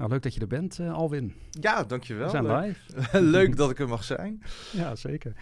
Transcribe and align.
Nou, 0.00 0.12
leuk 0.12 0.22
dat 0.22 0.34
je 0.34 0.40
er 0.40 0.46
bent, 0.46 0.78
uh, 0.78 0.92
Alwin. 0.92 1.34
Ja, 1.50 1.84
dankjewel. 1.84 2.24
We 2.24 2.30
zijn 2.30 2.56
live. 2.56 2.80
leuk 3.38 3.56
dat 3.56 3.70
ik 3.70 3.78
er 3.78 3.88
mag 3.88 4.04
zijn. 4.04 4.42
Ja, 4.72 4.96
zeker. 4.96 5.32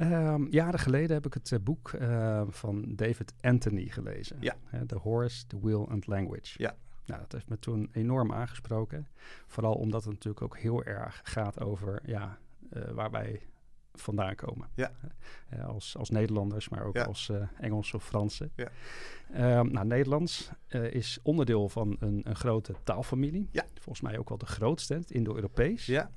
Um, 0.00 0.46
jaren 0.50 0.78
geleden 0.78 1.14
heb 1.14 1.26
ik 1.26 1.34
het 1.34 1.50
uh, 1.50 1.58
boek 1.62 1.92
uh, 1.92 2.42
van 2.48 2.84
David 2.94 3.34
Anthony 3.40 3.88
gelezen. 3.88 4.36
Ja. 4.40 4.56
The 4.86 4.96
Horse, 4.96 5.46
The 5.46 5.60
Will 5.60 5.84
and 5.88 6.06
Language. 6.06 6.54
Ja. 6.56 6.76
Nou, 7.06 7.20
dat 7.20 7.32
heeft 7.32 7.48
me 7.48 7.58
toen 7.58 7.88
enorm 7.92 8.32
aangesproken. 8.32 9.08
Vooral 9.46 9.74
omdat 9.74 10.04
het 10.04 10.12
natuurlijk 10.12 10.44
ook 10.44 10.58
heel 10.58 10.84
erg 10.84 11.20
gaat 11.24 11.60
over 11.60 12.00
ja, 12.04 12.38
waar 12.92 13.10
wij 13.10 13.40
vandaan 13.94 14.34
komen. 14.34 14.68
Ja. 14.74 14.92
Uh, 15.54 15.66
als, 15.66 15.96
als 15.96 16.10
Nederlanders, 16.10 16.68
maar 16.68 16.84
ook 16.84 16.96
ja. 16.96 17.04
als 17.04 17.28
uh, 17.28 17.42
Engels 17.60 17.94
of 17.94 18.04
Fransen. 18.04 18.52
Ja. 18.54 18.70
Um, 19.58 19.72
nou, 19.72 19.86
Nederlands 19.86 20.50
uh, 20.68 20.92
is 20.92 21.18
onderdeel 21.22 21.68
van 21.68 21.96
een, 21.98 22.20
een 22.24 22.36
grote 22.36 22.74
taalfamilie. 22.84 23.48
Ja. 23.52 23.64
Volgens 23.74 24.00
mij 24.00 24.18
ook 24.18 24.28
wel 24.28 24.38
de 24.38 24.46
grootste, 24.46 24.94
het 24.94 25.10
Indo-Europees. 25.10 25.86
Ja. 25.86 26.10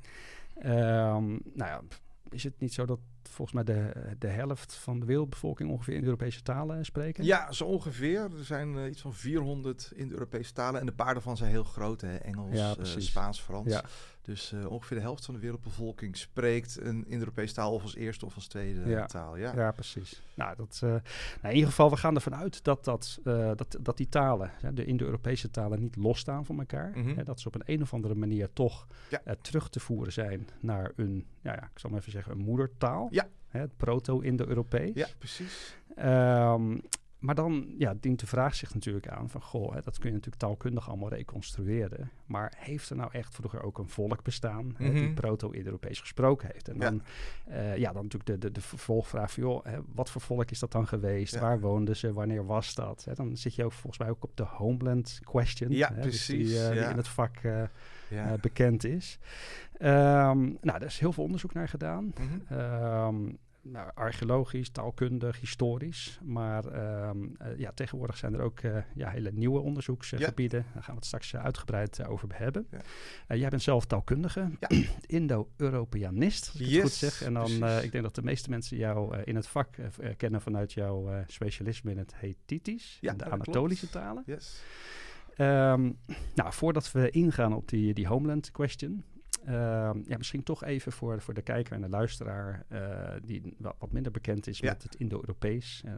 Um, 0.64 1.42
nou 1.54 1.70
ja, 1.70 1.82
is 2.30 2.44
het 2.44 2.60
niet 2.60 2.74
zo 2.74 2.86
dat 2.86 3.00
volgens 3.24 3.52
mij 3.52 3.64
de, 3.76 3.92
de 4.20 4.28
helft 4.28 4.76
van 4.76 5.00
de 5.00 5.06
wereldbevolking 5.06 5.70
ongeveer 5.70 5.94
in 5.94 6.00
de 6.00 6.06
Europese 6.06 6.42
talen 6.42 6.86
spreken? 6.86 7.24
Ja, 7.24 7.52
zo 7.52 7.66
ongeveer. 7.66 8.22
Er 8.22 8.46
zijn 8.46 8.76
uh, 8.76 8.90
iets 8.90 9.02
van 9.02 9.14
400 9.14 9.92
in 9.96 10.08
de 10.08 10.14
Europese 10.14 10.54
talen. 10.54 10.80
En 10.80 10.86
de 10.86 10.92
paar 10.92 11.14
daarvan 11.14 11.38
zijn 11.38 11.52
heel 11.52 11.64
groot. 11.64 12.02
Hè? 12.02 12.16
Engels, 12.16 12.56
ja, 12.56 12.76
uh, 12.80 12.86
Spaans, 12.86 13.42
Frans. 13.42 13.72
Ja. 13.72 13.84
Dus 14.28 14.52
uh, 14.52 14.72
ongeveer 14.72 14.98
de 14.98 15.04
helft 15.04 15.26
van 15.26 15.34
de 15.34 15.40
wereldbevolking 15.40 16.18
spreekt 16.18 16.82
een 16.82 17.06
Indo-Europese 17.06 17.54
taal 17.54 17.74
of 17.74 17.82
als 17.82 17.96
eerste 17.96 18.26
of 18.26 18.36
als 18.36 18.48
tweede 18.48 18.90
ja. 18.90 19.06
taal. 19.06 19.38
Ja, 19.38 19.54
ja 19.56 19.72
precies. 19.72 20.22
Nou, 20.34 20.56
dat, 20.56 20.78
nou, 20.82 21.02
in 21.42 21.54
ieder 21.54 21.70
geval, 21.70 21.90
we 21.90 21.98
gaan 21.98 22.16
ervan 22.16 22.36
uit 22.36 22.64
dat, 22.64 22.86
dat, 22.86 23.20
dat, 23.24 23.78
dat 23.82 23.98
die 23.98 24.10
talen, 24.10 24.52
de 24.74 24.86
Indo-Europese 24.86 25.52
talen, 25.52 25.80
niet 25.80 25.96
losstaan 25.96 26.46
van 26.46 26.60
elkaar. 26.60 26.92
Mm 26.96 27.04
-hmm. 27.04 27.18
Hè, 27.18 27.24
dat 27.24 27.40
ze 27.40 27.48
op 27.48 27.56
een, 27.56 27.62
een 27.66 27.82
of 27.82 27.94
andere 27.94 28.16
manier 28.16 28.54
toch 28.54 28.88
ja. 29.10 29.22
terug 29.42 29.70
te 29.70 29.80
voeren 29.80 30.14
zijn 30.14 30.48
naar 30.60 30.92
een, 30.96 31.26
ja, 31.42 31.54
ja, 31.54 31.64
ik 31.74 31.80
zal 31.80 31.90
maar 31.90 32.00
even 32.00 32.12
zeggen, 32.12 32.32
een 32.32 32.44
moedertaal. 32.44 33.08
Ja. 33.12 33.28
Hè, 33.48 33.60
het 33.60 33.78
proto-Indo-Europees. 33.78 34.94
Ja, 34.94 35.08
precies. 35.18 35.78
Um, 36.00 36.82
maar 37.20 37.36
dan 37.36 37.74
ja, 37.78 37.94
dient 38.00 38.20
de 38.20 38.28
vraag 38.28 38.56
zich 38.56 38.74
natuurlijk 38.74 39.08
aan 39.08 39.30
van... 39.30 39.42
goh, 39.42 39.74
hè, 39.74 39.82
dat 39.82 39.98
kun 39.98 40.08
je 40.10 40.16
natuurlijk 40.16 40.42
taalkundig 40.42 40.90
allemaal 40.90 41.10
reconstrueren. 41.10 42.12
Maar 42.26 42.54
heeft 42.58 42.90
er 42.90 42.96
nou 42.96 43.10
echt 43.12 43.36
vroeger 43.36 43.64
ook 43.64 43.78
een 43.78 43.90
volk 43.90 44.24
bestaan... 44.24 44.66
Mm 44.66 44.76
-hmm. 44.76 44.86
hè, 44.86 44.92
die 44.92 45.14
proto-Indo-Europees 45.14 46.00
gesproken 46.00 46.50
heeft? 46.52 46.68
En 46.68 46.78
dan, 46.78 47.02
ja. 47.48 47.54
Uh, 47.54 47.78
ja, 47.78 47.92
dan 47.94 48.04
natuurlijk 48.04 48.26
de, 48.26 48.38
de, 48.38 48.52
de 48.52 48.62
vervolgvraag 48.62 49.32
van... 49.32 49.44
joh, 49.44 49.66
hè, 49.66 49.78
wat 49.94 50.10
voor 50.10 50.22
volk 50.22 50.52
is 50.52 50.60
dat 50.60 50.72
dan 50.72 50.88
geweest? 50.88 51.34
Ja. 51.34 51.40
Waar 51.40 51.60
woonden 51.60 51.96
ze? 51.96 52.14
Wanneer 52.14 52.46
was 52.46 52.76
dat? 52.76 53.04
Hè, 53.06 53.14
dan 53.14 53.38
zit 53.38 53.56
je 53.56 53.66
ook 53.66 53.72
volgens 53.72 53.98
mij 53.98 54.10
ook 54.10 54.24
op 54.24 54.38
de 54.38 54.44
homeland 54.44 55.20
question. 55.24 55.72
Ja, 55.72 55.94
hè, 55.94 56.02
precies. 56.02 56.28
Dus 56.28 56.28
die, 56.28 56.46
uh, 56.46 56.76
ja. 56.76 56.82
die 56.82 56.90
in 56.90 56.98
het 56.98 57.08
vak 57.08 57.44
uh, 57.44 57.64
ja. 58.10 58.38
bekend 58.42 58.84
is. 58.84 59.20
Um, 59.80 60.58
nou, 60.62 60.80
er 60.80 60.86
is 60.86 61.00
heel 61.00 61.14
veel 61.14 61.24
onderzoek 61.24 61.54
naar 61.54 61.68
gedaan. 61.68 62.04
Mm 62.04 62.14
-hmm. 62.48 62.60
um, 62.60 63.38
nou, 63.72 63.92
archeologisch, 63.94 64.70
taalkundig, 64.70 65.40
historisch. 65.40 66.20
Maar 66.24 66.66
um, 67.10 67.36
uh, 67.42 67.58
ja, 67.58 67.72
tegenwoordig 67.72 68.18
zijn 68.18 68.34
er 68.34 68.42
ook 68.42 68.62
uh, 68.62 68.78
ja, 68.96 69.10
hele 69.10 69.32
nieuwe 69.32 69.60
onderzoeksgebieden. 69.60 70.60
Ja. 70.60 70.74
Daar 70.74 70.84
gaan 70.84 70.94
we 70.94 71.00
het 71.00 71.06
straks 71.06 71.34
uh, 71.34 71.44
uitgebreid 71.44 72.08
over 72.08 72.28
hebben. 72.32 72.68
Ja. 73.28 73.36
jij 73.36 73.50
bent 73.50 73.62
zelf 73.62 73.86
taalkundige, 73.86 74.50
ja. 74.60 74.78
Indo-Europeanist, 75.18 76.50
als 76.52 76.60
ik 76.60 76.68
yes, 76.68 76.76
het 76.76 76.84
goed 76.84 76.92
zeg. 76.92 77.22
En 77.22 77.34
dan, 77.34 77.52
ik 77.84 77.92
denk 77.92 78.04
dat 78.04 78.16
de 78.16 78.24
meeste 78.24 78.50
mensen 78.50 78.78
jou 78.78 79.18
in 79.24 79.36
het 79.36 79.48
vak 79.48 79.76
kennen 80.18 80.42
vanuit 80.42 80.74
jouw 80.74 81.24
specialisme 81.28 81.92
in 81.92 81.98
het 81.98 82.16
Hethitisch, 82.16 83.00
en 83.02 83.18
de 83.18 83.26
Anatolische 83.26 83.90
talen. 83.90 84.24
Yes. 84.26 84.64
Um, 85.38 85.98
nou, 86.36 86.54
voordat 86.54 86.92
we 86.92 87.10
ingaan 87.10 87.54
op 87.54 87.70
die, 87.70 87.94
die 87.94 88.08
homeland 88.08 88.52
question, 88.52 89.04
ja, 89.54 90.18
misschien 90.18 90.44
toch 90.44 90.64
even 90.64 90.92
voor, 90.92 91.22
voor 91.22 91.34
de 91.34 91.42
kijker 91.42 91.74
en 91.74 91.82
de 91.82 91.90
luisteraar 91.90 92.66
uh, 92.72 92.80
die 93.24 93.56
wat 93.58 93.92
minder 93.92 94.12
bekend 94.12 94.48
is 94.48 94.60
ja. 94.60 94.72
met 94.72 94.84
het 94.84 94.96
Indo-Europees. 94.96 95.82
Uh, 95.86 95.92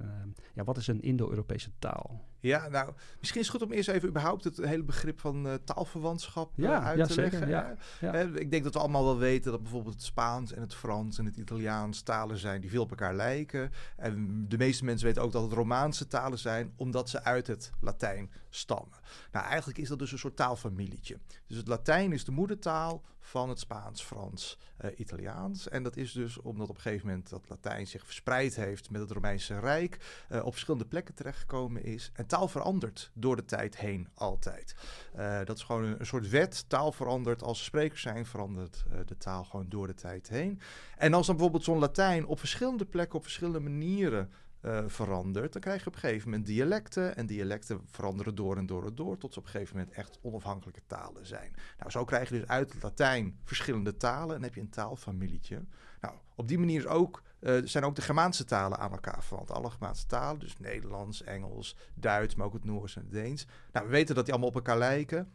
ja, 0.54 0.64
wat 0.64 0.78
is 0.78 0.88
een 0.88 1.02
Indo-Europese 1.02 1.72
taal? 1.80 2.28
Ja, 2.42 2.68
nou, 2.68 2.94
misschien 3.20 3.42
is 3.42 3.48
het 3.48 3.58
goed 3.58 3.68
om 3.68 3.74
eerst 3.74 3.90
even 3.90 4.10
überhaupt 4.10 4.44
het 4.44 4.58
hele 4.58 4.84
begrip 4.84 5.20
van 5.20 5.48
uh, 5.48 5.54
taalverwantschap 5.54 6.52
ja, 6.56 6.84
uit 6.84 6.98
ja, 6.98 7.06
te 7.06 7.14
zeker, 7.14 7.48
leggen. 7.48 7.50
Ja, 7.50 7.76
ja. 8.00 8.14
ik 8.14 8.52
denk 8.52 8.64
dat 8.64 8.74
we 8.74 8.80
allemaal 8.80 9.04
wel 9.04 9.18
weten 9.18 9.52
dat 9.52 9.62
bijvoorbeeld 9.62 9.94
het 9.94 10.04
Spaans 10.04 10.54
en 10.54 10.62
het 10.62 10.76
Frans 10.76 11.18
en 11.18 11.26
het 11.26 11.36
Italiaans 11.36 12.02
talen 12.02 12.38
zijn 12.38 12.62
die 12.62 12.70
veel 12.70 12.82
op 12.82 12.90
elkaar 12.90 13.16
lijken. 13.16 13.72
En 13.98 14.46
de 14.48 14.58
meeste 14.58 14.86
mensen 14.86 15.08
weten 15.08 15.22
ook 15.22 15.32
dat 15.32 15.44
het 15.44 15.52
Romaanse 15.52 16.08
talen 16.08 16.40
zijn, 16.40 16.74
omdat 16.76 17.10
ze 17.10 17.24
uit 17.24 17.48
het 17.48 17.72
Latijn 17.82 18.32
stammen. 18.50 18.98
Nou, 19.32 19.46
eigenlijk 19.46 19.80
is 19.80 19.88
dat 19.88 20.00
dus 20.00 20.12
een 20.12 20.18
soort 20.18 20.36
taalfamilietje. 20.36 21.18
Dus 21.48 21.58
het 21.58 21.68
Latijn 21.68 22.12
is 22.12 22.26
de 22.26 22.32
moedertaal 22.32 23.04
van 23.20 23.39
het 23.48 23.60
Spaans, 23.60 24.04
Frans, 24.04 24.58
uh, 24.82 24.92
Italiaans. 25.00 25.70
En 25.70 25.84
dat 25.84 25.98
is 25.98 26.12
dus 26.12 26.42
omdat 26.42 26.70
op 26.70 26.76
een 26.76 26.82
gegeven 26.82 27.08
moment 27.08 27.30
dat 27.30 27.50
Latijn 27.50 27.88
zich 27.88 28.06
verspreid 28.06 28.56
heeft 28.56 28.90
met 28.90 29.02
het 29.02 29.12
Romeinse 29.12 29.60
Rijk, 29.60 30.26
uh, 30.32 30.46
op 30.46 30.52
verschillende 30.52 30.86
plekken 30.86 31.16
terechtgekomen 31.16 31.84
is. 31.84 32.12
En 32.14 32.28
taal 32.28 32.48
verandert 32.48 33.12
door 33.14 33.36
de 33.36 33.46
tijd 33.46 33.78
heen 33.78 34.08
altijd. 34.14 34.76
Uh, 35.18 35.40
dat 35.44 35.58
is 35.58 35.64
gewoon 35.64 35.84
een, 35.84 36.00
een, 36.00 36.06
soort 36.06 36.30
wet. 36.30 36.70
Taal 36.70 36.92
verandert 36.92 37.44
als 37.44 37.60
er 37.60 37.66
sprekers 37.66 38.02
zijn, 38.02 38.26
verandert 38.26 38.86
de 39.06 39.18
taal 39.18 39.44
gewoon 39.44 39.70
door 39.70 39.88
de 39.88 39.94
tijd 39.94 40.30
heen. 40.30 40.60
En 40.98 41.14
als 41.14 41.26
dan 41.26 41.36
bijvoorbeeld 41.36 41.66
zo'n 41.66 41.80
Latijn 41.80 42.26
op 42.26 42.40
verschillende 42.40 42.86
plekken, 42.86 43.18
op 43.18 43.24
verschillende 43.24 43.60
manieren 43.60 44.32
uh, 44.62 44.84
verandert, 44.88 45.54
dan 45.54 45.62
krijg 45.62 45.82
je 45.82 45.88
op 45.88 45.94
een 45.94 46.00
gegeven 46.00 46.30
moment 46.30 46.48
dialecten. 46.48 47.16
En 47.16 47.26
dialecten 47.26 47.82
veranderen 47.86 48.36
door 48.36 48.58
en 48.58 48.66
door 48.66 48.86
en 48.86 48.96
door, 48.96 49.18
tot 49.18 49.34
ze 49.34 49.40
op 49.40 49.46
een 49.46 49.52
gegeven 49.52 49.78
moment 49.78 49.96
echt 49.96 50.20
onafhankelijke 50.22 50.82
talen 50.88 51.26
zijn. 51.26 51.54
Nou, 51.78 51.92
zo 51.92 52.06
krijg 52.06 52.30
je 52.30 52.40
dus 52.40 52.48
uit 52.48 52.74
het 52.74 52.84
Latijn 52.84 53.40
verschillende 53.44 53.98
talen 53.98 54.36
en 54.36 54.44
heb 54.44 54.56
je 54.56 54.62
een 54.62 54.70
taalfamilietje. 54.70 55.66
Nou, 56.02 56.16
op 56.36 56.48
die 56.48 56.60
manier 56.60 56.80
is 56.80 56.88
ook, 56.88 57.24
uh, 57.40 57.62
zijn 57.64 57.84
ook 57.84 57.96
de 57.96 58.02
Germaanse 58.02 58.46
talen 58.46 58.80
aan 58.80 58.92
elkaar 58.92 59.24
verwant. 59.24 59.52
Alle 59.52 59.70
Germaanse 59.70 60.06
talen, 60.06 60.40
dus 60.40 60.58
Nederlands, 60.58 61.24
Engels, 61.24 61.76
Duits, 61.94 62.36
maar 62.36 62.46
ook 62.46 62.54
het 62.54 62.66
Noors 62.66 62.96
en 62.96 63.02
het 63.02 63.12
Deens. 63.12 63.48
Nou, 63.72 63.86
we 63.86 63.92
weten 63.92 64.16
dat 64.16 64.24
die 64.24 64.34
allemaal 64.34 64.52
op 64.52 64.56
elkaar 64.56 64.78
lijken. 64.78 65.32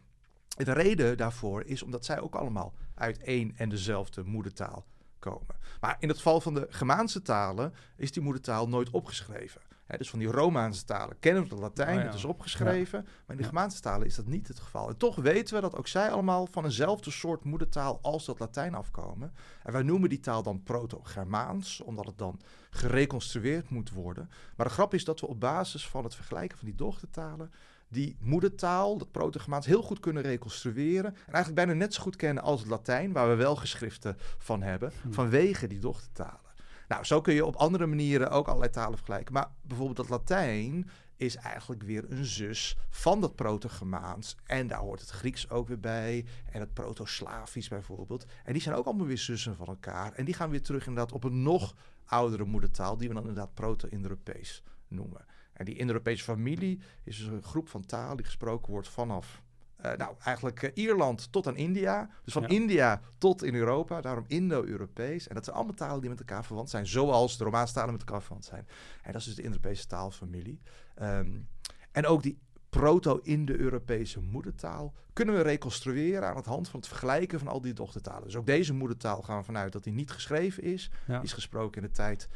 De 0.55 0.73
reden 0.73 1.17
daarvoor 1.17 1.63
is 1.63 1.83
omdat 1.83 2.05
zij 2.05 2.19
ook 2.19 2.35
allemaal 2.35 2.73
uit 2.95 3.17
één 3.17 3.53
en 3.57 3.69
dezelfde 3.69 4.23
moedertaal 4.23 4.85
komen. 5.29 5.55
Maar 5.81 5.95
in 5.99 6.07
het 6.07 6.17
geval 6.17 6.41
van 6.41 6.53
de 6.53 6.67
Germaanse 6.69 7.21
talen 7.21 7.73
is 7.95 8.11
die 8.11 8.23
moedertaal 8.23 8.67
nooit 8.67 8.89
opgeschreven. 8.89 9.61
He, 9.85 9.97
dus 9.97 10.09
van 10.09 10.19
die 10.19 10.27
Romaanse 10.27 10.85
talen 10.85 11.19
kennen 11.19 11.43
we 11.43 11.49
het 11.49 11.59
Latijn, 11.59 11.97
Oh 11.97 12.03
ja. 12.03 12.05
dat 12.05 12.13
is 12.13 12.25
opgeschreven. 12.25 12.99
Ja. 12.99 13.05
Maar 13.25 13.35
in 13.35 13.37
de. 13.37 13.43
Germaanse 13.43 13.81
talen 13.81 14.07
is 14.07 14.15
dat 14.15 14.25
niet 14.25 14.47
het 14.47 14.59
geval. 14.59 14.89
En 14.89 14.97
toch 14.97 15.15
weten 15.15 15.55
we 15.55 15.61
dat 15.61 15.75
ook 15.75 15.87
zij 15.87 16.11
allemaal 16.11 16.47
van 16.51 16.63
eenzelfde 16.63 17.11
soort 17.11 17.43
moedertaal 17.43 17.99
als 18.01 18.25
dat 18.25 18.39
Latijn 18.39 18.75
afkomen. 18.75 19.33
En 19.63 19.73
wij 19.73 19.81
noemen 19.81 20.09
die 20.09 20.19
taal 20.19 20.43
dan 20.43 20.63
Proto-Germaans, 20.63 21.81
omdat 21.81 22.05
het 22.05 22.17
dan 22.17 22.41
gereconstrueerd 22.69 23.69
moet 23.69 23.91
worden. 23.91 24.29
Maar 24.55 24.65
de 24.65 24.73
grap 24.73 24.93
is 24.93 25.03
dat 25.03 25.19
we 25.19 25.27
op 25.27 25.39
basis 25.39 25.87
van 25.87 26.03
het 26.03 26.15
vergelijken 26.15 26.57
van 26.57 26.67
die 26.67 26.77
dochtertalen 26.77 27.51
die 27.95 28.17
moedertaal, 28.19 28.97
dat 28.97 29.11
proto-Germaans, 29.11 29.65
heel 29.65 29.81
goed 29.81 29.99
kunnen 29.99 30.23
reconstrueren. 30.23 31.11
En 31.13 31.33
eigenlijk 31.33 31.55
bijna 31.55 31.73
net 31.73 31.93
zo 31.93 32.01
goed 32.01 32.15
kennen 32.15 32.43
als 32.43 32.59
het 32.59 32.69
Latijn, 32.69 33.11
waar 33.11 33.29
we 33.29 33.35
wel 33.35 33.55
geschriften 33.55 34.17
van 34.37 34.61
hebben, 34.61 34.91
Hm. 35.01 35.11
vanwege 35.11 35.67
die 35.67 35.79
dochtertalen. 35.79 36.39
Nou, 36.87 37.03
zo 37.03 37.21
kun 37.21 37.33
je 37.33 37.45
op 37.45 37.55
andere 37.55 37.85
manieren 37.85 38.29
ook 38.31 38.47
allerlei 38.47 38.71
talen 38.71 38.97
vergelijken. 38.97 39.33
Maar 39.33 39.51
bijvoorbeeld 39.61 39.97
dat 39.97 40.09
Latijn 40.09 40.89
is 41.17 41.35
eigenlijk 41.35 41.83
weer 41.83 42.11
een 42.11 42.25
zus 42.25 42.77
van 42.89 43.21
dat 43.21 43.35
proto-Germaans. 43.35 44.35
En 44.43 44.67
daar 44.67 44.79
hoort 44.79 44.99
het 44.99 45.09
Grieks 45.09 45.49
ook 45.49 45.67
weer 45.67 45.79
bij. 45.79 46.25
En 46.51 46.59
het 46.59 46.73
proto-Slavisch 46.73 47.67
bijvoorbeeld. 47.67 48.25
En 48.43 48.53
die 48.53 48.61
zijn 48.61 48.75
ook 48.75 48.85
allemaal 48.85 49.05
weer 49.05 49.17
zussen 49.17 49.55
van 49.55 49.67
elkaar. 49.67 50.13
En 50.13 50.25
die 50.25 50.33
gaan 50.33 50.49
weer 50.49 50.61
terug 50.61 50.87
inderdaad 50.87 51.11
op 51.13 51.23
een 51.23 51.41
nog 51.43 51.75
oudere 52.05 52.45
moedertaal, 52.45 52.97
die 52.97 53.07
we 53.07 53.13
dan 53.13 53.23
inderdaad 53.27 53.53
proto-Indo-Europees 53.53 54.63
noemen. 54.87 55.25
En 55.55 55.65
die 55.65 55.75
Indo-Europese 55.75 56.23
familie 56.23 56.81
is 57.03 57.17
dus 57.17 57.27
een 57.27 57.43
groep 57.43 57.69
van 57.69 57.85
talen 57.85 58.17
die 58.17 58.25
gesproken 58.25 58.71
wordt 58.71 58.87
vanaf, 58.87 59.41
uh, 59.85 59.93
nou 59.93 60.15
eigenlijk 60.23 60.61
uh, 60.61 60.69
Ierland 60.73 61.31
tot 61.31 61.47
aan 61.47 61.55
India. 61.55 62.09
Dus 62.23 62.33
van 62.33 62.41
Ja. 62.41 62.47
India 62.47 63.01
tot 63.17 63.43
in 63.43 63.55
Europa, 63.55 64.01
daarom 64.01 64.25
Indo-Europees. 64.27 65.27
En 65.27 65.35
dat 65.35 65.43
zijn 65.43 65.55
allemaal 65.55 65.75
talen 65.75 66.01
die 66.01 66.09
met 66.09 66.19
elkaar 66.19 66.45
verwant 66.45 66.69
zijn, 66.69 66.87
zoals 66.87 67.37
de 67.37 67.43
Romaanse 67.43 67.73
talen 67.73 67.91
met 67.91 68.01
elkaar 68.01 68.21
verwant 68.21 68.45
zijn. 68.45 68.67
En 69.01 69.11
dat 69.11 69.21
is 69.21 69.27
dus 69.27 69.35
de 69.35 69.41
Indo-Europese 69.41 69.87
taalfamilie. 69.87 70.61
Um, 71.01 71.47
en 71.91 72.05
ook 72.05 72.23
die 72.23 72.39
proto-Indo-Europese 72.69 74.21
moedertaal 74.21 74.93
kunnen 75.13 75.35
we 75.35 75.41
reconstrueren 75.41 76.27
aan 76.27 76.35
het 76.35 76.45
hand 76.45 76.69
van 76.69 76.79
het 76.79 76.89
vergelijken 76.89 77.39
van 77.39 77.47
al 77.47 77.61
die 77.61 77.73
dochtertalen. 77.73 78.23
Dus 78.23 78.35
ook 78.35 78.45
deze 78.45 78.73
moedertaal 78.73 79.21
gaan 79.21 79.37
we 79.37 79.43
vanuit 79.43 79.71
dat 79.71 79.83
die 79.83 79.93
niet 79.93 80.11
geschreven 80.11 80.63
is. 80.63 80.91
Ja. 81.07 81.13
Die 81.13 81.23
is 81.23 81.33
gesproken 81.33 81.81
in 81.81 81.87
de 81.87 81.93
tijd 81.93 82.29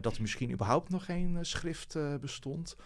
dat 0.00 0.14
er 0.14 0.20
misschien 0.20 0.50
überhaupt 0.50 0.90
nog 0.90 1.04
geen 1.04 1.34
uh, 1.34 1.38
schrift 1.42 1.94
uh, 1.94 2.16
bestond. 2.16 2.76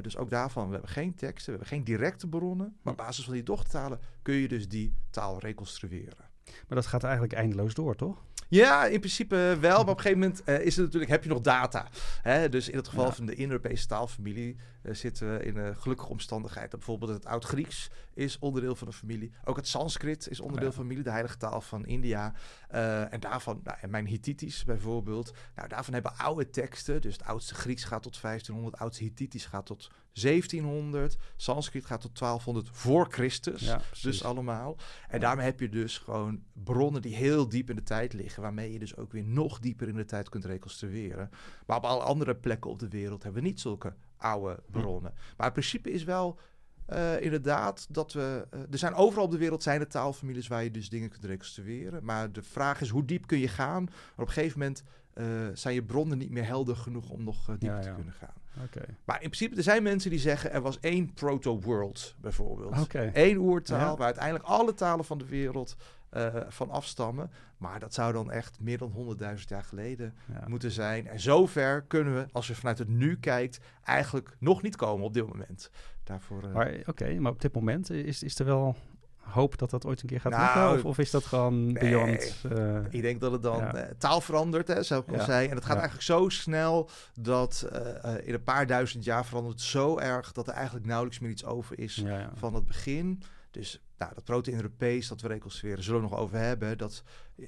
dus 0.00 0.16
ook 0.16 0.30
daarvan, 0.30 0.66
we 0.66 0.72
hebben 0.72 0.90
geen 0.90 1.14
teksten, 1.14 1.52
we 1.52 1.58
hebben 1.58 1.76
geen 1.76 1.84
directe 1.84 2.28
bronnen. 2.28 2.76
Maar 2.82 2.92
op 2.92 2.98
basis 2.98 3.24
van 3.24 3.32
die 3.34 3.42
dochtertalen 3.42 4.00
kun 4.22 4.34
je 4.34 4.48
dus 4.48 4.68
die 4.68 4.94
taal 5.10 5.38
reconstrueren. 5.38 6.29
Maar 6.68 6.76
dat 6.78 6.86
gaat 6.86 7.02
eigenlijk 7.04 7.32
eindeloos 7.32 7.74
door, 7.74 7.96
toch? 7.96 8.22
Ja, 8.48 8.86
in 8.86 8.98
principe 8.98 9.56
wel. 9.60 9.70
Maar 9.70 9.78
op 9.80 9.88
een 9.88 9.94
gegeven 10.00 10.18
moment 10.18 10.42
uh, 10.46 10.60
is 10.60 10.76
het 10.76 10.84
natuurlijk, 10.84 11.10
heb 11.10 11.22
je 11.22 11.28
nog 11.28 11.40
data. 11.40 11.88
Hè? 12.22 12.48
Dus 12.48 12.68
in 12.68 12.76
het 12.76 12.88
geval 12.88 13.04
Ja. 13.04 13.12
van 13.12 13.26
de 13.26 13.34
Indo-Europese 13.34 13.86
taalfamilie 13.86 14.56
eh, 14.82 14.94
zitten 14.94 15.32
we 15.38 15.44
in 15.44 15.56
een 15.56 15.76
gelukkige 15.76 16.08
omstandigheid. 16.10 16.70
Bijvoorbeeld 16.70 17.10
het 17.12 17.26
Oud-Grieks 17.26 17.90
is 18.14 18.38
onderdeel 18.38 18.74
van 18.76 18.88
de 18.88 18.92
familie. 18.94 19.32
Ook 19.44 19.56
het 19.56 19.68
Sanskrit 19.68 20.28
is 20.28 20.40
onderdeel 20.40 20.68
Ja. 20.68 20.72
van 20.74 20.82
de 20.82 20.88
familie, 20.88 21.04
de 21.04 21.10
heilige 21.10 21.36
taal 21.36 21.60
van 21.60 21.86
India. 21.86 22.32
Eh, 22.68 23.12
en 23.12 23.20
daarvan, 23.20 23.60
nou, 23.64 23.78
en 23.80 23.90
mijn 23.90 24.06
Hittitisch 24.06 24.64
bijvoorbeeld. 24.64 25.32
Nou, 25.54 25.68
daarvan 25.68 25.94
hebben 25.94 26.16
oude 26.16 26.50
teksten. 26.50 27.00
Dus 27.00 27.12
het 27.12 27.24
oudste 27.24 27.54
Grieks 27.54 27.84
gaat 27.84 28.02
tot 28.02 28.20
1500, 28.20 28.72
het 28.74 28.82
oudste 28.82 29.04
Hittitisch 29.04 29.46
gaat 29.46 29.66
tot 29.66 29.90
1700. 30.12 31.16
Sanskrit 31.36 31.86
gaat 31.86 32.00
tot 32.00 32.18
1200 32.18 32.68
voor 32.76 33.06
Christus. 33.10 33.60
Ja. 33.60 33.80
Dus 34.02 34.24
allemaal. 34.24 34.76
En 35.08 35.20
daarmee 35.20 35.44
heb 35.44 35.60
je 35.60 35.68
dus 35.68 35.98
gewoon 35.98 36.42
bronnen 36.52 37.02
die 37.02 37.14
heel 37.14 37.48
diep 37.48 37.70
in 37.70 37.76
de 37.76 37.82
tijd 37.82 38.12
liggen, 38.12 38.42
waarmee 38.42 38.72
je 38.72 38.78
dus 38.78 38.96
ook 38.96 39.12
weer 39.12 39.24
nog 39.24 39.58
dieper 39.58 39.88
in 39.88 39.96
de 39.96 40.04
tijd 40.04 40.28
kunt 40.28 40.44
reconstrueren. 40.44 41.30
Maar 41.66 41.76
op 41.76 41.84
alle 41.84 42.02
andere 42.02 42.36
plekken 42.36 42.70
op 42.70 42.78
de 42.78 42.88
wereld 42.88 43.22
hebben 43.22 43.42
we 43.42 43.48
niet 43.48 43.60
zulke 43.60 43.94
oude 44.16 44.62
Hm. 44.66 44.72
bronnen. 44.80 45.12
Maar 45.36 45.46
het 45.46 45.52
principe 45.52 45.90
is 45.90 46.04
wel 46.04 46.38
eh, 46.86 47.20
inderdaad 47.20 47.86
dat 47.90 48.12
we. 48.12 48.46
eh, 48.50 48.60
er 48.70 48.78
zijn 48.78 48.94
overal 48.94 49.24
op 49.24 49.30
de 49.30 49.38
wereld 49.38 49.62
zijn 49.62 49.80
er 49.80 49.88
taalfamilies 49.88 50.48
waar 50.48 50.64
je 50.64 50.70
dus 50.70 50.88
dingen 50.88 51.08
kunt 51.10 51.24
reconstrueren. 51.24 52.04
Maar 52.04 52.32
de 52.32 52.42
vraag 52.42 52.80
is 52.80 52.88
hoe 52.88 53.04
diep 53.04 53.26
kun 53.26 53.38
je 53.38 53.48
gaan? 53.48 53.84
Maar 53.84 53.94
op 54.16 54.26
een 54.26 54.32
gegeven 54.32 54.58
moment 54.58 54.82
eh, 55.12 55.24
zijn 55.54 55.74
je 55.74 55.82
bronnen 55.82 56.18
niet 56.18 56.30
meer 56.30 56.46
helder 56.46 56.76
genoeg 56.76 57.10
om 57.10 57.24
nog 57.24 57.48
eh, 57.48 57.54
dieper 57.58 57.68
Ja, 57.76 57.80
te 57.82 57.88
ja. 57.88 57.94
kunnen 57.94 58.12
gaan. 58.12 58.34
Maar 59.04 59.22
in 59.22 59.28
principe, 59.30 59.56
er 59.56 59.62
zijn 59.62 59.82
mensen 59.82 60.10
die 60.10 60.18
zeggen 60.18 60.52
er 60.52 60.60
was 60.60 60.80
één 60.80 61.12
proto-world 61.14 62.14
bijvoorbeeld. 62.20 62.80
Oké. 62.80 63.10
Eén 63.14 63.36
oertaal 63.38 63.78
Ja. 63.90 63.96
waar 63.96 64.04
uiteindelijk 64.06 64.44
alle 64.44 64.74
talen 64.74 65.04
van 65.04 65.18
de 65.18 65.26
wereld 65.26 65.76
eh, 66.10 66.34
van 66.48 66.70
afstammen. 66.70 67.30
Maar 67.56 67.80
dat 67.80 67.94
zou 67.94 68.12
dan 68.12 68.30
echt 68.30 68.60
meer 68.60 68.78
dan 68.78 69.16
100.000 69.18 69.48
jaar 69.48 69.62
geleden 69.64 70.14
moeten 70.46 70.70
zijn. 70.70 71.06
En 71.06 71.20
zover 71.20 71.82
kunnen 71.82 72.14
we, 72.14 72.26
als 72.32 72.46
je 72.46 72.54
vanuit 72.54 72.78
het 72.78 72.88
nu 72.88 73.16
kijkt, 73.18 73.60
eigenlijk 73.84 74.36
nog 74.38 74.62
niet 74.62 74.76
komen 74.76 75.04
op 75.04 75.14
dit 75.14 75.26
moment. 75.26 75.70
Daarvoor, 76.04 76.48
Maar 76.48 76.74
oké, 76.86 77.18
maar 77.20 77.32
op 77.32 77.40
dit 77.40 77.54
moment 77.54 77.90
is, 77.90 78.22
is 78.22 78.38
er 78.38 78.44
wel 78.44 78.76
hoop 79.30 79.58
dat 79.58 79.70
dat 79.70 79.86
ooit 79.86 80.02
een 80.02 80.08
keer 80.08 80.20
gaat 80.20 80.32
Nou, 80.32 80.44
lukken? 80.70 80.90
Of, 80.90 80.98
of 80.98 80.98
is 81.04 81.10
dat 81.10 81.24
gewoon 81.24 81.64
nee. 81.64 81.72
beyond? 81.72 82.36
eh, 82.52 82.76
Ik 82.90 83.02
denk 83.02 83.20
dat 83.20 83.32
het 83.32 83.42
dan 83.42 83.58
Ja. 83.58 83.74
eh, 83.74 83.94
taal 83.98 84.20
verandert, 84.20 84.68
hè, 84.68 84.82
zoals 84.82 85.04
ik 85.04 85.10
al 85.10 85.16
Ja. 85.18 85.24
zei. 85.24 85.48
En 85.48 85.54
het 85.54 85.64
gaat 85.64 85.74
Ja. 85.76 85.80
eigenlijk 85.80 86.02
zo 86.10 86.28
snel 86.28 86.90
dat 87.20 87.62
eh, 87.72 88.14
in 88.28 88.34
een 88.34 88.42
paar 88.42 88.66
duizend 88.66 89.04
jaar 89.04 89.26
verandert 89.26 89.54
het 89.54 89.64
zo 89.68 89.98
erg 89.98 90.32
dat 90.32 90.48
er 90.48 90.54
eigenlijk 90.54 90.86
nauwelijks 90.86 91.18
meer 91.20 91.30
iets 91.30 91.44
over 91.44 91.78
is 91.78 91.94
ja, 91.94 92.18
ja. 92.18 92.30
van 92.34 92.54
het 92.54 92.66
begin. 92.66 93.22
Dus 93.50 93.82
nou, 93.98 94.14
dat 94.14 94.24
proto-Europees 94.24 95.08
dat 95.08 95.20
we 95.20 95.28
reconstrueren, 95.28 95.82
zullen 95.84 96.00
we 96.02 96.08
nog 96.08 96.18
over 96.18 96.38
hebben. 96.38 96.78
Dat 96.78 97.02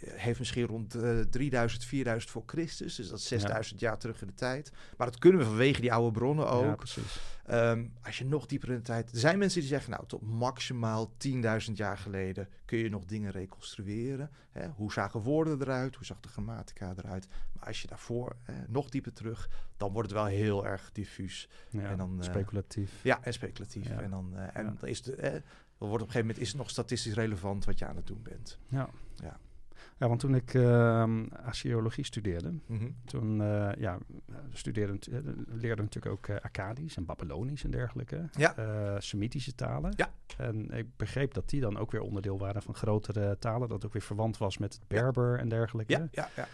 heeft 0.05 0.39
misschien 0.39 0.67
rond 0.67 0.95
eh 0.95 1.19
3000, 1.31 1.85
4000 1.85 2.33
voor 2.33 2.43
Christus. 2.47 2.95
Dus 2.95 3.09
dat 3.09 3.19
is 3.19 3.27
6000 3.29 3.81
jaar 3.81 3.99
terug 3.99 4.21
in 4.21 4.27
de 4.27 4.35
tijd. 4.35 4.73
Maar 4.97 5.07
dat 5.07 5.19
kunnen 5.19 5.41
we 5.41 5.47
vanwege 5.47 5.81
die 5.81 5.93
oude 5.93 6.11
bronnen 6.19 6.45
Ja, 6.47 6.51
ook. 6.53 6.77
precies. 6.77 7.21
Ehm, 7.53 7.87
als 8.03 8.19
je 8.19 8.25
nog 8.25 8.47
dieper 8.47 8.69
in 8.69 8.75
de 8.77 8.83
tijd... 8.83 9.13
Er 9.13 9.19
zijn 9.19 9.39
mensen 9.39 9.61
die 9.61 9.69
zeggen, 9.69 9.91
nou, 9.91 10.07
tot 10.07 10.23
maximaal 10.23 11.13
10.000 11.27 11.73
jaar 11.75 11.99
geleden 11.99 12.49
kun 12.65 12.79
je 12.79 12.89
nog 12.89 13.05
dingen 13.05 13.31
reconstrueren. 13.31 14.31
Hè? 14.51 14.69
Hoe 14.69 14.93
zagen 14.93 15.21
woorden 15.21 15.61
eruit? 15.61 15.97
Hoe 15.97 16.05
zag 16.05 16.21
de 16.21 16.29
grammatica 16.29 16.95
eruit? 16.97 17.27
Maar 17.53 17.67
als 17.67 17.83
je 17.83 17.89
daarvoor 17.89 18.37
eh, 18.45 18.55
nog 18.69 18.89
dieper 18.89 19.13
terug, 19.13 19.49
dan 19.77 19.93
wordt 19.93 20.11
het 20.11 20.19
wel 20.19 20.29
heel 20.29 20.67
erg 20.67 20.91
diffuus. 20.93 21.49
Ja, 21.71 21.83
En 21.91 21.97
dan, 21.97 22.19
eh, 22.19 22.25
speculatief. 22.25 23.03
Ja, 23.03 23.25
en 23.25 23.33
speculatief. 23.33 23.89
Ja. 23.89 24.01
En 24.01 24.11
dan, 24.11 24.33
eh, 24.37 24.57
en 24.57 24.65
Ja. 24.65 24.75
dan 24.81 24.89
is 24.89 24.99
het... 24.99 25.09
Eh, 25.15 25.31
dan 25.79 25.91
wordt 25.91 26.03
op 26.03 26.09
een 26.09 26.15
gegeven 26.15 26.21
moment 26.21 26.39
is 26.39 26.49
het 26.49 26.57
nog 26.57 26.71
statistisch 26.71 27.15
relevant 27.15 27.65
wat 27.65 27.79
je 27.79 27.87
aan 27.87 27.97
het 27.97 28.07
doen 28.07 28.23
bent. 28.23 28.59
Ja. 28.69 28.89
Ja. 29.17 29.39
Ja, 30.03 30.09
want 30.09 30.21
toen 30.21 30.35
ik 30.35 30.55
ehm 30.55 31.25
archeologie 31.45 32.05
studeerde, 32.05 32.53
Mhm. 32.67 32.91
toen 33.05 33.43
eh, 33.43 33.71
ja, 33.79 33.99
studeerde, 34.53 34.93
eh, 35.13 35.19
leerde 35.47 35.83
natuurlijk 35.83 36.15
ook 36.15 36.27
eh 36.29 36.37
Akkadisch 36.45 36.97
en 36.97 37.05
Babylonisch 37.05 37.65
en 37.65 37.71
dergelijke. 37.71 38.29
Ja. 38.37 38.55
Semitische 39.01 39.55
talen. 39.55 39.93
Ja. 39.97 40.11
En 40.39 40.71
ik 40.71 40.87
begreep 40.97 41.35
dat 41.35 41.49
die 41.49 41.61
dan 41.61 41.79
ook 41.79 41.91
weer 41.91 42.01
onderdeel 42.01 42.39
waren 42.39 42.63
van 42.63 42.75
grotere 42.75 43.39
talen. 43.39 43.69
Dat 43.69 43.85
ook 43.87 43.93
weer 43.93 44.03
verwant 44.03 44.39
was 44.39 44.59
met 44.59 44.73
het 44.75 44.89
Berber 44.89 45.39
en 45.39 45.49
dergelijke. 45.49 45.93
Ja, 45.93 46.09
ja, 46.11 46.29
ja. 46.37 46.49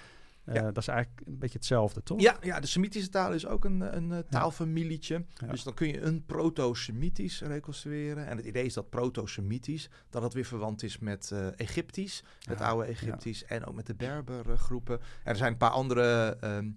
Eh, 0.49 0.55
ja. 0.55 0.63
Dat 0.63 0.77
is 0.77 0.89
eigenlijk 0.89 1.27
een 1.27 1.39
beetje 1.39 1.59
hetzelfde, 1.59 2.03
toch? 2.03 2.21
Ja, 2.21 2.37
ja, 2.41 2.61
de 2.61 2.67
Semitische 2.67 3.09
taal 3.09 3.33
is 3.33 3.47
ook 3.47 3.65
een, 3.65 3.97
een 3.97 4.13
eh, 4.13 4.19
taalfamilietje. 4.19 5.25
Dus 5.51 5.63
dan 5.63 5.75
kun 5.75 5.89
je 5.89 6.01
een 6.01 6.25
proto-Semitisch 6.27 7.41
reconstrueren. 7.41 8.27
En 8.27 8.37
het 8.37 8.47
idee 8.47 8.65
is 8.65 8.75
dat 8.75 8.91
proto-Semitisch, 8.91 9.89
dat 10.11 10.23
het 10.23 10.33
weer 10.35 10.45
verwant 10.45 10.83
is 10.83 10.99
met 10.99 11.31
eh, 11.31 11.47
Egyptisch, 11.57 12.23
het 12.45 12.61
oude 12.61 12.87
Egyptisch, 12.87 13.45
en 13.45 13.67
ook 13.67 13.75
met 13.75 13.87
de 13.87 13.95
Berbergroepen. 13.95 14.99
En 14.99 15.31
er 15.33 15.37
zijn 15.37 15.53
een 15.53 15.59
paar 15.59 15.71
andere 15.71 16.37
ehm, 16.41 16.71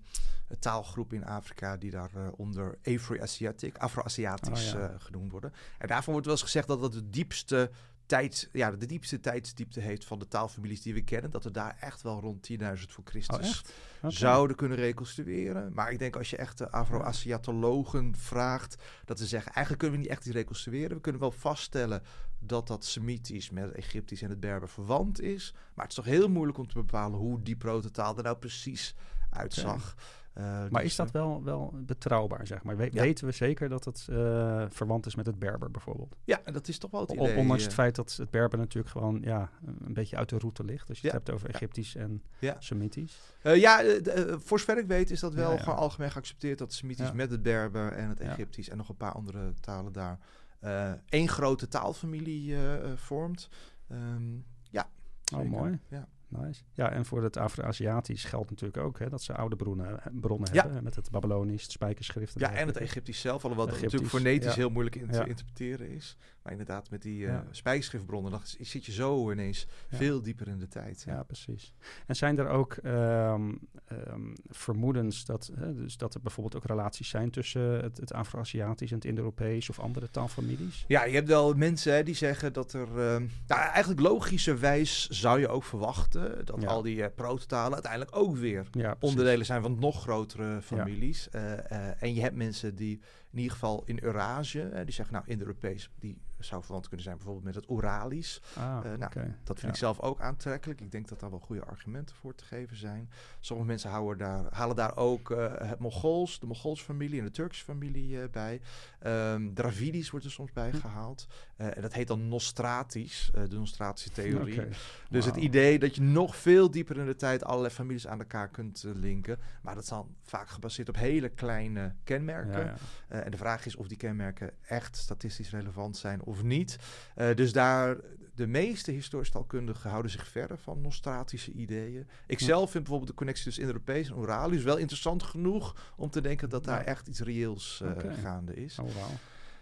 taalgroepen 0.60 1.18
in 1.18 1.26
Afrika 1.26 1.78
die 1.78 1.92
daar 1.92 2.10
eh, 2.16 2.28
onder 2.36 2.78
Afro-Asiatic, 2.84 3.78
Afro-Aziatisch 3.78 4.74
Oh, 4.74 4.80
ja. 4.80 4.88
eh, 4.90 4.96
genoemd 4.98 5.32
worden. 5.32 5.54
En 5.78 5.88
daarvan 5.88 6.12
wordt 6.12 6.28
wel 6.28 6.36
eens 6.36 6.46
gezegd 6.46 6.68
dat 6.68 6.82
dat 6.82 6.94
de 6.94 7.10
diepste 7.10 7.72
tijd, 8.12 8.50
ja, 8.52 8.72
de 8.72 8.86
diepste 8.86 9.20
tijdsdiepte 9.20 9.80
heeft 9.80 10.06
van 10.06 10.20
de 10.20 10.28
taalfamilies 10.28 10.82
die 10.82 10.94
we 10.94 11.04
kennen. 11.04 11.32
Dat 11.32 11.44
we 11.44 11.52
daar 11.52 11.78
echt 11.80 12.02
wel 12.02 12.20
rond 12.20 12.50
10.000 12.52 12.58
voor 12.88 13.04
Christus 13.04 13.64
Oh, 14.02 14.10
zouden 14.10 14.56
kunnen 14.56 14.78
reconstrueren. 14.78 15.74
Maar 15.74 15.92
ik 15.92 16.00
denk 16.00 16.16
als 16.16 16.30
je 16.30 16.38
echt 16.38 16.58
de 16.58 16.72
Afro-Aziatologen 16.72 18.16
vraagt, 18.16 18.76
dat 19.06 19.20
ze 19.20 19.26
zeggen, 19.26 19.52
eigenlijk 19.54 19.84
kunnen 19.84 20.00
we 20.00 20.04
niet 20.04 20.14
echt 20.16 20.26
iets 20.26 20.36
reconstrueren. 20.36 20.96
We 20.96 21.02
kunnen 21.02 21.22
wel 21.22 21.32
vaststellen 21.32 22.04
dat 22.40 22.68
dat 22.68 22.86
Semitisch 22.86 23.50
met 23.50 23.72
Egyptisch 23.72 24.22
en 24.22 24.30
het 24.30 24.40
Berber 24.40 24.70
verwant 24.70 25.22
is. 25.22 25.54
Maar 25.54 25.86
het 25.86 25.98
is 25.98 26.04
toch 26.04 26.14
heel 26.14 26.30
moeilijk 26.30 26.58
om 26.58 26.68
te 26.68 26.74
bepalen 26.74 27.20
hoe 27.20 27.42
die 27.42 27.56
prototaal 27.56 28.18
er 28.18 28.24
nou 28.24 28.38
precies 28.38 28.96
uitzag. 29.30 29.96
Maar 30.34 30.70
dus, 30.70 30.82
is 30.84 30.96
dat 30.96 31.08
eh, 31.08 31.14
wel, 31.14 31.44
wel 31.44 31.74
betrouwbaar, 31.76 32.48
zeg 32.48 32.64
maar? 32.64 32.78
We- 32.78 32.90
Ja. 32.92 33.02
Weten 33.02 33.26
we 33.26 33.32
zeker 33.32 33.70
dat 33.70 33.86
het 33.86 34.08
eh, 34.10 34.66
verwant 34.70 35.06
is 35.06 35.16
met 35.16 35.26
het 35.26 35.40
Berber 35.40 35.72
bijvoorbeeld? 35.72 36.16
Ja, 36.24 36.42
dat 36.44 36.68
is 36.68 36.78
toch 36.78 36.92
wel 36.92 37.02
het 37.02 37.12
idee. 37.12 37.38
Ondanks 37.38 37.62
eh, 37.62 37.66
het 37.68 37.74
feit 37.74 37.96
dat 37.96 38.16
het 38.16 38.30
Berber 38.30 38.60
natuurlijk 38.60 38.92
gewoon 38.94 39.22
ja, 39.24 39.50
een 39.66 39.94
beetje 39.94 40.16
uit 40.18 40.30
de 40.30 40.38
route 40.38 40.64
ligt. 40.64 40.90
Als 40.90 41.00
je 41.02 41.08
Ja. 41.08 41.14
het 41.14 41.28
hebt 41.28 41.38
over. 41.38 41.50
Egyptisch 41.56 41.96
en. 41.96 42.24
Semitisch. 42.60 43.20
Eh, 43.42 43.56
ja, 43.56 43.82
eh, 43.84 44.18
eh, 44.32 44.40
voor 44.40 44.60
zover 44.60 44.78
ik 44.78 44.88
weet 44.88 45.12
is 45.12 45.20
dat 45.20 45.34
wel 45.34 45.58
gewoon 45.58 45.78
algemeen 45.78 46.12
geaccepteerd 46.12 46.58
dat 46.58 46.74
Semitisch 46.74 47.12
met 47.12 47.32
het 47.32 47.42
Berber 47.44 47.92
en 47.92 48.10
het. 48.10 48.20
Egyptisch 48.20 48.70
en 48.70 48.78
nog 48.78 48.90
een 48.90 48.96
paar 48.98 49.12
andere 49.14 49.54
talen 49.60 49.92
daar 49.94 50.20
eh, 50.60 50.92
één 51.10 51.28
grote 51.28 51.68
taalfamilie 51.68 52.54
eh, 52.54 52.76
eh, 52.92 52.98
vormt. 52.98 53.50
Ehm, 53.88 54.34
ja, 54.70 54.90
Oh, 55.34 55.40
zeker. 55.40 55.46
mooi. 55.50 55.80
Ja. 55.88 56.08
Nice. 56.40 56.62
Ja, 56.74 56.92
en 56.92 57.06
voor 57.06 57.24
het 57.24 57.38
Afro-Aziatisch 57.38 58.24
geldt 58.24 58.50
natuurlijk 58.50 58.84
ook 58.84 59.00
hè, 59.00 59.10
dat 59.10 59.22
ze 59.22 59.34
oude 59.36 59.56
bronnen, 59.56 60.02
bronnen 60.12 60.54
Ja. 60.54 60.64
hebben. 60.64 60.84
Met 60.84 60.96
het 60.96 61.10
Babylonisch, 61.12 61.64
het 61.64 61.72
spijkerschrift. 61.72 62.40
ja, 62.40 62.52
en 62.54 62.68
het. 62.68 62.78
Egyptisch 62.78 63.20
zelf, 63.22 63.44
alhoewel 63.44 63.66
dat 63.68 63.76
Egyptisch, 63.76 64.00
natuurlijk 64.02 64.24
fonetisch 64.26 64.54
ja. 64.56 64.60
heel 64.60 64.70
moeilijk 64.70 64.96
in 64.96 65.08
te 65.08 65.26
interpreteren 65.28 65.90
is. 65.90 66.18
Maar 66.44 66.52
inderdaad, 66.52 66.90
met 66.90 67.02
die 67.02 67.28
spijkerschriftbronnen 67.52 68.32
dan 68.32 68.42
zit 68.60 68.86
je 68.86 68.92
zo 68.92 69.32
ineens 69.32 69.68
veel 69.88 70.22
dieper 70.22 70.48
in 70.48 70.60
de 70.60 70.68
tijd. 70.68 71.04
Ja, 71.06 71.24
precies. 71.24 71.74
En 72.08 72.16
zijn 72.16 72.38
er 72.38 72.48
ook 72.48 72.74
ehm, 72.74 73.52
ehm, 73.86 74.34
vermoedens 74.50 75.26
dat, 75.26 75.52
hè, 75.56 75.76
dus 75.76 75.98
dat 75.98 76.14
er 76.14 76.22
bijvoorbeeld 76.22 76.56
ook 76.56 76.70
relaties 76.70 77.10
zijn 77.10 77.30
tussen 77.30 77.62
het, 77.62 77.98
het 77.98 78.14
Afro-Aziatisch 78.14 78.90
en 78.90 78.96
het 78.96 79.06
Indo-Europees 79.06 79.70
of 79.70 79.80
andere 79.80 80.10
taalfamilies? 80.10 80.86
Ja, 80.88 81.04
je 81.04 81.16
hebt 81.16 81.28
wel 81.28 81.54
mensen 81.54 81.94
hè, 81.94 82.04
die 82.04 82.16
zeggen 82.16 82.54
dat 82.54 82.74
er... 82.74 82.88
ehm, 82.88 83.26
nou, 83.48 83.62
eigenlijk 83.62 84.00
logischerwijs 84.00 85.10
zou 85.10 85.40
je 85.40 85.48
ook 85.48 85.64
verwachten... 85.64 86.46
dat 86.46 86.66
al 86.66 86.82
die 86.82 87.04
eh, 87.04 87.16
prototalen 87.16 87.74
uiteindelijk 87.74 88.16
ook 88.16 88.36
weer 88.38 88.68
onderdelen 89.00 89.46
zijn 89.46 89.62
van 89.62 89.80
nog 89.80 90.02
grotere 90.02 90.62
families. 90.62 91.30
Eh, 91.30 92.04
en 92.04 92.14
je 92.14 92.22
hebt 92.22 92.36
mensen 92.36 92.76
die 92.76 93.02
in 93.32 93.38
ieder 93.38 93.52
geval 93.52 93.82
in 93.86 94.00
Eurasië... 94.04 94.60
eh, 94.62 94.84
die 94.86 94.94
zeggen, 94.94 95.14
nou, 95.16 95.26
Indo-Europees... 95.28 95.90
die 96.00 96.18
zou 96.40 96.62
verwant 96.64 96.86
kunnen 96.88 97.04
zijn 97.06 97.16
bijvoorbeeld 97.18 97.46
met 97.46 97.56
het 97.56 97.70
Oeralisch. 97.70 98.42
Ah, 98.56 98.64
Eh, 98.64 98.98
nou. 98.98 99.12
Dat 99.44 99.60
vind 99.60 99.62
Ja. 99.62 99.68
ik 99.68 99.76
zelf 99.76 100.00
ook 100.00 100.20
aantrekkelijk. 100.22 100.82
Ik 100.82 100.92
denk 100.92 101.08
dat 101.08 101.20
daar 101.20 101.30
wel 101.30 101.40
goede 101.40 101.64
argumenten 101.66 102.16
voor 102.16 102.36
te 102.36 102.44
geven 102.46 102.78
zijn. 102.78 103.10
Sommige 103.40 103.68
mensen 103.70 103.90
houden 103.90 104.18
daar, 104.18 104.44
halen 104.54 104.76
daar 104.76 104.98
ook 104.98 105.32
eh, 105.32 105.54
het 105.70 105.80
Mongols, 105.80 106.40
de 106.40 106.46
Mongoolse 106.46 106.84
familie 106.84 107.20
en 107.20 107.26
de 107.26 107.32
Turkse 107.32 107.64
familie 107.64 108.22
eh, 108.22 108.30
bij. 108.30 108.62
Ehm 109.00 109.54
Dravidisch 109.54 110.10
wordt 110.10 110.26
er 110.26 110.32
soms 110.32 110.52
bij 110.52 110.70
Hm. 110.70 110.78
gehaald. 110.78 111.28
Eh, 111.56 111.76
en 111.76 111.82
dat 111.82 111.94
heet 111.94 112.08
dan 112.08 112.28
Nostratisch, 112.28 113.30
de 113.50 113.56
Nostratische 113.56 114.10
theorie. 114.12 114.62
Dus 115.10 115.26
het 115.26 115.36
idee 115.36 115.80
dat 115.80 115.96
je 115.96 116.02
nog 116.02 116.36
veel 116.36 116.72
dieper 116.72 116.98
in 116.98 117.06
de 117.06 117.16
tijd 117.16 117.44
allerlei 117.44 117.74
families 117.74 118.08
aan 118.08 118.20
elkaar 118.20 118.50
kunt 118.50 118.84
linken. 118.96 119.40
Maar 119.62 119.74
dat 119.74 119.84
is 119.84 119.90
dan 119.90 120.16
vaak 120.24 120.48
gebaseerd 120.50 120.90
op 120.90 120.96
hele 120.96 121.30
kleine 121.30 121.96
kenmerken. 122.04 122.66
Ja, 122.66 122.74
ja. 123.10 123.21
Eh, 123.22 123.26
en 123.26 123.32
de 123.32 123.38
vraag 123.38 123.66
is 123.66 123.76
of 123.76 123.88
die 123.88 123.98
kenmerken 123.98 124.52
echt 124.68 124.98
statistisch 124.98 125.50
relevant 125.50 125.98
zijn 125.98 126.24
of 126.24 126.44
niet. 126.44 126.78
Eh, 127.16 127.36
dus 127.36 127.54
daar, 127.54 127.98
de 128.36 128.48
meeste 128.48 128.92
historisch 128.92 129.30
taalkundigen 129.32 129.90
houden 129.90 130.12
zich 130.12 130.28
verder 130.28 130.58
van 130.58 130.82
nostratische 130.82 131.52
ideeën. 131.52 132.08
Ik 132.28 132.40
zelf 132.40 132.72
vind 132.72 132.84
bijvoorbeeld 132.84 133.10
de 133.12 133.18
connectie 133.18 133.44
tussen 133.44 133.64
Indo-Europees 133.64 134.10
en 134.10 134.16
Oralisch 134.16 134.64
wel 134.64 134.78
interessant 134.78 135.24
genoeg 135.24 135.94
om 135.96 136.10
te 136.10 136.22
denken 136.22 136.50
dat 136.50 136.64
daar 136.64 136.80
Ja. 136.80 136.86
echt 136.86 137.08
iets 137.08 137.20
reëels 137.20 137.82
eh, 137.84 138.14
gaande 138.22 138.54
is. 138.54 138.80
Oh. 138.80 138.88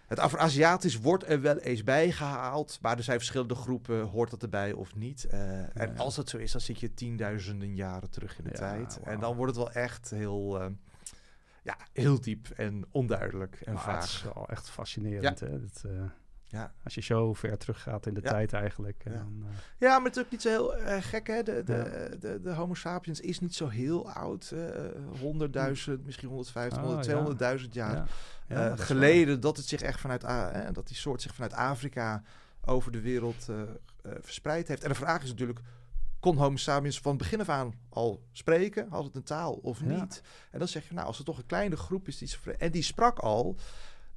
Het 0.06 0.18
Afro-Aziatisch 0.18 0.98
wordt 1.00 1.28
er 1.28 1.40
wel 1.40 1.58
eens 1.58 1.84
bijgehaald, 1.84 2.78
maar 2.80 2.96
er 2.96 3.02
zijn 3.02 3.16
verschillende 3.18 3.54
groepen, 3.54 4.00
hoort 4.02 4.30
dat 4.30 4.42
erbij 4.42 4.72
of 4.72 4.94
niet? 4.94 5.26
Uh, 5.32 5.76
en 5.76 5.98
als 5.98 6.14
dat 6.14 6.28
zo 6.28 6.36
is, 6.36 6.52
dan 6.52 6.60
zit 6.60 6.80
je 6.80 6.94
tienduizenden 6.94 7.74
jaren 7.74 8.10
terug 8.10 8.38
in 8.38 8.44
de 8.44 8.50
tijd. 8.50 8.98
Wow. 8.98 9.08
En 9.08 9.20
dan 9.20 9.36
wordt 9.36 9.56
het 9.56 9.64
wel 9.64 9.82
echt 9.82 10.10
heel, 10.10 10.60
uh, 10.60 10.66
ja, 11.62 11.76
heel 11.92 12.20
diep 12.20 12.48
en 12.48 12.84
onduidelijk 12.90 13.60
en 13.60 13.72
nou, 13.72 13.84
vaag. 13.84 14.00
Het 14.02 14.10
is 14.10 14.22
wel 14.34 14.48
echt 14.48 14.70
fascinerend, 14.70 15.40
Ja. 15.40 15.46
hè? 15.46 15.60
Dat, 15.60 15.82
eh, 15.86 16.02
Ja. 16.46 16.72
Als 16.84 16.94
je 16.94 17.00
zo 17.02 17.32
ver 17.34 17.58
teruggaat 17.58 18.06
in 18.06 18.14
de 18.14 18.20
Ja. 18.22 18.30
tijd 18.30 18.52
eigenlijk. 18.52 19.02
En 19.04 19.12
Ja. 19.12 19.18
dan, 19.18 19.44
eh, 19.48 19.54
Ja, 19.78 19.96
maar 19.98 20.06
het 20.06 20.16
is 20.16 20.22
ook 20.24 20.30
niet 20.30 20.42
zo 20.42 20.48
heel 20.48 20.76
eh, 20.76 21.02
gek, 21.02 21.26
hè? 21.26 21.42
De, 21.42 21.62
de, 21.64 22.16
de, 22.20 22.40
de 22.40 22.52
Homo 22.54 22.74
sapiens 22.74 23.20
is 23.20 23.40
niet 23.40 23.54
zo 23.54 23.68
heel 23.68 24.10
oud. 24.10 24.50
eh, 24.50 24.60
100.000, 25.20 26.04
misschien 26.04 26.28
150, 26.28 26.78
Ah, 26.78 26.84
100, 26.84 27.06
ja. 27.06 27.12
200.000 27.58 27.74
jaar 27.74 28.08
dat 28.48 28.80
geleden 28.80 29.40
dat 29.40 29.56
het 29.56 29.66
zich 29.66 29.80
echt 29.82 30.00
vanuit 30.00 30.20
dat 30.74 30.86
die 30.86 30.96
soort 30.96 31.22
zich 31.22 31.34
vanuit 31.34 31.52
Afrika 31.52 32.22
over 32.64 32.92
de 32.92 33.00
wereld 33.00 33.48
verspreid 34.20 34.68
heeft. 34.68 34.82
En 34.82 34.88
de 34.88 34.94
vraag 34.94 35.22
is 35.22 35.28
natuurlijk: 35.28 35.60
kon 36.20 36.36
Homo 36.36 36.56
sapiens 36.56 37.00
van 37.00 37.16
begin 37.16 37.40
af 37.40 37.48
aan 37.48 37.72
al 37.88 38.22
spreken? 38.32 38.86
Had 38.90 39.04
het 39.04 39.16
een 39.16 39.22
taal 39.22 39.52
of 39.52 39.80
Ja. 39.80 39.86
niet? 40.00 40.22
En 40.50 40.58
dan 40.58 40.68
zeg 40.68 40.88
je, 40.88 40.94
nou, 40.94 41.06
als 41.06 41.18
er 41.18 41.24
toch 41.24 41.38
een 41.38 41.46
kleine 41.46 41.76
groep 41.76 42.08
is 42.08 42.18
die 42.18 42.54
en 42.58 42.70
die 42.70 42.82
sprak 42.82 43.18
al. 43.18 43.56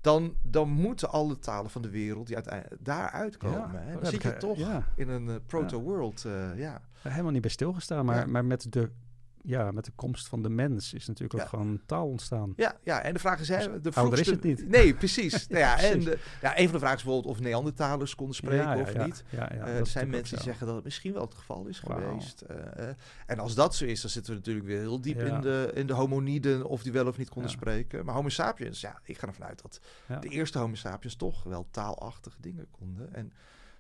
Dan, 0.02 0.36
dan 0.42 0.70
moeten 0.70 1.10
alle 1.12 1.40
talen 1.40 1.72
van 1.72 1.82
de 1.82 1.90
wereld 1.90 2.28
die 2.28 2.36
uiteindelijk 2.36 2.86
daaruit 2.86 3.38
komen. 3.38 3.58
Ja, 3.74 3.80
hè. 3.80 3.94
Dan 3.94 4.06
zit 4.06 4.14
ik, 4.14 4.22
je 4.24 4.38
toch 4.38 4.58
Ja, 4.58 4.88
in 4.96 5.10
een 5.10 5.30
eh, 5.30 5.36
proto-world. 5.46 6.26
eh, 6.26 6.58
ja. 6.58 6.82
helemaal 7.02 7.32
niet 7.32 7.42
bij 7.42 7.50
stilgestaan. 7.50 8.06
Maar, 8.06 8.30
maar 8.30 8.46
met, 8.46 8.72
de, 8.72 8.90
ja, 9.46 9.72
met 9.72 9.86
de 9.86 9.92
komst 9.96 10.28
van 10.28 10.42
de 10.44 10.50
mens 10.50 10.94
is 10.94 11.08
natuurlijk 11.08 11.34
ook 11.34 11.40
Ja. 11.40 11.48
gewoon 11.48 11.82
taal 11.86 12.08
ontstaan. 12.08 12.54
Ja, 12.56 12.78
ja, 12.84 13.02
en 13.02 13.14
de 13.14 13.20
vraag 13.20 13.40
is, 13.40 13.48
hè, 13.48 13.58
de 13.58 13.66
ouder 13.66 13.92
vroegste... 13.94 14.22
is 14.22 14.28
het 14.28 14.44
niet. 14.44 14.70
Nee, 14.78 14.94
precies. 14.94 15.48
nou 15.48 15.60
ja, 15.60 15.80
en 15.80 16.00
de, 16.00 16.18
ja, 16.42 16.58
een 16.58 16.64
van 16.64 16.74
de 16.74 16.80
vragen 16.80 16.98
is 16.98 17.04
bijvoorbeeld 17.04 17.36
of 17.36 17.40
Neandertalers 17.42 18.16
konden 18.16 18.36
spreken 18.36 18.80
of 18.82 18.98
niet. 19.06 19.24
Ja, 19.30 19.52
Eh, 19.52 19.78
er 19.78 19.88
zijn 19.88 20.10
mensen 20.10 20.36
die 20.36 20.46
zeggen 20.46 20.66
dat 20.66 20.76
het 20.76 20.84
misschien 20.84 21.14
wel 21.14 21.22
het 21.22 21.36
geval 21.36 21.66
is 21.66 21.80
geweest. 21.80 22.42
Eh, 22.42 22.90
eh, 22.90 22.96
en 23.26 23.40
als 23.40 23.56
dat 23.56 23.76
zo 23.76 23.86
is, 23.86 24.02
dan 24.02 24.10
zitten 24.10 24.32
we 24.32 24.38
natuurlijk 24.38 24.66
weer 24.66 24.80
heel 24.80 25.02
diep 25.02 25.20
in, 25.20 25.42
de, 25.42 25.72
in 25.74 25.88
de 25.88 25.94
homoniden 25.94 26.66
of 26.66 26.84
die 26.84 26.92
wel 26.92 27.08
of 27.08 27.18
niet 27.18 27.30
konden 27.30 27.52
spreken. 27.52 28.06
Maar 28.06 28.16
Homo 28.16 28.30
sapiens, 28.30 28.82
ja, 28.82 29.00
ik 29.04 29.18
ga 29.18 29.28
ervan 29.28 29.46
uit 29.46 29.62
dat 29.62 29.80
de 30.22 30.28
eerste 30.30 30.60
Homo 30.60 30.76
sapiens 30.76 31.16
toch 31.16 31.44
wel 31.44 31.68
taalachtige 31.72 32.38
dingen 32.42 32.68
konden. 32.72 33.14
En 33.14 33.34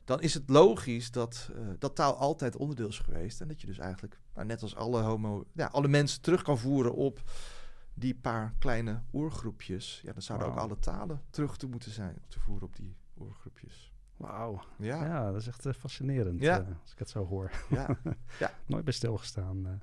dan 0.03 0.21
is 0.21 0.33
het 0.33 0.49
logisch 0.49 1.11
dat, 1.11 1.49
eh, 1.55 1.61
dat 1.79 1.95
taal 1.95 2.15
altijd 2.17 2.55
onderdeel 2.55 2.87
is 2.87 2.99
geweest. 2.99 3.41
En 3.41 3.47
dat 3.47 3.61
je 3.61 3.67
dus 3.67 3.77
eigenlijk, 3.77 4.19
nou, 4.33 4.47
net 4.47 4.61
als 4.61 4.75
alle, 4.75 5.01
homo, 5.01 5.45
ja, 5.53 5.65
alle 5.65 5.87
mensen 5.87 6.21
terug 6.21 6.41
kan 6.41 6.57
voeren 6.57 6.93
op 6.95 7.21
die 7.93 8.15
paar 8.15 8.53
kleine 8.59 9.01
oergroepjes. 9.13 10.01
Ja, 10.03 10.11
dan 10.13 10.21
zouden 10.21 10.47
ook 10.47 10.57
alle 10.57 10.79
talen 10.79 11.21
terug 11.29 11.57
te 11.57 11.67
moeten 11.67 11.91
zijn 11.91 12.17
te 12.27 12.39
voeren 12.39 12.67
op 12.67 12.75
die 12.75 12.95
oergroepjes. 13.19 13.91
Wauw. 14.17 14.61
Ja, 14.77 15.05
Ja. 15.05 15.31
dat 15.31 15.41
is 15.41 15.47
echt 15.47 15.65
eh, 15.65 15.73
fascinerend 15.73 16.39
Ja. 16.41 16.59
eh, 16.59 16.67
als 16.81 16.91
ik 16.91 16.99
het 16.99 17.09
zo 17.09 17.25
hoor. 17.25 17.51
ja. 17.69 17.97
Nooit 18.65 18.83
bij 18.83 18.93
stilgestaan. 18.93 19.81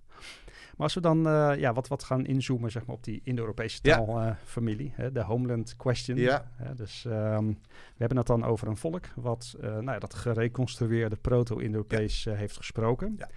Maar 0.80 0.88
als 0.88 0.98
we 0.98 1.04
dan 1.04 1.26
eh, 1.26 1.52
ja, 1.58 1.72
wat, 1.72 1.88
wat 1.88 2.02
gaan 2.02 2.26
inzoomen 2.26 2.70
zeg 2.70 2.86
maar, 2.86 2.96
op 2.96 3.04
die 3.04 3.20
Indo-Europese 3.24 3.78
Ja. 3.82 3.96
taalfamilie, 3.96 4.94
de 5.12 5.22
Homeland 5.22 5.76
Question. 5.76 6.16
Ja. 6.16 6.50
Dus 6.74 7.04
ehm, 7.04 7.46
we 7.46 7.96
hebben 7.96 8.16
het 8.16 8.26
dan 8.26 8.44
over 8.44 8.68
een 8.68 8.76
volk 8.76 9.04
wat 9.14 9.54
eh, 9.60 9.70
nou 9.70 9.90
ja, 9.90 9.98
dat 9.98 10.14
gereconstrueerde 10.14 11.16
proto-Indo-Europees 11.16 12.26
eh, 12.26 12.36
heeft 12.36 12.56
gesproken. 12.56 13.18
Ja. 13.18 13.28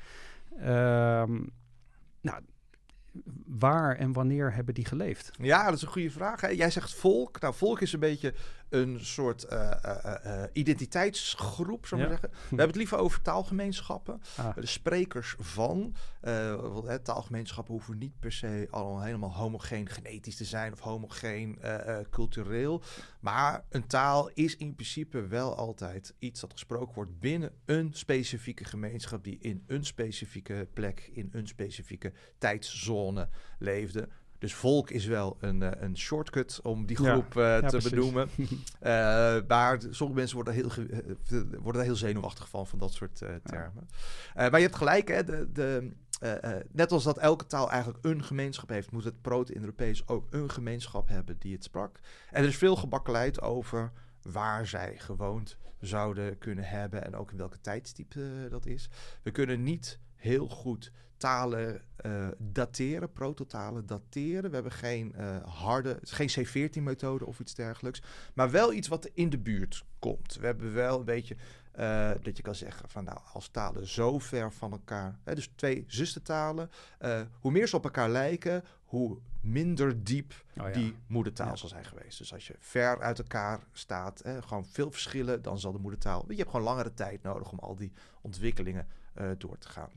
Ehm, 0.57 1.41
nou, 2.21 2.41
waar 3.45 3.95
en 3.95 4.13
wanneer 4.13 4.53
hebben 4.53 4.73
die 4.73 4.85
geleefd? 4.85 5.31
Ja, 5.41 5.65
dat 5.65 5.73
is 5.73 5.81
een 5.81 5.87
goede 5.87 6.11
vraag. 6.11 6.41
Hè. 6.41 6.47
Jij 6.47 6.69
zegt 6.69 6.93
volk. 6.93 7.39
Nou, 7.39 7.53
volk 7.53 7.81
is 7.81 7.93
een 7.93 7.99
beetje 7.99 8.33
een 8.73 9.05
soort 9.05 9.43
eh, 9.43 9.71
eh, 9.83 10.43
eh, 10.43 10.49
identiteitsgroep, 10.53 11.85
zou 11.85 12.01
ik 12.01 12.07
Ja. 12.07 12.13
maar 12.13 12.19
zeggen. 12.21 12.39
We 12.41 12.47
hebben 12.47 12.67
het 12.67 12.75
liever 12.75 12.97
over 12.97 13.21
taalgemeenschappen. 13.21 14.21
Ah, 14.37 14.55
De 14.55 14.65
sprekers 14.65 15.35
van. 15.39 15.95
want, 16.21 16.87
hè, 16.87 16.99
taalgemeenschappen 16.99 17.73
hoeven 17.73 17.97
niet 17.97 18.19
per 18.19 18.31
se 18.31 18.67
al 18.71 19.01
helemaal 19.01 19.33
homogeen 19.33 19.89
genetisch 19.89 20.35
te 20.35 20.43
zijn 20.45 20.73
of 20.73 20.79
homogeen 20.79 21.59
cultureel. 22.09 22.81
Maar 23.19 23.65
een 23.69 23.87
taal 23.87 24.29
is 24.33 24.55
in 24.57 24.75
principe 24.75 25.27
wel 25.27 25.55
altijd 25.55 26.13
iets 26.19 26.39
dat 26.41 26.51
gesproken 26.51 26.95
wordt 26.95 27.19
binnen 27.19 27.51
een 27.65 27.93
specifieke 27.93 28.63
gemeenschap 28.65 29.23
die 29.23 29.37
in 29.41 29.63
een 29.67 29.85
specifieke 29.85 30.67
plek, 30.73 31.09
in 31.13 31.29
een 31.31 31.47
specifieke 31.47 32.13
tijdzone 32.37 33.29
leefde. 33.59 34.09
Dus 34.43 34.53
volk 34.53 34.89
is 34.89 35.05
wel 35.05 35.37
een, 35.39 35.61
eh, 35.61 35.81
een 35.81 35.97
shortcut 35.97 36.59
om 36.63 36.85
die 36.85 36.95
groep 36.95 37.37
eh, 37.37 37.57
te 37.57 37.89
benoemen. 37.89 38.29
Eh, 38.79 39.37
maar 39.47 39.81
sommige 39.89 40.19
mensen 40.19 40.35
worden, 40.35 40.53
heel, 40.53 40.69
worden 41.51 41.73
daar 41.73 41.83
heel 41.83 41.95
zenuwachtig 41.95 42.49
van, 42.49 42.67
van 42.67 42.79
dat 42.79 42.93
soort 42.93 43.17
termen. 43.43 43.87
Maar 44.35 44.55
je 44.55 44.65
hebt 44.65 44.75
gelijk, 44.75 45.07
hè, 45.07 45.23
de, 45.23 45.51
de, 45.51 45.91
net 46.71 46.91
als 46.91 47.03
dat 47.03 47.17
elke 47.17 47.45
taal 47.45 47.71
eigenlijk 47.71 48.05
een 48.05 48.23
gemeenschap 48.23 48.69
heeft, 48.69 48.91
moet 48.91 49.03
het 49.03 49.21
proto-Europees 49.21 50.07
ook 50.07 50.27
een 50.29 50.49
gemeenschap 50.49 51.07
hebben 51.07 51.35
die 51.39 51.53
het 51.53 51.63
sprak. 51.63 51.99
En 52.31 52.43
er 52.43 52.49
is 52.49 52.57
veel 52.57 52.75
gebakkeleid 52.75 53.41
over 53.41 53.91
waar 54.21 54.67
zij 54.67 54.97
gewoond 54.97 55.57
zouden 55.79 56.37
kunnen 56.37 56.63
hebben 56.63 57.05
en 57.05 57.15
ook 57.15 57.31
in 57.31 57.37
welke 57.37 57.61
tijdstiep 57.61 58.15
eh, 58.15 58.23
dat 58.49 58.65
is. 58.65 58.89
We 59.21 59.31
kunnen 59.31 59.63
niet 59.63 59.99
heel 60.15 60.47
goed 60.47 60.91
talen 61.23 61.81
eh, 61.95 62.27
dateren, 62.37 63.11
prototalen 63.11 63.85
dateren. 63.85 64.49
We 64.49 64.53
hebben 64.55 64.71
geen 64.71 65.13
eh, 65.15 65.43
harde, 65.43 65.99
geen 66.01 66.29
C14-methode 66.29 67.25
of 67.25 67.39
iets 67.39 67.53
dergelijks, 67.55 68.01
maar 68.33 68.51
wel 68.51 68.73
iets 68.73 68.87
wat 68.87 69.09
in 69.13 69.29
de 69.29 69.37
buurt 69.37 69.83
komt. 69.99 70.37
We 70.39 70.45
hebben 70.45 70.73
wel 70.73 70.99
een 70.99 71.05
beetje 71.05 71.35
eh, 71.71 72.11
dat 72.21 72.37
je 72.37 72.43
kan 72.43 72.55
zeggen 72.55 72.89
van 72.89 73.03
nou, 73.03 73.19
als 73.33 73.47
talen 73.47 73.87
zo 73.87 74.19
ver 74.19 74.51
van 74.53 74.71
elkaar, 74.71 75.19
hè, 75.23 75.35
dus 75.35 75.51
twee 75.55 75.83
zustertalen, 75.87 76.69
hoe 77.39 77.51
meer 77.51 77.67
ze 77.67 77.75
op 77.75 77.83
elkaar 77.83 78.09
lijken, 78.09 78.63
hoe 78.83 79.17
minder 79.41 80.03
diep 80.03 80.33
Oh 80.57 80.67
ja. 80.67 80.73
die 80.73 80.95
moedertaal 81.07 81.47
Ja. 81.47 81.55
zal 81.55 81.69
zijn 81.69 81.85
geweest. 81.85 82.17
Dus 82.17 82.33
als 82.33 82.47
je 82.47 82.55
ver 82.59 83.01
uit 83.01 83.19
elkaar 83.19 83.59
staat, 83.71 84.21
hè, 84.23 84.41
gewoon 84.41 84.65
veel 84.65 84.91
verschillen, 84.91 85.41
dan 85.41 85.59
zal 85.59 85.71
de 85.71 85.79
moedertaal. 85.79 86.25
Je 86.27 86.35
hebt 86.35 86.49
gewoon 86.49 86.65
langere 86.65 86.93
tijd 86.93 87.23
nodig 87.23 87.51
om 87.51 87.59
al 87.59 87.75
die 87.75 87.91
ontwikkelingen 88.21 88.87
door 89.37 89.57
te 89.57 89.69
gaan. 89.69 89.89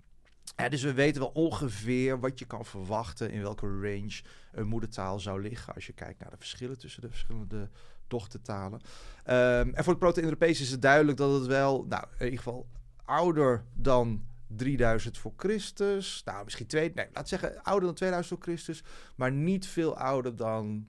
Dus 0.57 0.83
we 0.83 0.93
weten 0.93 1.21
wel 1.21 1.31
ongeveer 1.35 2.21
wat 2.21 2.39
je 2.39 2.45
kan 2.45 2.65
verwachten 2.65 3.31
in 3.31 3.43
welke 3.43 3.67
range 3.67 4.23
een 4.53 4.67
moedertaal 4.67 5.21
zou 5.21 5.43
liggen 5.43 5.75
als 5.75 5.87
je 5.87 5.93
kijkt 5.93 6.21
naar 6.21 6.31
de 6.31 6.37
verschillen 6.37 6.79
tussen 6.79 7.03
de 7.03 7.09
verschillende 7.09 7.69
dochtertalen. 8.07 8.81
Ehm, 9.25 9.71
en 9.75 9.85
voor 9.85 9.93
het 9.93 9.99
Proto-Europees 9.99 10.61
is 10.61 10.71
het 10.71 10.83
duidelijk 10.83 11.19
dat 11.19 11.33
het 11.33 11.47
wel, 11.47 11.85
nou, 11.89 12.05
in 12.19 12.25
ieder 12.25 12.39
geval 12.39 12.67
ouder 13.05 13.65
dan 13.75 14.25
3000 14.47 15.19
voor 15.19 15.33
Christus. 15.37 16.23
Nou, 16.25 16.45
misschien 16.45 16.67
twee, 16.67 16.93
nee, 16.95 17.07
laat 17.13 17.29
zeggen 17.29 17.63
ouder 17.63 17.87
dan 17.87 17.95
2000 17.95 18.35
voor 18.35 18.43
Christus, 18.49 18.83
maar 19.15 19.33
niet 19.33 19.67
veel 19.67 19.97
ouder 19.97 20.37
dan 20.37 20.87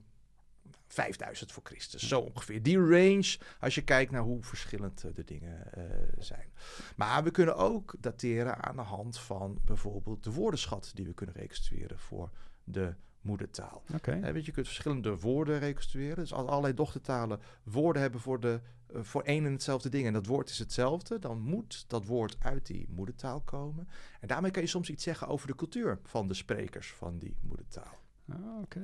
5000 0.98 1.52
voor 1.52 1.64
Christus. 1.64 2.08
Zo 2.08 2.20
ongeveer. 2.20 2.64
Die 2.64 2.80
range, 2.80 3.38
als 3.60 3.76
je 3.76 3.82
kijkt 3.82 4.12
naar 4.12 4.22
hoe 4.22 4.44
verschillend 4.44 5.04
eh, 5.04 5.14
de 5.14 5.24
dingen 5.24 5.74
eh, 5.74 5.84
zijn. 6.18 6.50
Maar 6.96 7.24
we 7.24 7.32
kunnen 7.32 7.56
ook 7.56 7.96
dateren 8.00 8.64
aan 8.64 8.76
de 8.76 8.82
hand 8.82 9.20
van 9.20 9.60
bijvoorbeeld 9.66 10.24
de 10.24 10.32
woordenschat 10.32 10.92
die 10.94 11.06
we 11.06 11.14
kunnen 11.14 11.36
reconstrueren 11.36 12.00
voor 12.00 12.30
de 12.64 12.96
moedertaal. 13.22 13.84
Hè, 14.02 14.32
weet 14.32 14.42
je, 14.42 14.46
je 14.46 14.52
kunt 14.52 14.66
verschillende 14.66 15.20
woorden 15.20 15.60
reconstrueren. 15.60 16.16
Dus 16.16 16.34
als 16.34 16.48
allerlei 16.48 16.74
dochtertalen 16.74 17.40
woorden 17.64 18.02
hebben 18.02 18.20
voor, 18.20 18.40
de, 18.40 18.62
eh, 18.88 19.02
voor 19.04 19.22
één 19.22 19.46
en 19.46 19.52
hetzelfde 19.52 19.90
ding... 19.90 20.06
en 20.06 20.14
dat 20.14 20.26
woord 20.26 20.50
is 20.50 20.60
hetzelfde... 20.60 21.20
dan 21.20 21.40
moet 21.40 21.86
dat 21.88 22.06
woord 22.06 22.36
uit 22.40 22.66
die 22.66 22.88
moedertaal 22.90 23.42
komen. 23.42 23.88
En 24.20 24.28
daarmee 24.28 24.52
kan 24.52 24.62
je 24.62 24.68
soms 24.68 24.90
iets 24.90 25.04
zeggen 25.04 25.28
over 25.28 25.48
de 25.48 25.56
cultuur 25.56 26.00
van 26.04 26.28
de 26.28 26.34
sprekers 26.34 26.94
van 26.94 27.18
die 27.18 27.38
moedertaal. 27.42 28.06
Ah, 28.32 28.62
Oké. 28.62 28.80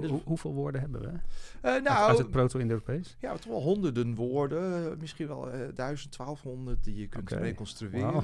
Dus, 0.00 0.10
Hoe- 0.10 0.20
hoeveel 0.24 0.52
woorden 0.54 0.80
hebben 0.80 1.00
we? 1.00 1.08
eh, 1.60 1.82
nou, 1.82 2.08
uit 2.08 2.18
het 2.18 2.30
proto-Indo-Europees? 2.30 3.16
ja, 3.20 3.32
toch 3.34 3.44
wel 3.52 3.60
honderden 3.62 4.14
woorden. 4.14 4.90
eh, 4.92 4.96
Misschien 4.98 5.26
wel 5.26 5.50
eh 5.50 5.68
1000, 5.74 6.12
1200 6.16 6.84
die 6.84 6.96
je 6.96 7.06
kunt 7.08 7.30
reconstrueren. 7.30 8.22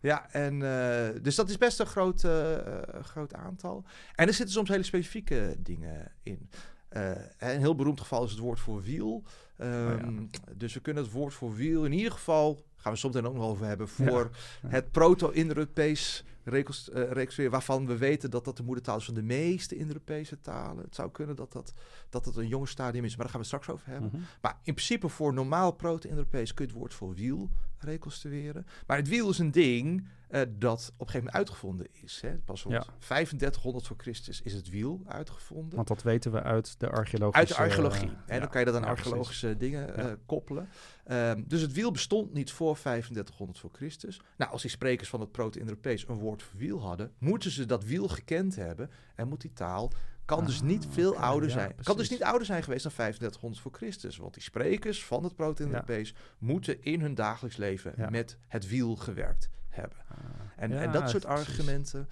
Ja, 0.00 0.30
en 0.30 0.62
eh, 0.62 1.22
dus 1.22 1.34
dat 1.34 1.48
is 1.48 1.58
best 1.58 1.80
een 1.80 1.86
groot, 1.86 2.24
eh, 2.24 2.54
eh, 2.56 3.04
groot 3.04 3.34
aantal. 3.34 3.84
En 4.14 4.26
er 4.26 4.34
zitten 4.34 4.54
soms 4.54 4.68
hele 4.68 4.82
specifieke 4.82 5.56
dingen 5.58 6.12
in. 6.22 6.50
Eh, 6.88 7.10
een 7.38 7.58
heel 7.58 7.74
beroemd 7.74 8.00
geval 8.00 8.24
is 8.24 8.30
het 8.30 8.40
woord 8.40 8.60
voor 8.60 8.82
wiel. 8.82 9.22
Ehm, 9.56 10.24
Dus 10.56 10.74
we 10.74 10.80
kunnen 10.80 11.02
het 11.02 11.12
woord 11.12 11.34
voor 11.34 11.54
wiel 11.54 11.84
in 11.84 11.92
ieder 11.92 12.12
geval 12.12 12.64
gaan 12.76 12.92
we 12.92 12.98
soms 12.98 13.16
ook 13.16 13.22
nog 13.34 13.44
over 13.44 13.66
hebben, 13.66 13.88
voor 13.88 14.30
het 14.66 14.90
proto-Indo-Europees 14.90 16.24
reconstrueren, 16.46 17.50
waarvan 17.50 17.86
we 17.86 17.96
weten 17.96 18.30
dat 18.30 18.44
dat 18.44 18.56
de 18.56 18.62
moedertaal 18.62 18.96
is 18.96 19.04
van 19.04 19.14
de 19.14 19.22
meeste 19.22 19.74
Indo-Europese 19.74 20.40
talen. 20.40 20.84
Het 20.84 20.94
zou 20.94 21.10
kunnen 21.10 21.36
dat 21.36 21.52
dat, 21.52 21.72
dat 22.08 22.24
het 22.24 22.36
een 22.36 22.48
jong 22.48 22.68
stadium 22.68 23.04
is, 23.04 23.10
maar 23.10 23.24
daar 23.24 23.30
gaan 23.30 23.40
we 23.40 23.46
straks 23.46 23.68
over 23.68 23.86
hebben. 23.86 24.10
Mhm. 24.12 24.22
Maar 24.40 24.58
in 24.62 24.74
principe 24.74 25.08
voor 25.08 25.34
normaal 25.34 25.72
proto-Indo-Europees 25.72 26.54
kun 26.54 26.64
je 26.64 26.70
het 26.70 26.80
woord 26.80 26.94
voor 26.94 27.14
wiel 27.14 27.50
reconstrueren. 27.78 28.66
Maar 28.86 28.96
het 28.96 29.08
wiel 29.08 29.30
is 29.30 29.38
een 29.38 29.50
ding 29.50 30.08
uh, 30.30 30.40
dat 30.48 30.92
op 30.96 31.00
een 31.00 31.06
gegeven 31.06 31.18
moment 31.18 31.34
uitgevonden 31.34 31.86
is. 31.92 32.20
Hè. 32.20 32.38
Pas 32.38 32.62
rond 32.62 32.74
ja. 32.74 32.84
3500 32.98 33.86
voor 33.86 33.96
Christus 33.96 34.42
is 34.42 34.52
het 34.52 34.68
wiel 34.68 35.02
uitgevonden. 35.06 35.76
Want 35.76 35.88
dat 35.88 36.02
weten 36.02 36.32
we 36.32 36.42
uit 36.42 36.80
de 36.80 36.90
archeologische... 36.90 37.38
Uit 37.38 37.48
de 37.48 37.56
archeologie. 37.56 38.08
en 38.08 38.34
ja, 38.34 38.38
dan 38.40 38.48
kan 38.48 38.60
je 38.60 38.66
dat 38.66 38.74
aan 38.74 38.84
archeologische 38.84 39.56
dingen 39.56 39.98
uh, 39.98 40.12
koppelen. 40.26 40.68
Um, 41.10 41.44
dus 41.48 41.60
het 41.60 41.72
wiel 41.72 41.90
bestond 41.90 42.32
niet 42.32 42.52
voor 42.52 42.74
3500 42.78 43.58
voor 43.58 43.70
Christus. 43.72 44.20
Nou, 44.36 44.50
als 44.50 44.62
die 44.62 44.70
sprekers 44.70 45.08
van 45.08 45.20
het 45.20 45.32
Proto-Europees 45.32 46.08
een 46.08 46.18
woord 46.18 46.42
voor 46.42 46.58
wiel 46.58 46.80
hadden... 46.80 47.12
moeten 47.18 47.50
ze 47.50 47.66
dat 47.66 47.84
wiel 47.84 48.08
gekend 48.08 48.56
hebben 48.56 48.90
en 49.14 49.28
moet 49.28 49.40
die 49.40 49.52
taal 49.52 49.92
kan 50.24 50.44
dus 50.44 50.62
niet 50.62 50.84
ah, 50.84 50.92
veel 50.92 51.16
ouder 51.16 51.50
zijn. 51.50 51.74
kan 51.82 51.96
dus 51.96 52.10
niet 52.10 52.22
ouder 52.22 52.46
zijn 52.46 52.62
geweest 52.62 52.82
dan 52.82 52.92
3500 52.92 53.62
voor 53.62 53.72
Christus. 53.72 54.16
Want 54.16 54.34
die 54.34 54.42
sprekers 54.42 55.04
van 55.04 55.24
het 55.24 55.34
Proto-Europees 55.36 56.14
moeten 56.38 56.82
in 56.82 57.00
hun 57.00 57.14
dagelijks 57.14 57.56
leven 57.56 57.94
met 58.10 58.36
het 58.48 58.68
wiel 58.68 58.96
gewerkt 58.96 59.50
hebben. 59.76 59.98
Ah, 60.08 60.16
en, 60.56 60.72
en, 60.72 60.92
dat 60.92 61.10
soort 61.10 61.24
argumenten. 61.24 62.08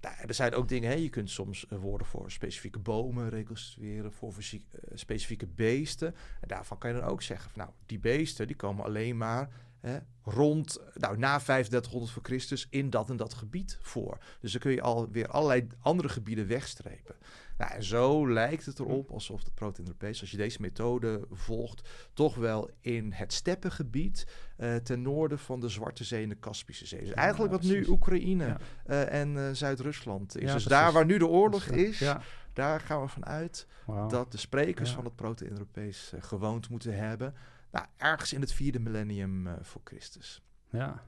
Nou, 0.00 0.14
er 0.26 0.34
zijn 0.34 0.54
ook 0.54 0.68
dingen, 0.68 0.90
hè, 0.90 0.96
je 0.96 1.08
kunt 1.08 1.30
soms 1.30 1.66
uh, 1.72 1.78
woorden 1.78 2.06
voor 2.06 2.30
specifieke 2.30 2.78
bomen 2.78 3.28
reconstrueren, 3.28 4.12
voor 4.12 4.34
uh, 4.52 4.60
specifieke 4.94 5.46
beesten. 5.46 6.14
En 6.40 6.48
daarvan 6.48 6.78
kan 6.78 6.94
je 6.94 7.00
dan 7.00 7.08
ook 7.08 7.22
zeggen, 7.22 7.50
van, 7.50 7.60
nou, 7.62 7.74
die 7.86 7.98
beesten 7.98 8.46
die 8.46 8.56
komen 8.56 8.84
alleen 8.84 9.16
maar 9.16 9.48
hè, 9.88 9.98
rond, 10.22 10.78
nou, 10.94 11.18
na 11.18 11.38
3500 11.38 12.12
voor 12.12 12.22
Christus 12.22 12.66
in 12.70 12.90
dat 12.90 13.10
en 13.10 13.16
dat 13.16 13.34
gebied 13.34 13.78
voor. 13.80 14.18
Dus 14.40 14.52
dan 14.52 14.60
kun 14.60 14.70
je 14.70 14.80
alweer 14.80 15.28
allerlei 15.28 15.66
andere 15.80 16.08
gebieden 16.08 16.46
wegstrepen. 16.46 17.14
Nou, 17.58 17.72
en 17.72 17.84
zo 17.84 18.28
lijkt 18.32 18.66
het 18.66 18.78
erop 18.78 19.10
alsof 19.10 19.42
het 19.42 19.54
Proto-Europees, 19.54 20.20
als 20.20 20.30
je 20.30 20.36
deze 20.36 20.60
methode 20.60 21.26
volgt, 21.30 21.88
toch 22.12 22.34
wel 22.34 22.70
in 22.80 23.12
het 23.12 23.32
steppengebied 23.32 24.26
uh, 24.58 24.74
ten 24.74 25.02
noorden 25.02 25.38
van 25.38 25.60
de 25.60 25.68
Zwarte 25.68 26.04
Zee 26.04 26.22
en 26.22 26.28
de 26.28 26.34
Kaspische 26.34 26.86
Zee. 26.86 27.00
Dus 27.00 27.12
eigenlijk 27.12 27.52
wat 27.52 27.62
nu 27.62 27.86
Oekraïne 27.86 28.56
uh, 28.86 29.12
en 29.12 29.34
uh, 29.34 29.48
Zuid-Rusland 29.52 30.38
is. 30.38 30.52
dus 30.52 30.64
daar 30.64 30.92
waar 30.92 31.06
nu 31.06 31.18
de 31.18 31.26
oorlog 31.26 31.66
is, 31.66 32.04
daar 32.52 32.80
gaan 32.80 33.00
we 33.00 33.08
vanuit 33.08 33.66
wow. 33.84 34.10
dat 34.10 34.32
de 34.32 34.38
sprekers 34.38 34.90
van 34.90 35.04
het 35.04 35.16
Proto-Europees 35.16 36.12
gewoond 36.18 36.68
moeten 36.68 36.96
hebben. 36.96 37.34
Nou, 37.76 37.88
ergens 37.96 38.32
in 38.32 38.40
het 38.40 38.52
vierde 38.52 38.78
millennium 38.78 39.48
voor 39.62 39.80
Christus. 39.84 40.42
Ja, 40.70 41.02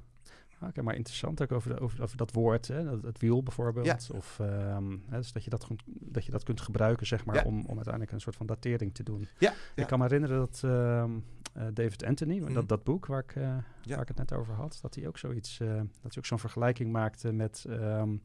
Oké, 0.61 0.83
maar 0.83 0.95
interessant 0.95 1.43
ook 1.43 1.53
over, 1.53 1.81
over, 1.81 2.03
over 2.03 2.17
dat 2.17 2.33
woord, 2.33 2.69
hè, 2.69 2.85
dat, 2.85 3.03
het 3.03 3.19
wiel 3.19 3.43
bijvoorbeeld. 3.43 4.11
Of 4.13 4.39
um, 4.41 5.03
hè, 5.09 5.17
dus 5.17 5.33
dat, 5.33 5.45
je 5.45 5.51
dat, 5.51 5.67
dat 5.87 6.25
je 6.25 6.31
dat 6.31 6.43
kunt 6.43 6.61
gebruiken, 6.61 7.07
zeg 7.07 7.25
maar, 7.25 7.45
om, 7.45 7.65
om 7.67 7.75
uiteindelijk 7.75 8.13
een 8.13 8.21
soort 8.21 8.37
van 8.37 8.47
datering 8.47 8.95
te 8.95 9.03
doen. 9.03 9.29
Ja, 9.39 9.53
Ik 9.75 9.87
kan 9.87 9.99
me 9.99 10.05
herinneren 10.05 10.39
dat 10.39 10.63
um, 10.65 11.25
uh, 11.57 11.63
David 11.73 12.05
Anthony, 12.05 12.39
mm. 12.39 12.55
dat, 12.55 12.69
dat 12.69 12.85
boek 12.85 13.07
waar 13.07 13.23
ik, 13.23 13.35
uh, 13.35 13.57
waar 13.83 14.01
ik 14.01 14.09
het 14.09 14.17
net 14.17 14.33
over 14.33 14.55
had, 14.55 14.79
dat 14.83 14.95
hij 14.95 15.07
ook 15.07 15.19
zoiets, 15.19 15.59
uh, 15.61 15.69
dat 15.77 15.85
hij 16.03 16.17
ook 16.19 16.27
zo'n 16.27 16.39
vergelijking 16.39 16.93
maakte 16.93 17.33
met 17.33 17.65
um, 17.69 18.21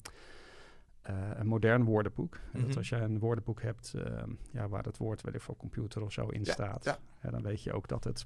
een 1.36 1.48
modern 1.48 1.84
woordenboek. 1.84 2.36
Mm 2.36 2.42
-hmm. 2.52 2.60
Dat 2.60 2.70
mhm. 2.70 2.78
als 2.78 2.90
jij 2.90 3.02
een 3.02 3.20
woordenboek 3.20 3.62
hebt 3.62 3.94
ja, 4.52 4.68
waar 4.68 4.84
het 4.84 4.98
woord, 4.98 5.22
weet 5.22 5.34
ik 5.36 5.42
veel, 5.42 5.56
computer 5.56 6.02
of 6.02 6.12
zo 6.12 6.28
in 6.28 6.46
staat, 6.46 7.00
dan 7.22 7.42
weet 7.42 7.64
je 7.64 7.74
ook 7.74 7.88
dat 7.88 8.04
het 8.04 8.26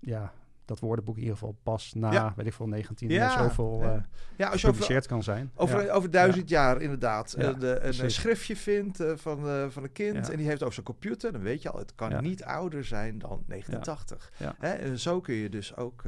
ja, 0.00 0.32
dat 0.66 0.80
woordenboek 0.80 1.16
in 1.16 1.22
ieder 1.22 1.36
geval 1.36 1.56
pas 1.62 1.92
na, 1.94 2.32
weet 2.36 2.46
ik 2.46 2.52
veel, 2.52 2.68
19 2.68 3.10
ja, 3.10 3.42
zoveel 3.42 3.80
ja. 3.82 3.94
Uh, 3.94 4.02
ja, 4.36 4.48
als 4.48 4.60
je 4.60 4.68
over, 4.68 5.06
kan 5.06 5.22
zijn. 5.22 5.50
Over, 5.54 5.90
over 5.90 6.10
duizend 6.10 6.48
jaar 6.48 6.80
inderdaad 6.80 7.34
uh, 7.38 7.58
de, 7.58 7.78
een, 7.80 8.10
schriftje 8.10 8.56
vindt 8.56 9.00
uh, 9.00 9.12
van, 9.16 9.70
van 9.70 9.82
een 9.82 9.92
kind 9.92 10.30
en 10.30 10.36
die 10.36 10.46
heeft 10.46 10.62
over 10.62 10.74
zijn 10.74 10.86
computer, 10.86 11.32
dan 11.32 11.40
weet 11.40 11.62
je 11.62 11.70
al, 11.70 11.78
het 11.78 11.94
kan 11.94 12.22
niet 12.22 12.44
ouder 12.44 12.84
zijn 12.84 13.18
dan 13.18 13.44
1980. 13.46 14.32
Hè? 14.58 14.70
En 14.70 14.98
zo 14.98 15.20
kun 15.20 15.34
je 15.34 15.48
dus 15.48 15.76
ook, 15.76 16.02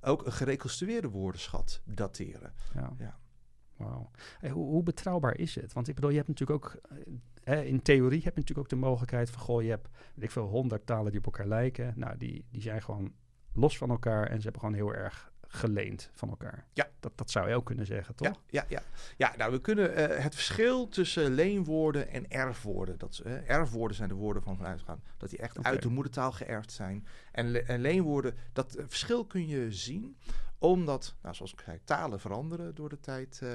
ook 0.00 0.26
een 0.26 0.32
gereconstrueerde 0.32 1.08
woordenschat 1.08 1.80
dateren. 1.84 2.52
Ja. 2.74 3.16
Wauw. 3.76 4.10
Hey, 4.38 4.50
hoe, 4.50 4.66
hoe, 4.66 4.82
betrouwbaar 4.82 5.36
is 5.38 5.54
het? 5.54 5.72
Want 5.72 5.88
ik 5.88 5.94
bedoel, 5.94 6.10
je 6.10 6.16
hebt 6.16 6.28
natuurlijk 6.28 6.64
ook, 6.64 6.80
in 7.44 7.82
theorie 7.82 8.22
heb 8.22 8.34
je 8.34 8.40
natuurlijk 8.40 8.58
ook 8.58 8.68
de 8.68 8.86
mogelijkheid 8.86 9.30
van, 9.30 9.42
goh, 9.42 9.62
je 9.62 9.68
hebt, 9.68 9.88
weet 10.14 10.24
ik 10.24 10.30
veel, 10.30 10.46
honderd 10.46 10.86
talen 10.86 11.10
die 11.10 11.20
op 11.20 11.26
elkaar 11.26 11.46
lijken. 11.46 11.92
Nou, 11.96 12.16
die, 12.16 12.44
die 12.50 12.62
zijn 12.62 12.82
gewoon 12.82 13.12
los 13.52 13.78
van 13.78 13.90
elkaar 13.90 14.26
en 14.26 14.36
ze 14.36 14.42
hebben 14.42 14.60
gewoon 14.60 14.76
heel 14.76 14.94
erg 14.94 15.32
geleend 15.48 16.10
van 16.12 16.28
elkaar. 16.28 16.66
Ja. 16.72 16.88
Dat, 17.00 17.12
dat 17.14 17.30
zou 17.30 17.48
je 17.48 17.54
ook 17.54 17.64
kunnen 17.66 17.86
zeggen, 17.86 18.14
toch? 18.14 18.28
Ja, 18.28 18.36
ja, 18.48 18.64
ja. 18.68 18.82
ja 19.16 19.34
nou, 19.36 19.52
we 19.52 19.60
kunnen 19.60 19.90
uh, 19.90 20.22
het 20.22 20.34
verschil 20.34 20.88
tussen 20.88 21.30
leenwoorden 21.30 22.08
en 22.08 22.30
erfwoorden. 22.30 22.98
Dat, 22.98 23.22
uh, 23.26 23.50
erfwoorden 23.50 23.96
zijn 23.96 24.08
de 24.08 24.14
woorden 24.14 24.42
van 24.42 24.56
vanuit 24.56 24.82
gaan. 24.82 25.02
Dat 25.16 25.30
die 25.30 25.38
echt 25.38 25.62
uit 25.62 25.82
de 25.82 25.88
moedertaal 25.88 26.32
geërfd 26.32 26.72
zijn. 26.72 27.06
En, 27.32 27.66
en 27.66 27.80
leenwoorden, 27.80 28.34
dat 28.52 28.78
uh, 28.78 28.84
verschil 28.86 29.24
kun 29.24 29.46
je 29.46 29.72
zien 29.72 30.16
omdat, 30.70 31.14
nou, 31.22 31.34
zoals 31.34 31.52
ik 31.52 31.60
zei, 31.60 31.80
talen 31.84 32.20
veranderen 32.20 32.74
door 32.74 32.88
de 32.88 33.00
tijd 33.00 33.40
uh, 33.42 33.50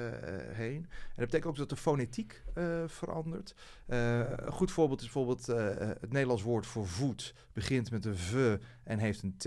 heen. 0.52 0.76
En 0.76 1.14
dat 1.14 1.24
betekent 1.24 1.46
ook 1.46 1.56
dat 1.56 1.68
de 1.68 1.76
fonetiek 1.76 2.42
uh, 2.54 2.82
verandert. 2.86 3.54
Een 3.86 4.52
goed 4.52 4.70
voorbeeld 4.70 5.00
is 5.00 5.04
bijvoorbeeld 5.12 5.46
het 6.00 6.12
Nederlands 6.12 6.42
woord 6.42 6.66
voor 6.66 6.86
voet 6.86 7.34
begint 7.52 7.90
met 7.90 8.04
een 8.04 8.16
v 8.16 8.56
en 8.82 8.98
heeft 8.98 9.22
een 9.22 9.36
t. 9.36 9.42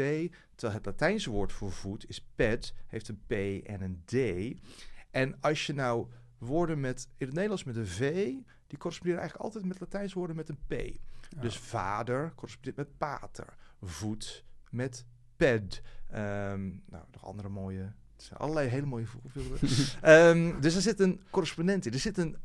Terwijl 0.55 0.77
het 0.77 0.85
Latijnse 0.85 1.29
woord 1.29 1.53
voor 1.53 1.71
voet 1.71 2.09
is 2.09 2.25
pet, 2.35 2.73
heeft 2.87 3.07
een 3.07 3.21
p 3.27 3.31
en 3.65 3.81
een 3.81 4.01
d. 4.05 4.15
En 5.11 5.41
als 5.41 5.65
je 5.65 5.73
nou 5.73 6.07
woorden 6.37 6.79
met, 6.79 7.07
in 7.17 7.25
het 7.25 7.35
Nederlands 7.35 7.63
met 7.63 7.75
een 7.75 7.87
v, 7.87 8.33
die 8.67 8.77
corresponderen 8.77 9.19
eigenlijk 9.21 9.37
altijd 9.49 9.65
met 9.65 9.79
Latijnse 9.79 10.17
woorden 10.17 10.35
met 10.35 10.49
een 10.49 10.59
p. 10.67 10.99
Dus 11.41 11.57
vader 11.57 12.33
correspondeert 12.35 12.77
met 12.77 12.97
pater. 12.97 13.55
Voet 13.81 14.43
met 14.69 15.05
ped. 15.35 15.81
Um, 16.13 16.83
nou, 16.85 17.03
nog 17.11 17.25
andere 17.25 17.49
mooie. 17.49 17.93
Het 18.15 18.23
zijn 18.23 18.39
allerlei 18.39 18.67
hele 18.67 18.85
mooie 18.85 19.05
voorbeelden. 19.05 19.59
um, 20.03 20.59
dus 20.61 20.75
er 20.75 20.81
zit 20.81 20.99
een 20.99 21.21
correspondent 21.29 21.85
in. 21.85 21.93
Er 21.93 21.99
zit 21.99 22.17
een 22.17 22.37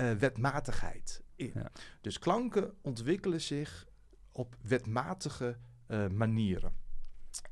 uh, 0.00 0.12
wetmatigheid 0.12 1.22
in. 1.36 1.50
Ja. 1.54 1.70
Dus 2.00 2.18
klanken 2.18 2.74
ontwikkelen 2.80 3.40
zich 3.40 3.86
op 4.32 4.56
wetmatige 4.62 5.56
uh, 5.88 6.06
manieren. 6.06 6.72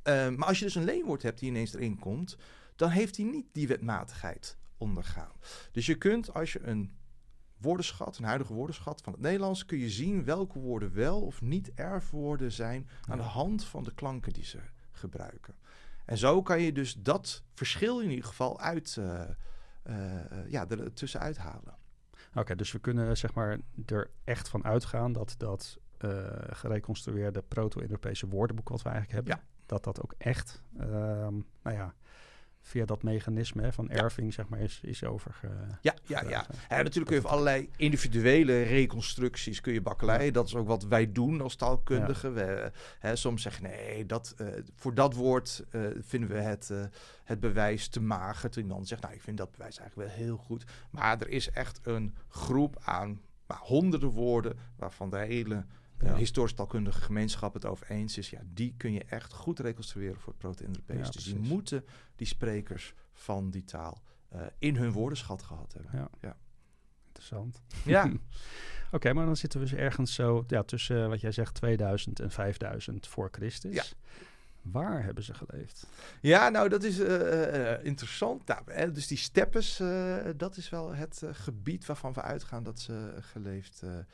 Um, 0.02 0.36
maar 0.36 0.48
als 0.48 0.58
je 0.58 0.64
dus 0.64 0.74
een 0.74 0.84
leenwoord 0.84 1.22
hebt 1.22 1.38
die 1.38 1.48
ineens 1.48 1.74
erin 1.74 1.98
komt, 1.98 2.36
dan 2.76 2.90
heeft 2.90 3.16
hij 3.16 3.26
niet 3.26 3.46
die 3.52 3.68
wetmatigheid 3.68 4.56
ondergaan. 4.76 5.32
Dus 5.72 5.86
je 5.86 5.94
kunt 5.94 6.34
als 6.34 6.52
je 6.52 6.62
een 6.62 6.96
woordenschat, 7.56 8.18
een 8.18 8.24
huidige 8.24 8.52
woordenschat 8.54 9.02
van 9.02 9.12
het 9.12 9.22
Nederlands, 9.22 9.64
kun 9.64 9.78
je 9.78 9.90
zien 9.90 10.24
welke 10.24 10.58
woorden 10.58 10.94
wel 10.94 11.20
of 11.20 11.40
niet 11.40 11.74
erfwoorden 11.74 12.52
zijn 12.52 12.88
aan 13.08 13.18
de 13.18 13.24
hand 13.24 13.64
van 13.64 13.84
de 13.84 13.94
klanken 13.94 14.32
die 14.32 14.44
ze 14.44 14.58
gebruiken. 14.94 15.54
En 16.04 16.18
zo 16.18 16.42
kan 16.42 16.60
je 16.60 16.72
dus 16.72 16.94
dat 16.94 17.42
verschil 17.54 18.00
in 18.00 18.10
ieder 18.10 18.24
geval 18.24 18.60
uit, 18.60 18.96
uh, 18.98 19.20
uh, 19.86 20.50
ja, 20.50 20.68
er 20.68 20.92
tussenuit 20.92 21.36
halen. 21.36 21.76
Oké, 22.34 22.54
dus 22.54 22.72
we 22.72 22.78
kunnen 22.78 23.16
zeg 23.16 23.34
maar 23.34 23.58
er 23.86 24.10
echt 24.24 24.48
van 24.48 24.64
uitgaan 24.64 25.12
dat 25.12 25.34
dat 25.38 25.78
uh, 26.00 26.26
gereconstrueerde 26.50 27.42
proto-Europese 27.42 28.28
woordenboek 28.28 28.68
wat 28.68 28.82
we 28.82 28.88
eigenlijk 28.88 29.16
hebben, 29.16 29.36
ja. 29.36 29.50
dat 29.66 29.84
dat 29.84 30.02
ook 30.02 30.14
echt, 30.18 30.62
um, 30.80 31.46
nou 31.62 31.76
ja, 31.76 31.94
via 32.66 32.84
dat 32.84 33.02
mechanisme 33.02 33.72
van 33.72 33.90
erving, 33.90 34.34
zeg 34.34 34.48
maar, 34.48 34.60
is, 34.60 34.80
is 34.82 35.04
overge... 35.04 35.48
Ja, 35.80 35.94
ja, 36.04 36.22
ja. 36.22 36.28
ja. 36.28 36.46
natuurlijk 36.68 37.06
kun 37.06 37.16
je 37.16 37.28
allerlei 37.28 37.70
individuele 37.76 38.62
reconstructies 38.62 39.60
kun 39.60 39.72
je 39.72 39.80
bakkeleien. 39.80 40.32
Dat 40.32 40.46
is 40.46 40.54
ook 40.54 40.66
wat 40.66 40.84
wij 40.84 41.12
doen 41.12 41.40
als 41.40 41.56
taalkundigen. 41.56 42.34
We, 42.34 42.72
hè, 42.98 43.16
soms 43.16 43.42
zeggen, 43.42 43.62
nee, 43.62 44.06
dat, 44.06 44.34
uh, 44.40 44.48
voor 44.74 44.94
dat 44.94 45.14
woord 45.14 45.64
uh, 45.70 45.86
vinden 46.00 46.28
we 46.28 46.40
het, 46.40 46.68
uh, 46.72 46.84
het 47.24 47.40
bewijs 47.40 47.88
te 47.88 48.00
mager. 48.00 48.50
Toen 48.50 48.62
iemand 48.62 48.88
zegt, 48.88 49.02
nou, 49.02 49.14
ik 49.14 49.22
vind 49.22 49.38
dat 49.38 49.50
bewijs 49.50 49.78
eigenlijk 49.78 50.08
wel 50.08 50.18
heel 50.18 50.36
goed. 50.36 50.64
Maar 50.90 51.20
er 51.20 51.28
is 51.28 51.50
echt 51.50 51.80
een 51.82 52.14
groep 52.28 52.80
aan 52.84 53.20
nou, 53.46 53.60
honderden 53.62 54.10
woorden 54.10 54.58
waarvan 54.76 55.10
de 55.10 55.18
hele 55.18 55.64
ja. 56.00 56.14
historisch 56.14 56.54
taalkundige 56.54 57.00
gemeenschap 57.00 57.54
het 57.54 57.64
over 57.64 57.90
eens 57.90 58.18
is, 58.18 58.30
ja, 58.30 58.40
die 58.44 58.74
kun 58.76 58.92
je 58.92 59.04
echt 59.04 59.32
goed 59.32 59.58
reconstrueren 59.58 60.20
voor 60.20 60.32
het 60.32 60.38
Proto-Indo-Europees. 60.38 61.10
dus 61.10 61.24
die 61.24 61.38
moeten 61.38 61.84
die 62.16 62.26
sprekers 62.26 62.94
van 63.12 63.50
die 63.50 63.64
taal 63.64 64.02
uh, 64.34 64.40
in 64.58 64.76
hun 64.76 64.92
woordenschat 64.92 65.42
gehad 65.42 65.72
hebben. 65.72 66.08
Ja. 66.20 66.36
Interessant. 67.06 67.62
Ja. 67.84 68.12
Oké, 68.90 69.12
maar 69.12 69.26
dan 69.26 69.36
zitten 69.36 69.60
we 69.60 69.66
dus 69.66 69.78
ergens 69.78 70.14
zo 70.14 70.44
ja, 70.46 70.62
tussen 70.62 71.08
wat 71.08 71.20
jij 71.20 71.32
zegt 71.32 71.54
2000 71.54 72.20
en 72.20 72.30
5000 72.30 73.06
voor 73.06 73.28
Christus. 73.32 73.74
Ja. 73.74 73.82
Waar 74.62 75.04
hebben 75.04 75.24
ze 75.24 75.34
geleefd? 75.34 75.86
Ja, 76.20 76.48
nou, 76.48 76.68
dat 76.68 76.82
is 76.82 76.98
uh, 76.98 77.06
uh, 77.06 77.84
interessant. 77.84 78.46
Nou, 78.46 78.60
hè, 78.66 78.90
dus 78.90 79.06
die 79.06 79.18
steppes, 79.18 79.82
dat 80.36 80.56
is 80.56 80.68
wel 80.68 80.94
het 80.94 81.22
gebied 81.32 81.86
waarvan 81.86 82.12
we 82.12 82.22
uitgaan 82.22 82.62
dat 82.62 82.80
ze 82.80 83.16
geleefd 83.20 83.80
hebben. 83.80 84.06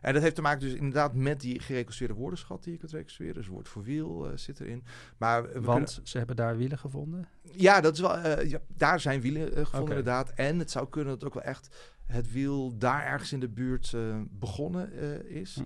En 0.00 0.12
dat 0.12 0.22
heeft 0.22 0.34
te 0.34 0.42
maken 0.42 0.60
dus 0.60 0.72
inderdaad 0.74 1.14
met 1.14 1.40
die 1.40 1.60
gereconstrueerde 1.60 2.20
woordenschat 2.20 2.62
die 2.64 2.72
je 2.72 2.78
kunt 2.78 2.92
reconstrueren. 2.92 3.36
Dus 3.36 3.46
woord 3.46 3.68
voor 3.68 3.82
wiel 3.82 4.30
zit 4.34 4.60
erin. 4.60 4.84
Maar 5.16 5.62
Want 5.62 6.00
ze 6.02 6.18
hebben 6.18 6.36
daar 6.36 6.56
wielen 6.56 6.78
gevonden? 6.78 7.28
Ja, 7.42 7.80
dat 7.80 7.94
is 7.94 8.00
wel, 8.00 8.44
ja, 8.46 8.58
daar 8.68 9.00
zijn 9.00 9.20
wielen 9.20 9.66
gevonden 9.66 9.88
inderdaad. 9.88 10.30
En 10.30 10.58
het 10.58 10.70
zou 10.70 10.88
kunnen 10.88 11.18
dat 11.18 11.24
ook 11.24 11.34
wel 11.34 11.42
echt 11.42 11.76
het 12.04 12.32
wiel 12.32 12.78
daar 12.78 13.04
ergens 13.04 13.32
in 13.32 13.40
de 13.40 13.48
buurt 13.48 13.96
begonnen 14.30 14.92
is. 15.28 15.60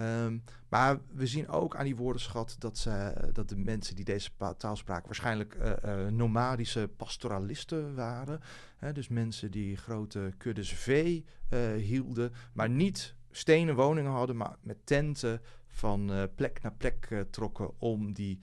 Um, 0.00 0.42
maar 0.68 0.98
we 1.14 1.26
zien 1.26 1.48
ook 1.48 1.76
aan 1.76 1.84
die 1.84 1.96
woordenschat 1.96 2.56
dat, 2.58 2.78
ze, 2.78 3.12
dat 3.32 3.48
de 3.48 3.56
mensen 3.56 3.96
die 3.96 4.04
deze 4.04 4.30
taal 4.56 4.76
spraken 4.76 5.06
waarschijnlijk 5.06 5.58
nomadische 6.10 6.90
pastoralisten 6.96 7.94
waren. 7.94 8.40
Hè, 8.76 8.92
dus 8.92 9.08
mensen 9.08 9.50
die 9.50 9.76
grote 9.76 10.32
kuddes 10.38 10.72
vee 10.72 11.24
hielden, 11.76 12.32
maar 12.52 12.70
niet 12.70 13.14
stenen 13.32 13.74
woningen 13.74 14.10
hadden, 14.10 14.36
maar 14.36 14.56
met 14.60 14.86
tenten 14.86 15.40
van 15.66 16.28
plek 16.34 16.62
naar 16.62 16.72
plek 16.72 17.24
trokken 17.30 17.80
om 17.80 18.12
die 18.12 18.40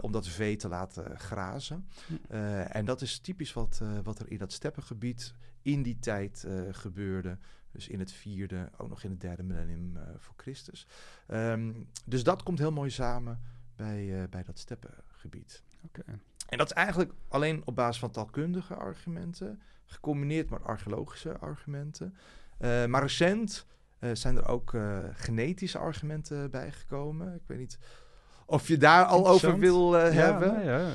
om 0.00 0.12
dat 0.12 0.28
vee 0.28 0.56
te 0.56 0.68
laten 0.68 1.18
grazen. 1.18 1.88
Hm. 2.06 2.32
en 2.70 2.84
dat 2.84 3.00
is 3.00 3.18
typisch 3.18 3.52
wat, 3.52 3.82
wat 4.02 4.18
er 4.18 4.30
in 4.30 4.38
dat 4.38 4.52
steppengebied 4.52 5.34
in 5.62 5.82
die 5.82 5.98
tijd 5.98 6.46
gebeurde. 6.70 7.38
Dus 7.70 7.88
in 7.88 7.98
het 7.98 8.12
vierde, 8.12 8.70
ook 8.76 8.88
nog 8.88 9.02
in 9.02 9.10
het 9.10 9.20
derde 9.20 9.42
millennium 9.42 9.98
voor 10.16 10.34
Christus. 10.36 10.86
Um, 11.28 11.88
dus 12.06 12.22
dat 12.22 12.42
komt 12.42 12.58
heel 12.58 12.72
mooi 12.72 12.90
samen 12.90 13.40
bij, 13.76 14.26
bij 14.30 14.42
dat 14.42 14.58
steppengebied. 14.58 15.62
Okay. 15.84 16.18
En 16.48 16.58
dat 16.58 16.66
is 16.66 16.76
eigenlijk 16.76 17.12
alleen 17.28 17.62
op 17.64 17.74
basis 17.74 17.98
van 17.98 18.10
taalkundige 18.10 18.74
argumenten, 18.74 19.60
gecombineerd 19.84 20.50
met 20.50 20.64
archeologische 20.64 21.38
argumenten. 21.38 22.14
maar 22.58 23.02
recent 23.02 23.66
zijn 24.12 24.36
er 24.36 24.48
ook 24.48 24.74
genetische 25.12 25.78
argumenten 25.78 26.50
bijgekomen. 26.50 27.34
Ik 27.34 27.42
weet 27.46 27.58
niet 27.58 27.78
of 28.50 28.68
je 28.68 28.76
daar 28.76 29.04
al 29.04 29.28
over 29.28 29.58
wil 29.58 29.94
uh, 29.94 30.10
hebben. 30.10 30.52
Nou 30.52 30.64
ja, 30.64 30.90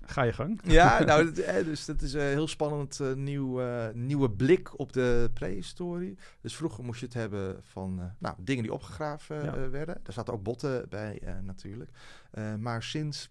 ga 0.00 0.22
je 0.22 0.32
gang. 0.32 0.60
Ja, 0.64 1.00
nou, 1.04 1.32
dus 1.64 1.84
dat 1.84 2.02
is 2.02 2.12
een 2.12 2.20
heel 2.20 2.48
spannend 2.48 3.00
nieuw, 3.14 3.60
nieuwe 3.92 4.30
blik 4.30 4.78
op 4.78 4.92
de 4.92 5.30
prehistorie. 5.34 6.18
Dus 6.40 6.56
vroeger 6.56 6.84
moest 6.84 7.00
je 7.00 7.06
het 7.06 7.14
hebben 7.14 7.60
van 7.62 8.12
nou, 8.18 8.34
dingen 8.38 8.62
die 8.62 8.72
opgegraven 8.72 9.44
ja. 9.44 9.68
werden. 9.70 10.00
Daar 10.02 10.12
zaten 10.12 10.34
ook 10.34 10.42
botten 10.42 10.88
bij 10.88 11.22
natuurlijk. 11.42 11.90
maar 12.58 12.82
sinds 12.82 13.30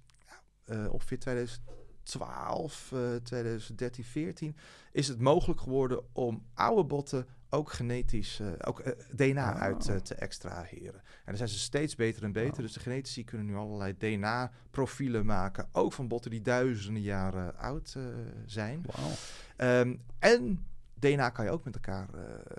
ongeveer 0.90 1.20
2012, 1.20 2.94
2013, 3.24 4.04
14 4.04 4.56
is 4.92 5.08
het 5.08 5.20
mogelijk 5.20 5.62
geworden 5.62 6.04
om 6.14 6.44
oude 6.54 6.84
botten 6.84 7.28
ook 7.50 7.72
genetisch, 7.72 8.40
uh, 8.40 8.48
ook 8.62 8.80
uh, 8.80 8.94
DNA 9.16 9.54
oh. 9.54 9.62
uit 9.62 9.88
uh, 9.88 9.96
te 9.96 10.16
extraheren. 10.16 11.02
En 11.02 11.24
daar 11.26 11.38
zijn 11.38 11.50
ze 11.50 11.60
steeds 11.60 11.96
beter 11.96 12.24
en 12.24 12.32
beter. 12.32 12.62
Dus 12.62 12.74
de 12.74 12.80
genetici 12.80 13.24
kunnen 13.24 13.48
nu 13.48 13.56
allerlei 13.56 13.98
DNA-profielen 13.98 15.26
maken. 15.26 15.70
Ook 15.72 15.94
van 15.94 16.08
botten 16.08 16.32
die 16.32 16.42
duizenden 16.42 17.02
jaren 17.02 17.58
oud 17.58 17.98
zijn. 18.46 18.86
Wow. 18.86 19.12
Um, 19.70 20.02
en 20.20 20.66
DNA 21.00 21.30
kan 21.30 21.46
je 21.46 21.52
ook 21.52 21.64
met 21.64 21.76
elkaar 21.76 22.08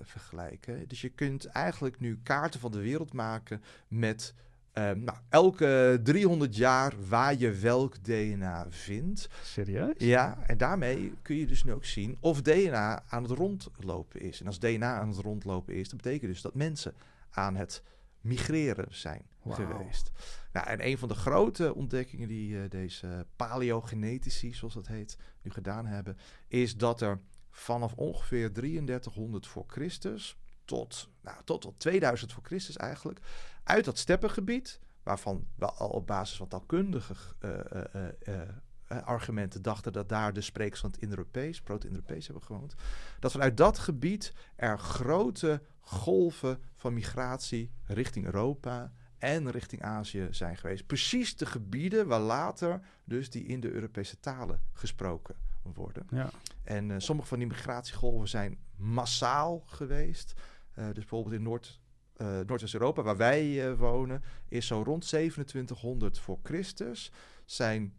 vergelijken. 0.00 0.88
Dus 0.88 1.00
je 1.00 1.08
kunt 1.08 1.46
eigenlijk 1.46 2.00
nu 2.00 2.20
kaarten 2.22 2.60
van 2.60 2.72
de 2.72 2.80
wereld 2.80 3.12
maken 3.12 3.62
met 3.88 4.34
Um, 4.78 5.04
nou, 5.04 5.18
elke 5.28 6.00
300 6.02 6.56
jaar 6.56 6.94
waar 7.08 7.34
je 7.38 7.50
welk 7.50 8.04
DNA 8.04 8.66
vindt. 8.70 9.28
Serieus? 9.42 9.94
Ja, 9.96 10.38
en 10.46 10.58
daarmee 10.58 11.12
kun 11.22 11.36
je 11.36 11.46
dus 11.46 11.62
nu 11.62 11.72
ook 11.72 11.84
zien 11.84 12.16
of 12.20 12.42
DNA 12.42 13.02
aan 13.08 13.22
het 13.22 13.32
rondlopen 13.32 14.20
is. 14.20 14.40
En 14.40 14.46
als 14.46 14.58
DNA 14.58 14.98
aan 14.98 15.08
het 15.08 15.18
rondlopen 15.18 15.74
is, 15.74 15.88
dat 15.88 16.02
betekent 16.02 16.30
dus 16.30 16.42
dat 16.42 16.54
mensen 16.54 16.94
aan 17.30 17.56
het 17.56 17.82
migreren 18.20 18.86
zijn 18.88 19.22
geweest. 19.48 20.10
Nou, 20.52 20.66
en 20.66 20.86
een 20.86 20.98
van 20.98 21.08
de 21.08 21.14
grote 21.14 21.74
ontdekkingen 21.74 22.28
die 22.28 22.50
uh, 22.50 22.60
deze 22.68 23.26
paleogenetici, 23.36 24.54
zoals 24.54 24.74
dat 24.74 24.86
heet, 24.86 25.18
nu 25.42 25.50
gedaan 25.50 25.86
hebben, 25.86 26.16
is 26.48 26.76
dat 26.76 27.00
er 27.00 27.20
vanaf 27.50 27.92
ongeveer 27.92 28.52
3300 28.52 29.46
voor 29.46 29.64
Christus 29.66 30.36
tot, 30.64 31.08
nou, 31.22 31.36
tot, 31.44 31.60
tot 31.60 31.78
2000 31.78 32.32
voor 32.32 32.42
Christus 32.42 32.76
eigenlijk, 32.76 33.20
uit 33.68 33.84
dat 33.84 33.98
steppengebied, 33.98 34.80
waarvan 35.02 35.46
we 35.54 35.66
al 35.66 35.88
op 35.88 36.06
basis 36.06 36.36
van 36.36 36.48
taalkundige 36.48 37.14
uh, 37.40 38.98
argumenten 39.04 39.62
dachten 39.62 39.92
dat 39.92 40.08
daar 40.08 40.32
de 40.32 40.40
sprekers 40.40 40.80
van 40.80 40.90
het 40.90 41.00
Indo-Europees, 41.00 41.60
Proto-Indo-Europees 41.60 42.26
hebben 42.26 42.44
gewoond, 42.44 42.74
dat 43.20 43.32
vanuit 43.32 43.56
dat 43.56 43.78
gebied 43.78 44.32
er 44.56 44.78
grote 44.78 45.62
golven 45.80 46.62
van 46.76 46.94
migratie 46.94 47.72
richting 47.84 48.24
Europa 48.24 48.92
en 49.18 49.50
richting 49.50 49.82
Azië 49.82 50.28
zijn 50.30 50.56
geweest. 50.56 50.86
Precies 50.86 51.36
de 51.36 51.46
gebieden 51.46 52.06
waar 52.06 52.20
later 52.20 52.80
dus 53.04 53.30
die 53.30 53.46
Indo-Europese 53.46 54.20
talen 54.20 54.60
gesproken 54.72 55.36
worden. 55.62 56.06
Ja. 56.10 56.30
En 56.62 56.88
uh, 56.88 56.94
sommige 56.98 57.28
van 57.28 57.38
die 57.38 57.48
migratiegolven 57.48 58.28
zijn 58.28 58.58
massaal 58.76 59.62
geweest. 59.66 60.32
Uh, 60.78 60.84
dus 60.84 60.94
bijvoorbeeld 60.94 61.34
in 61.34 61.42
Noord- 61.42 61.80
uh, 62.18 62.28
Noordwest-Europa, 62.46 63.02
waar 63.02 63.16
wij 63.16 63.70
uh, 63.70 63.78
wonen, 63.78 64.22
is 64.48 64.66
zo 64.66 64.82
rond 64.82 65.02
2700 65.02 66.18
voor 66.18 66.38
Christus. 66.42 67.12
Zijn, 67.44 67.94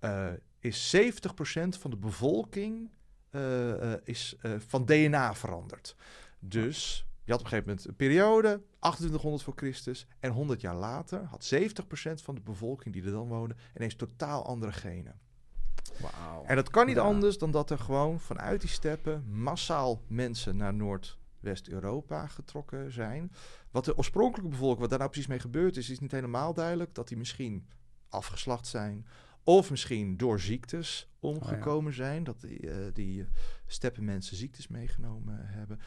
uh, 0.00 0.26
is 0.58 0.96
70% 0.96 1.00
van 1.68 1.90
de 1.90 1.96
bevolking 1.96 2.90
is 4.04 4.36
van 4.58 4.84
DNA 4.84 5.34
veranderd. 5.34 5.96
Dus 6.38 7.06
je 7.24 7.32
had 7.32 7.40
op 7.40 7.46
een 7.46 7.52
gegeven 7.52 7.70
moment 7.70 7.88
een 7.88 7.96
periode, 7.96 8.62
2800 8.80 9.42
voor 9.42 9.52
Christus, 9.56 10.06
en 10.20 10.30
100 10.30 10.60
jaar 10.60 10.74
later 10.74 11.24
had 11.24 11.52
70% 11.54 12.22
van 12.22 12.34
de 12.34 12.40
bevolking 12.40 12.94
die 12.94 13.04
er 13.04 13.10
dan 13.10 13.28
woonde 13.28 13.56
ineens 13.76 13.94
totaal 13.94 14.46
andere 14.46 14.72
genen. 14.72 15.20
Wow. 16.00 16.44
En 16.46 16.56
dat 16.56 16.70
kan 16.70 16.86
niet 16.86 16.96
ja. 16.96 17.02
anders 17.02 17.38
dan 17.38 17.50
dat 17.50 17.70
er 17.70 17.78
gewoon 17.78 18.20
vanuit 18.20 18.60
die 18.60 18.70
steppen 18.70 19.24
massaal 19.30 20.02
mensen 20.06 20.56
naar 20.56 20.74
Noord 20.74 21.17
West-Europa 21.40 22.26
getrokken 22.26 22.92
zijn. 22.92 23.32
Wat 23.70 23.84
de 23.84 23.96
oorspronkelijke 23.96 24.50
bevolking, 24.50 24.80
wat 24.80 24.90
daar 24.90 24.98
nou 24.98 25.10
precies 25.10 25.28
mee 25.28 25.38
gebeurd 25.38 25.76
is, 25.76 25.90
is 25.90 25.98
niet 25.98 26.10
helemaal 26.10 26.54
duidelijk. 26.54 26.94
Dat 26.94 27.08
die 27.08 27.16
misschien 27.16 27.68
afgeslacht 28.08 28.66
zijn. 28.66 29.06
Of 29.44 29.70
misschien 29.70 30.16
door 30.16 30.40
ziektes 30.40 31.10
omgekomen 31.20 31.92
oh 31.92 31.96
ja. 31.96 32.04
zijn. 32.04 32.24
Dat 32.24 32.40
die, 32.40 32.60
uh, 32.60 32.74
die 32.92 33.26
steppenmensen 33.66 34.36
ziektes 34.36 34.68
meegenomen 34.68 35.38
hebben. 35.40 35.80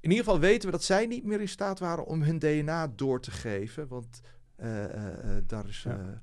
In 0.00 0.10
ieder 0.10 0.24
geval 0.24 0.40
weten 0.40 0.66
we 0.66 0.74
dat 0.74 0.84
zij 0.84 1.06
niet 1.06 1.24
meer 1.24 1.40
in 1.40 1.48
staat 1.48 1.78
waren 1.78 2.06
om 2.06 2.22
hun 2.22 2.38
DNA 2.38 2.88
door 2.88 3.20
te 3.20 3.30
geven. 3.30 3.88
Want 3.88 4.20
uh, 4.56 4.84
uh, 4.84 5.36
daar 5.46 5.68
is 5.68 5.82
ja. 5.82 6.22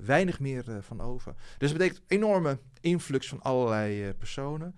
weinig 0.00 0.40
meer 0.40 0.82
van 0.82 1.00
over. 1.00 1.34
Dus 1.58 1.68
dat 1.70 1.78
betekent 1.78 2.02
enorme 2.06 2.58
influx 2.80 3.28
van 3.28 3.42
allerlei 3.42 4.14
personen. 4.14 4.76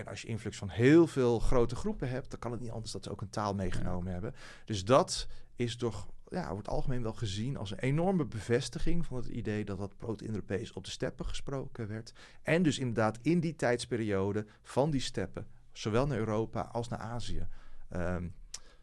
En 0.00 0.06
als 0.06 0.22
je 0.22 0.28
influx 0.28 0.56
van 0.56 0.68
heel 0.68 1.06
veel 1.06 1.38
grote 1.38 1.76
groepen 1.76 2.08
hebt, 2.08 2.30
dan 2.30 2.38
kan 2.38 2.52
het 2.52 2.60
niet 2.60 2.70
anders 2.70 2.92
dat 2.92 3.04
ze 3.04 3.10
ook 3.10 3.20
een 3.20 3.30
taal 3.30 3.54
meegenomen 3.54 4.06
ja. 4.06 4.12
hebben. 4.12 4.34
Dus 4.64 4.84
dat 4.84 5.28
is 5.56 5.76
toch, 5.76 6.08
ja, 6.28 6.52
wordt 6.52 6.68
algemeen 6.68 7.02
wel 7.02 7.12
gezien 7.12 7.56
als 7.56 7.70
een 7.70 7.78
enorme 7.78 8.24
bevestiging 8.24 9.06
van 9.06 9.16
het 9.16 9.26
idee 9.26 9.64
dat 9.64 9.78
dat 9.78 9.96
Proto-Indo-Europees 9.96 10.72
op 10.72 10.84
de 10.84 10.90
steppen 10.90 11.26
gesproken 11.26 11.88
werd. 11.88 12.12
En 12.42 12.62
dus 12.62 12.78
inderdaad 12.78 13.18
in 13.22 13.40
die 13.40 13.56
tijdsperiode 13.56 14.46
van 14.62 14.90
die 14.90 15.00
steppen, 15.00 15.46
zowel 15.72 16.06
naar 16.06 16.18
Europa 16.18 16.60
als 16.60 16.88
naar 16.88 16.98
Azië, 16.98 17.46
um, 17.90 18.34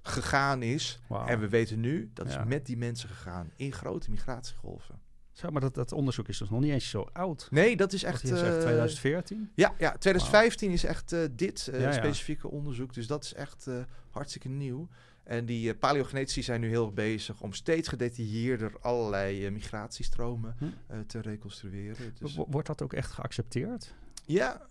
gegaan 0.01 0.61
is. 0.61 0.99
Wow. 1.07 1.29
En 1.29 1.39
we 1.39 1.49
weten 1.49 1.79
nu, 1.79 2.11
dat 2.13 2.31
ja. 2.31 2.39
is 2.39 2.47
met 2.47 2.65
die 2.65 2.77
mensen 2.77 3.09
gegaan 3.09 3.51
in 3.55 3.71
grote 3.71 4.09
migratiegolven. 4.09 4.99
Zo, 5.37 5.49
maar 5.51 5.61
dat, 5.61 5.75
dat 5.75 5.91
onderzoek 5.91 6.27
is 6.27 6.37
dus 6.37 6.49
nog 6.49 6.59
niet 6.59 6.71
eens 6.71 6.89
zo 6.89 7.07
oud. 7.13 7.47
Nee, 7.51 7.75
dat 7.75 7.93
is 7.93 8.03
echt... 8.03 8.23
Uh, 8.23 8.31
2014? 8.31 9.51
Ja, 9.53 9.73
ja 9.77 9.97
2015 9.97 10.67
wow. 10.67 10.77
is 10.77 10.83
echt 10.83 11.13
uh, 11.13 11.19
dit 11.31 11.69
ja, 11.71 11.91
specifieke 11.91 12.47
onderzoek. 12.47 12.93
Dus 12.93 13.07
dat 13.07 13.23
is 13.23 13.33
echt 13.33 13.67
hartstikke 14.09 14.49
nieuw. 14.49 14.87
En 15.23 15.45
die 15.45 15.75
paleogenetici 15.75 16.43
zijn 16.43 16.61
nu 16.61 16.69
heel 16.69 16.91
bezig 16.91 17.41
om 17.41 17.53
steeds 17.53 17.87
gedetailleerder 17.87 18.71
allerlei 18.81 19.49
migratiestromen 19.49 20.55
hm. 20.57 20.65
te 21.07 21.21
reconstrueren. 21.21 22.13
Dus... 22.19 22.35
Wordt 22.47 22.67
dat 22.67 22.81
ook 22.81 22.93
echt 22.93 23.11
geaccepteerd? 23.11 23.93
Ja, 24.25 24.67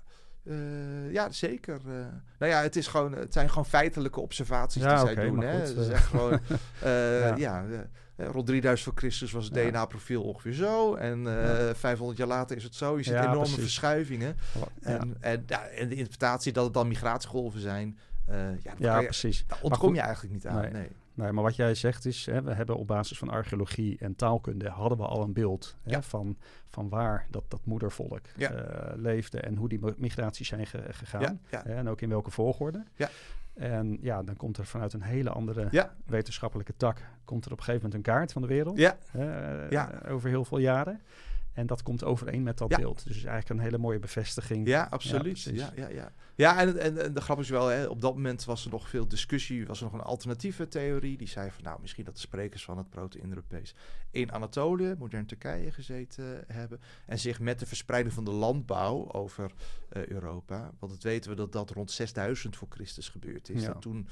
uh, 0.47 1.13
ja, 1.13 1.31
zeker. 1.31 1.81
Uh, 1.87 1.93
nou 2.39 2.53
ja, 2.53 2.63
het, 2.63 2.77
is 2.77 2.87
gewoon, 2.87 3.13
het 3.13 3.33
zijn 3.33 3.49
gewoon 3.49 3.67
feitelijke 3.67 4.21
observaties 4.21 4.83
ja, 4.83 4.95
die 4.95 5.03
okay, 5.03 5.15
zij 5.15 5.25
doen. 5.25 5.41
Hè? 5.41 5.59
Goed, 5.59 5.69
het 5.69 5.77
is 5.77 5.89
echt 5.89 6.07
gewoon, 6.07 6.33
uh, 6.85 7.37
ja, 7.37 7.37
ja 7.37 7.65
rond 8.17 8.47
3000 8.47 8.89
voor 8.89 8.99
Christus 8.99 9.33
was 9.33 9.45
het. 9.45 9.55
DNA-profiel 9.55 10.23
ongeveer 10.23 10.53
zo. 10.53 10.95
En 10.95 11.23
ja. 11.23 11.75
500 11.75 12.19
jaar 12.19 12.29
later 12.29 12.57
is 12.57 12.65
het 12.65 12.75
zo. 12.75 12.97
Je 12.97 13.03
ziet 13.03 13.15
enorme 13.15 13.39
precies. 13.39 13.59
verschuivingen. 13.59 14.37
En, 14.81 15.17
en, 15.21 15.45
en, 15.77 15.89
de 15.89 15.95
interpretatie 15.95 16.53
dat 16.53 16.65
het 16.65 16.75
dan 16.75 16.89
migratiegolven 16.89 17.61
zijn. 17.61 17.99
ja, 18.27 18.75
ja 18.79 18.99
je, 18.99 19.05
precies. 19.05 19.45
Daar 19.47 19.59
ontkom 19.63 19.95
je 19.95 20.01
eigenlijk 20.01 20.35
niet 20.35 20.47
aan. 20.47 20.61
Nee. 20.61 20.71
nee. 20.71 20.89
Nee, 21.17 21.33
maar 21.33 21.43
wat 21.45 21.57
jij 21.57 21.75
zegt 21.75 22.05
is, 22.05 22.27
hè, 22.27 22.43
we 22.43 22.53
hebben 22.55 22.77
op 22.77 22.87
basis 22.87 23.19
van 23.19 23.29
archeologie 23.29 23.97
en 23.99 24.17
taalkunde 24.17 24.69
hadden 24.69 24.99
we 24.99 25.05
al 25.05 25.23
een 25.23 25.33
beeld 25.33 25.77
hè, 25.83 26.03
van, 26.03 26.37
van 26.69 26.89
waar 26.89 27.27
dat, 27.31 27.45
dat 27.49 27.61
moedervolk 27.65 28.21
Ja. 28.37 28.51
eh, 28.51 28.97
leefde 28.97 29.41
en 29.41 29.57
hoe 29.57 29.69
die 29.69 29.81
migraties 29.97 30.49
zijn 30.49 30.67
ge- 30.67 30.85
gegaan. 30.93 31.41
Ja, 31.51 31.65
en 31.65 31.89
ook 31.89 32.01
in 32.01 32.09
welke 32.09 32.31
volgorde. 32.31 32.85
Ja. 32.95 33.09
En 33.55 33.99
ja, 34.01 34.23
dan 34.23 34.37
komt 34.37 34.57
er 34.59 34.67
vanuit 34.67 34.93
een 34.93 35.03
hele 35.03 35.31
andere 35.31 35.69
wetenschappelijke 36.07 36.75
tak, 36.77 37.03
komt 37.25 37.45
er 37.45 37.53
op 37.53 37.59
een 37.59 37.65
gegeven 37.65 37.89
moment 37.89 38.07
een 38.07 38.15
kaart 38.15 38.33
van 38.33 38.43
de 38.43 38.49
wereld. 38.49 38.79
over 40.09 40.29
heel 40.29 40.45
veel 40.45 40.59
jaren. 40.59 41.01
En 41.57 41.67
dat 41.67 41.83
komt 41.83 42.05
overeen 42.05 42.43
met 42.43 42.59
dat 42.59 42.71
Ja. 42.71 42.77
beeld. 42.77 43.05
Dus 43.05 43.15
eigenlijk 43.17 43.49
een 43.49 43.59
hele 43.59 43.79
mooie 43.79 43.99
bevestiging. 43.99 44.67
ja, 44.67 44.87
absoluut. 44.91 45.43
Ja, 45.43 45.73
ja, 45.77 45.89
ja. 45.89 46.13
ja 46.35 46.61
en, 46.61 46.79
en, 46.79 47.03
en 47.03 47.15
de 47.15 47.21
grap 47.21 47.39
is 47.39 47.49
wel, 47.49 47.67
hè, 47.67 47.87
op 47.87 48.01
dat 48.01 48.15
moment 48.15 48.45
was 48.45 48.65
er 48.65 48.71
nog 48.71 48.89
veel 48.89 49.09
discussie. 49.09 49.67
Was 49.67 49.79
er 49.79 49.85
nog 49.85 49.93
een 49.93 50.01
alternatieve 50.01 50.69
theorie. 50.69 51.17
Die 51.17 51.29
zei 51.29 51.51
van, 51.51 51.65
nou, 51.65 51.81
misschien 51.81 52.05
dat 52.05 52.15
de 52.15 52.21
sprekers 52.21 52.65
van 52.65 52.79
het 52.79 52.91
Proto-Indo-Europees 52.91 53.75
in 54.11 54.33
Anatolië, 54.33 54.95
modern 54.99 55.27
Turkije, 55.27 55.73
gezeten 55.73 56.45
hebben. 56.47 56.81
En 57.07 57.19
zich 57.19 57.41
met 57.41 57.59
de 57.59 57.67
verspreiding 57.67 58.15
van 58.15 58.25
de 58.25 58.31
landbouw 58.31 59.13
over 59.13 59.51
eh, 59.89 60.07
Europa. 60.07 60.73
Want 60.79 60.93
het 60.93 61.03
weten 61.03 61.31
we 61.31 61.37
dat 61.37 61.53
dat 61.53 61.71
rond 61.71 61.91
6000 61.91 62.57
voor 62.57 62.69
Christus 62.71 63.09
gebeurd 63.09 63.49
is. 63.49 63.63
Ja. 63.63 63.73
Dat 63.73 63.83
toen 63.83 64.09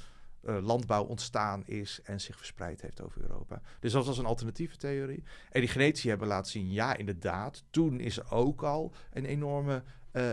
eh, 0.47 0.57
landbouw 0.63 1.05
ontstaan 1.05 1.67
is 1.67 2.01
en 2.05 2.21
zich 2.21 2.37
verspreid 2.37 2.81
heeft 2.81 3.01
over 3.01 3.21
Europa. 3.21 3.61
Dus 3.81 3.93
dat 3.93 4.07
was 4.07 4.19
een 4.19 4.25
alternatieve 4.25 4.77
theorie. 4.77 5.23
En 5.51 5.61
die 5.61 5.71
genetici 5.71 6.09
hebben 6.09 6.29
laten 6.29 6.51
zien, 6.51 6.73
ja, 6.73 6.97
inderdaad. 6.97 7.65
Toen 7.71 8.01
is 8.01 8.19
er 8.19 8.31
ook 8.31 8.63
al 8.63 8.93
een 9.13 9.25
enorme 9.25 9.83
eh, 10.11 10.31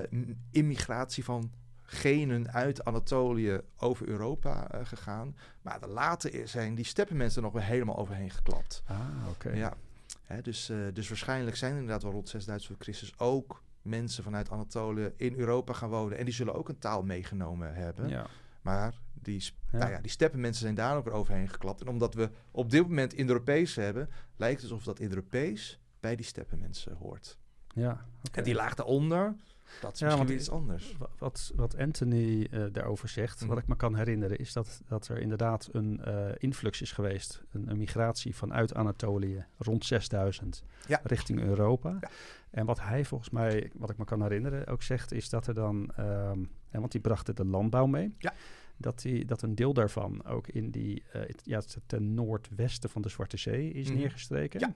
immigratie 0.51 1.23
van 1.23 1.51
genen 1.81 2.51
uit 2.51 2.85
Anatolië 2.85 3.59
over 3.77 4.07
Europa 4.07 4.71
eh, 4.71 4.85
gegaan. 4.85 5.35
Maar 5.61 5.79
de 5.79 5.87
later 5.87 6.47
zijn 6.47 6.75
die 6.75 6.85
steppenmensen 6.85 7.41
nog 7.41 7.53
weer 7.53 7.63
helemaal 7.63 7.97
overheen 7.97 8.31
geklapt. 8.31 8.83
Ah, 8.85 8.99
oké. 9.29 9.49
Ja. 9.49 9.73
Hè, 10.23 10.41
dus, 10.41 10.71
dus 10.93 11.07
waarschijnlijk 11.07 11.55
zijn 11.55 11.71
er 11.71 11.79
inderdaad 11.79 12.03
wel 12.03 12.11
rond 12.11 12.29
6000 12.29 12.71
voor 12.71 12.83
Christus 12.83 13.19
ook 13.19 13.63
mensen 13.81 14.23
vanuit 14.23 14.49
Anatolië 14.49 15.11
in 15.15 15.35
Europa 15.35 15.73
gaan 15.73 15.89
wonen. 15.89 16.17
En 16.17 16.25
die 16.25 16.33
zullen 16.33 16.53
ook 16.53 16.69
een 16.69 16.79
taal 16.79 17.03
meegenomen 17.03 17.73
hebben. 17.73 18.09
Ja. 18.09 18.27
Maar 18.61 18.99
die, 19.13 19.43
Ja. 19.71 19.77
Nou 19.77 19.91
ja, 19.91 19.99
die 20.01 20.11
steppenmensen 20.11 20.61
zijn 20.61 20.75
daar 20.75 20.97
ook 20.97 21.03
weer 21.05 21.13
overheen 21.13 21.49
geklapt. 21.49 21.81
En 21.81 21.87
omdat 21.87 22.13
we 22.13 22.29
op 22.51 22.69
dit 22.69 22.81
moment 22.81 23.13
Indo-Europees 23.13 23.75
hebben, 23.75 24.09
lijkt 24.35 24.61
het 24.61 24.71
alsof 24.71 24.85
dat 24.85 24.99
Indo-Europees 24.99 25.79
bij 25.99 26.15
die 26.15 26.25
steppenmensen 26.25 26.95
hoort. 26.95 27.37
Ja, 27.73 28.05
oké. 28.27 28.37
En 28.37 28.43
die 28.43 28.53
laag 28.53 28.75
daaronder, 28.75 29.35
dat 29.81 29.93
is 29.93 29.99
Ja, 29.99 30.07
misschien 30.15 30.33
iets 30.35 30.49
anders. 30.49 30.95
Wa- 30.97 31.09
Wat, 31.17 31.51
wat 31.55 31.77
Anthony 31.77 32.47
eh, 32.51 32.63
daarover 32.71 33.09
zegt, 33.09 33.39
Mhm. 33.39 33.49
wat 33.49 33.57
ik 33.57 33.67
me 33.67 33.75
kan 33.75 33.95
herinneren, 33.95 34.37
is 34.37 34.53
dat, 34.53 34.81
dat 34.87 35.07
er 35.07 35.17
inderdaad 35.19 35.69
een 35.71 36.03
eh, 36.03 36.29
influx 36.37 36.81
is 36.81 36.91
geweest. 36.91 37.43
Een, 37.51 37.69
een 37.69 37.77
migratie 37.77 38.35
vanuit 38.35 38.73
Anatolië 38.73 39.45
rond 39.57 39.85
6000 39.85 40.63
Ja. 40.87 40.99
richting 41.03 41.39
Europa. 41.39 41.97
Ja. 42.01 42.09
En 42.51 42.65
wat 42.65 42.79
hij 42.81 43.05
volgens 43.05 43.29
mij, 43.29 43.71
wat 43.73 43.89
ik 43.89 43.97
me 43.97 44.03
kan 44.05 44.21
herinneren, 44.21 44.67
ook 44.67 44.81
zegt, 44.81 45.11
is 45.11 45.29
dat 45.29 45.47
er 45.47 45.53
dan, 45.53 45.91
ehm, 45.95 46.43
en 46.69 46.79
want 46.79 46.91
die 46.91 47.01
brachten 47.01 47.35
de 47.35 47.45
landbouw 47.45 47.85
mee. 47.85 48.15
Ja. 48.17 48.33
Dat, 48.77 49.01
die, 49.01 49.25
dat 49.25 49.41
een 49.41 49.55
deel 49.55 49.73
daarvan 49.73 50.25
ook 50.25 50.47
in 50.47 50.71
die, 50.71 51.03
eh, 51.11 51.21
het- 51.21 51.41
ja, 51.43 51.57
het- 51.57 51.77
ten 51.85 52.13
noordwesten 52.13 52.89
van 52.89 53.01
de 53.01 53.09
Zwarte 53.09 53.37
Zee 53.37 53.71
is 53.71 53.87
Mhm. 53.89 53.97
neergestreken. 53.97 54.59
Ja. 54.59 54.73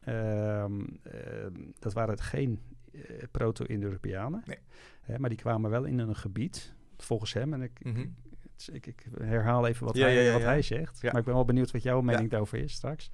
Ehm, 0.00 0.80
ehm, 1.02 1.52
dat 1.78 1.92
waren 1.92 2.18
geen 2.18 2.60
eh, 2.92 3.22
proto-Indo-Europeanen. 3.30 4.42
Nee. 4.46 4.58
Hè, 5.00 5.18
maar 5.18 5.28
die 5.30 5.38
kwamen 5.38 5.70
wel 5.70 5.84
in 5.84 5.98
een 5.98 6.16
gebied, 6.16 6.74
volgens 6.96 7.32
hem. 7.32 7.52
En 7.54 7.62
ik, 7.62 7.84
Mhm. 7.84 7.98
ik, 7.98 8.10
ik, 8.68 8.86
ik 8.86 9.06
herhaal 9.22 9.66
even 9.66 9.86
wat, 9.86 9.96
Ja, 9.96 10.02
hij, 10.04 10.24
ja, 10.24 10.32
wat 10.32 10.42
hij 10.42 10.62
zegt. 10.62 11.02
Maar 11.02 11.16
ik 11.18 11.24
ben 11.24 11.34
wel 11.34 11.44
benieuwd 11.44 11.70
wat 11.70 11.82
jouw 11.82 12.00
mening 12.00 12.30
daarover 12.30 12.58
is 12.58 12.72
straks. 12.72 13.10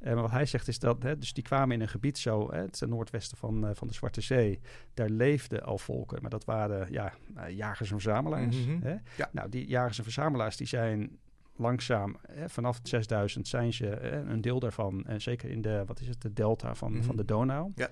Eh, 0.00 0.12
maar 0.12 0.22
wat 0.22 0.30
hij 0.30 0.46
zegt 0.46 0.68
is 0.68 0.78
dat, 0.78 1.02
hè, 1.02 1.18
dus 1.18 1.32
die 1.32 1.42
kwamen 1.44 1.74
in 1.76 1.80
een 1.80 1.88
gebied 1.88 2.18
zo, 2.18 2.50
hè, 2.52 2.60
het 2.60 2.82
noordwesten 2.86 3.36
van, 3.36 3.66
eh, 3.66 3.74
van 3.74 3.86
de 3.88 3.94
Zwarte 3.94 4.20
Zee. 4.20 4.60
Daar 4.94 5.08
leefden 5.08 5.62
al 5.64 5.78
volken, 5.78 6.18
maar 6.20 6.30
dat 6.30 6.44
waren 6.44 6.92
ja, 6.92 7.12
eh, 7.36 7.56
jagers 7.56 7.90
en 7.90 8.00
verzamelaars. 8.00 8.66
Mhm. 8.66 8.82
Hè? 8.82 8.94
Ja. 9.16 9.28
Nou, 9.32 9.48
die 9.48 9.66
jagers 9.68 9.98
en 9.98 10.04
verzamelaars 10.04 10.56
die 10.56 10.66
zijn 10.66 11.18
langzaam, 11.56 12.16
hè, 12.32 12.48
vanaf 12.48 12.76
het 12.78 12.88
6000 12.88 13.48
zijn 13.48 13.72
ze 13.72 13.84
hè, 13.86 14.20
een 14.20 14.40
deel 14.40 14.60
daarvan, 14.60 15.04
en 15.06 15.20
zeker 15.20 15.50
in 15.50 15.62
de, 15.62 15.82
wat 15.86 16.00
is 16.00 16.08
het, 16.08 16.22
de 16.22 16.32
delta 16.32 16.74
van, 16.74 16.92
Mhm. 16.92 17.02
van 17.02 17.16
de 17.16 17.24
Donau, 17.24 17.72
Ja. 17.74 17.88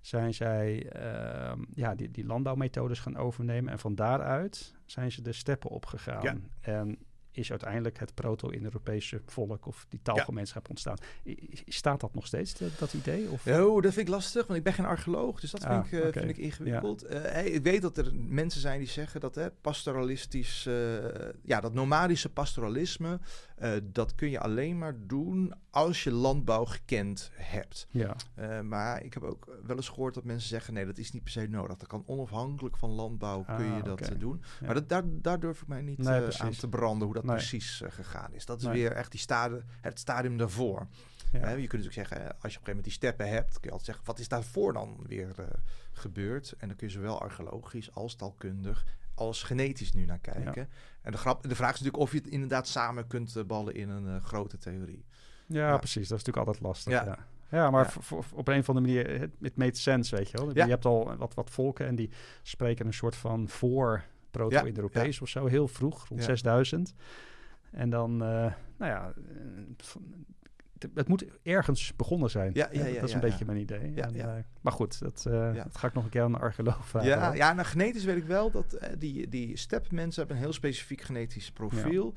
Zijn 0.00 0.34
zij 0.34 0.88
ehm, 0.88 1.64
ja, 1.74 1.94
die, 1.94 2.10
die 2.10 2.26
landbouwmethodes 2.26 2.98
gaan 2.98 3.16
overnemen. 3.16 3.72
En 3.72 3.78
van 3.78 3.94
daaruit 3.94 4.74
zijn 4.84 5.12
ze 5.12 5.22
de 5.22 5.32
steppen 5.32 5.70
opgegaan. 5.70 6.22
Ja. 6.22 6.36
En 6.60 6.98
is 7.32 7.50
uiteindelijk 7.50 7.98
het 7.98 8.14
proto-Indo-Europese 8.14 9.22
volk 9.26 9.66
of 9.66 9.86
die 9.88 10.00
taalgemeenschap 10.02 10.68
ontstaan. 10.68 10.96
Staat 11.66 12.00
dat 12.00 12.14
nog 12.14 12.26
steeds, 12.26 12.58
dat, 12.58 12.78
dat 12.78 12.92
idee? 12.94 13.30
Of? 13.30 13.46
Oh, 13.46 13.82
dat 13.82 13.92
vind 13.92 14.08
ik 14.08 14.14
lastig, 14.14 14.46
want 14.46 14.58
ik 14.58 14.64
ben 14.64 14.72
geen 14.72 14.84
archeoloog, 14.84 15.40
dus 15.40 15.50
dat 15.50 15.60
vind, 15.60 15.72
Ah, 15.72 15.86
ik, 15.86 15.92
eh, 15.92 16.12
vind 16.12 16.30
ik 16.30 16.36
ingewikkeld. 16.36 17.02
Eh, 17.02 17.54
ik 17.54 17.62
weet 17.62 17.82
dat 17.82 17.98
er 17.98 18.14
mensen 18.14 18.60
zijn 18.60 18.78
die 18.78 18.88
zeggen 18.88 19.20
dat 19.20 19.34
hè, 19.34 19.50
pastoralistisch, 19.50 20.66
eh, 20.66 20.96
ja, 21.42 21.60
dat 21.60 21.74
nomadische 21.74 22.28
pastoralisme, 22.28 23.20
eh, 23.60 23.72
dat 23.84 24.14
kun 24.14 24.30
je 24.30 24.40
alleen 24.40 24.78
maar 24.78 24.94
doen 25.06 25.54
als 25.70 26.04
je 26.04 26.12
landbouw 26.12 26.64
gekend 26.64 27.30
hebt. 27.34 27.86
Ja, 27.90 28.16
Eh, 28.34 28.60
maar 28.60 29.02
ik 29.04 29.14
heb 29.14 29.22
ook 29.22 29.58
wel 29.66 29.76
eens 29.76 29.88
gehoord 29.88 30.14
dat 30.14 30.24
mensen 30.24 30.48
zeggen: 30.48 30.74
nee, 30.74 30.86
dat 30.86 30.98
is 30.98 31.12
niet 31.12 31.22
per 31.22 31.32
se 31.32 31.46
nodig. 31.46 31.76
Dat 31.76 31.88
kan 31.88 32.02
onafhankelijk 32.06 32.76
van 32.76 32.90
landbouw 32.90 33.44
kun 33.44 33.64
je 33.64 33.72
Ah, 33.72 33.84
dat 33.84 34.00
eh, 34.00 34.18
doen. 34.18 34.42
Ja. 34.60 34.66
Maar 34.66 34.74
dat, 34.74 34.88
daar, 34.88 35.02
daar 35.06 35.40
durf 35.40 35.62
ik 35.62 35.68
mij 35.68 35.82
niet 35.82 35.98
Nee, 35.98 36.40
aan 36.40 36.50
te 36.50 36.68
branden 36.68 37.04
hoe 37.06 37.14
dat 37.14 37.24
Nee. 37.24 37.36
precies 37.36 37.82
gegaan 37.88 38.32
is. 38.34 38.44
Dat 38.46 38.58
is 38.58 38.64
Nee. 38.64 38.72
weer 38.74 38.92
echt 38.92 39.10
die 39.10 39.20
stade, 39.20 39.62
het 39.80 39.98
stadium 39.98 40.36
daarvoor. 40.36 40.86
ja. 41.32 41.38
Je 41.48 41.66
kunt 41.66 41.84
natuurlijk 41.84 41.92
zeggen, 41.92 42.16
als 42.18 42.26
je 42.26 42.32
op 42.32 42.42
een 42.42 42.50
gegeven 42.50 42.66
moment 42.66 42.84
die 42.84 42.92
steppen 42.92 43.28
hebt, 43.28 43.50
kun 43.52 43.60
je 43.62 43.70
altijd 43.70 43.86
zeggen, 43.86 44.04
wat 44.06 44.18
is 44.18 44.28
daarvoor 44.28 44.72
dan 44.72 44.96
weer 45.06 45.34
gebeurd? 45.92 46.54
En 46.58 46.68
dan 46.68 46.76
kun 46.76 46.86
je 46.86 46.92
zowel 46.92 47.20
archeologisch 47.20 47.94
als 47.94 48.14
taalkundig 48.14 48.84
als 49.14 49.42
genetisch 49.42 49.92
nu 49.92 50.04
naar 50.04 50.18
kijken. 50.18 50.68
En 51.02 51.12
de, 51.12 51.18
grap, 51.18 51.42
de 51.42 51.54
vraag 51.54 51.72
is 51.74 51.80
natuurlijk 51.80 52.02
of 52.02 52.12
je 52.12 52.18
het 52.18 52.26
inderdaad 52.26 52.68
samen 52.68 53.06
kunt 53.06 53.36
eh, 53.36 53.44
ballen 53.44 53.74
in 53.74 53.88
een 53.88 54.06
eh, 54.16 54.24
grote 54.24 54.56
theorie. 54.58 55.04
Ja, 55.46 55.68
Ja. 55.68 55.76
precies. 55.78 56.08
Dat 56.08 56.18
is 56.18 56.24
natuurlijk 56.24 56.46
altijd 56.46 56.66
lastig. 56.66 56.92
Ja. 56.92 57.04
Ja, 57.04 57.18
ja. 57.58 57.70
maar 57.70 57.94
op 58.32 58.48
een 58.48 58.58
of 58.58 58.68
andere 58.68 58.86
manier, 58.86 59.20
het, 59.20 59.30
het 59.40 59.56
made 59.56 59.76
sense, 59.76 60.16
weet 60.16 60.30
je 60.30 60.36
wel. 60.38 60.54
Je 60.54 60.62
hebt 60.62 60.84
al 60.84 61.16
wat, 61.16 61.34
wat 61.34 61.50
volken 61.50 61.86
en 61.86 61.94
die 61.94 62.10
spreken 62.42 62.86
een 62.86 62.94
soort 62.94 63.16
van 63.16 63.48
voor 63.48 64.02
proto-Indo-Europees 64.30 65.20
of 65.20 65.28
zo, 65.28 65.46
heel 65.46 65.68
vroeg, 65.68 66.08
rond 66.08 66.20
Ja. 66.20 66.26
6000. 66.26 66.94
En 67.70 67.90
dan, 67.90 68.12
eh, 68.12 68.52
nou 68.76 68.90
ja, 68.90 69.12
eh, 69.16 69.86
het- 70.94 71.08
moet 71.08 71.24
ergens 71.42 71.96
begonnen 71.96 72.30
zijn. 72.30 72.50
Ja, 72.54 72.68
ja, 72.72 72.84
ja, 72.86 73.00
dat 73.00 73.08
is 73.08 73.14
een 73.14 73.20
beetje 73.20 73.44
mijn 73.44 73.58
idee. 73.58 73.94
En, 73.94 74.14
eh, 74.14 74.42
maar 74.60 74.72
goed, 74.72 75.00
dat, 75.00 75.22
Ja. 75.30 75.52
dat 75.52 75.76
ga 75.76 75.86
ik 75.86 75.94
nog 75.94 76.04
een 76.04 76.10
keer 76.10 76.22
aan 76.22 76.32
de 76.32 76.38
archeoloog 76.38 76.88
vragen. 76.88 77.08
Ja, 77.08 77.34
ja, 77.34 77.52
nou 77.52 77.66
genetisch 77.66 78.04
weet 78.04 78.16
ik 78.16 78.24
wel 78.24 78.50
dat 78.50 78.72
eh, 78.72 78.92
die, 78.98 79.28
die 79.28 79.56
stepmensen 79.56 80.18
hebben 80.18 80.36
een 80.36 80.42
heel 80.42 80.52
specifiek 80.52 81.00
genetisch 81.00 81.50
profiel. 81.52 82.14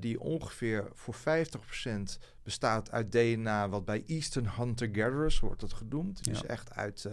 die 0.00 0.20
ongeveer 0.20 0.88
voor 0.94 1.14
50% 1.14 2.18
bestaat 2.42 2.90
uit 2.90 3.12
DNA 3.12 3.68
wat 3.68 3.84
bij 3.84 4.02
Eastern 4.06 4.48
Hunter-Gatherers 4.56 5.40
wordt 5.40 5.60
het 5.62 5.72
genoemd. 5.72 6.24
Dus 6.24 6.44
echt 6.44 6.74
uit, 6.74 7.08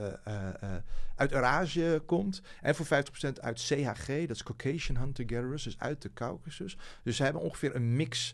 uit 1.15 1.31
Eurasië 1.31 1.99
komt. 2.05 2.41
En 2.61 2.75
voor 2.75 2.85
50% 2.85 3.39
uit 3.41 3.59
CHG, 3.61 4.07
dat 4.07 4.35
is 4.35 4.43
Caucasian 4.43 4.97
Hunter-Gatherers, 4.97 5.63
dus 5.63 5.79
uit 5.79 6.01
de 6.01 6.13
Caucasus. 6.13 6.77
Dus 7.03 7.15
ze 7.15 7.23
hebben 7.23 7.41
ongeveer 7.41 7.75
een 7.75 7.95
mix 7.95 8.33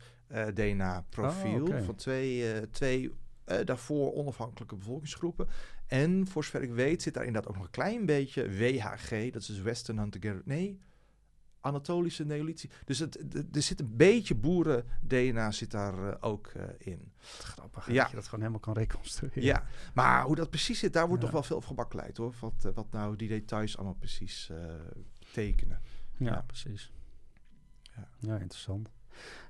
DNA-profiel 0.54 1.68
Oh, 1.68 1.84
van 1.86 1.96
twee, 1.96 2.54
eh, 2.54 2.62
twee 2.72 3.12
eh, 3.44 3.66
daarvoor 3.66 4.14
onafhankelijke 4.14 4.76
bevolkingsgroepen. 4.76 5.48
En 5.88 6.28
voor 6.28 6.44
zover 6.44 6.62
ik 6.64 6.72
weet 6.74 7.02
zit 7.02 7.14
daar 7.14 7.26
inderdaad 7.26 7.50
ook 7.50 7.56
nog 7.58 7.66
een 7.66 7.72
klein 7.72 8.06
beetje 8.06 8.50
WHG, 8.58 9.10
dat 9.32 9.42
is 9.42 9.48
dus 9.48 9.62
Western 9.62 9.98
Hunter-Gatherer. 9.98 10.48
Nee, 10.48 10.80
Anatolische 11.64 12.26
Neolithië. 12.26 12.70
Dus 12.86 13.00
het, 13.00 13.16
er 13.56 13.62
zit 13.62 13.80
een 13.80 13.96
beetje 13.96 14.36
boeren-DNA 14.36 15.52
zit 15.52 15.72
daar 15.72 16.10
eh, 16.10 16.16
ook 16.20 16.48
eh, 16.48 16.64
in. 16.78 17.12
Grappig 17.18 17.88
Ja. 17.92 18.02
dat 18.02 18.10
je 18.10 18.16
dat 18.16 18.24
gewoon 18.26 18.40
helemaal 18.40 18.60
kan 18.60 18.74
reconstrueren. 18.74 19.44
Ja, 19.44 19.64
maar 19.94 20.24
hoe 20.24 20.36
dat 20.36 20.50
precies 20.50 20.80
zit, 20.80 20.94
daar 20.94 21.08
wordt 21.08 21.22
Ja. 21.24 21.28
toch 21.30 21.38
wel 21.38 21.48
veel 21.48 21.58
op 21.58 21.66
gebakkeleid 21.66 22.18
hoor. 22.18 22.34
Wat, 22.40 22.66
eh, 22.66 22.72
wat 22.74 22.92
nou 22.92 23.16
die 23.16 23.28
details 23.28 23.76
allemaal 23.78 23.96
precies 23.96 24.50
eh, 24.50 24.58
tekenen. 25.34 25.82
Ja, 26.18 26.26
Ja. 26.26 26.42
precies. 26.48 26.92
Ja. 27.96 28.08
Ja. 28.20 28.38
interessant. 28.38 28.90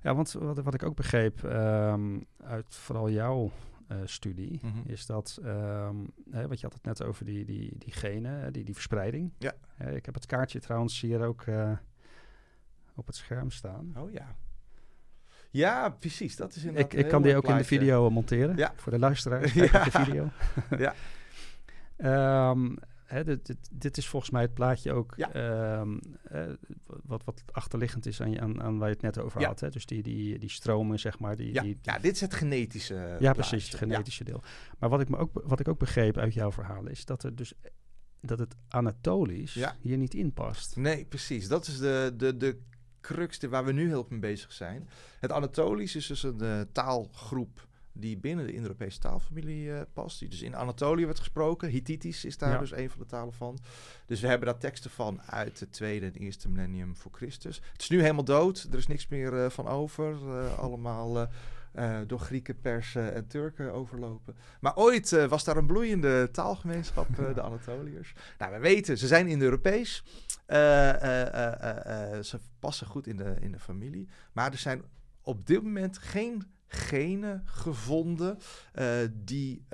Ja, 0.02 0.16
want 0.16 0.32
wat, 0.32 0.58
wat 0.62 0.74
ik 0.74 0.84
ook 0.84 0.96
begreep 0.96 1.44
ehm, 1.44 2.20
uit 2.44 2.76
vooral 2.76 3.10
jouw 3.10 3.52
eh, 3.88 3.98
studie, 4.06 4.60
Mhm. 4.64 4.78
is 4.86 5.06
dat, 5.06 5.40
ehm 5.44 5.96
hè, 6.32 6.48
wat 6.48 6.60
je 6.60 6.66
had 6.66 6.74
het 6.74 6.84
net 6.86 7.04
over 7.04 7.26
die, 7.26 7.46
die, 7.46 7.78
die 7.78 7.92
genen, 7.94 8.54
die, 8.54 8.64
die 8.64 8.74
verspreiding. 8.74 9.34
Ja. 9.38 9.54
Ik 9.92 10.06
heb 10.06 10.14
het 10.14 10.26
kaartje 10.26 10.60
trouwens 10.60 11.02
hier 11.02 11.22
ook 11.26 11.42
eh, 11.42 11.72
op 12.96 13.06
het 13.08 13.16
scherm 13.16 13.52
staan. 13.52 13.94
Oh 13.98 14.12
ja. 14.12 14.36
Ja, 15.50 15.90
precies. 15.90 16.36
Dat 16.36 16.56
is 16.56 16.64
Ik, 16.64 16.94
ik 16.94 17.08
kan 17.08 17.22
die 17.22 17.36
ook 17.36 17.48
in 17.48 17.58
de 17.58 17.64
video 17.64 18.10
monteren 18.10 18.58
Ja. 18.58 18.74
voor 18.76 18.92
de 18.92 19.00
luisteraars. 19.00 19.52
Kijk 19.54 19.72
Ja. 19.72 19.84
de 19.84 19.92
video. 19.92 20.30
Ja. 20.86 20.94
Ehm, 21.98 22.76
hè, 23.12 23.24
dit, 23.24 23.58
dit, 23.71 23.97
is 23.97 24.08
volgens 24.08 24.32
mij 24.32 24.41
het 24.41 24.54
plaatje 24.54 24.93
ook 24.93 25.17
ehm, 25.17 25.97
wat, 26.86 27.24
wat 27.24 27.43
achterliggend 27.52 28.06
is 28.06 28.21
aan, 28.21 28.41
aan, 28.41 28.62
aan 28.62 28.78
waar 28.78 28.88
je 28.88 28.93
het 28.93 29.04
net 29.04 29.19
over 29.19 29.45
had. 29.45 29.60
Hè? 29.60 29.69
Dus 29.69 29.86
die, 29.86 30.04
die, 30.04 30.39
die 30.39 30.50
stromen, 30.50 31.00
zeg 31.00 31.19
maar. 31.19 31.36
Die, 31.36 31.54
ja. 31.54 31.62
Die, 31.62 31.80
ja, 31.82 32.00
dit 32.00 32.15
is 32.15 32.21
het 32.21 32.34
genetische 32.34 33.17
Ja, 33.19 33.34
precies, 33.34 33.67
het 33.69 33.78
genetische 33.78 34.24
deel. 34.24 34.43
Maar 34.80 34.89
wat 34.89 35.02
ik, 35.02 35.10
me 35.10 35.17
ook, 35.17 35.41
wat 35.43 35.60
ik 35.60 35.67
ook 35.67 35.80
begreep 35.80 36.17
uit 36.17 36.34
jouw 36.34 36.52
verhaal 36.52 36.88
is 36.88 37.06
dat 37.06 37.24
er 37.24 37.36
dus 37.36 37.54
dat 38.21 38.39
het 38.39 38.56
anatolisch 38.67 39.65
hier 39.80 39.97
niet 39.97 40.13
in 40.13 40.34
past. 40.34 40.76
Nee, 40.76 41.06
precies. 41.06 41.47
Dat 41.47 41.67
is 41.67 41.78
de, 41.78 42.13
de, 42.17 42.38
de 42.38 42.60
crux 43.02 43.39
waar 43.39 43.65
we 43.65 43.71
nu 43.71 43.88
heel 43.88 44.06
mee 44.10 44.19
bezig 44.19 44.52
zijn. 44.52 44.89
Het 45.19 45.32
Anatolisch 45.32 45.95
is 45.95 46.08
dus 46.08 46.24
een 46.24 46.43
uh, 46.43 46.62
taalgroep 46.71 47.67
die 47.94 48.18
binnen 48.18 48.46
de 48.46 48.52
Indo-Europese 48.52 49.00
taalfamilie 49.00 49.66
uh, 49.66 49.82
past. 49.94 50.20
Die 50.20 50.30
dus 50.30 50.42
in 50.42 50.56
Anatolië 50.56 51.04
wordt 51.04 51.20
gesproken. 51.20 51.70
Hittitisch 51.70 52.26
is 52.26 52.38
daar 52.38 52.60
dus 52.60 52.72
een 52.72 52.90
van 52.90 53.00
de 53.00 53.06
talen 53.06 53.34
van. 53.34 53.60
Dus 54.06 54.22
we 54.22 54.28
hebben 54.28 54.48
daar 54.48 54.58
teksten 54.58 54.92
van 54.92 55.22
uit 55.22 55.60
het 55.60 55.72
tweede 55.72 56.06
en 56.06 56.14
eerste 56.14 56.50
millennium 56.50 56.96
voor 56.96 57.12
Christus. 57.12 57.62
Het 57.72 57.82
is 57.82 57.90
nu 57.90 58.02
helemaal 58.02 58.24
dood. 58.24 58.68
Er 58.72 58.78
is 58.78 58.88
niks 58.88 59.08
meer 59.08 59.34
uh, 59.34 59.50
van 59.50 59.68
over. 59.68 60.16
allemaal 60.58 61.28
uh, 61.76 62.00
door 62.08 62.20
Grieken, 62.20 62.60
Persen 62.60 63.14
en 63.14 63.28
Turken 63.28 63.74
overlopen. 63.74 64.36
Maar 64.60 64.76
ooit 64.76 65.28
was 65.28 65.44
daar 65.44 65.58
een 65.58 65.66
bloeiende 65.66 66.30
taalgemeenschap, 66.32 67.08
de 67.36 67.42
Anatoliërs. 67.42 68.14
Nou, 68.38 68.52
we 68.52 68.60
weten, 68.60 68.98
ze 68.98 69.08
zijn 69.08 69.28
in 69.28 69.40
de 69.40 69.46
Europees. 69.46 70.04
ze 72.22 72.40
passen 72.60 72.88
goed 72.88 73.08
in 73.08 73.18
de, 73.18 73.36
in 73.40 73.52
de 73.52 73.60
familie. 73.60 74.08
Maar 74.32 74.52
er 74.52 74.58
zijn 74.58 74.82
op 75.22 75.46
dit 75.46 75.64
moment 75.64 75.98
geen 75.98 76.44
genen 76.74 77.42
gevonden 77.46 78.38
die 79.12 79.66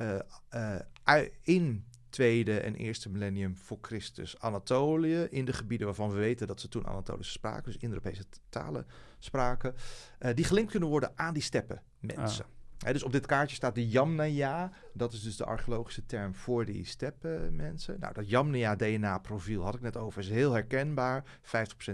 in 1.42 1.86
tweede 2.10 2.60
en 2.60 2.76
eerste 2.76 3.10
millennium 3.10 3.58
voor 3.58 3.78
Christus 3.82 4.40
Anatolië, 4.40 5.28
in 5.30 5.46
de 5.46 5.54
gebieden 5.54 5.88
waarvan 5.88 6.10
we 6.10 6.18
weten 6.18 6.48
dat 6.48 6.60
ze 6.60 6.68
toen 6.68 6.88
Anatolische 6.88 7.32
spraken, 7.32 7.64
dus 7.64 7.82
Indo-Europese 7.82 8.24
talen 8.50 8.86
spraken, 9.20 9.76
uh, 10.20 10.34
die 10.36 10.46
gelinkt 10.46 10.72
kunnen 10.72 10.90
worden 10.90 11.12
aan 11.16 11.34
die 11.34 11.44
steppen 11.44 11.82
mensen. 12.00 12.46
Ah. 12.86 12.92
dus 12.92 13.04
op 13.04 13.12
dit 13.12 13.26
kaartje 13.26 13.56
staat 13.56 13.76
de 13.76 13.88
Yamnaya. 13.88 14.72
Dat 14.94 15.14
is 15.14 15.24
dus 15.24 15.38
de 15.38 15.46
archeologische 15.46 16.06
term 16.06 16.36
voor 16.36 16.66
die 16.66 16.86
steppenmensen. 16.86 18.00
Nou, 18.00 18.14
dat 18.14 18.30
Yamnaya-DNA-profiel 18.30 19.64
had 19.64 19.76
ik 19.76 19.82
net 19.82 19.98
over. 19.98 20.22
Is 20.22 20.30
heel 20.30 20.52
herkenbaar. 20.52 21.24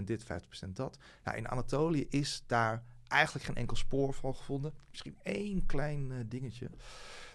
50% 0.00 0.04
dit, 0.04 0.24
50% 0.24 0.68
dat. 0.72 0.98
Nou, 1.24 1.36
in 1.36 1.48
Anatolië 1.48 2.06
is 2.08 2.44
daar 2.46 2.82
eigenlijk 3.08 3.44
geen 3.44 3.56
enkel 3.56 3.76
spoor 3.76 4.12
van 4.12 4.34
gevonden. 4.34 4.72
Misschien 4.90 5.16
één 5.22 5.66
klein 5.66 6.10
uh, 6.10 6.16
dingetje. 6.26 6.70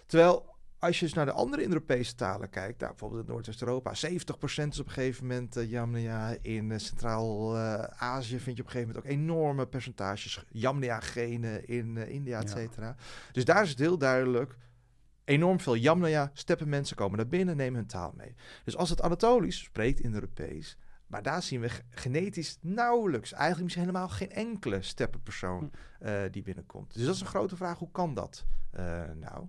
Terwijl 0.06 0.58
als 0.80 0.98
je 0.98 1.04
eens 1.04 1.14
naar 1.14 1.24
de 1.24 1.32
andere 1.32 1.66
Europese 1.66 2.14
talen 2.14 2.50
kijkt, 2.50 2.80
nou, 2.80 2.90
bijvoorbeeld 2.90 3.26
in 3.26 3.32
Noordwest-Europa, 3.32 3.94
70% 3.94 3.96
is 4.68 4.80
op 4.80 4.86
een 4.86 4.92
gegeven 4.92 5.26
moment 5.26 5.56
uh, 5.56 5.70
Yamnaya. 5.70 6.36
In 6.42 6.70
uh, 6.70 6.78
Centraal-Azië 6.78 8.38
vind 8.40 8.56
je 8.56 8.62
op 8.62 8.68
een 8.68 8.72
gegeven 8.72 8.94
moment 8.94 8.96
ook 8.96 9.12
enorme 9.12 9.66
percentages 9.66 10.44
Yamnaya-genen 10.48 11.68
in 11.68 11.96
India, 11.96 12.40
et 12.40 12.50
cetera. 12.50 12.96
Dus 13.32 13.44
daar 13.44 13.62
is 13.62 13.70
het 13.70 13.78
heel 13.78 13.98
duidelijk. 13.98 14.56
Enorm 15.24 15.60
veel 15.60 15.76
Yamnaya, 15.76 16.30
steppenmensen 16.32 16.96
komen 16.96 17.16
naar 17.16 17.28
binnen, 17.28 17.56
nemen 17.56 17.78
hun 17.78 17.88
taal 17.88 18.12
mee. 18.16 18.34
Dus 18.64 18.76
als 18.76 18.90
het 18.90 19.02
Anatolisch 19.02 19.62
spreekt 19.62 20.00
in 20.00 20.14
Europees, 20.14 20.78
maar 21.10 21.22
daar 21.22 21.42
zien 21.42 21.60
we 21.60 21.70
genetisch 21.90 22.58
nauwelijks, 22.60 23.32
eigenlijk 23.32 23.62
misschien 23.62 23.86
helemaal 23.86 24.08
geen 24.08 24.30
enkele 24.30 24.82
steppenpersoon 24.82 25.70
hm. 25.98 26.30
die 26.30 26.42
binnenkomt. 26.42 26.94
Dus 26.94 27.04
dat 27.04 27.14
is 27.14 27.20
een 27.20 27.26
grote 27.26 27.56
vraag, 27.56 27.78
hoe 27.78 27.90
kan 27.90 28.14
dat 28.14 28.46
nou? 29.14 29.46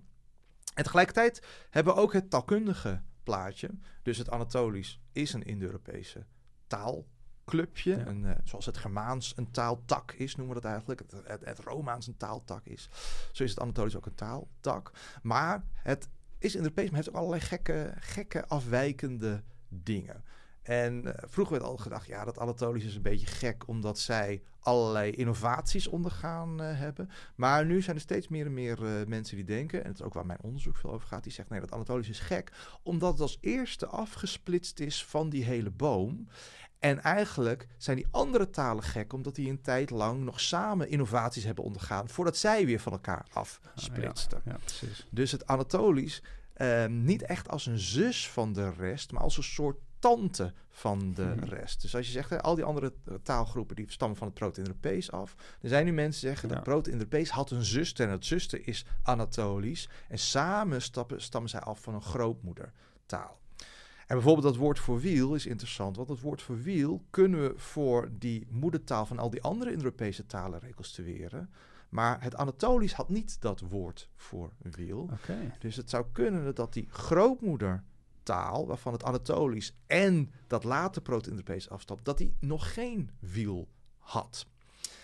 En 0.74 0.82
tegelijkertijd 0.84 1.46
hebben 1.70 1.94
we 1.94 2.00
ook 2.00 2.12
het 2.12 2.30
taalkundige 2.30 3.02
plaatje. 3.22 3.70
Dus 4.02 4.18
het 4.18 4.30
Anatolisch 4.30 5.00
is 5.12 5.32
een 5.32 5.42
Indo-Europese 5.42 6.26
taalclubje. 6.66 7.94
Een, 7.94 8.24
uh, 8.24 8.30
zoals 8.44 8.66
het 8.66 8.76
Germaans 8.76 9.32
een 9.36 9.50
taaltak 9.50 10.12
is, 10.12 10.36
noemen 10.36 10.54
we 10.54 10.60
dat 10.60 10.70
eigenlijk. 10.70 11.00
Het, 11.00 11.22
het, 11.24 11.44
het, 11.44 11.58
Romaans 11.58 12.06
een 12.06 12.16
taaltak 12.16 12.66
is. 12.66 12.88
Zo 13.32 13.42
is 13.42 13.50
het 13.50 13.60
Anatolisch 13.60 13.96
ook 13.96 14.06
een 14.06 14.14
taaltak. 14.14 14.92
Maar 15.22 15.64
het 15.74 16.08
is 16.38 16.54
Indo-Europees, 16.54 16.86
maar 16.86 16.94
heeft 16.94 17.08
ook 17.08 17.16
allerlei 17.16 17.40
gekke, 17.40 17.94
gekke 17.98 18.46
afwijkende 18.46 19.42
dingen. 19.68 20.24
En 20.62 21.04
uh, 21.04 21.12
vroeger 21.16 21.54
werd 21.54 21.66
al 21.66 21.76
gedacht, 21.76 22.06
ja, 22.06 22.24
dat 22.24 22.38
Anatolisch 22.38 22.84
is 22.84 22.94
een 22.94 23.02
beetje 23.02 23.26
gek, 23.26 23.68
omdat 23.68 23.98
zij 23.98 24.42
allerlei 24.60 25.10
innovaties 25.10 25.86
ondergaan 25.86 26.62
uh, 26.62 26.78
hebben. 26.78 27.10
Maar 27.34 27.66
nu 27.66 27.82
zijn 27.82 27.96
er 27.96 28.02
steeds 28.02 28.28
meer 28.28 28.46
en 28.46 28.54
meer 28.54 28.82
uh, 28.82 29.06
mensen 29.06 29.36
die 29.36 29.44
denken, 29.44 29.78
en 29.78 29.90
dat 29.90 30.00
is 30.00 30.06
ook 30.06 30.14
waar 30.14 30.26
mijn 30.26 30.42
onderzoek 30.42 30.76
veel 30.76 30.92
over 30.92 31.08
gaat, 31.08 31.22
die 31.22 31.32
zeggen, 31.32 31.54
nee, 31.54 31.64
dat 31.64 31.72
Anatolisch 31.72 32.08
is 32.08 32.18
gek, 32.18 32.52
omdat 32.82 33.12
het 33.12 33.20
als 33.20 33.38
eerste 33.40 33.86
afgesplitst 33.86 34.80
is 34.80 35.04
van 35.04 35.28
die 35.28 35.44
hele 35.44 35.70
boom. 35.70 36.28
En 36.78 37.02
eigenlijk 37.02 37.66
zijn 37.76 37.96
die 37.96 38.06
andere 38.10 38.50
talen 38.50 38.84
gek, 38.84 39.12
omdat 39.12 39.34
die 39.34 39.50
een 39.50 39.60
tijd 39.60 39.90
lang 39.90 40.22
nog 40.22 40.40
samen 40.40 40.88
innovaties 40.88 41.44
hebben 41.44 41.64
ondergaan, 41.64 42.08
voordat 42.08 42.36
zij 42.36 42.66
weer 42.66 42.80
van 42.80 42.92
elkaar 42.92 43.26
afsplitsten. 43.32 44.40
ja, 44.44 44.58
ja. 44.80 44.88
Dus 45.10 45.32
het 45.32 45.46
Anatolisch, 45.46 46.22
ehm, 46.54 47.04
niet 47.04 47.22
echt 47.22 47.48
als 47.48 47.66
een 47.66 47.78
zus 47.78 48.30
van 48.30 48.52
de 48.52 48.70
rest, 48.70 49.12
maar 49.12 49.22
als 49.22 49.36
een 49.36 49.42
soort 49.42 49.76
tante 50.02 50.52
van 50.68 51.12
de 51.14 51.22
hmm. 51.22 51.44
rest. 51.44 51.82
Dus 51.82 51.96
als 51.96 52.06
je 52.06 52.12
zegt, 52.12 52.30
hè, 52.30 52.42
al 52.42 52.54
die 52.54 52.64
andere 52.64 52.92
taalgroepen 53.22 53.76
die 53.76 53.90
stammen 53.90 54.18
van 54.18 54.26
het 54.26 54.36
Proto-Europees 54.36 55.10
af. 55.10 55.34
Er 55.60 55.68
zijn 55.68 55.84
nu 55.84 55.92
mensen 55.92 56.20
die 56.20 56.30
zeggen 56.30 56.48
dat 56.48 56.62
Proto-Europees 56.62 57.30
had 57.30 57.50
een 57.50 57.64
zuster 57.64 58.04
en 58.04 58.10
dat 58.12 58.24
zuster 58.24 58.68
is 58.68 58.84
Anatolisch. 59.02 59.88
En 60.08 60.18
samen 60.18 60.82
stappen, 60.82 61.22
stammen 61.22 61.50
zij 61.50 61.60
af 61.60 61.80
van 61.80 61.94
een 61.94 62.02
grootmoedertaal. 62.02 63.40
En 64.06 64.18
bijvoorbeeld 64.18 64.46
dat 64.46 64.56
woord 64.56 64.78
voor 64.78 65.00
wiel 65.00 65.34
is 65.34 65.46
interessant, 65.46 65.96
want 65.96 66.08
het 66.08 66.20
woord 66.20 66.42
voor 66.42 66.62
wiel 66.62 67.04
kunnen 67.10 67.40
we 67.40 67.52
voor 67.56 68.08
die 68.18 68.46
moedertaal 68.50 69.06
van 69.06 69.18
al 69.18 69.30
die 69.30 69.42
andere 69.42 69.72
Europese 69.72 70.26
talen 70.26 70.60
reconstrueren. 70.60 71.50
Maar 71.88 72.22
het 72.22 72.36
Anatolisch 72.36 72.92
had 72.92 73.08
niet 73.08 73.40
dat 73.40 73.60
woord 73.60 74.08
voor 74.16 74.52
wiel. 74.58 75.08
Okay. 75.12 75.56
Dus 75.58 75.76
het 75.76 75.90
zou 75.90 76.04
kunnen 76.12 76.54
dat 76.54 76.72
die 76.72 76.88
grootmoeder 76.90 77.82
taal, 78.22 78.66
waarvan 78.66 78.92
het 78.92 79.04
Anatolisch 79.04 79.74
en 79.86 80.30
dat 80.46 80.64
later 80.64 81.02
Proto-Europees 81.02 81.68
afstapt, 81.68 82.04
dat 82.04 82.18
die 82.18 82.36
nog 82.40 82.72
geen 82.72 83.10
wiel 83.20 83.68
had. 83.98 84.46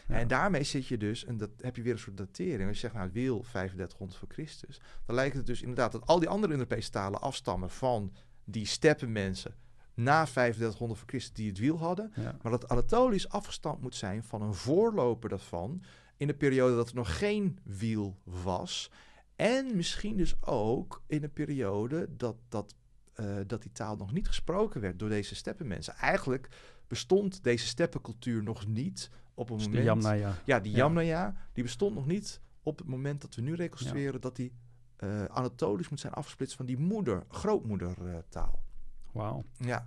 En 0.07 0.29
daarmee 0.29 0.63
zit 0.63 0.87
je 0.87 0.97
dus, 0.97 1.25
en 1.25 1.37
dat 1.37 1.51
heb 1.61 1.77
je 1.77 1.83
weer 1.83 1.93
een 1.93 1.99
soort 1.99 2.17
datering. 2.17 2.69
Als 2.69 2.81
je 2.81 2.87
zegt, 2.87 2.95
nou, 2.95 3.11
wiel 3.13 3.41
3500 3.41 4.19
voor 4.19 4.29
Christus, 4.29 4.81
dan 5.07 5.15
lijkt 5.15 5.37
het 5.37 5.47
dus 5.47 5.61
inderdaad 5.61 5.93
dat 5.93 6.07
al 6.07 6.19
die 6.19 6.29
andere 6.29 6.53
Europese 6.53 6.91
talen 6.91 7.21
afstammen 7.21 7.71
van 7.71 8.13
die 8.45 8.67
steppenmensen 8.67 9.55
na 9.95 10.25
3500 10.25 10.99
voor 10.99 11.09
Christus 11.09 11.33
die 11.33 11.49
het 11.49 11.59
wiel 11.59 11.79
hadden. 11.79 12.13
Maar 12.43 12.53
dat 12.53 12.69
Anatolisch 12.69 13.29
afgestampt 13.29 13.83
moet 13.83 13.95
zijn 13.95 14.25
van 14.25 14.43
een 14.43 14.55
voorloper 14.55 15.29
daarvan 15.29 15.83
in 16.17 16.27
de 16.27 16.35
periode 16.35 16.75
dat 16.75 16.89
er 16.89 16.95
nog 16.95 17.19
geen 17.19 17.59
wiel 17.65 18.19
was. 18.25 18.91
En 19.37 19.77
misschien 19.77 20.17
dus 20.17 20.43
ook 20.43 21.03
in 21.07 21.23
een 21.23 21.33
periode 21.33 22.09
dat 22.17 22.37
dat 22.49 22.75
uh, 23.21 23.37
dat 23.47 23.63
die 23.63 23.73
taal 23.73 23.97
nog 23.97 24.13
niet 24.13 24.27
gesproken 24.27 24.81
werd 24.81 24.99
door 24.99 25.09
deze 25.09 25.35
steppenmensen. 25.35 25.95
Eigenlijk 25.95 26.49
bestond 26.87 27.45
deze 27.45 27.67
steppencultuur 27.67 28.43
nog 28.43 28.67
niet 28.67 29.11
op 29.35 29.51
een 29.51 29.57
dus 29.57 29.67
moment... 29.67 29.85
Yamnaya. 29.85 30.35
Ja, 30.45 30.61
die 30.61 30.73
Yamnaya, 30.73 31.35
die 31.53 31.63
bestond 31.63 31.95
nog 31.95 32.07
niet 32.07 32.41
op 32.63 32.79
het 32.79 32.89
moment 32.89 33.21
dat 33.21 33.35
we 33.35 33.43
nu 33.43 33.55
reconstrueren... 33.55 34.21
dat 34.21 34.37
die 34.37 34.53
uh, 34.99 35.25
anatolisch 35.25 35.89
moet 35.89 36.01
zijn 36.01 36.13
afgesplitst 36.13 36.57
van 36.57 36.67
die 36.67 36.79
moeder, 36.79 37.25
grootmoedertaal. 37.29 38.63
Wauw. 39.13 39.45
Ja. 39.57 39.87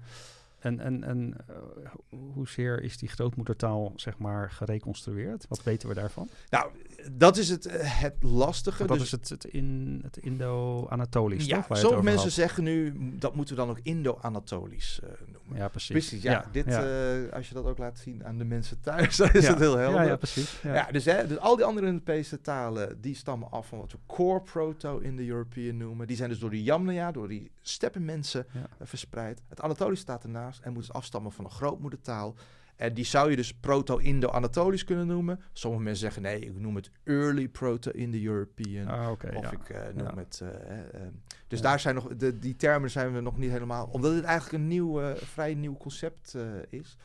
En, 0.61 0.79
en, 0.79 1.03
en 1.03 1.35
uh, 1.49 1.89
hoezeer 2.33 2.83
is 2.83 2.97
die 2.97 3.09
grootmoedertaal, 3.09 3.93
zeg 3.95 4.17
maar, 4.17 4.51
gereconstrueerd? 4.51 5.45
Wat 5.49 5.63
weten 5.63 5.89
we 5.89 5.93
daarvan? 5.93 6.29
Nou, 6.49 6.71
dat 7.11 7.37
is 7.37 7.49
het, 7.49 7.65
eh, 7.65 8.01
het 8.01 8.15
lastige. 8.19 8.85
dat 8.85 8.97
dus, 8.97 9.05
is 9.05 9.11
het, 9.11 9.29
het, 9.29 9.45
in, 9.45 9.99
het 10.03 10.17
Indo-Anatolisch, 10.17 11.45
ja, 11.45 11.61
toch? 11.61 11.77
Sommige 11.77 12.03
mensen 12.03 12.31
zeggen 12.31 12.63
nu, 12.63 12.93
dat 13.17 13.35
moeten 13.35 13.55
we 13.55 13.61
dan 13.61 13.69
ook 13.69 13.79
Indo-Anatolisch 13.83 14.99
uh, 15.03 15.09
noemen. 15.31 15.57
Ja, 15.57 15.67
precies. 15.67 15.91
Precies, 15.91 16.21
ja. 16.21 16.45
dit, 16.51 16.67
uh, 16.67 17.33
als 17.33 17.47
je 17.47 17.53
dat 17.53 17.65
ook 17.65 17.77
laat 17.77 17.99
zien 17.99 18.25
aan 18.25 18.37
de 18.37 18.45
mensen 18.45 18.79
thuis, 18.81 19.17
dan 19.17 19.31
is 19.33 19.47
het 19.47 19.59
heel 19.59 19.77
helder. 19.77 20.01
Ja, 20.01 20.07
ja 20.07 20.15
precies. 20.15 20.61
Ja. 20.61 20.91
dus, 20.91 21.05
hè, 21.05 21.27
dus 21.27 21.37
al 21.37 21.55
die 21.55 21.65
andere 21.65 21.87
Europese 21.87 22.41
talen, 22.41 23.01
die 23.01 23.15
stammen 23.15 23.51
af 23.51 23.67
van 23.67 23.79
wat 23.79 23.91
we 23.91 23.97
core 24.05 24.41
proto-Indo-European 24.41 25.77
noemen. 25.77 26.07
Die 26.07 26.15
zijn 26.15 26.29
dus 26.29 26.39
door 26.39 26.49
die 26.49 26.63
Yamnaya, 26.63 27.11
door 27.11 27.27
die 27.27 27.51
steppenmensen 27.61 28.45
verspreid. 28.79 29.41
Het 29.49 29.61
Anatolisch 29.61 29.99
staat 29.99 30.23
ernaast 30.23 30.59
en 30.59 30.73
moet 30.73 30.81
dus 30.81 30.93
afstammen 30.93 31.31
van 31.31 31.45
een 31.45 31.51
grootmoedertaal. 31.51 32.35
En 32.75 32.93
die 32.93 33.05
zou 33.05 33.29
je 33.29 33.35
dus 33.35 33.53
Proto-Indo-Anatolisch 33.53 34.83
kunnen 34.83 35.07
noemen. 35.07 35.41
Sommige 35.53 35.83
mensen 35.83 36.01
zeggen 36.01 36.21
nee, 36.21 36.39
ik 36.39 36.59
noem 36.59 36.75
het 36.75 36.91
Early 37.03 37.47
Proto-Indo-European. 37.47 38.87
Ah, 38.87 39.09
okay, 39.09 39.35
of 39.35 39.43
ja. 39.43 39.51
ik 39.51 39.69
uh, 39.69 40.03
noem 40.03 40.17
het. 40.17 40.39
Uh, 40.43 40.49
uh, 40.49 41.07
dus 41.47 41.59
ja. 41.59 41.65
daar 41.65 41.79
zijn 41.79 41.95
nog 41.95 42.07
de, 42.07 42.37
die 42.39 42.55
termen 42.55 42.89
zijn 42.89 43.13
we 43.13 43.21
nog 43.21 43.37
niet 43.37 43.51
helemaal. 43.51 43.87
Omdat 43.91 44.13
het 44.13 44.23
eigenlijk 44.23 44.63
een 44.63 44.67
nieuw, 44.67 45.15
vrij 45.15 45.53
nieuw 45.53 45.77
concept 45.77 46.37
is. 46.69 46.97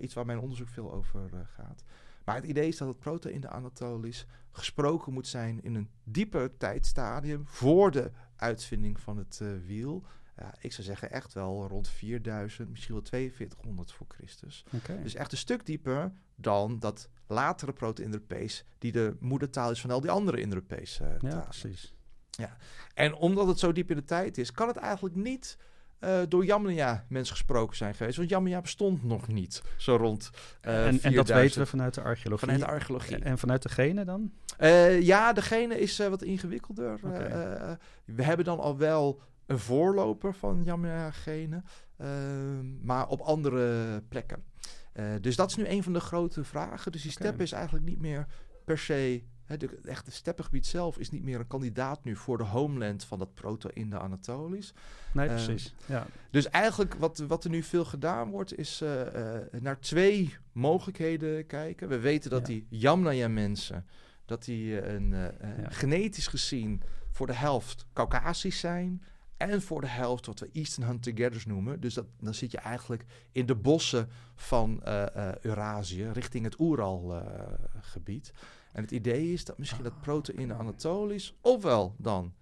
iets 0.00 0.14
waar 0.14 0.26
mijn 0.26 0.38
onderzoek 0.38 0.68
veel 0.68 0.92
over 0.92 1.20
gaat. 1.54 1.84
Maar 2.24 2.34
het 2.34 2.44
idee 2.44 2.68
is 2.68 2.76
dat 2.76 2.88
het 2.88 2.98
Proto-Indo-Anatolisch 2.98 4.26
gesproken 4.50 5.12
moet 5.12 5.26
zijn 5.26 5.62
in 5.62 5.74
een 5.74 5.90
dieper 6.04 6.56
tijdstadium 6.56 7.42
voor 7.46 7.90
de 7.90 8.10
uitvinding 8.36 9.00
van 9.00 9.16
het 9.16 9.40
wiel. 9.66 10.04
Ja, 10.36 10.54
ik 10.60 10.72
zou 10.72 10.86
zeggen 10.86 11.10
echt 11.10 11.32
wel 11.32 11.66
rond 11.68 11.88
4000, 11.88 12.70
misschien 12.70 12.94
wel 12.94 13.04
4200 13.04 13.92
voor 13.92 14.06
Christus. 14.08 14.64
Okay. 14.74 15.02
Dus 15.02 15.14
echt 15.14 15.32
een 15.32 15.38
stuk 15.38 15.66
dieper 15.66 16.12
dan 16.34 16.78
dat 16.78 17.08
latere 17.26 17.72
Proto-Indo-Europees, 17.72 18.64
die 18.78 18.92
de 18.92 19.16
moedertaal 19.20 19.70
is 19.70 19.80
van 19.80 19.90
al 19.90 20.00
die 20.00 20.10
andere 20.10 20.40
Indo-Europese 20.40 21.02
uh, 21.02 21.08
talen. 21.08 21.36
Ja, 21.36 21.40
precies. 21.40 21.94
Ja. 22.30 22.56
En 22.94 23.14
omdat 23.14 23.46
het 23.46 23.58
zo 23.58 23.72
diep 23.72 23.90
in 23.90 23.96
de 23.96 24.04
tijd 24.04 24.38
is, 24.38 24.52
kan 24.52 24.68
het 24.68 24.76
eigenlijk 24.76 25.14
niet 25.14 25.58
uh, 26.00 26.18
door 26.28 26.44
Jamnia 26.44 27.04
mensen 27.08 27.36
gesproken 27.36 27.76
zijn 27.76 27.94
geweest. 27.94 28.16
Want 28.16 28.28
Jamnia 28.28 28.60
bestond 28.60 29.04
nog 29.04 29.28
niet, 29.28 29.62
zo 29.76 29.96
rond 29.96 30.30
uh, 30.62 30.86
en, 30.86 31.02
en, 31.02 31.12
dat 31.12 31.28
weten 31.28 31.60
we 31.60 31.66
vanuit 31.66 31.94
de 31.94 32.00
archeologie? 32.00 32.48
Vanuit 32.48 32.64
de 32.64 32.72
archeologie. 32.72 33.18
En 33.18 33.38
vanuit 33.38 33.62
de 33.62 33.68
gene 33.68 34.04
dan? 34.04 34.32
Uh, 34.60 35.02
ja, 35.02 35.32
de 35.32 35.42
gene 35.42 35.80
is 35.80 35.98
wat 35.98 36.22
ingewikkelder. 36.22 36.98
Okay. 37.04 37.78
we 38.04 38.22
hebben 38.22 38.44
dan 38.44 38.58
al 38.58 38.76
wel 38.76 39.20
een 39.46 39.58
voorloper 39.58 40.34
van 40.34 40.62
Jamnia-gene, 40.64 41.62
maar 42.82 43.08
op 43.08 43.20
andere 43.20 44.02
plekken. 44.08 44.44
dus 45.20 45.36
dat 45.36 45.50
is 45.50 45.56
nu 45.56 45.68
een 45.68 45.82
van 45.82 45.92
de 45.92 46.00
grote 46.00 46.44
vragen. 46.44 46.92
Dus 46.92 47.02
die 47.02 47.12
okay. 47.12 47.26
step 47.26 47.40
is 47.40 47.52
eigenlijk 47.52 47.84
niet 47.84 48.00
meer 48.00 48.26
per 48.64 48.78
se 48.78 49.22
het 49.46 49.80
echte 49.84 50.10
steppengebied 50.10 50.66
zelf 50.66 50.98
is 50.98 51.10
niet 51.10 51.22
meer 51.22 51.38
een 51.38 51.46
kandidaat 51.46 52.04
nu 52.04 52.16
voor 52.16 52.38
de 52.38 52.44
homeland 52.44 53.04
van 53.04 53.18
dat 53.18 53.34
proto-Indo-Anatolisch. 53.34 54.74
Nee, 55.12 55.28
precies. 55.28 55.74
Uh, 55.82 55.88
ja. 55.88 56.06
Dus 56.30 56.50
eigenlijk 56.50 56.94
wat, 56.94 57.18
wat 57.18 57.44
er 57.44 57.50
nu 57.50 57.62
veel 57.62 57.84
gedaan 57.84 58.30
wordt, 58.30 58.58
is 58.58 58.82
uh, 58.82 59.00
uh, 59.00 59.60
naar 59.60 59.80
twee 59.80 60.36
mogelijkheden 60.52 61.46
kijken. 61.46 61.88
We 61.88 61.98
weten 61.98 62.30
dat 62.30 62.40
ja. 62.40 62.46
die 62.46 62.66
Yamnaya-mensen, 62.68 63.86
dat 64.24 64.44
die 64.44 64.88
een, 64.88 65.10
ja. 65.10 65.32
genetisch 65.68 66.26
gezien 66.26 66.82
voor 67.10 67.26
de 67.26 67.34
helft 67.34 67.86
Caucasisch 67.92 68.60
zijn. 68.60 69.02
En 69.36 69.62
voor 69.62 69.80
de 69.80 69.86
helft 69.86 70.26
wat 70.26 70.40
we 70.40 70.50
Eastern 70.52 70.86
Hunter-Gatherers 70.86 71.46
noemen. 71.46 71.80
Dus 71.80 71.94
dat, 71.94 72.06
dan 72.20 72.34
zit 72.34 72.50
je 72.50 72.58
eigenlijk 72.58 73.04
in 73.32 73.46
de 73.46 73.54
bossen 73.54 74.08
van 74.34 74.82
Eurasië, 75.40 76.10
richting 76.12 76.44
het 76.44 76.60
Oeral-gebied. 76.60 78.32
En 78.76 78.82
het 78.82 78.90
idee 78.90 79.32
is 79.32 79.44
dat 79.44 79.58
misschien 79.58 79.82
dat 79.82 80.00
proto-Indo-Anatolisch 80.00 81.34
ofwel 81.40 81.94
dan 81.98 82.34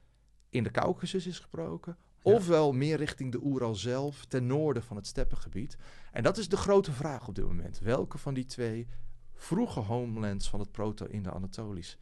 in 0.48 0.62
de 0.62 0.70
Caucasus 0.70 1.26
is 1.26 1.38
gesproken, 1.38 1.96
ja. 2.22 2.32
ofwel 2.32 2.72
meer 2.72 2.96
richting 2.96 3.32
de 3.32 3.44
Oeral 3.44 3.74
zelf, 3.74 4.24
ten 4.24 4.46
noorden 4.46 4.82
van 4.82 4.96
het 4.96 5.06
steppengebied. 5.06 5.76
En 6.12 6.22
dat 6.22 6.38
is 6.38 6.48
de 6.48 6.56
grote 6.56 6.92
vraag 6.92 7.28
op 7.28 7.34
dit 7.34 7.44
moment. 7.44 7.78
Welke 7.78 8.18
van 8.18 8.34
die 8.34 8.44
twee 8.44 8.88
vroege 9.32 9.80
homelands 9.80 10.50
van 10.50 10.60
het 10.60 10.72
proto-Indo-Anatolisch 10.72 11.98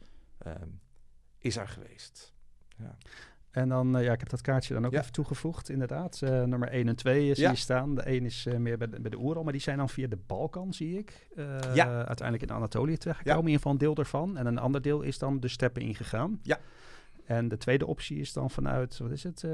um, 0.47 0.81
is 1.37 1.57
er 1.57 1.67
geweest? 1.67 2.33
Ja. 2.77 2.97
En 3.53 3.69
dan, 3.69 3.97
uh, 3.97 4.03
ja, 4.03 4.11
ik 4.13 4.19
heb 4.19 4.29
dat 4.29 4.41
kaartje 4.41 4.73
dan 4.73 4.85
ook 4.85 4.91
Ja. 4.91 4.99
even 4.99 5.11
toegevoegd, 5.11 5.69
inderdaad. 5.69 6.21
Uh, 6.23 6.29
nummer 6.43 6.69
1 6.69 6.87
en 6.87 6.95
2 6.95 7.33
zie 7.33 7.43
Ja. 7.43 7.49
je 7.49 7.55
staan. 7.55 7.95
De 7.95 8.01
1 8.01 8.25
is 8.25 8.45
uh, 8.45 8.55
meer 8.57 8.77
bij 8.77 8.89
de, 8.89 8.99
bij 9.01 9.09
de 9.11 9.17
Oeral, 9.19 9.43
maar 9.43 9.51
die 9.51 9.61
zijn 9.61 9.77
dan 9.77 9.89
via 9.89 10.07
de 10.07 10.17
Balkan, 10.27 10.73
zie 10.73 10.97
ik. 10.97 11.27
Uh, 11.35 11.45
Ja. 11.73 12.05
Uiteindelijk 12.05 12.49
in 12.49 12.55
Anatolië 12.55 12.97
terechtgekomen, 12.97 13.41
in 13.41 13.47
ieder 13.47 13.61
geval 13.61 13.71
een 13.71 13.77
deel 13.77 13.95
ervan. 13.95 14.37
En 14.37 14.45
een 14.45 14.57
ander 14.57 14.81
deel 14.81 15.01
is 15.01 15.17
dan 15.17 15.39
de 15.39 15.47
steppen 15.47 15.81
ingegaan. 15.81 16.39
Ja. 16.43 16.59
En 17.25 17.47
de 17.47 17.57
tweede 17.57 17.85
optie 17.85 18.19
is 18.19 18.33
dan 18.33 18.49
vanuit, 18.49 18.97
wat 18.97 19.11
is 19.11 19.23
het? 19.23 19.43
Uh, 19.45 19.51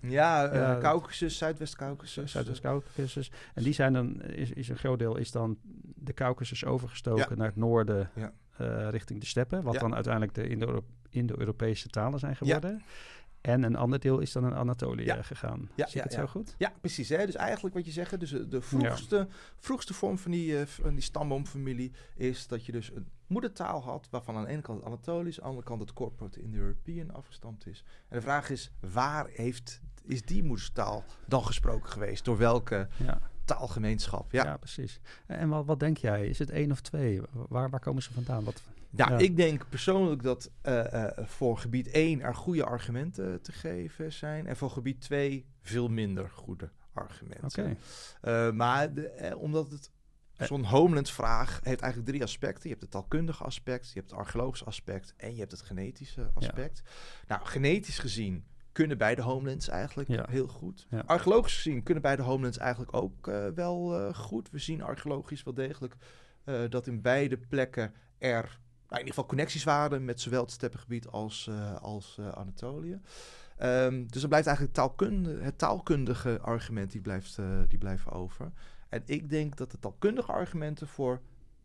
Ja, 0.00 0.46
eh, 0.48 0.60
Ja. 0.60 0.78
Caucasus, 0.78 1.36
Zuidwest-Caucasus. 1.38 2.30
Zuidwest-Caucasus. 2.30 3.30
En 3.54 3.62
die 3.62 3.72
zijn 3.72 3.92
dan, 3.92 4.22
is, 4.22 4.50
is 4.52 4.68
een 4.68 4.76
groot 4.76 4.98
deel, 4.98 5.16
is 5.16 5.30
dan 5.30 5.58
de 5.94 6.12
Caucasus 6.14 6.64
overgestoken 6.64 7.26
Ja. 7.28 7.34
naar 7.36 7.46
het 7.46 7.56
noorden, 7.56 8.10
Ja. 8.14 8.32
eh, 8.56 8.88
richting 8.90 9.20
de 9.20 9.26
steppen. 9.26 9.62
Wat 9.62 9.74
Ja. 9.74 9.80
dan 9.80 9.94
uiteindelijk 9.94 10.34
de 10.34 10.48
Indo- 10.48 10.84
Indo-Europese 11.10 11.88
talen 11.88 12.18
zijn 12.18 12.36
geworden. 12.36 12.82
En 13.42 13.62
een 13.62 13.76
ander 13.76 13.98
deel 13.98 14.18
is 14.18 14.32
dan 14.32 14.44
in 14.46 14.54
Anatolië 14.54 15.04
Ja. 15.04 15.22
gegaan. 15.22 15.70
Ja, 15.74 15.86
Zie 15.86 15.86
ik 15.86 15.92
ja, 15.94 16.02
het 16.02 16.12
zo 16.12 16.26
goed? 16.26 16.54
Ja, 16.58 16.72
precies. 16.80 17.08
Hè? 17.08 17.26
Dus 17.26 17.34
eigenlijk 17.34 17.74
wat 17.74 17.84
je 17.84 17.90
zegt, 17.90 18.20
dus 18.20 18.30
de- 18.30 18.48
de 18.48 18.60
vroegste, 18.60 19.28
vroegste 19.56 19.94
vorm 19.94 20.18
van 20.18 20.30
die, 20.30 20.58
eh, 20.58 20.66
van 20.66 20.92
die 20.94 21.02
stamboomfamilie 21.02 21.92
is 22.16 22.46
dat 22.46 22.66
je 22.66 22.72
dus 22.72 22.90
een 22.94 23.08
moedertaal 23.26 23.82
had, 23.82 24.08
waarvan 24.10 24.36
aan 24.36 24.44
de 24.44 24.50
ene 24.50 24.60
kant 24.62 24.78
het 24.78 24.86
Anatolisch, 24.86 25.36
aan 25.36 25.42
de 25.42 25.48
andere 25.48 25.66
kant 25.66 25.80
het 25.80 25.92
Corporate 25.92 26.42
Indo-European 26.42 27.10
afgestamd 27.14 27.66
is. 27.66 27.84
En 28.08 28.16
de 28.16 28.22
vraag 28.22 28.50
is, 28.50 28.70
waar 28.80 29.26
heeft, 29.32 29.80
is 30.04 30.22
die 30.22 30.42
moedertaal 30.42 31.04
dan 31.26 31.44
gesproken 31.44 31.90
geweest? 31.90 32.24
Door 32.24 32.36
welke 32.38 32.88
taalgemeenschap? 33.44 34.32
ja. 34.32 34.44
Ja, 34.44 34.56
precies. 34.56 35.00
En 35.26 35.48
wat, 35.48 35.66
wat 35.66 35.80
denk 35.80 35.96
jij? 35.96 36.26
Is 36.26 36.38
het 36.38 36.50
één 36.50 36.70
of 36.70 36.80
twee? 36.80 37.20
Waar, 37.32 37.70
waar 37.70 37.80
komen 37.80 38.02
ze 38.02 38.12
vandaan? 38.12 38.44
Wat, 38.44 38.62
Nou, 38.94 39.10
Ja. 39.12 39.18
ik 39.18 39.36
denk 39.36 39.68
persoonlijk 39.68 40.22
dat 40.22 40.50
eh, 40.62 41.04
eh, 41.18 41.26
voor 41.26 41.58
gebied 41.58 41.88
1 41.90 42.20
er 42.20 42.34
goede 42.34 42.64
argumenten 42.64 43.42
te 43.42 43.52
geven 43.52 44.12
zijn. 44.12 44.46
En 44.46 44.56
voor 44.56 44.70
gebied 44.70 45.00
2 45.00 45.46
veel 45.60 45.88
minder 45.88 46.30
goede 46.30 46.70
argumenten. 46.92 47.44
Oké. 47.64 47.76
Eh, 48.20 48.50
maar 48.52 48.94
de, 48.94 49.08
eh, 49.08 49.38
omdat 49.38 49.70
het 49.70 49.90
zo'n 50.38 50.64
homeland-vraag 50.64 51.60
heeft 51.62 51.80
eigenlijk 51.80 52.10
drie 52.10 52.22
aspecten. 52.22 52.62
Je 52.62 52.68
hebt 52.68 52.80
het 52.82 52.90
taalkundige 52.90 53.44
aspect, 53.44 53.86
je 53.86 53.98
hebt 53.98 54.10
het 54.10 54.18
archeologische 54.20 54.64
aspect 54.64 55.14
en 55.16 55.32
je 55.32 55.38
hebt 55.38 55.50
het 55.52 55.62
genetische 55.62 56.30
aspect. 56.34 56.82
Nou, 57.28 57.44
genetisch 57.44 57.98
gezien 57.98 58.44
kunnen 58.72 58.98
beide 58.98 59.22
homelands 59.22 59.68
eigenlijk 59.68 60.08
Ja. 60.08 60.26
heel 60.30 60.46
goed. 60.46 60.86
Ja. 60.90 61.02
Archeologisch 61.06 61.54
gezien 61.54 61.82
kunnen 61.82 62.02
beide 62.02 62.22
homelands 62.22 62.58
eigenlijk 62.58 62.94
ook 62.96 63.26
wel 63.54 64.12
goed. 64.14 64.50
We 64.50 64.58
zien 64.58 64.82
archeologisch 64.82 65.42
wel 65.42 65.54
degelijk 65.54 65.94
dat 66.68 66.86
in 66.86 67.00
beide 67.00 67.38
plekken 67.38 67.94
er 68.18 68.60
in 69.00 69.06
ieder 69.06 69.14
geval 69.14 69.36
connecties 69.36 69.64
waren 69.64 70.04
met 70.04 70.20
zowel 70.20 70.42
het 70.42 70.50
steppengebied 70.50 71.06
als, 71.06 71.46
eh, 71.48 71.74
als 71.74 72.16
eh, 72.18 72.28
Anatolië. 72.28 73.00
Ehm, 73.56 74.06
dus 74.06 74.20
dan 74.20 74.28
blijft 74.28 74.46
eigenlijk 74.46 74.76
taalkunde, 74.76 75.38
het 75.40 75.58
taalkundige 75.58 76.38
argument 76.40 76.92
die 76.92 77.00
blijft, 77.00 77.38
eh, 77.38 77.60
die 77.68 77.78
blijft 77.78 78.10
over. 78.10 78.52
En 78.88 79.02
ik 79.06 79.30
denk 79.30 79.56
dat 79.56 79.70
de 79.70 79.78
taalkundige 79.78 80.32
argumenten 80.32 80.88
voor 80.88 81.20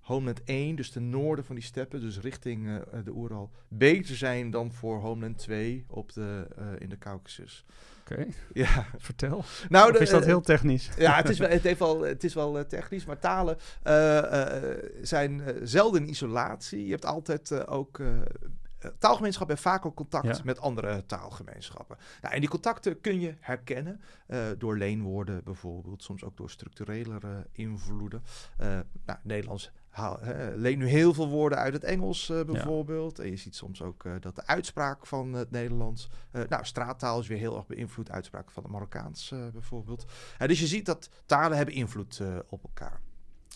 Homeland 0.07 0.43
1, 0.43 0.75
dus 0.75 0.89
ten 0.89 1.09
noorden 1.09 1.45
van 1.45 1.55
die 1.55 1.63
steppen, 1.63 1.99
dus 2.01 2.19
richting 2.19 2.67
eh, 2.69 2.99
de 3.03 3.11
Oeral, 3.15 3.51
beter 3.67 4.15
zijn 4.15 4.49
dan 4.51 4.71
voor 4.71 4.99
Homeland 4.99 5.37
2 5.37 5.85
op 5.87 6.13
de, 6.13 6.47
eh, 6.57 6.65
in 6.77 6.89
de 6.89 6.97
Caucasus. 6.97 7.65
Oké, 8.01 8.25
Ja, 8.53 8.85
vertel. 8.97 9.43
nou, 9.69 9.91
de- 9.91 9.99
is 9.99 10.09
dat 10.09 10.21
eh, 10.21 10.27
heel 10.27 10.41
technisch? 10.41 10.89
ja, 10.97 11.15
het 11.15 11.29
is 11.29 11.39
wel, 11.39 11.49
het 11.49 11.63
heeft 11.63 11.79
wel, 11.79 12.01
het 12.01 12.23
is 12.23 12.33
wel 12.33 12.57
eh, 12.59 12.63
technisch, 12.65 13.05
maar 13.05 13.19
talen 13.19 13.57
eh, 13.83 14.17
eh, 14.63 14.83
zijn 15.01 15.41
eh, 15.41 15.55
zelden 15.63 16.01
in 16.01 16.09
isolatie. 16.09 16.85
Je 16.85 16.91
hebt 16.91 17.05
altijd 17.05 17.51
eh, 17.51 17.61
ook. 17.65 17.99
eh, 17.99 18.07
eh, 18.17 18.91
taalgemeenschappen 18.99 19.55
hebben 19.55 19.71
vaak 19.73 19.85
ook 19.85 19.95
contact 19.95 20.37
Ja. 20.37 20.43
met 20.43 20.59
andere 20.59 21.05
taalgemeenschappen. 21.05 21.97
Nou, 22.21 22.33
en 22.33 22.39
die 22.39 22.49
contacten 22.49 23.01
kun 23.01 23.19
je 23.19 23.33
herkennen 23.39 24.01
eh, 24.27 24.39
door 24.57 24.77
leenwoorden 24.77 25.43
bijvoorbeeld, 25.43 26.03
soms 26.03 26.23
ook 26.23 26.37
door 26.37 26.49
structurelere 26.49 27.47
invloeden. 27.51 28.23
Eh 28.57 28.79
nou, 29.05 29.19
Nederlands 29.23 29.71
haal, 29.97 30.19
hè, 30.21 30.55
leent 30.55 30.77
nu 30.77 30.87
heel 30.87 31.13
veel 31.13 31.29
woorden 31.29 31.57
uit 31.57 31.73
het 31.73 31.83
Engels 31.83 32.29
eh, 32.29 32.41
bijvoorbeeld. 32.43 33.19
En 33.19 33.29
je 33.29 33.37
ziet 33.37 33.55
soms 33.55 33.81
ook 33.81 34.05
eh, 34.05 34.11
dat 34.19 34.35
de 34.35 34.45
uitspraak 34.45 35.05
van 35.05 35.33
het 35.33 35.51
Nederlands... 35.51 36.09
eh, 36.31 36.41
nou, 36.49 36.65
straattaal 36.65 37.19
is 37.19 37.27
weer 37.27 37.37
heel 37.37 37.55
erg 37.55 37.67
beïnvloed. 37.67 38.11
Uitspraak 38.11 38.51
van 38.51 38.63
het 38.63 38.71
Marokkaans 38.71 39.33
bijvoorbeeld. 39.51 40.05
Dus 40.37 40.59
je 40.59 40.67
ziet 40.67 40.85
dat 40.85 41.09
talen 41.25 41.57
hebben 41.57 41.75
invloed 41.75 42.21
op 42.49 42.63
elkaar. 42.63 43.01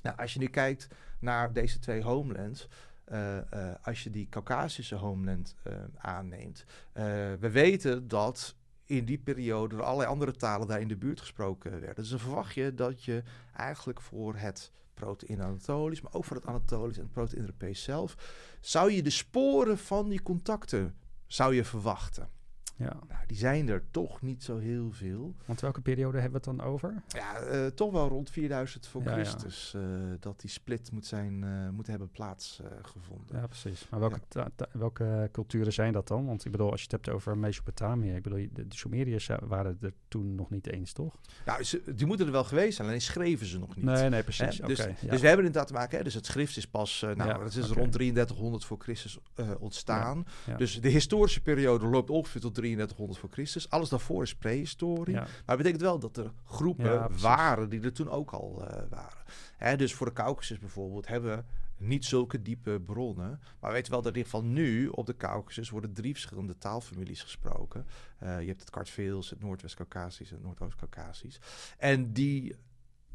Nou, 0.04 0.18
als 0.18 0.34
je 0.34 0.40
nu 0.40 0.48
kijkt 0.48 0.88
naar 1.20 1.54
deze 1.54 1.80
twee 1.80 2.04
homelands... 2.04 2.68
als 3.82 4.04
je 4.04 4.10
die 4.10 4.28
Caucasische 4.30 4.96
homeland 4.96 5.56
eh, 5.64 5.74
aanneemt... 5.98 6.66
we 7.40 7.50
weten 7.52 8.08
dat 8.08 8.56
in 8.86 9.06
die 9.06 9.18
periode 9.18 9.76
er 9.76 9.84
allerlei 9.84 10.10
andere 10.10 10.32
talen 10.32 10.68
daar 10.68 10.82
in 10.82 10.88
de 10.88 10.98
buurt 10.98 11.20
gesproken 11.20 11.72
werden. 11.72 11.96
Dus 11.96 12.10
dan 12.10 12.20
verwacht 12.20 12.54
je 12.54 12.74
dat 12.74 13.04
je 13.04 13.24
eigenlijk 13.54 14.02
voor 14.02 14.36
het 14.36 14.72
proto-Indo-Anatolisch, 14.94 16.02
maar 16.02 16.14
ook 16.14 16.26
voor 16.26 16.36
het 16.36 16.46
Anatolisch 16.46 16.98
en 16.98 17.04
het 17.04 17.12
proto-Indo-Europees 17.12 17.84
zelf, 17.84 18.16
zou 18.62 18.92
je 18.92 19.04
de 19.04 19.10
sporen 19.10 19.78
van 19.78 20.10
die 20.10 20.22
contacten 20.22 20.96
zou 21.28 21.56
je 21.56 21.66
verwachten. 21.66 22.30
Ja, 22.82 23.00
Nou, 23.08 23.26
die 23.28 23.38
zijn 23.38 23.70
er 23.70 23.84
toch 23.92 24.22
niet 24.22 24.44
zo 24.44 24.58
heel 24.58 24.92
veel. 24.92 25.36
want 25.46 25.62
welke 25.62 25.82
periode 25.82 26.20
hebben 26.20 26.42
we 26.42 26.50
het 26.50 26.58
dan 26.58 26.68
over? 26.68 27.04
Ja, 27.08 27.36
eh, 27.36 27.66
toch 27.66 27.92
wel 27.92 28.08
rond 28.08 28.30
4000 28.30 28.88
voor 28.88 29.04
Ja, 29.04 29.10
ja. 29.10 29.14
Christus 29.14 29.74
eh, 29.74 29.82
dat 30.20 30.42
die 30.42 30.50
split 30.50 30.92
moet, 30.92 31.06
zijn, 31.06 31.44
eh, 31.44 31.70
moet 31.70 31.88
hebben 31.88 32.12
plaatsgevonden. 32.12 33.38
Ja, 33.38 33.48
precies. 33.48 33.88
Maar 33.90 34.00
welke, 34.00 34.20
welke 34.72 35.30
culturen 35.32 35.74
zijn 35.74 35.94
dat 35.94 36.08
dan? 36.08 36.26
Want 36.26 36.46
ik 36.46 36.52
bedoel, 36.52 36.72
als 36.72 36.80
je 36.82 36.88
het 36.92 37.06
hebt 37.06 37.10
over 37.10 37.38
Mesopotamië, 37.38 38.12
ik 38.12 38.24
bedoel, 38.24 38.48
de, 38.54 38.68
de 38.68 38.76
Sumeriërs 38.76 39.30
waren 39.42 39.78
er 39.82 39.94
toen 40.08 40.36
nog 40.36 40.50
niet 40.50 40.68
eens, 40.68 40.94
toch? 40.94 41.16
Nou, 41.46 41.64
ze, 41.64 41.82
die 41.96 42.06
moeten 42.06 42.26
er 42.26 42.32
wel 42.32 42.44
geweest 42.44 42.76
zijn, 42.76 42.88
alleen 42.88 43.02
schreven 43.02 43.46
ze 43.46 43.60
nog 43.60 43.76
niet. 43.76 43.86
Nee, 43.86 44.10
nee, 44.10 44.24
precies. 44.24 44.58
dus, 44.58 44.78
dus 44.78 45.22
we 45.22 45.28
hebben 45.28 45.46
inderdaad 45.46 45.68
te 45.68 45.74
maken, 45.74 45.98
hè, 45.98 46.04
dus 46.04 46.14
het 46.14 46.26
schrift 46.26 46.58
is 46.58 46.68
pas, 46.68 47.06
nou, 47.16 47.44
dat 47.44 47.56
is 47.56 47.68
rond 47.68 47.92
3300 47.92 48.66
voor 48.66 48.78
Christus 48.80 49.20
ontstaan. 49.60 50.26
Dus 50.58 50.82
de 50.82 50.90
historische 50.90 51.42
periode 51.42 51.86
loopt 51.86 52.10
ongeveer 52.10 52.42
tot 52.42 52.56
3300 52.76 53.20
voor 53.20 53.30
Christus. 53.30 53.70
Alles 53.70 53.90
daarvoor 53.90 54.24
is 54.24 54.36
prehistorie. 54.36 55.16
Maar 55.16 55.28
het 55.46 55.58
betekent 55.58 55.82
wel 55.82 56.00
dat 56.00 56.18
er 56.18 56.32
groepen 56.46 57.20
waren 57.22 57.70
die 57.70 57.82
er 57.82 57.94
toen 57.94 58.10
ook 58.10 58.32
al 58.32 58.66
waren. 58.90 59.24
Hè, 59.58 59.78
dus 59.78 59.94
voor 59.94 60.06
de 60.06 60.14
Caucasus 60.14 60.60
bijvoorbeeld 60.60 61.08
hebben 61.08 61.38
we 61.38 61.44
niet 61.82 62.06
zulke 62.06 62.42
diepe 62.42 62.82
bronnen. 62.86 63.40
Maar 63.60 63.70
we 63.70 63.76
weten 63.76 63.92
wel 63.92 64.02
dat 64.02 64.12
in 64.12 64.18
ieder 64.18 64.32
geval 64.32 64.48
nu 64.48 64.88
op 64.88 65.06
de 65.06 65.18
Caucasus 65.18 65.70
worden 65.70 65.94
drie 65.94 66.12
verschillende 66.12 66.58
taalfamilies 66.58 67.22
gesproken. 67.22 67.86
Uh, 68.24 68.42
je 68.42 68.48
hebt 68.48 68.60
het 68.60 68.70
Kartveels, 68.70 69.30
het 69.30 69.42
Noordwest-Caucasisch 69.42 70.30
en 70.30 70.36
het 70.36 70.46
Noordoost-Caucasisch. 70.46 71.40
En 71.78 72.14
die, 72.14 72.56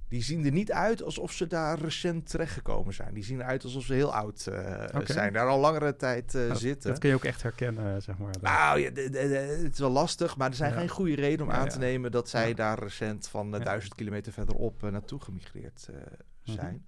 die 0.09 0.23
zien 0.23 0.45
er 0.45 0.53
niet 0.53 0.73
uit 0.73 1.03
alsof 1.03 1.33
ze 1.33 1.47
daar 1.47 1.79
recent 1.79 2.31
terechtgekomen 2.31 2.95
zijn. 2.95 3.15
Die 3.15 3.25
zien 3.25 3.41
eruit 3.41 3.65
alsof 3.65 3.85
ze 3.85 3.95
heel 3.95 4.15
oud 4.15 4.47
uh, 4.49 4.85
zijn, 5.05 5.33
daar 5.33 5.47
al 5.47 5.61
langere 5.61 5.97
tijd 5.97 6.35
uh, 6.35 6.55
zitten. 6.55 6.91
Dat 6.91 6.99
kun 6.99 7.09
je 7.09 7.15
ook 7.15 7.25
echt 7.25 7.43
herkennen, 7.43 8.03
zeg 8.03 8.19
maar. 8.19 8.35
Nou, 8.41 8.81
ja, 8.81 8.91
het 8.93 9.73
is 9.73 9.79
wel 9.79 9.91
lastig, 9.91 10.37
maar 10.37 10.49
er 10.49 10.57
zijn 10.57 10.73
geen 10.73 10.89
goede 10.89 11.15
reden 11.15 11.47
om 11.47 11.53
aan 11.53 11.69
te 11.69 11.79
nemen 11.79 12.11
dat 12.11 12.29
zij 12.29 12.55
daar 12.55 12.79
recent 12.79 13.29
van 13.29 13.51
duizend 13.51 13.95
kilometer 13.95 14.33
verderop 14.33 14.83
naartoe 14.83 15.21
gemigreerd 15.21 15.89
mhm. 16.45 16.57
zijn 16.57 16.85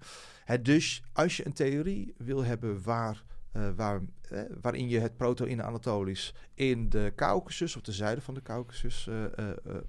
dus 0.57 1.03
als 1.13 1.37
je 1.37 1.45
een 1.45 1.53
theorie 1.53 2.13
wil 2.17 2.43
hebben 2.43 2.83
waar, 2.83 3.23
uh, 3.53 3.69
waar, 3.75 4.01
eh, 4.29 4.41
waarin 4.61 4.89
je 4.89 4.99
het 4.99 5.17
proto-in-Anatolisch 5.17 6.33
in 6.53 6.89
de 6.89 7.13
Caucasus, 7.15 7.75
of 7.75 7.81
de 7.81 7.91
zuiden 7.91 8.23
van 8.23 8.33
de 8.33 8.41
Caucasus, 8.41 9.07
uh, 9.09 9.25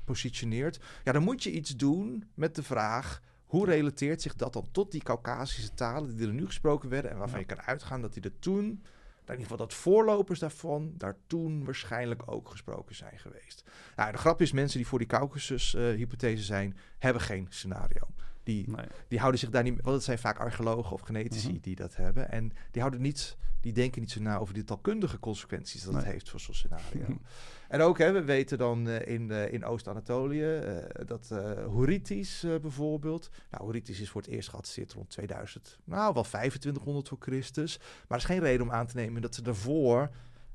positioneert, 0.04 0.80
ja, 1.04 1.12
dan 1.12 1.22
moet 1.22 1.42
je 1.42 1.52
iets 1.52 1.76
doen 1.76 2.24
met 2.34 2.54
de 2.54 2.62
vraag. 2.62 3.22
Hoe 3.44 3.66
relateert 3.66 4.22
zich 4.22 4.34
dat 4.34 4.52
dan 4.52 4.68
tot 4.70 4.90
die 4.90 5.02
Caucasische 5.02 5.74
talen 5.74 6.16
die 6.16 6.26
er 6.26 6.34
nu 6.34 6.46
gesproken 6.46 6.88
werden 6.88 7.11
en 7.11 7.18
waarvan 7.18 7.38
je 7.38 7.46
kan 7.46 7.61
uitgaan 7.61 8.02
dat 8.02 8.12
die 8.12 8.22
er 8.22 8.38
toen, 8.38 8.64
in 8.64 9.36
ieder 9.36 9.50
geval 9.50 9.66
dat 9.66 9.74
voorlopers 9.74 10.38
daarvan, 10.38 10.92
daar 10.96 11.16
toen 11.26 11.64
waarschijnlijk 11.64 12.22
ook 12.24 12.48
gesproken 12.48 12.94
zijn 12.94 13.18
geweest. 13.18 13.64
Nou, 13.96 14.12
de 14.12 14.18
grap 14.18 14.40
is, 14.40 14.52
mensen 14.52 14.78
die 14.78 14.86
voor 14.86 14.98
die 14.98 15.08
Caucasus-hypothese 15.08 16.42
zijn, 16.42 16.76
hebben 16.98 17.22
geen 17.22 17.46
scenario. 17.48 18.08
Die, 18.51 18.66
die 19.09 19.18
houden 19.18 19.40
zich 19.40 19.51
daar 19.51 19.62
niet... 19.62 19.80
Want 19.82 19.96
het 19.96 20.05
zijn 20.05 20.18
vaak 20.18 20.38
archeologen 20.38 20.92
of 20.92 21.01
genetici 21.01 21.51
mhm. 21.53 21.61
die 21.61 21.76
dat 21.76 21.96
hebben. 21.96 22.30
En 22.30 22.53
die 22.70 22.80
houden 22.80 23.01
niet... 23.01 23.36
Die 23.61 23.72
denken 23.72 24.01
niet 24.01 24.11
zo 24.11 24.20
na 24.20 24.38
over 24.38 24.55
die 24.55 24.64
taalkundige 24.64 25.18
consequenties 25.18 25.82
dat 25.82 25.94
het 25.94 26.05
heeft 26.05 26.28
voor 26.28 26.40
zo'n 26.40 26.55
scenario. 26.55 27.18
en 27.68 27.80
ook, 27.80 27.98
hè, 27.98 28.12
we 28.12 28.24
weten 28.24 28.59
dan 28.59 28.88
uh, 28.88 29.07
in, 29.07 29.28
uh, 29.30 29.53
in 29.53 29.64
Oost-Anatolië 29.64 30.59
uh, 30.59 30.76
dat 31.07 31.28
Hurritis 31.70 32.46
bijvoorbeeld... 32.61 33.30
Nou, 33.51 33.64
Hurritis 33.64 34.01
is 34.01 34.11
voor 34.11 34.20
het 34.20 34.30
eerst 34.30 34.48
geadresseerd 34.48 34.92
rond 34.92 35.11
2000. 35.11 35.78
Nou, 35.84 36.14
wel 36.14 36.22
2500 36.22 37.09
voor 37.09 37.18
Christus. 37.20 37.78
Maar 37.78 38.18
er 38.18 38.24
is 38.24 38.24
geen 38.24 38.40
reden 38.40 38.66
om 38.66 38.72
aan 38.72 38.86
te 38.86 38.96
nemen 38.96 39.22
dat 39.22 39.34
ze 39.34 39.42
daarvoor... 39.42 40.11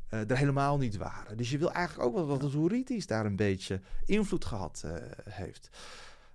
er 0.09 0.37
helemaal 0.37 0.77
niet 0.77 0.97
waren. 0.97 1.37
Dus 1.37 1.51
je 1.51 1.57
wil 1.57 1.71
eigenlijk 1.71 2.07
ook 2.07 2.15
wel 2.15 2.27
dat 2.27 2.41
het 2.41 2.53
Hurritis 2.53 3.07
daar 3.07 3.25
een 3.25 3.35
beetje 3.35 3.81
invloed 4.05 4.45
gehad 4.45 4.85
heeft. 5.29 5.69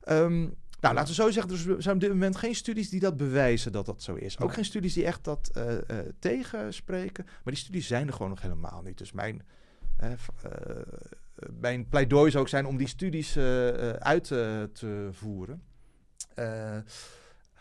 Um, 0.08 0.56
nou, 0.80 0.94
laten 0.94 1.08
we 1.08 1.22
zo 1.22 1.30
zeggen, 1.30 1.52
er 1.74 1.82
zijn 1.82 1.94
op 1.94 2.00
dit 2.00 2.10
moment 2.10 2.36
geen 2.36 2.54
studies 2.54 2.90
die 2.90 3.00
dat 3.00 3.16
bewijzen 3.16 3.72
dat 3.72 3.86
dat 3.86 4.02
zo 4.02 4.14
is. 4.14 4.38
Ook 4.38 4.52
geen 4.52 4.64
studies 4.64 4.94
die 4.94 5.04
echt 5.04 5.24
dat 5.24 5.50
uh, 5.56 5.72
uh, 5.72 5.78
tegenspreken. 6.18 7.24
Maar 7.24 7.54
die 7.54 7.56
studies 7.62 7.86
zijn 7.86 8.06
er 8.06 8.12
gewoon 8.12 8.28
nog 8.28 8.42
helemaal 8.42 8.82
niet. 8.82 8.98
Dus 8.98 9.12
mijn, 9.12 9.42
uh, 10.02 10.10
mijn 11.60 11.88
pleidooi 11.88 12.30
zou 12.30 12.42
ook 12.42 12.48
zijn 12.48 12.66
om 12.66 12.76
die 12.76 12.86
studies 12.86 13.36
uit 13.98 14.24
te 14.24 15.08
voeren. 15.10 15.62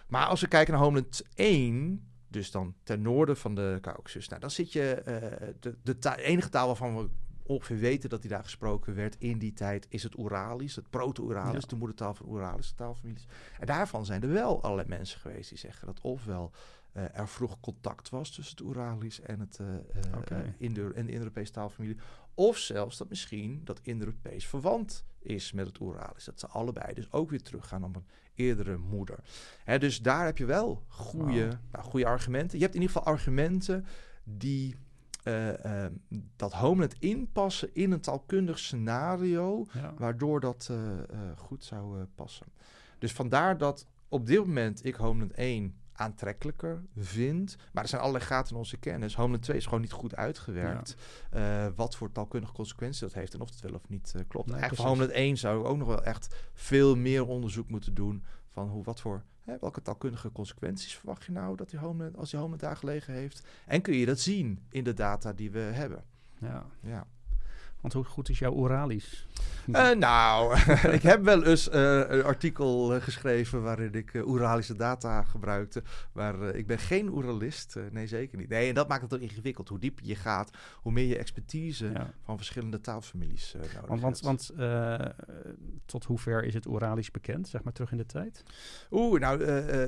maar 0.07 0.25
als 0.25 0.41
we 0.41 0.47
kijken 0.47 0.73
naar 0.73 0.83
Homeland 0.83 1.21
1, 1.33 2.07
dus 2.27 2.51
dan 2.51 2.75
ten 2.83 3.01
noorden 3.01 3.37
van 3.37 3.55
de 3.55 3.77
Caucasus, 3.81 4.27
nou, 4.27 4.41
dan 4.41 4.51
zit 4.51 4.73
je 4.73 5.03
de, 5.59 5.75
de 5.83 6.15
enige 6.21 6.49
taal 6.49 6.67
waarvan 6.67 6.97
we 6.97 7.09
ongeveer 7.49 7.77
weten 7.77 8.09
dat 8.09 8.19
hij 8.19 8.29
daar 8.29 8.43
gesproken 8.43 8.95
werd 8.95 9.15
in 9.19 9.37
die 9.37 9.53
tijd, 9.53 9.85
is 9.89 10.03
het 10.03 10.17
Oeralisch, 10.17 10.75
het 10.75 10.89
Proto-Oeralisch, 10.89 11.65
de 11.65 11.75
moedertaal 11.75 12.13
van 12.13 12.27
Oeralische 12.27 12.75
taalfamilies. 12.75 13.27
En 13.59 13.65
daarvan 13.65 14.05
zijn 14.05 14.21
er 14.21 14.29
wel 14.29 14.63
allerlei 14.63 14.87
mensen 14.87 15.19
geweest 15.19 15.49
die 15.49 15.57
zeggen 15.57 15.87
dat 15.87 16.01
ofwel 16.01 16.51
uh, 16.93 17.03
er 17.19 17.27
vroeg 17.27 17.59
contact 17.59 18.09
was 18.09 18.31
tussen 18.31 18.57
het 18.57 18.65
Oeralisch 18.65 19.21
en, 19.21 19.39
het, 19.39 19.59
uh, 19.61 19.67
okay. 20.17 20.37
En 20.59 20.73
de 20.73 20.93
Indo-Europese 20.93 21.51
taalfamilie. 21.51 21.97
Of 22.33 22.57
zelfs 22.57 22.97
dat 22.97 23.09
misschien 23.09 23.61
dat 23.63 23.79
Indo-Europees 23.83 24.47
verwant 24.47 25.05
is 25.19 25.51
met 25.51 25.67
het 25.67 25.79
Oeralisch. 25.79 26.25
Dat 26.25 26.39
ze 26.39 26.47
allebei 26.47 26.93
dus 26.93 27.11
ook 27.11 27.29
weer 27.29 27.41
teruggaan 27.41 27.83
op 27.83 27.95
een 27.95 28.07
eerdere 28.35 28.77
moeder. 28.77 29.19
Hè, 29.63 29.79
dus 29.79 30.01
daar 30.01 30.25
heb 30.25 30.37
je 30.37 30.45
wel 30.45 30.83
goede, 30.87 31.59
nou, 31.71 31.85
goede 31.85 32.05
argumenten. 32.05 32.57
Je 32.57 32.63
hebt 32.63 32.75
in 32.75 32.81
ieder 32.81 32.95
geval 32.95 33.13
argumenten 33.13 33.85
die 34.23 34.75
uh, 35.23 35.85
dat 36.35 36.53
Homeland 36.53 36.95
inpassen 36.99 37.69
in 37.73 37.91
een 37.91 38.01
taalkundig 38.01 38.59
scenario, 38.59 39.65
waardoor 39.97 40.39
dat 40.39 40.69
uh, 40.71 40.77
goed 41.35 41.63
zou 41.63 42.05
passen. 42.15 42.45
Dus 42.99 43.11
vandaar 43.11 43.57
dat 43.57 43.85
op 44.09 44.25
dit 44.25 44.37
moment 44.37 44.85
ik 44.85 44.95
Homeland 44.95 45.31
1 45.31 45.75
aantrekkelijker 45.93 46.81
vind. 46.97 47.57
Maar 47.73 47.83
er 47.83 47.89
zijn 47.89 48.01
allerlei 48.01 48.25
gaten 48.25 48.51
in 48.51 48.57
onze 48.57 48.77
kennis. 48.77 49.15
Homeland 49.15 49.43
2 49.43 49.57
is 49.57 49.65
gewoon 49.65 49.81
niet 49.81 49.91
goed 49.91 50.15
uitgewerkt. 50.15 50.95
wat 51.75 51.95
voor 51.95 52.11
taalkundige 52.11 52.53
consequenties 52.53 52.99
dat 52.99 53.13
heeft 53.13 53.33
en 53.33 53.41
of 53.41 53.49
het 53.49 53.61
wel 53.61 53.73
of 53.73 53.89
niet 53.89 54.13
klopt. 54.27 54.47
Nee, 54.47 54.55
Eigenlijk 54.55 54.75
voor 54.75 54.85
Homeland 54.89 55.11
1 55.11 55.37
zou 55.37 55.59
ik 55.59 55.65
ook 55.65 55.77
nog 55.77 55.87
wel 55.87 56.03
echt 56.03 56.35
veel 56.53 56.95
meer 56.95 57.25
onderzoek 57.25 57.69
moeten 57.69 57.93
doen 57.93 58.23
van 58.49 58.69
hoe, 58.69 58.83
wat 58.83 59.01
voor 59.01 59.23
welke 59.59 59.81
taalkundige 59.81 60.31
consequenties 60.31 60.95
verwacht 60.95 61.23
je 61.23 61.31
nou 61.31 61.55
dat 61.55 61.69
die 61.69 61.79
home, 61.79 62.11
als 62.15 62.29
die 62.29 62.39
home 62.39 62.57
daar 62.57 62.75
gelegen 62.77 63.13
heeft? 63.13 63.47
En 63.65 63.81
kun 63.81 63.95
je 63.95 64.05
dat 64.05 64.19
zien 64.19 64.59
in 64.69 64.83
de 64.83 64.93
data 64.93 65.33
die 65.33 65.51
we 65.51 65.59
hebben? 65.59 66.03
Ja. 66.39 66.65
ja. 66.79 67.07
Want 67.81 67.93
hoe 67.93 68.03
goed 68.03 68.29
is 68.29 68.39
jouw 68.39 68.53
Oeralisch? 68.53 69.27
Uh, 69.67 69.91
nou, 69.91 70.57
ik 70.97 71.01
heb 71.01 71.23
wel 71.23 71.43
eens 71.43 71.69
uh, 71.69 72.09
een 72.09 72.23
artikel 72.23 72.95
uh, 72.95 73.01
geschreven 73.01 73.61
waarin 73.61 73.93
ik 73.93 74.11
Oeralische 74.25 74.75
data 74.75 75.23
gebruikte. 75.23 75.83
Maar 76.13 76.55
ik 76.55 76.67
ben 76.67 76.79
geen 76.79 77.09
Oeralist. 77.09 77.75
nee, 77.91 78.07
zeker 78.07 78.37
niet. 78.37 78.49
Nee, 78.49 78.67
en 78.67 78.75
dat 78.75 78.87
maakt 78.87 79.01
het 79.01 79.13
ook 79.13 79.19
ingewikkeld. 79.19 79.69
Hoe 79.69 79.79
dieper 79.79 80.05
je 80.05 80.15
gaat, 80.15 80.51
hoe 80.75 80.91
meer 80.91 81.05
je 81.05 81.17
expertise 81.17 81.91
van 82.23 82.37
verschillende 82.37 82.81
taalfamilies 82.81 83.53
nodig 83.53 83.99
want, 84.01 84.01
want, 84.01 84.21
want 84.21 84.53
tot 85.85 86.05
hoever 86.05 86.43
is 86.43 86.53
het 86.53 86.65
Oeralisch 86.65 87.11
bekend, 87.11 87.47
zeg 87.47 87.63
maar 87.63 87.73
terug 87.73 87.91
in 87.91 87.97
de 87.97 88.05
tijd? 88.05 88.43
Oeh, 88.91 89.19
nou, 89.19 89.37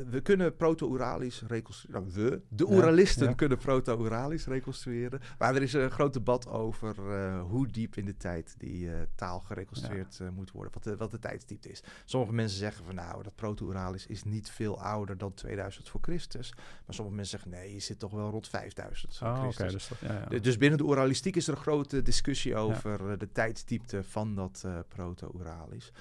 we 0.09 0.19
kunnen 0.23 0.55
Proto-Oeralisch 0.55 1.43
reconstrueren. 1.47 2.03
Nou, 2.13 2.29
we, 2.29 2.41
de 2.49 2.69
Oeralisten, 2.71 3.35
kunnen 3.35 3.57
Proto-Oeralisch 3.57 4.45
reconstrueren. 4.45 5.19
Maar 5.37 5.55
er 5.55 5.61
is 5.61 5.73
een 5.73 5.91
groot 5.91 6.13
debat 6.13 6.47
over 6.47 6.95
hoe 7.39 7.67
diep 7.81 7.97
in 7.97 8.05
de 8.05 8.17
tijd 8.17 8.55
die 8.57 8.89
taal 9.15 9.39
gereconstrueerd 9.39 10.17
ja. 10.17 10.25
Eh, 10.25 10.31
moet 10.31 10.51
worden. 10.51 10.73
Wat 10.73 10.83
de, 10.83 10.97
wat 10.97 11.11
de 11.11 11.69
is. 11.69 11.83
Sommige 12.05 12.33
mensen 12.33 12.57
zeggen 12.57 12.85
van 12.85 12.95
nou, 12.95 13.23
dat 13.23 13.35
proto-Uralis 13.35 14.07
is 14.07 14.23
niet 14.23 14.49
veel 14.49 14.81
ouder 14.81 15.17
dan 15.17 15.33
2000 15.33 15.89
voor 15.89 15.99
Christus. 16.01 16.53
Maar 16.55 16.95
sommige 16.95 17.15
mensen 17.15 17.39
zeggen 17.39 17.59
nee, 17.59 17.73
je 17.73 17.79
zit 17.79 17.99
toch 17.99 18.11
wel 18.11 18.29
rond 18.29 18.47
5000 18.47 19.17
voor 19.17 19.27
oh, 19.27 19.39
Christus. 19.39 19.87
dus, 19.87 19.99
ja, 19.99 20.27
ja. 20.29 20.39
dus, 20.39 20.57
binnen 20.57 20.77
de 20.77 20.85
Uralistiek 20.85 21.35
is 21.35 21.47
er 21.47 21.53
een 21.53 21.61
grote 21.61 22.01
discussie 22.01 22.55
over 22.55 23.11
eh, 23.11 23.17
de 23.17 23.31
tijdstiepte 23.31 24.03
van 24.03 24.35
dat 24.35 24.63
uh, 24.65 24.79
proto-Uralis. 24.87 25.91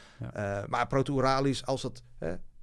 maar 0.69 0.87
proto-Uralis, 0.87 1.67
als, 1.67 1.83
dat, 1.83 2.03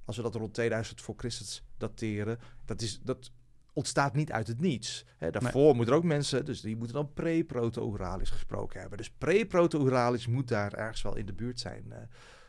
als 0.04 0.16
we 0.16 0.22
dat 0.22 0.34
rond 0.34 0.54
2000 0.54 1.00
voor 1.00 1.14
Christus 1.16 1.62
dateren, 1.76 2.38
dat 2.64 2.82
is... 2.82 3.00
Dat, 3.02 3.30
ontstaat 3.72 4.14
niet 4.14 4.32
uit 4.32 4.46
het 4.46 4.60
niets. 4.60 5.04
Hè, 5.16 5.30
daarvoor 5.30 5.64
nee. 5.64 5.74
moeten 5.74 5.92
er 5.92 6.00
ook 6.00 6.06
mensen, 6.06 6.44
dus 6.44 6.60
die 6.60 6.76
moeten 6.76 6.96
dan 6.96 7.12
pre-proto-Uralisch 7.12 8.30
gesproken 8.30 8.80
hebben. 8.80 8.98
Dus 8.98 9.10
pre-proto-Uralisch 9.10 10.26
moet 10.26 10.48
daar 10.48 10.72
ergens 10.72 11.02
wel 11.02 11.16
in 11.16 11.26
de 11.26 11.32
buurt 11.32 11.60
zijn 11.60 11.84
uh, 11.88 11.96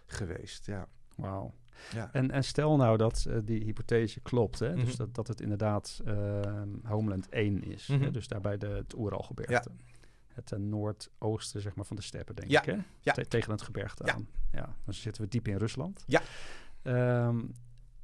geweest. 0.05 0.65
Ja. 0.65 0.87
Wauw. 1.15 1.53
Ja. 1.93 2.09
En, 2.11 2.31
en 2.31 2.43
stel 2.43 2.75
nou 2.75 2.97
dat 2.97 3.25
uh, 3.27 3.37
die 3.43 3.63
hypothese 3.63 4.19
klopt, 4.19 4.59
hè? 4.59 4.69
Mm 4.69 4.75
-hmm. 4.75 4.85
dus 4.85 4.93
mhm. 4.93 5.03
dat, 5.03 5.15
dat 5.15 5.27
het 5.27 5.41
inderdaad 5.41 6.01
uh, 6.05 6.61
Homeland 6.83 7.29
1 7.29 7.63
is. 7.63 7.87
Mm 7.87 7.95
-hmm. 7.95 8.03
hè? 8.03 8.09
Mhm. 8.09 8.13
Dus 8.13 8.27
daarbij 8.27 8.57
de, 8.57 8.67
het 8.67 8.95
Oeralgebergte. 8.97 9.69
Ja. 9.77 9.83
Het 10.33 10.57
noordoosten 10.57 11.61
zeg 11.61 11.75
maar, 11.75 11.85
van 11.85 11.95
de 11.95 12.01
steppen, 12.01 12.35
denk 12.35 12.51
ja. 12.51 12.59
ik. 12.59 12.65
Hè? 12.65 12.77
Ja. 12.99 13.11
Te 13.11 13.27
tegen 13.27 13.51
het 13.51 13.61
gebergte 13.61 14.11
aan. 14.13 14.27
Ja, 14.51 14.75
dan 14.85 14.93
zitten 14.93 15.21
we 15.21 15.27
diep 15.27 15.47
in 15.47 15.57
Rusland. 15.57 16.03
Ja. 16.07 16.21
Um, 17.27 17.53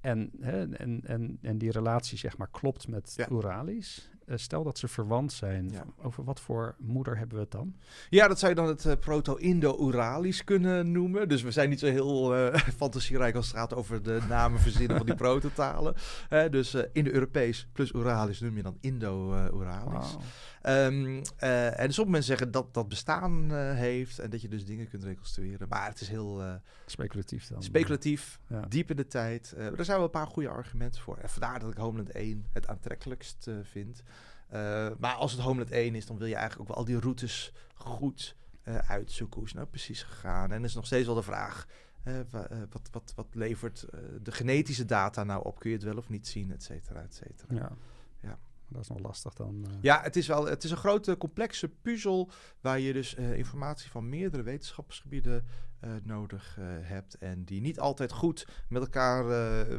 en, 0.06 0.32
hè, 0.42 0.76
en, 0.76 1.02
en, 1.04 1.38
en 1.42 1.58
die 1.58 1.72
relatie 1.72 2.18
zeg 2.18 2.38
maar 2.38 2.50
klopt 2.52 2.88
met 2.88 3.14
ja. 3.16 3.30
Uralisch. 3.30 4.10
Uh, 4.26 4.38
stel 4.38 4.64
dat 4.64 4.78
ze 4.78 4.88
verwant 4.88 5.34
zijn, 5.34 5.70
ja. 5.70 5.86
over 6.02 6.24
wat 6.24 6.40
voor 6.40 6.76
moeder 6.80 7.18
hebben 7.18 7.36
we 7.36 7.42
het 7.44 7.52
dan? 7.52 7.76
Ja, 8.10 8.28
dat 8.28 8.40
zou 8.40 8.52
je 8.52 8.58
dan 8.58 8.68
het 8.68 8.86
uh, 8.86 8.94
Proto-Indo-Uralisch 9.00 10.44
kunnen 10.44 10.92
noemen. 10.92 11.30
Dus 11.30 11.42
we 11.42 11.52
zijn 11.52 11.70
niet 11.70 11.80
zo 11.80 11.86
heel 11.86 12.38
uh, 12.38 12.56
fantasierijk 12.78 13.36
als 13.36 13.48
het 13.48 13.56
gaat 13.56 13.74
over 13.74 14.04
de 14.04 14.22
namen 14.30 14.60
verzinnen 14.60 14.98
van 14.98 15.06
die 15.06 15.16
prototalen. 15.26 15.96
dus 16.50 16.76
Indo-Europees 16.92 17.68
plus 17.72 17.92
Uralisch 17.92 18.40
noem 18.40 18.56
je 18.56 18.64
dan 18.64 18.78
Indo-Uralisch. 18.82 20.14
Wow. 20.14 20.22
Um, 20.68 21.22
uh, 21.44 21.80
en 21.80 21.94
sommige 21.94 22.18
mensen 22.18 22.24
zeggen 22.24 22.52
dat 22.52 22.74
dat 22.74 22.88
bestaan 22.88 23.52
uh, 23.52 23.74
heeft 23.74 24.20
en 24.20 24.30
dat 24.30 24.42
je 24.42 24.48
dus 24.48 24.66
dingen 24.66 24.90
kunt 24.90 25.04
reconstrueren. 25.04 25.68
Maar 25.68 25.88
het 25.88 26.02
is 26.02 26.08
heel... 26.08 26.42
Uh, 26.42 26.54
speculatief 26.86 27.48
dan. 27.48 27.64
Speculatief, 27.64 28.40
ja. 28.48 28.62
diep 28.62 28.90
in 28.90 28.96
de 28.96 29.08
tijd. 29.08 29.54
er 29.58 29.86
zijn 29.86 29.98
wel 29.98 30.06
een 30.06 30.12
paar 30.12 30.28
goede 30.28 30.50
argumenten 30.50 31.02
voor. 31.02 31.18
En 31.18 31.30
vandaar 31.30 31.60
dat 31.60 31.72
ik 31.72 31.78
Homeland 31.78 32.12
1 32.12 32.46
het 32.54 32.68
aantrekkelijkst 32.68 33.50
vind. 33.62 34.04
maar 35.00 35.14
als 35.14 35.32
het 35.32 35.42
Homeland 35.42 35.72
1 35.72 35.96
is, 35.96 36.06
dan 36.06 36.18
wil 36.18 36.28
je 36.28 36.36
eigenlijk 36.36 36.62
ook 36.62 36.76
wel 36.76 36.86
al 36.86 36.92
die 36.92 37.00
routes 37.00 37.54
goed 37.74 38.36
uitzoeken 38.88 39.38
hoe 39.38 39.48
is 39.48 39.54
nou 39.54 39.68
precies 39.68 40.04
gegaan. 40.04 40.52
En 40.52 40.64
is 40.64 40.76
nog 40.76 40.86
steeds 40.86 41.06
wel 41.06 41.16
de 41.16 41.22
vraag, 41.22 41.68
wat, 42.70 42.90
wat, 42.92 43.14
wat 43.16 43.28
levert 43.32 43.86
de 44.22 44.32
genetische 44.32 44.86
data 44.86 45.24
nou 45.24 45.46
op? 45.46 45.60
Kun 45.60 45.70
je 45.70 45.76
het 45.76 45.86
wel 45.86 45.98
of 45.98 46.10
niet 46.10 46.28
zien, 46.28 46.52
et 46.52 46.64
cetera, 46.64 47.02
et 47.02 47.16
cetera. 47.16 47.56
Ja. 47.56 47.72
Dat 48.70 48.82
is 48.82 48.88
nog 48.88 49.00
lastig 49.00 49.34
dan. 49.34 49.66
Ja, 49.82 50.02
het 50.02 50.16
is 50.16 50.28
wel 50.28 50.46
het 50.46 50.64
is 50.64 50.72
een 50.72 50.78
grote 50.78 51.18
complexe 51.18 51.70
puzzel 51.70 52.32
waar 52.62 52.80
je 52.80 52.94
dus 52.94 53.14
informatie 53.14 53.92
van 53.92 54.10
meerdere 54.10 54.44
wetenschapsgebieden 54.44 55.46
nodig 56.04 56.58
hebt 56.82 57.18
en 57.18 57.44
die 57.44 57.62
niet 57.62 57.80
altijd 57.80 58.12
goed 58.12 58.48
met 58.70 58.82
elkaar 58.82 59.28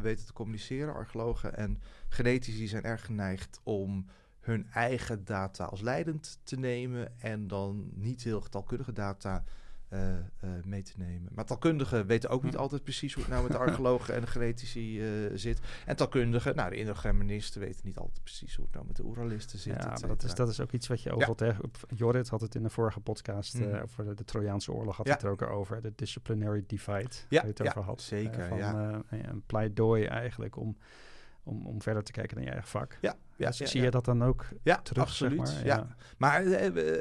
weten 0.01 0.25
te 0.25 0.33
communiceren. 0.33 0.93
Archeologen 0.93 1.55
en 1.57 1.81
genetici 2.09 2.67
zijn 2.67 2.83
erg 2.83 3.05
geneigd 3.05 3.59
om 3.63 4.05
hun 4.39 4.67
eigen 4.67 5.25
data 5.25 5.65
als 5.65 5.81
leidend 5.81 6.39
te 6.43 6.57
nemen 6.59 7.19
en 7.19 7.47
dan 7.47 7.89
niet 7.93 8.23
heel 8.23 8.41
getalkundige 8.41 8.93
data 8.93 9.43
uh, 9.89 10.09
uh, 10.09 10.49
mee 10.65 10.81
te 10.81 10.93
nemen. 10.95 11.31
Maar 11.33 11.45
taalkundigen 11.45 12.05
weten 12.05 12.29
ook 12.29 12.43
niet 12.43 12.53
hm. 12.53 12.59
altijd 12.59 12.83
precies 12.83 13.13
hoe 13.13 13.23
het 13.23 13.31
nou 13.31 13.43
met 13.43 13.51
de 13.51 13.57
archeologen 13.57 14.13
en 14.13 14.21
de 14.21 14.27
genetici 14.27 15.01
uh, 15.01 15.31
zit. 15.35 15.59
En 15.85 15.95
taalkundigen, 15.95 16.55
nou 16.55 16.69
de 16.69 16.75
Indo-Germanisten 16.75 17.61
weten 17.61 17.81
niet 17.83 17.97
altijd 17.97 18.23
precies 18.23 18.55
hoe 18.55 18.65
het 18.65 18.73
nou 18.73 18.85
met 18.87 18.95
de 18.95 19.03
Oeralisten 19.03 19.59
zit. 19.59 19.83
Ja, 19.83 19.93
dat 20.07 20.23
is, 20.23 20.33
dat 20.33 20.49
is 20.49 20.59
ook 20.59 20.71
iets 20.71 20.87
wat 20.87 21.01
je 21.01 21.11
overal 21.11 21.35
ja. 21.39 21.45
tegen... 21.45 21.71
Jorrit 21.95 22.29
had 22.29 22.41
het 22.41 22.55
in 22.55 22.63
de 22.63 22.69
vorige 22.69 22.99
podcast 22.99 23.53
mm. 23.53 23.75
over 23.75 24.05
de, 24.05 24.13
de, 24.13 24.23
Trojaanse 24.23 24.71
oorlog, 24.71 24.97
had 24.97 25.07
ja. 25.07 25.13
het 25.13 25.23
er 25.23 25.29
ook 25.29 25.41
over. 25.41 25.81
De 25.81 25.93
disciplinary 25.95 26.63
divide, 26.67 27.15
ja, 27.29 27.45
het 27.45 27.61
over 27.61 27.81
had. 27.81 28.01
zeker, 28.01 28.47
van, 28.47 28.57
ja. 28.57 29.01
een 29.09 29.43
pleidooi 29.45 30.05
eigenlijk 30.05 30.57
om 30.57 30.77
om, 31.43 31.65
om 31.65 31.81
verder 31.81 32.03
te 32.03 32.11
kijken 32.11 32.35
naar 32.35 32.45
je 32.45 32.51
eigen 32.51 32.69
vak. 32.69 32.97
Ja, 33.01 33.15
ja, 33.35 33.47
dus 33.47 33.71
zie 33.71 33.81
je 33.81 33.91
dat 33.91 34.05
dan 34.05 34.23
ook 34.23 34.45
ja, 34.63 34.81
terug? 34.81 35.03
Absoluut. 35.03 35.49
Zeg 35.49 35.65
maar, 35.65 35.65
ja. 35.65 35.95
maar 36.17 36.43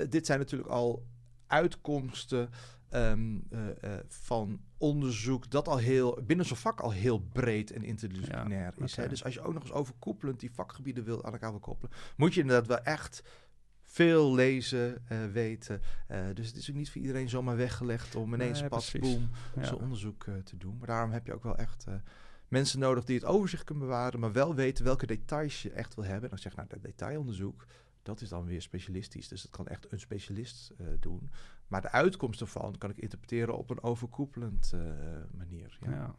dit 0.09 0.27
zijn 0.27 0.39
natuurlijk 0.39 0.71
al 0.71 1.05
uitkomsten 1.47 2.49
um, 2.91 3.47
uh, 3.51 3.67
uh, 3.85 3.95
van 4.09 4.61
onderzoek 4.79 5.51
dat 5.51 5.69
al 5.69 5.79
heel 5.79 6.23
binnen 6.27 6.47
zo'n 6.47 6.57
vak 6.57 6.81
al 6.81 6.93
heel 6.93 7.19
breed 7.19 7.73
en 7.73 7.83
interdisciplinair 7.83 8.75
is. 8.77 8.93
Okay. 8.93 9.05
Hè? 9.05 9.11
Dus 9.11 9.25
als 9.25 9.35
je 9.35 9.41
ook 9.41 9.53
nog 9.53 9.63
eens 9.63 9.73
overkoepelend 9.73 10.41
die 10.41 10.51
vakgebieden 10.53 11.05
wil 11.05 11.25
aan 11.25 11.33
elkaar 11.33 11.51
wil 11.51 11.61
koppelen, 11.61 11.97
moet 12.17 12.35
je 12.35 12.41
inderdaad 12.41 12.67
wel 12.67 12.83
echt 12.83 13.23
veel 13.83 14.35
lezen, 14.35 15.05
uh, 15.13 15.27
weten. 15.33 15.81
Uh, 16.11 16.19
dus 16.35 16.47
het 16.47 16.57
is 16.57 16.71
ook 16.71 16.77
niet 16.77 16.91
voor 16.91 17.01
iedereen 17.01 17.29
zomaar 17.29 17.57
weggelegd 17.57 18.15
om 18.15 18.35
ineens 18.35 18.61
nee, 18.61 18.69
pas 18.69 18.93
boem 18.93 19.31
ja. 19.57 19.65
zo'n 19.65 19.81
onderzoek 19.81 20.25
uh, 20.25 20.35
te 20.35 20.57
doen. 20.57 20.77
Maar 20.79 20.87
daarom 20.87 21.11
heb 21.11 21.27
je 21.27 21.35
ook 21.35 21.43
wel 21.43 21.57
echt 21.57 21.85
mensen 22.49 22.79
nodig 22.79 23.05
die 23.05 23.17
het 23.17 23.25
overzicht 23.25 23.65
kunnen 23.65 23.85
bewaren, 23.85 24.21
maar 24.21 24.33
wel 24.33 24.55
weten 24.55 24.85
welke 24.85 25.07
details 25.07 25.63
je 25.63 25.71
echt 25.71 25.95
wil 25.95 26.05
hebben. 26.05 26.23
En 26.23 26.29
dan 26.29 26.39
zeg 26.39 26.53
je, 26.53 26.59
nou, 26.59 26.69
dat 26.69 26.83
detailonderzoek, 26.83 27.67
dat 28.03 28.21
is 28.21 28.29
dan 28.29 28.45
weer 28.45 28.63
specialistisch. 28.63 29.29
Dus 29.29 29.43
dat 29.43 29.51
kan 29.51 29.69
echt 29.69 29.93
een 29.93 30.01
specialist 30.01 30.73
doen. 31.01 31.31
Maar 31.67 31.81
de 31.81 31.91
uitkomst 31.91 32.41
ervan 32.41 32.79
kan 32.79 32.91
ik 32.91 32.99
interpreteren 32.99 33.57
op 33.57 33.71
een 33.71 33.83
overkoepelend 33.83 34.73
uh, 34.75 34.81
manier. 35.37 35.79
Ja. 35.81 35.91
ja. 35.91 36.15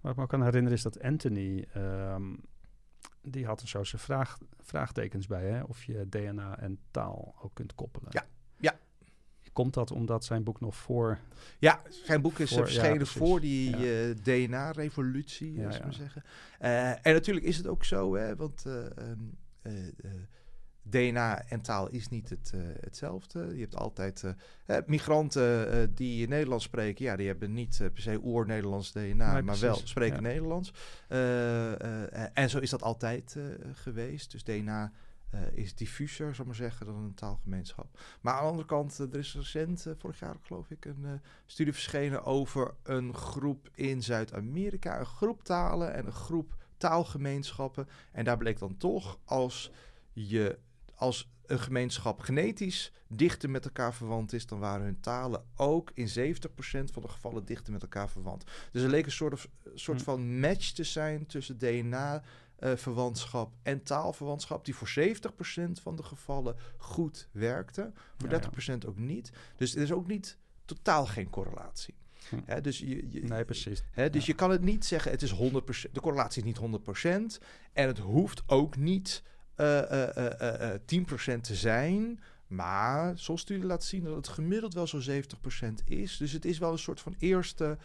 Wat 0.00 0.12
ik 0.12 0.18
me 0.18 0.26
kan 0.26 0.42
herinneren 0.42 0.76
is 0.76 0.82
dat 0.82 1.02
Anthony, 1.02 1.66
um, 1.76 2.40
die 3.22 3.46
had 3.46 3.60
er 3.60 3.68
zo 3.68 3.84
zijn 3.84 4.02
vraag, 4.02 4.38
vraagtekens 4.60 5.26
bij, 5.26 5.44
hè, 5.44 5.62
of 5.62 5.84
je 5.84 6.08
DNA 6.08 6.58
en 6.58 6.78
taal 6.90 7.34
ook 7.42 7.54
kunt 7.54 7.74
koppelen. 7.74 8.08
Ja, 8.10 8.26
ja. 8.56 8.78
Komt 9.52 9.74
dat 9.74 9.90
omdat 9.90 10.24
zijn 10.24 10.44
boek 10.44 10.60
nog 10.60 10.76
voor... 10.76 11.18
Ja, 11.58 11.82
zijn 11.88 12.20
boek 12.20 12.38
is 12.38 12.50
voor, 12.50 12.64
verschenen 12.64 12.98
ja, 12.98 13.04
voor 13.04 13.40
die 13.40 13.76
ja. 13.76 14.08
uh, 14.08 14.14
DNA-revolutie, 14.22 15.52
ja, 15.52 15.70
zou 15.70 15.84
ja. 15.84 15.92
zeggen. 15.92 16.22
Uh, 16.60 16.90
en 16.90 17.12
natuurlijk 17.12 17.46
is 17.46 17.56
het 17.56 17.66
ook 17.66 17.84
zo, 17.84 18.14
hè, 18.14 18.36
want 18.36 18.64
uh, 18.66 18.84
DNA 20.82 21.42
en 21.48 21.60
taal 21.60 21.88
is 21.88 22.08
niet 22.08 22.28
het, 22.28 22.52
hetzelfde. 22.80 23.54
Je 23.54 23.60
hebt 23.60 23.76
altijd 23.76 24.24
migranten 24.86 25.94
die 25.94 26.28
Nederlands 26.28 26.64
spreken, 26.64 27.04
ja, 27.04 27.16
die 27.16 27.26
hebben 27.26 27.52
niet 27.52 27.78
per 27.78 28.02
se 28.02 28.20
oer-Nederlands 28.22 28.92
DNA, 28.92 29.32
nee, 29.32 29.42
maar 29.42 29.58
wel 29.58 29.80
spreken 29.84 30.22
Nederlands. 30.22 30.72
en 32.32 32.50
zo 32.50 32.58
is 32.58 32.70
dat 32.70 32.82
altijd 32.82 33.36
geweest. 33.72 34.30
Dus 34.30 34.44
DNA 34.44 34.92
is 35.52 35.74
diffuser, 35.74 36.34
zal 36.34 36.44
maar 36.44 36.54
zeggen, 36.54 36.86
dan 36.86 36.96
een 36.96 37.14
taalgemeenschap. 37.14 37.98
Maar 38.20 38.34
aan 38.34 38.42
de 38.42 38.48
andere 38.48 38.66
kant, 38.66 38.98
er 38.98 39.18
is 39.18 39.34
recent, 39.34 39.86
vorig 39.98 40.18
jaar 40.18 40.36
geloof 40.42 40.70
ik, 40.70 40.84
een 40.84 41.20
studie 41.46 41.72
verschenen 41.72 42.24
over 42.24 42.74
een 42.82 43.14
groep 43.14 43.68
in 43.74 44.02
Zuid-Amerika. 44.02 44.98
Een 44.98 45.06
groep 45.06 45.44
talen 45.44 45.94
en 45.94 46.06
een 46.06 46.12
groep 46.12 46.54
taalgemeenschappen. 46.76 47.88
En 48.12 48.24
daar 48.24 48.36
bleek 48.36 48.58
dan 48.58 48.76
toch, 48.76 49.18
als 49.24 49.70
je 50.12 50.58
als 51.00 51.30
een 51.46 51.60
gemeenschap 51.60 52.20
genetisch 52.20 52.92
dichter 53.08 53.50
met 53.50 53.64
elkaar 53.64 53.94
verwant 53.94 54.32
is, 54.32 54.46
dan 54.46 54.58
waren 54.58 54.84
hun 54.84 55.00
talen 55.00 55.44
ook 55.56 55.90
in 55.94 56.08
70% 56.08 56.10
van 56.92 57.02
de 57.02 57.08
gevallen 57.08 57.44
dichter 57.44 57.72
met 57.72 57.82
elkaar 57.82 58.08
verwant. 58.08 58.44
Dus 58.72 58.82
er 58.82 58.88
leek 58.88 59.04
een 59.04 59.12
soort, 59.12 59.32
of, 59.32 59.48
soort 59.74 59.98
hm. 59.98 60.04
van 60.04 60.40
match 60.40 60.70
te 60.70 60.84
zijn 60.84 61.26
tussen 61.26 61.58
DNA 61.58 62.22
uh, 62.60 62.76
verwantschap 62.76 63.52
en 63.62 63.82
taalverwantschap, 63.82 64.64
die 64.64 64.74
voor 64.74 64.90
70% 64.98 65.82
van 65.82 65.96
de 65.96 66.02
gevallen 66.02 66.56
goed 66.76 67.28
werkte, 67.32 67.92
voor 68.16 68.30
ja, 68.30 68.40
30% 68.40 68.44
ja. 68.64 68.78
ook 68.86 68.98
niet. 68.98 69.32
Dus 69.56 69.74
er 69.74 69.82
is 69.82 69.92
ook 69.92 70.06
niet 70.06 70.36
totaal 70.64 71.06
geen 71.06 71.30
correlatie. 71.30 71.94
Hm. 72.28 72.40
He, 72.44 72.60
dus 72.60 72.78
je, 72.78 73.10
je, 73.10 73.20
nee, 73.20 73.44
precies. 73.44 73.82
He, 73.90 74.10
dus 74.10 74.26
ja. 74.26 74.32
je 74.32 74.38
kan 74.38 74.50
het 74.50 74.62
niet 74.62 74.84
zeggen, 74.84 75.10
het 75.10 75.22
is 75.22 75.34
100%, 75.34 75.36
de 75.92 76.00
correlatie 76.00 76.44
is 76.44 76.60
niet 76.60 76.80
100% 77.40 77.44
en 77.72 77.86
het 77.86 77.98
hoeft 77.98 78.42
ook 78.46 78.76
niet 78.76 79.22
10% 79.60 81.40
te 81.40 81.54
zijn. 81.54 82.20
Maar 82.46 83.18
zo'n 83.18 83.38
studie 83.38 83.64
laat 83.64 83.84
zien 83.84 84.04
dat 84.04 84.16
het 84.16 84.28
gemiddeld 84.28 84.74
wel 84.74 84.86
zo'n 84.86 85.22
70% 85.22 85.84
is. 85.84 86.16
Dus 86.16 86.32
het 86.32 86.44
is 86.44 86.58
wel 86.58 86.72
een 86.72 86.78
soort 86.78 87.00
van 87.00 87.14
eerste 87.18 87.78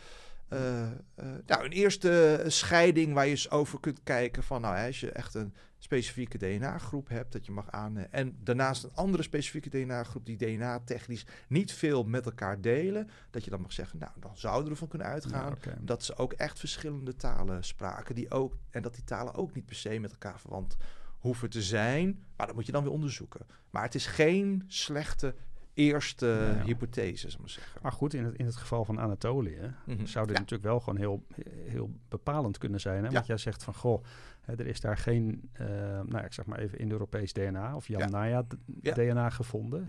uh, 0.50 0.82
uh, 1.20 1.26
nou, 1.46 1.66
een 1.66 1.72
eerste 1.72 2.44
scheiding 2.48 3.14
waar 3.14 3.26
je 3.26 3.32
eens 3.32 3.50
over 3.50 3.80
kunt 3.80 4.04
kijken 4.04 4.44
van, 4.44 4.62
nou, 4.62 4.86
als 4.86 5.00
je 5.00 5.12
echt 5.12 5.34
een 5.34 5.54
specifieke 5.78 6.38
DNA-groep 6.38 7.10
hebt, 7.10 7.32
dat 7.32 7.46
je 7.46 7.52
mag 7.52 7.72
aan. 7.72 7.98
En 7.98 8.38
daarnaast 8.44 8.84
een 8.84 8.94
andere 8.94 9.24
specifieke 9.24 9.70
DNA-groep 9.70 10.26
die 10.26 10.38
DNA-technisch 10.38 11.26
niet 11.48 11.74
veel 11.74 12.04
met 12.04 12.26
elkaar 12.26 12.62
delen, 12.62 13.10
dat 13.30 13.44
je 13.44 13.50
dan 13.50 13.62
mag 13.62 13.74
zeggen, 13.74 14.00
nou, 14.00 14.12
dan 14.20 14.38
zouden 14.38 14.64
we 14.64 14.70
ervan 14.70 14.88
kunnen 14.88 15.08
uitgaan 15.08 15.46
ja, 15.46 15.52
okay. 15.52 15.78
dat 15.80 16.04
ze 16.04 16.18
ook 16.18 16.34
echt 16.34 16.60
verschillende 16.60 17.16
talen 17.16 17.64
spraken, 17.64 18.16
die 18.16 18.32
ook, 18.32 18.58
en 18.70 18.82
dat 18.82 18.94
die 18.94 19.04
talen 19.04 19.34
ook 19.34 19.54
niet 19.54 19.66
per 19.66 19.76
se 19.76 20.00
met 20.00 20.12
elkaar 20.12 20.40
verwant 20.40 20.78
hoeven 21.26 21.50
te 21.50 21.62
zijn. 21.62 22.24
Maar 22.36 22.48
dat 22.48 22.56
moet 22.56 22.66
je 22.66 22.72
dan 22.72 22.84
weer 22.84 22.92
onderzoeken. 22.92 23.46
Maar 23.70 23.84
het 23.84 23.96
is 23.96 24.06
geen 24.06 24.64
slechte 24.68 25.36
eerste 25.74 26.26
ja, 26.26 26.58
ja. 26.58 26.64
hypothese, 26.64 27.30
zal 27.30 27.40
maar 27.40 27.50
zeggen. 27.50 27.82
Maar 27.82 27.92
goed, 27.92 28.14
in 28.14 28.26
het, 28.26 28.36
in 28.36 28.46
het 28.46 28.56
geval 28.56 28.86
van 28.86 29.00
Anatolië 29.00 29.74
mm 29.86 29.96
-hmm. 29.98 30.06
zou 30.06 30.26
dit 30.26 30.36
ja. 30.36 30.42
natuurlijk 30.42 30.70
wel 30.70 30.80
gewoon 30.80 31.00
heel, 31.00 31.26
heel 31.66 31.92
bepalend 32.08 32.58
kunnen 32.58 32.80
zijn. 32.80 33.04
Hè? 33.04 33.12
Want 33.12 33.26
jij 33.26 33.38
zegt 33.38 33.64
van, 33.64 33.74
goh, 33.74 34.04
hè, 34.42 34.54
er 34.54 34.68
is 34.68 34.82
daar 34.82 34.98
geen, 34.98 35.50
uh, 35.62 35.68
nou 36.02 36.26
ik 36.26 36.34
zeg 36.34 36.46
maar 36.46 36.60
even 36.60 36.80
Indo-Europees 36.80 37.34
DNA 37.34 37.76
of 37.76 37.88
Jan 37.88 38.12
Naya 38.12 38.46
DNA 38.66 39.30
gevonden. 39.30 39.84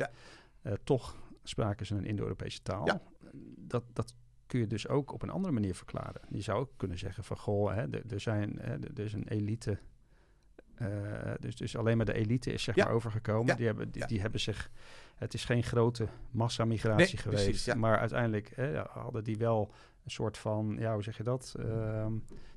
Uh, 0.63 0.73
toch 0.85 1.17
spraken 1.43 1.87
ze 1.87 1.95
een 1.95 2.05
Indo-Europese 2.05 2.63
taal. 2.63 3.01
Dat, 3.57 3.85
dat 3.93 4.15
kun 4.47 4.61
je 4.61 4.67
dus 4.67 4.89
ook 4.89 5.13
op 5.13 5.23
een 5.23 5.31
andere 5.31 5.55
manier 5.55 5.75
verklaren. 5.75 6.21
Je 6.29 6.41
zou 6.41 6.61
ook 6.61 6.71
kunnen 6.77 6.99
zeggen 6.99 7.25
van, 7.25 7.37
goh, 7.37 7.75
hè, 7.75 7.91
er, 8.09 8.21
zijn, 8.21 8.59
hè, 8.61 8.77
er 8.95 9.05
is 9.05 9.13
een 9.13 9.29
elite... 9.29 9.79
Uh, 10.83 10.89
dus, 11.41 11.57
dus 11.57 11.77
alleen 11.77 11.97
maar 11.97 12.07
de 12.07 12.15
elite 12.15 12.53
is 12.53 12.63
zeg 12.63 12.77
maar 12.77 12.91
overgekomen. 12.91 13.57
Die, 13.57 13.67
hebben, 13.67 13.91
die, 13.91 14.07
die 14.07 14.21
hebben 14.21 14.41
zich 14.41 14.71
het 15.17 15.35
is 15.35 15.45
geen 15.45 15.63
grote 15.63 16.09
massamigratie 16.31 17.15
nee, 17.15 17.23
geweest. 17.23 17.45
Precies. 17.45 17.75
Maar 17.75 17.99
uiteindelijk 17.99 18.53
hè, 18.55 18.83
hadden 18.89 19.25
die 19.25 19.37
wel 19.37 19.71
een 20.05 20.11
soort 20.11 20.39
van, 20.39 20.77
ja, 20.79 20.93
hoe 20.93 21.03
zeg 21.03 21.17
je 21.17 21.23
dat? 21.23 21.55
Uh, 21.59 22.07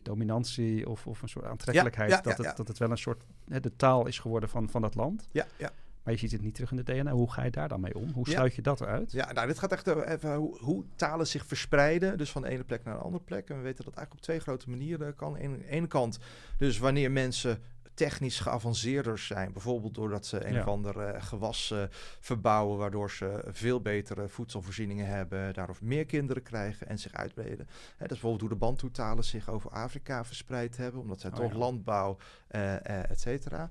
dominantie 0.01 0.89
of, 0.89 1.07
of 1.07 1.21
een 1.21 1.29
soort 1.29 1.45
aantrekkelijkheid. 1.45 2.23
Dat, 2.23 2.37
het, 2.37 2.57
dat 2.57 2.67
het 2.67 2.77
wel 2.77 2.91
een 2.91 2.97
soort, 2.97 3.23
hè, 3.47 3.59
de 3.59 3.75
taal 3.75 4.07
is 4.07 4.19
geworden 4.19 4.49
van, 4.49 4.69
van 4.69 4.81
dat 4.81 4.95
land. 4.95 5.27
Ja, 5.31 5.45
ja. 5.57 5.71
Maar 6.03 6.13
je 6.13 6.19
ziet 6.19 6.31
het 6.31 6.41
niet 6.41 6.53
terug 6.55 6.71
in 6.71 6.77
de 6.77 6.83
DNA. 6.83 7.11
Hoe 7.11 7.31
ga 7.31 7.43
je 7.43 7.51
daar 7.51 7.67
dan 7.67 7.81
mee 7.81 7.95
om? 7.95 8.11
Hoe 8.13 8.29
sluit 8.29 8.55
je 8.55 8.61
dat 8.61 8.81
eruit? 8.81 9.11
Ja, 9.11 9.31
nou, 9.31 9.47
dit 9.47 9.59
gaat 9.59 9.71
echt 9.71 9.87
even 9.87 10.35
hoe, 10.35 10.57
hoe, 10.59 10.83
talen 10.95 11.27
zich 11.27 11.45
verspreiden. 11.45 12.17
Dus 12.17 12.31
van 12.31 12.41
de 12.41 12.49
ene 12.49 12.63
plek 12.63 12.83
naar 12.83 12.93
de 12.93 13.03
andere 13.03 13.23
plek. 13.23 13.49
En 13.49 13.55
we 13.55 13.61
weten 13.61 13.85
dat 13.85 13.93
eigenlijk 13.93 14.13
op 14.13 14.21
twee 14.21 14.39
grote 14.39 14.69
manieren 14.69 15.15
kan. 15.15 15.37
Aan 15.37 15.51
de 15.51 15.69
ene 15.69 15.87
kant, 15.87 16.19
dus 16.57 16.77
wanneer 16.77 17.11
mensen 17.11 17.61
technisch 17.99 18.39
geavanceerder 18.39 19.17
zijn. 19.17 19.53
Bijvoorbeeld 19.53 19.93
doordat 19.93 20.25
ze 20.25 20.45
een 20.45 20.53
ja. 20.53 20.59
of 20.59 20.67
ander 20.67 20.97
uh, 20.97 21.21
gewas 21.21 21.71
uh, 21.73 21.83
verbouwen, 22.19 22.77
waardoor 22.77 23.11
ze 23.11 23.43
veel 23.47 23.81
betere 23.81 24.27
voedselvoorzieningen 24.27 25.05
hebben, 25.05 25.53
daardoor 25.53 25.77
meer 25.81 26.05
kinderen 26.05 26.43
krijgen 26.43 26.87
en 26.87 26.99
zich 26.99 27.13
uitbreiden. 27.13 27.67
Hè, 27.67 27.97
dat 27.97 28.01
is 28.01 28.07
bijvoorbeeld 28.07 28.41
hoe 28.41 28.49
de 28.49 28.55
Bantu-talen 28.55 29.23
zich 29.23 29.49
over 29.49 29.69
Afrika 29.69 30.25
verspreid 30.25 30.77
hebben, 30.77 31.01
omdat 31.01 31.19
zij 31.19 31.29
oh, 31.29 31.35
toch 31.35 31.51
ja. 31.51 31.57
landbouw, 31.57 32.17
uh, 32.51 33.09
et 33.09 33.19
cetera. 33.19 33.69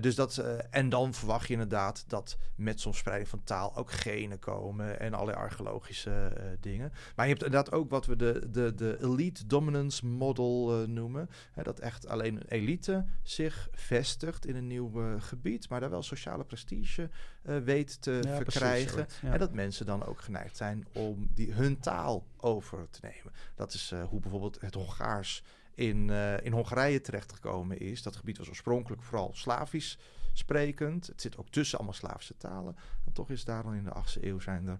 dus 0.00 0.14
dat, 0.14 0.36
en 0.70 0.88
dan 0.88 1.14
verwacht 1.14 1.46
je 1.46 1.52
inderdaad 1.52 2.04
dat 2.06 2.36
met 2.54 2.80
zo'n 2.80 2.94
spreiding 2.94 3.28
van 3.28 3.44
taal 3.44 3.76
ook 3.76 3.90
genen 3.90 4.38
komen 4.38 5.00
en 5.00 5.14
allerlei 5.14 5.38
archeologische 5.38 6.32
dingen. 6.60 6.92
Maar 7.16 7.26
je 7.26 7.32
hebt 7.32 7.44
inderdaad 7.44 7.72
ook 7.72 7.90
wat 7.90 8.06
we 8.06 8.16
de, 8.16 8.50
de, 8.50 8.74
de 8.74 8.98
elite 9.00 9.46
dominance 9.46 10.06
model 10.06 10.86
noemen. 10.88 11.30
Hè, 11.52 11.62
dat 11.62 11.78
echt 11.78 12.08
alleen 12.08 12.36
een 12.36 12.48
elite 12.48 13.04
zich 13.22 13.41
vestigt 13.72 14.46
in 14.46 14.56
een 14.56 14.66
nieuw 14.66 15.18
gebied, 15.18 15.68
maar 15.68 15.80
daar 15.80 15.90
wel 15.90 16.02
sociale 16.02 16.44
prestige 16.44 17.10
weet 17.42 18.02
te 18.02 18.20
verkrijgen. 18.26 19.06
En 19.22 19.38
dat 19.38 19.52
mensen 19.52 19.86
dan 19.86 20.04
ook 20.04 20.20
geneigd 20.20 20.56
zijn 20.56 20.86
om 20.92 21.28
die, 21.34 21.52
hun 21.52 21.80
taal 21.80 22.26
over 22.36 22.90
te 22.90 23.00
nemen. 23.02 23.32
Dat 23.54 23.72
is 23.72 23.94
hoe 24.08 24.20
bijvoorbeeld 24.20 24.60
het 24.60 24.74
Hongaars 24.74 25.42
in, 25.74 26.10
in 26.42 26.52
Hongarije 26.52 27.00
terechtgekomen 27.00 27.78
is. 27.78 28.02
Dat 28.02 28.16
gebied 28.16 28.38
was 28.38 28.48
oorspronkelijk 28.48 29.02
vooral 29.02 29.30
Slavisch 29.34 29.98
sprekend. 30.32 31.06
Het 31.06 31.20
zit 31.20 31.36
ook 31.36 31.48
tussen 31.48 31.78
allemaal 31.78 31.96
Slavische 31.96 32.36
talen. 32.36 32.76
En 33.06 33.12
toch 33.12 33.30
is 33.30 33.44
daar 33.44 33.62
dan 33.62 33.74
in 33.74 33.84
de 33.84 33.92
8e 34.18 34.22
eeuw 34.22 34.40
zijn 34.40 34.66
er 34.66 34.78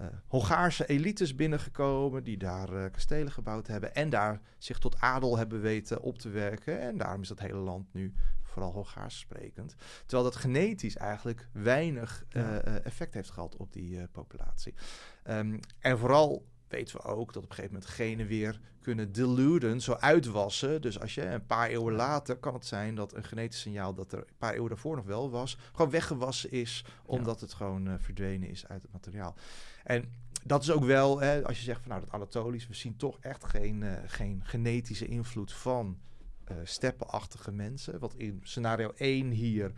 uh, 0.00 0.06
Hongaarse 0.26 0.86
elites 0.86 1.34
binnengekomen 1.34 2.24
die 2.24 2.36
daar 2.36 2.72
uh, 2.72 2.84
kastelen 2.92 3.32
gebouwd 3.32 3.66
hebben 3.66 3.94
en 3.94 4.10
daar 4.10 4.40
zich 4.58 4.78
tot 4.78 5.00
adel 5.00 5.38
hebben 5.38 5.60
weten 5.60 6.00
op 6.00 6.18
te 6.18 6.28
werken. 6.28 6.80
En 6.80 6.96
daarom 6.96 7.22
is 7.22 7.28
dat 7.28 7.40
hele 7.40 7.58
land 7.58 7.92
nu 7.92 8.14
vooral 8.42 8.72
Hongaars 8.72 9.18
sprekend. 9.18 9.74
Terwijl 10.06 10.30
dat 10.30 10.36
genetisch 10.36 10.96
eigenlijk 10.96 11.48
weinig 11.52 12.24
uh, 12.36 12.84
effect 12.86 13.14
heeft 13.14 13.30
gehad 13.30 13.56
op 13.56 13.72
die 13.72 14.08
populatie. 14.08 14.74
Um, 15.24 15.60
en 15.78 15.98
vooral 15.98 16.46
weten 16.68 16.96
we 16.96 17.02
ook 17.02 17.32
dat 17.32 17.42
op 17.42 17.48
een 17.50 17.54
gegeven 17.54 17.74
moment 17.74 17.90
genen 17.90 18.26
weer 18.26 18.60
kunnen 18.80 19.12
diluden, 19.12 19.80
zo 19.80 19.92
uitwassen. 19.92 20.82
Dus 20.82 21.00
als 21.00 21.14
je 21.14 21.26
een 21.26 21.46
paar 21.46 21.68
eeuwen 21.68 21.94
later 21.94 22.36
kan 22.36 22.54
het 22.54 22.66
zijn 22.66 22.94
dat 22.94 23.14
een 23.14 23.24
genetisch 23.24 23.60
signaal 23.60 23.94
dat 23.94 24.12
er 24.12 24.18
een 24.18 24.36
paar 24.38 24.52
eeuwen 24.52 24.68
daarvoor 24.68 24.96
nog 24.96 25.04
wel 25.04 25.30
was, 25.30 25.58
gewoon 25.72 25.90
weggewassen 25.90 26.50
is, 26.50 26.84
omdat 27.04 27.40
het 27.40 27.52
gewoon 27.52 28.00
verdwenen 28.00 28.48
is 28.48 28.68
uit 28.68 28.82
het 28.82 28.92
materiaal. 28.92 29.36
En 29.84 30.12
dat 30.44 30.62
is 30.62 30.70
ook 30.70 30.84
wel, 30.84 31.20
hè, 31.20 31.44
als 31.44 31.58
je 31.58 31.64
zegt 31.64 31.80
van 31.80 31.90
nou 31.90 32.00
dat 32.00 32.10
Anatolisch, 32.10 32.66
we 32.66 32.74
zien 32.74 32.96
toch 32.96 33.18
echt 33.20 33.44
geen, 33.44 33.82
uh, 33.82 33.92
geen 34.06 34.40
genetische 34.44 35.06
invloed 35.06 35.52
van 35.52 35.98
uh, 36.50 36.56
steppenachtige 36.62 37.52
mensen. 37.52 37.98
Wat 37.98 38.14
in 38.14 38.40
scenario 38.42 38.92
1 38.96 39.30
hier, 39.30 39.72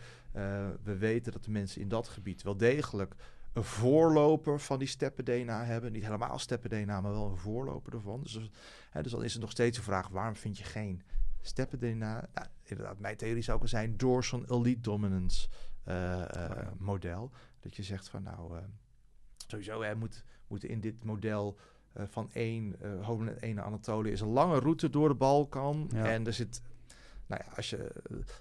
we 0.82 0.96
weten 0.98 1.32
dat 1.32 1.44
de 1.44 1.50
mensen 1.50 1.80
in 1.80 1.88
dat 1.88 2.09
gebied 2.09 2.42
wel 2.42 2.57
degelijk 2.57 3.14
een 3.57 3.64
voorloper 3.64 4.61
van 4.61 4.78
die 4.78 4.88
steppen-DNA 4.88 5.64
hebben. 5.64 5.92
Niet 5.92 6.04
helemaal 6.04 6.38
steppen-DNA, 6.38 7.00
maar 7.00 7.12
wel 7.12 7.30
een 7.30 7.36
voorloper 7.36 7.94
ervan. 7.94 8.22
Dus, 8.22 8.50
hè, 8.90 9.02
dus 9.02 9.12
dan 9.12 9.24
is 9.24 9.34
er 9.34 9.40
nog 9.40 9.50
steeds 9.50 9.78
een 9.78 9.84
vraag, 9.84 10.09
waarom 10.09 10.36
vind 10.36 10.59
je 10.59 10.64
geen 10.64 11.02
steppen-DNA? 11.40 12.28
Nou, 12.34 12.46
inderdaad, 12.62 12.98
mijn 12.98 13.16
theorie 13.16 13.42
zou 13.42 13.61
ook 13.61 13.68
zijn 13.68 13.96
door 13.96 14.24
zo'n 14.24 14.44
elite 14.50 14.80
dominance 14.80 15.48
uh, 15.88 16.24
model. 16.78 17.30
Dat 17.61 17.76
je 17.76 17.82
zegt 17.82 18.09
van 18.09 18.22
nou, 18.22 18.61
sowieso 19.47 19.82
hè, 19.82 19.94
moet, 19.94 20.24
moet 20.47 20.64
in 20.64 20.80
dit 20.80 21.05
model 21.05 21.57
van 22.05 22.30
één 22.32 22.76
uh, 22.82 23.07
hoofdland 23.07 23.38
één 23.38 23.64
Anatolië 23.64 24.11
is 24.11 24.20
een 24.20 24.28
lange 24.28 24.59
route 24.59 24.90
door 24.90 25.09
de 25.09 25.14
Balkan. 25.14 25.90
En 25.90 26.26
er 26.26 26.32
zit 26.32 26.62
nou 27.26 27.42
ja, 27.44 27.53
als 27.57 27.70
je, 27.70 27.92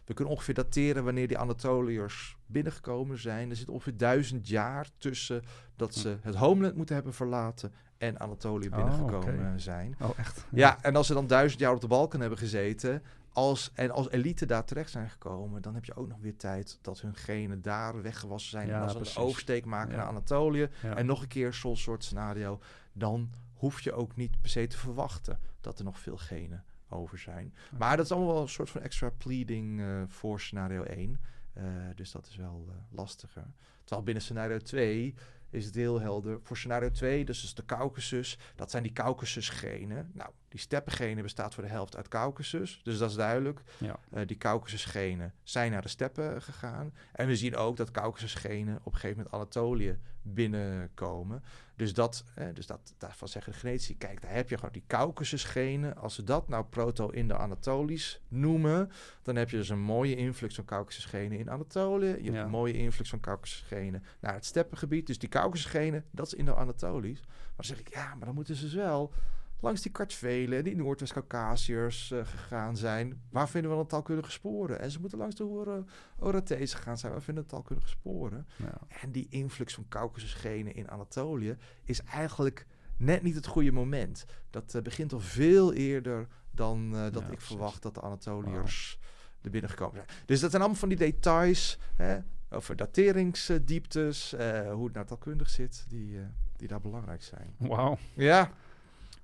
we 0.05 0.13
kunnen 0.13 0.33
ongeveer 0.33 0.53
dateren 0.53 1.03
wanneer 1.03 1.27
die 1.27 1.37
Anatoliërs 1.37 2.37
binnengekomen 2.45 3.17
zijn. 3.17 3.49
Er 3.49 3.55
zit 3.55 3.69
ongeveer 3.69 3.97
duizend 3.97 4.47
jaar 4.47 4.89
tussen 4.97 5.41
dat 5.75 5.93
hm. 5.93 5.99
ze 5.99 6.17
het 6.21 6.35
homeland 6.35 6.75
moeten 6.75 6.95
hebben 6.95 7.13
verlaten 7.13 7.73
en 7.97 8.19
Anatolië 8.19 8.67
oh, 8.67 8.75
binnengekomen 8.75 9.59
zijn. 9.59 9.95
Oh, 10.01 10.19
echt? 10.19 10.45
Ja. 10.51 10.83
en 10.83 10.95
als 10.95 11.07
ze 11.07 11.13
dan 11.13 11.27
duizend 11.27 11.61
jaar 11.61 11.73
op 11.73 11.81
de 11.81 11.87
Balkan 11.87 12.19
hebben 12.19 12.39
gezeten, 12.39 13.03
als, 13.35 13.71
en 13.73 13.91
als 13.91 14.09
elite 14.09 14.45
daar 14.45 14.65
terecht 14.65 14.91
zijn 14.91 15.09
gekomen, 15.09 15.61
dan 15.61 15.73
heb 15.73 15.85
je 15.85 15.95
ook 15.95 16.07
nog 16.07 16.19
weer 16.19 16.35
tijd 16.35 16.79
dat 16.81 17.01
hun 17.01 17.15
genen 17.15 17.61
daar 17.61 18.01
weggewassen 18.01 18.51
zijn. 18.51 18.69
en 18.69 18.81
als 18.81 18.91
ze 18.91 18.97
een 19.19 19.23
oversteek 19.23 19.65
maken 19.65 19.97
naar 19.97 20.05
Anatolië 20.05 20.69
en 20.81 21.05
nog 21.05 21.21
een 21.21 21.27
keer 21.27 21.53
zo'n 21.53 21.77
soort 21.77 22.03
scenario, 22.03 22.59
dan 22.93 23.29
hoef 23.53 23.81
je 23.81 23.93
ook 23.93 24.15
niet 24.15 24.41
per 24.41 24.49
se 24.49 24.67
te 24.67 24.77
verwachten 24.77 25.39
dat 25.61 25.79
er 25.79 25.85
nog 25.85 25.99
veel 25.99 26.17
genen 26.17 26.63
over 26.89 27.17
zijn. 27.17 27.53
Maar 27.77 27.97
dat 27.97 28.05
is 28.05 28.11
allemaal 28.11 28.33
wel 28.33 28.41
een 28.41 28.49
soort 28.49 28.69
van 28.69 28.81
extra 28.81 29.09
pleading 29.09 29.79
uh, 29.79 30.03
voor 30.07 30.39
scenario 30.39 30.83
1. 30.83 31.19
Uh, 31.57 31.89
eh, 31.89 31.95
dus 31.95 32.11
dat 32.11 32.27
is 32.27 32.35
wel 32.35 32.65
uh, 32.69 32.75
lastiger. 32.89 33.47
Terwijl 33.79 34.03
binnen 34.03 34.23
scenario 34.23 34.57
2 34.57 35.15
is 35.49 35.65
het 35.65 35.75
heel 35.75 35.99
helder. 35.99 36.39
Voor 36.43 36.57
scenario 36.57 36.91
2, 36.91 37.25
dus, 37.25 37.41
dus 37.41 37.53
de 37.53 37.65
Caucasus, 37.65 38.37
dat 38.55 38.71
zijn 38.71 38.83
die 38.83 38.91
Caucasus-genen. 38.91 40.11
Nou, 40.13 40.31
die 40.49 40.59
steppengenen 40.59 41.23
bestaat 41.23 41.53
voor 41.53 41.63
de 41.63 41.69
helft 41.69 41.95
uit 41.95 42.07
Caucasus, 42.07 42.81
dus 42.83 42.97
dat 42.97 43.09
is 43.09 43.15
duidelijk. 43.15 43.61
Ja. 43.77 43.99
Uh, 44.13 44.21
die 44.25 44.37
Caucasus-genen 44.37 45.33
zijn 45.43 45.71
naar 45.71 45.81
de 45.81 45.87
steppen 45.87 46.41
gegaan. 46.41 46.93
En 47.11 47.27
we 47.27 47.35
zien 47.35 47.55
ook 47.55 47.77
dat 47.77 47.91
Caucasus-genen 47.91 48.79
op 48.83 48.93
een 48.93 48.99
gegeven 48.99 49.17
moment 49.17 49.33
Anatolië 49.33 49.99
binnenkomen. 50.21 51.43
Dus, 51.75 51.93
dat, 51.93 52.23
eh, 52.35 52.47
dus 52.53 52.65
dat, 52.65 52.93
daarvan 52.97 53.27
zeggen 53.27 53.51
de 53.51 53.57
genetici, 53.57 53.97
kijk, 53.97 54.21
daar 54.21 54.33
heb 54.33 54.49
je 54.49 54.55
gewoon 54.55 54.73
die 54.73 54.83
Caucasus-genen. 54.87 55.97
Als 55.97 56.17
we 56.17 56.23
dat 56.23 56.47
nou 56.47 56.65
proto-Indo-Anatolisch 56.65 58.21
noemen, 58.27 58.91
dan 59.21 59.35
heb 59.35 59.49
je 59.49 59.57
dus 59.57 59.69
een 59.69 59.79
mooie 59.79 60.15
influx 60.15 60.55
van 60.55 60.65
Caucasus-genen 60.65 61.37
in 61.37 61.49
Anatolië. 61.49 62.17
Je 62.21 62.31
hebt 62.31 62.43
een 62.43 62.49
mooie 62.49 62.73
influx 62.73 63.09
van 63.09 63.19
Caucasus-genen 63.19 64.03
naar 64.19 64.33
het 64.33 64.45
steppengebied. 64.45 65.07
Dus 65.07 65.19
die 65.19 65.29
Caucasus-genen, 65.29 66.05
dat 66.11 66.25
is 66.25 66.33
Indo-Anatolisch. 66.33 67.21
Maar 67.25 67.55
dan 67.55 67.65
zeg 67.65 67.79
ik, 67.79 67.93
ja, 67.93 68.15
maar 68.15 68.25
dan 68.25 68.35
moeten 68.35 68.55
ze 68.55 68.63
dus 68.63 68.73
wel 68.73 69.13
langs 69.59 69.81
die 69.81 69.91
kartvelen, 69.91 70.63
die 70.63 70.75
Noordwest-Caucasiërs 70.75 72.11
uh, 72.11 72.25
gegaan 72.25 72.77
zijn. 72.77 73.21
Waar 73.29 73.49
vinden 73.49 73.71
we 73.71 73.77
dan 73.77 73.87
taalkundige 73.87 74.31
sporen? 74.31 74.79
En 74.79 74.91
ze 74.91 74.99
moeten 74.99 75.17
langs 75.17 75.35
de 75.35 75.43
horen 75.43 75.87
Oratees 76.19 76.73
gegaan 76.73 76.97
zijn. 76.97 77.11
Waar 77.11 77.21
vinden 77.21 77.43
we 77.43 77.49
taalkundige 77.49 77.87
sporen? 77.87 78.47
Ja. 78.55 79.01
En 79.01 79.11
die 79.11 79.27
influx 79.29 79.73
van 79.73 79.85
Caucasus-genen 79.89 80.75
in 80.75 80.89
Anatolië 80.89 81.57
is 81.83 82.03
eigenlijk 82.03 82.65
net 82.97 83.21
niet 83.21 83.35
het 83.35 83.47
goede 83.47 83.71
moment. 83.71 84.25
Dat 84.49 84.73
uh, 84.75 84.81
begint 84.81 85.13
al 85.13 85.19
veel 85.19 85.73
eerder 85.73 86.27
dan 86.51 86.91
uh, 86.93 87.11
dat 87.11 87.31
ik 87.31 87.41
verwacht 87.41 87.81
dat 87.81 87.93
de 87.93 88.01
Anatoliërs 88.01 88.99
er 89.41 89.49
binnengekomen 89.49 89.95
zijn. 89.95 90.07
Dus 90.25 90.39
dat 90.39 90.49
zijn 90.49 90.61
allemaal 90.61 90.79
van 90.79 90.89
die 90.89 90.97
details 90.97 91.79
hè, 91.95 92.17
over 92.49 92.75
dateringsdieptes, 92.75 94.31
hoe 94.71 94.83
het 94.83 94.93
nou 94.93 95.05
taalkundig 95.05 95.49
zit, 95.49 95.85
die, 95.87 96.19
die 96.55 96.67
daar 96.67 96.81
belangrijk 96.81 97.23
zijn. 97.23 97.55
Wauw. 97.57 97.97
Ja 98.13 98.51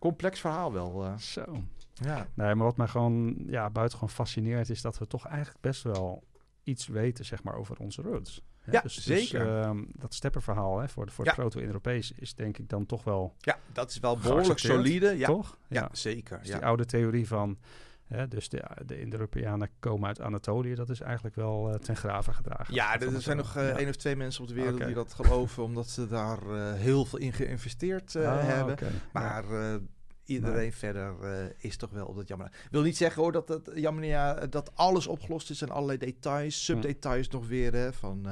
complex 0.01 0.39
verhaal 0.39 0.73
wel. 0.73 1.05
Uh. 1.05 1.17
Zo. 1.17 1.63
Ja. 1.93 2.27
Nee, 2.33 2.55
maar 2.55 2.65
wat 2.65 2.77
mij 2.77 2.87
gewoon 2.87 3.35
ja, 3.47 3.69
buitengewoon 3.69 4.13
fascineert 4.13 4.69
is 4.69 4.81
dat 4.81 4.97
we 4.97 5.07
toch 5.07 5.25
eigenlijk 5.25 5.61
best 5.61 5.83
wel 5.83 6.23
iets 6.63 6.87
weten 6.87 7.25
zeg 7.25 7.43
maar, 7.43 7.55
over 7.55 7.77
onze 7.79 8.01
roots. 8.01 8.41
Ja, 8.65 8.81
dus, 8.81 8.95
dus 8.95 9.05
zeker. 9.05 9.73
Dus, 9.73 9.85
dat 9.93 10.13
steppenverhaal 10.13 10.79
hè, 10.79 10.89
voor, 10.89 11.05
de, 11.05 11.11
voor 11.11 11.25
ja. 11.25 11.31
het 11.31 11.39
proto-Europees 11.39 12.11
is 12.11 12.35
denk 12.35 12.57
ik 12.57 12.69
dan 12.69 12.85
toch 12.85 13.03
wel... 13.03 13.35
Ja, 13.39 13.57
dat 13.73 13.89
is 13.89 13.99
wel 13.99 14.17
behoorlijk 14.17 14.59
solide. 14.59 15.17
Ja. 15.17 15.27
Toch? 15.27 15.57
Ja, 15.67 15.89
zeker. 15.91 16.39
Dus 16.39 16.47
die 16.47 16.65
oude 16.65 16.85
theorie 16.85 17.27
van... 17.27 17.57
Hè, 18.11 18.27
dus 18.27 18.49
de, 18.49 18.63
de 18.85 18.99
Indo-Europeanen 18.99 19.69
komen 19.79 20.07
uit 20.07 20.21
Anatolië. 20.21 20.75
Dat 20.75 20.89
is 20.89 21.01
eigenlijk 21.01 21.35
wel 21.35 21.69
uh, 21.69 21.75
ten 21.75 21.95
graven 21.95 22.33
gedragen. 22.33 22.73
Ja, 22.73 22.99
er 22.99 23.21
zijn 23.21 23.37
nog 23.37 23.57
uh, 23.57 23.67
één 23.67 23.89
of 23.89 23.95
twee 23.95 24.15
mensen 24.15 24.41
op 24.41 24.47
de 24.47 24.53
wereld 24.53 24.85
die 24.85 24.93
dat 24.93 25.13
geloven... 25.13 25.63
omdat 25.63 25.89
ze 25.89 26.07
daar 26.07 26.43
uh, 26.43 26.73
heel 26.73 27.05
veel 27.05 27.19
in 27.19 27.33
geïnvesteerd 27.33 28.15
ah, 28.15 28.43
hebben. 28.43 28.73
Okay. 28.73 28.91
Maar 29.13 29.43
iedereen 30.25 30.73
verder 30.73 31.15
is 31.57 31.77
toch 31.77 31.89
wel 31.89 32.05
op 32.05 32.15
dat 32.15 32.27
jammer. 32.27 32.51
wil 32.71 32.81
niet 32.81 32.97
zeggen 32.97 33.21
hoor 33.21 33.31
dat 33.31 33.47
dat 33.47 33.71
jammer 33.75 34.03
ja, 34.03 34.33
dat 34.33 34.75
alles 34.75 35.07
opgelost 35.07 35.49
is 35.49 35.61
en 35.61 35.69
allerlei 35.69 35.97
details, 35.97 36.65
subdetails 36.65 37.27
nog 37.27 37.47
weer 37.47 37.73
hè, 37.73 37.93
van 37.93 38.27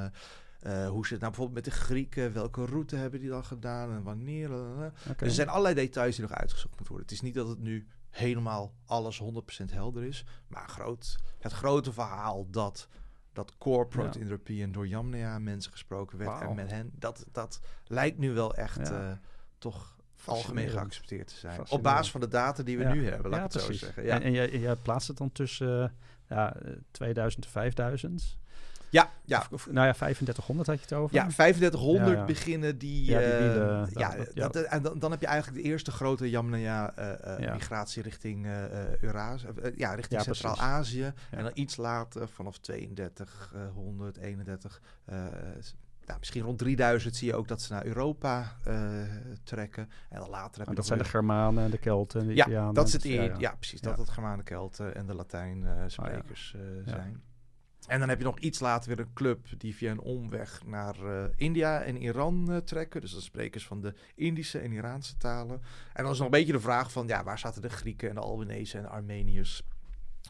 uh, 0.66 0.88
hoe 0.88 1.02
zit 1.02 1.10
het 1.10 1.20
nou 1.20 1.32
bijvoorbeeld 1.32 1.64
met 1.64 1.64
de 1.64 1.80
Grieken? 1.80 2.32
Welke 2.32 2.64
route 2.64 2.96
hebben 2.96 3.20
die 3.20 3.28
dan 3.28 3.44
gedaan 3.44 3.92
en 3.92 4.02
wanneer? 4.02 4.50
Okay. 4.50 5.28
Er 5.28 5.30
zijn 5.30 5.48
allerlei 5.48 5.74
details 5.74 6.16
die 6.16 6.24
nog 6.24 6.34
uitgezocht 6.34 6.76
moeten 6.76 6.88
worden. 6.88 7.06
Het 7.06 7.14
is 7.14 7.20
niet 7.20 7.34
dat 7.34 7.48
het 7.48 7.58
nu 7.58 7.86
helemaal 8.10 8.74
alles 8.84 9.22
100% 9.22 9.64
helder 9.72 10.04
is, 10.04 10.24
maar 10.46 10.68
groot, 10.68 11.16
het 11.38 11.52
grote 11.52 11.92
verhaal 11.92 12.50
dat 12.50 12.88
dat 13.32 13.58
core 13.58 13.86
proto-European 13.86 14.66
ja. 14.66 14.72
door 14.72 14.86
Jamnea 14.86 15.38
mensen 15.38 15.72
gesproken 15.72 16.18
werd 16.18 16.30
wow. 16.30 16.42
en 16.42 16.54
met 16.54 16.70
hen, 16.70 16.90
dat, 16.94 17.26
dat 17.32 17.60
lijkt 17.86 18.18
nu 18.18 18.32
wel 18.32 18.54
echt 18.54 18.88
ja. 18.88 19.20
toch 19.58 19.96
algemeen 20.24 20.68
geaccepteerd 20.68 21.26
te 21.26 21.34
zijn. 21.34 21.70
Op 21.70 21.82
basis 21.82 22.10
van 22.10 22.20
de 22.20 22.28
data 22.28 22.62
die 22.62 22.78
we 22.78 22.84
nu 22.84 23.08
hebben, 23.08 23.30
laat 23.30 23.46
ik 23.46 23.52
het 23.52 23.62
zo 23.62 23.72
zeggen. 23.72 24.04
Ja. 24.04 24.14
En, 24.14 24.22
en 24.22 24.32
jij, 24.32 24.58
jij 24.58 24.76
plaatst 24.76 25.08
het 25.08 25.16
dan 25.16 25.32
tussen 25.32 25.82
uh, 26.28 26.36
ja, 26.36 26.56
2000 26.90 27.44
en 27.44 27.50
5000? 27.50 28.38
Ja, 28.90 29.10
ja. 29.24 29.46
Of, 29.50 29.66
nou 29.70 29.86
ja, 29.86 29.92
3500 29.92 30.68
had 30.68 30.76
je 30.76 30.82
het 30.82 30.92
over. 30.92 31.16
Ja, 31.16 31.26
3500 31.26 32.18
ja, 32.18 32.24
beginnen 32.24 32.78
die... 32.78 33.04
Ja, 33.04 33.18
die 33.18 33.28
uh, 33.28 33.38
wielen, 33.38 33.90
ja, 33.94 34.16
dat, 34.16 34.52
dat, 34.52 34.64
en 34.64 34.82
dan, 34.82 34.98
dan, 34.98 35.10
heb 35.10 35.20
je 35.20 35.26
eigenlijk 35.26 35.62
de 35.62 35.68
eerste 35.68 35.90
grote 35.90 36.30
Yamnaya 36.30 36.98
uh, 36.98 37.38
uh, 37.40 37.52
migratie 37.52 38.02
richting 38.02 38.46
Eurazië, 39.00 39.46
ja, 39.76 39.94
richting 39.94 40.22
Centraal-Azië. 40.22 41.12
En 41.30 41.42
dan 41.42 41.52
iets 41.54 41.76
later, 41.76 42.28
vanaf 42.28 42.58
3200, 42.58 44.16
31, 44.16 44.80
nou, 45.04 46.18
misschien 46.18 46.42
rond 46.42 46.58
3000 46.58 47.16
zie 47.16 47.28
je 47.28 47.34
ook 47.34 47.48
dat 47.48 47.62
ze 47.62 47.72
naar 47.72 47.84
Europa 47.84 48.56
trekken. 49.42 49.90
En 50.08 50.20
dan 50.20 50.30
later 50.30 50.58
heb 50.58 50.68
je 50.68 50.74
dat 50.74 50.86
zijn 50.86 50.98
de 50.98 51.04
Germanen 51.04 51.64
en 51.64 51.70
de 51.70 51.78
Kelten 51.78 52.20
en 52.20 52.26
de 52.26 52.34
ja, 52.34 52.72
Dat 52.72 52.86
is 52.86 52.92
het 52.92 53.02
ja, 53.38 53.54
precies. 53.54 53.80
Dat 53.80 53.98
het 53.98 54.10
Germanen, 54.10 54.44
Kelten 54.44 54.94
en 54.94 55.06
de 55.06 55.14
Latijn 55.14 55.62
uh, 55.62 55.72
sprekers 55.86 56.54
zijn. 56.84 57.22
En 57.90 57.98
dan 57.98 58.08
heb 58.08 58.18
je 58.18 58.24
nog 58.24 58.38
iets 58.38 58.60
later 58.60 58.88
weer 58.88 59.06
een 59.06 59.12
club 59.12 59.46
die 59.58 59.74
via 59.74 59.90
een 59.90 60.00
omweg 60.00 60.62
naar 60.66 60.96
India 61.36 61.82
en 61.82 61.96
Iran 61.96 62.62
trekken. 62.64 63.00
Dus 63.00 63.12
dat 63.12 63.22
sprekers 63.22 63.66
van 63.66 63.80
de 63.80 63.94
Indische 64.14 64.58
en 64.58 64.72
Iraanse 64.72 65.16
talen. 65.16 65.60
En 65.92 66.02
dan 66.02 66.12
is 66.12 66.18
nog 66.18 66.26
een 66.26 66.38
beetje 66.38 66.52
de 66.52 66.60
vraag 66.60 66.92
van, 66.92 67.06
ja, 67.06 67.24
waar 67.24 67.38
zaten 67.38 67.62
de 67.62 67.68
Grieken 67.68 68.08
en 68.08 68.14
de 68.14 68.20
Albanese 68.20 68.76
en 68.76 68.82
de 68.82 68.88
Armeniërs 68.88 69.62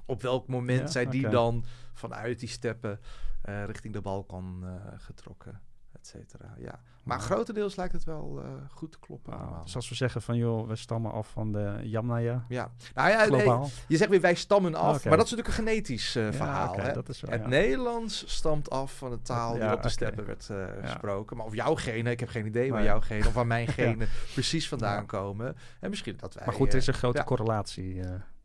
op 0.06 0.22
welk 0.22 0.48
moment 0.48 0.90
zijn 0.90 1.10
die 1.10 1.28
dan 1.28 1.64
vanuit 1.92 2.38
die 2.38 2.48
steppen 2.48 3.00
richting 3.42 3.92
de 3.94 4.00
Balkan 4.00 4.64
getrokken, 4.96 5.60
et 6.00 6.06
cetera. 6.06 6.54
Ja. 6.58 6.80
Maar 7.02 7.20
grotendeels 7.20 7.76
lijkt 7.76 7.92
het 7.92 8.04
wel 8.04 8.42
uh, 8.44 8.50
goed 8.70 8.92
te 8.92 8.98
kloppen. 8.98 9.32
Nou, 9.32 9.62
dus 9.64 9.76
als 9.76 9.88
we 9.88 9.94
zeggen 9.94 10.22
van 10.22 10.36
joh, 10.36 10.68
we 10.68 10.76
stammen 10.76 11.12
af 11.12 11.28
van 11.28 11.52
de 11.52 11.80
Yamnaya. 11.82 12.44
Ja, 12.48 12.70
nou 12.94 13.10
ja, 13.10 13.24
globaal. 13.24 13.70
je 13.88 13.96
zegt 13.96 14.10
weer 14.10 14.20
wij 14.20 14.34
stammen 14.34 14.74
af, 14.74 15.04
maar 15.04 15.16
dat 15.16 15.26
is 15.26 15.30
natuurlijk 15.30 15.48
een 15.48 15.64
genetisch 15.64 16.16
uh, 16.16 16.32
verhaal. 16.32 16.76
Ja, 16.76 16.82
hè? 16.82 16.92
Wel, 16.92 17.02
het 17.28 17.46
Nederlands 17.46 18.36
stamt 18.36 18.70
af 18.70 18.96
van 18.96 19.10
de 19.10 19.22
taal 19.22 19.54
die 19.54 19.72
op 19.72 19.82
de 19.82 19.88
steppen 19.88 20.26
werd 20.26 20.48
uh, 20.50 20.64
gesproken. 20.82 21.36
Maar 21.36 21.46
of 21.46 21.54
jouw 21.54 21.74
genen, 21.74 22.12
ik 22.12 22.20
heb 22.20 22.28
geen 22.28 22.46
idee 22.46 22.72
waar 22.72 22.84
jouw 22.84 23.00
genen 23.00 23.26
of 23.26 23.32
waar 23.32 23.46
mijn 23.46 23.68
genen 23.78 24.08
precies 24.32 24.68
vandaan 24.68 25.06
komen. 25.06 25.56
En 25.80 25.90
misschien 25.90 26.16
dat 26.16 26.34
wij. 26.34 26.44
Maar 26.46 26.54
goed, 26.54 26.72
er 26.72 26.78
is 26.78 26.86
een 26.86 26.94
grote 26.94 27.24
correlatie. 27.24 28.00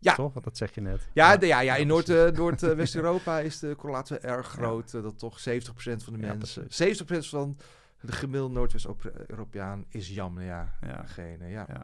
Ja. 0.06 0.16
Toch? 0.16 0.34
Dat 0.34 0.58
zeg 0.58 0.76
je 0.76 0.82
net. 0.82 1.08
Ja, 1.14 1.32
ja, 1.32 1.38
de, 1.38 1.48
ja, 1.48 1.60
ja 1.60 1.76
in 1.76 1.88
Noord, 1.88 2.10
uh, 2.20 2.30
Noord-West-Europa 2.30 3.40
is 3.40 3.60
de 3.60 3.76
correlatie 3.76 4.18
erg 4.18 4.48
groot. 4.48 4.92
dat 4.92 5.20
toch 5.20 5.40
70% 5.40 5.44
van 5.74 6.14
de 6.14 6.20
mensen... 6.20 6.64
70% 6.64 6.68
van 7.08 7.58
de 8.02 8.12
gemiddelde 8.12 8.54
Noordwest-Europeaan 8.54 9.86
is 9.90 10.10
Jan, 10.10 10.38
ja, 10.40 10.74
ja. 10.82 11.02
Degene, 11.02 11.48
ja. 11.48 11.66
ja. 11.68 11.84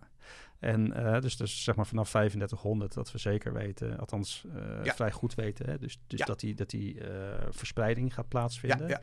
En 0.59 0.93
uh, 0.97 1.19
dus, 1.19 1.37
dus 1.37 1.63
zeg 1.63 1.75
maar 1.75 1.85
vanaf 1.87 2.09
3500 2.09 2.93
dat 2.93 3.11
we 3.11 3.17
zeker 3.17 3.53
weten, 3.53 3.99
althans 3.99 4.45
uh, 4.55 4.93
vrij 4.93 5.11
goed 5.11 5.35
weten, 5.35 5.65
hè, 5.65 5.77
dus, 5.77 5.99
dus 6.07 6.19
dat 6.19 6.39
die, 6.39 6.53
dat 6.53 6.69
die 6.69 6.95
uh, 6.95 7.07
verspreiding 7.49 8.13
gaat 8.13 8.27
plaatsvinden. 8.27 8.87
Ja, 8.87 9.01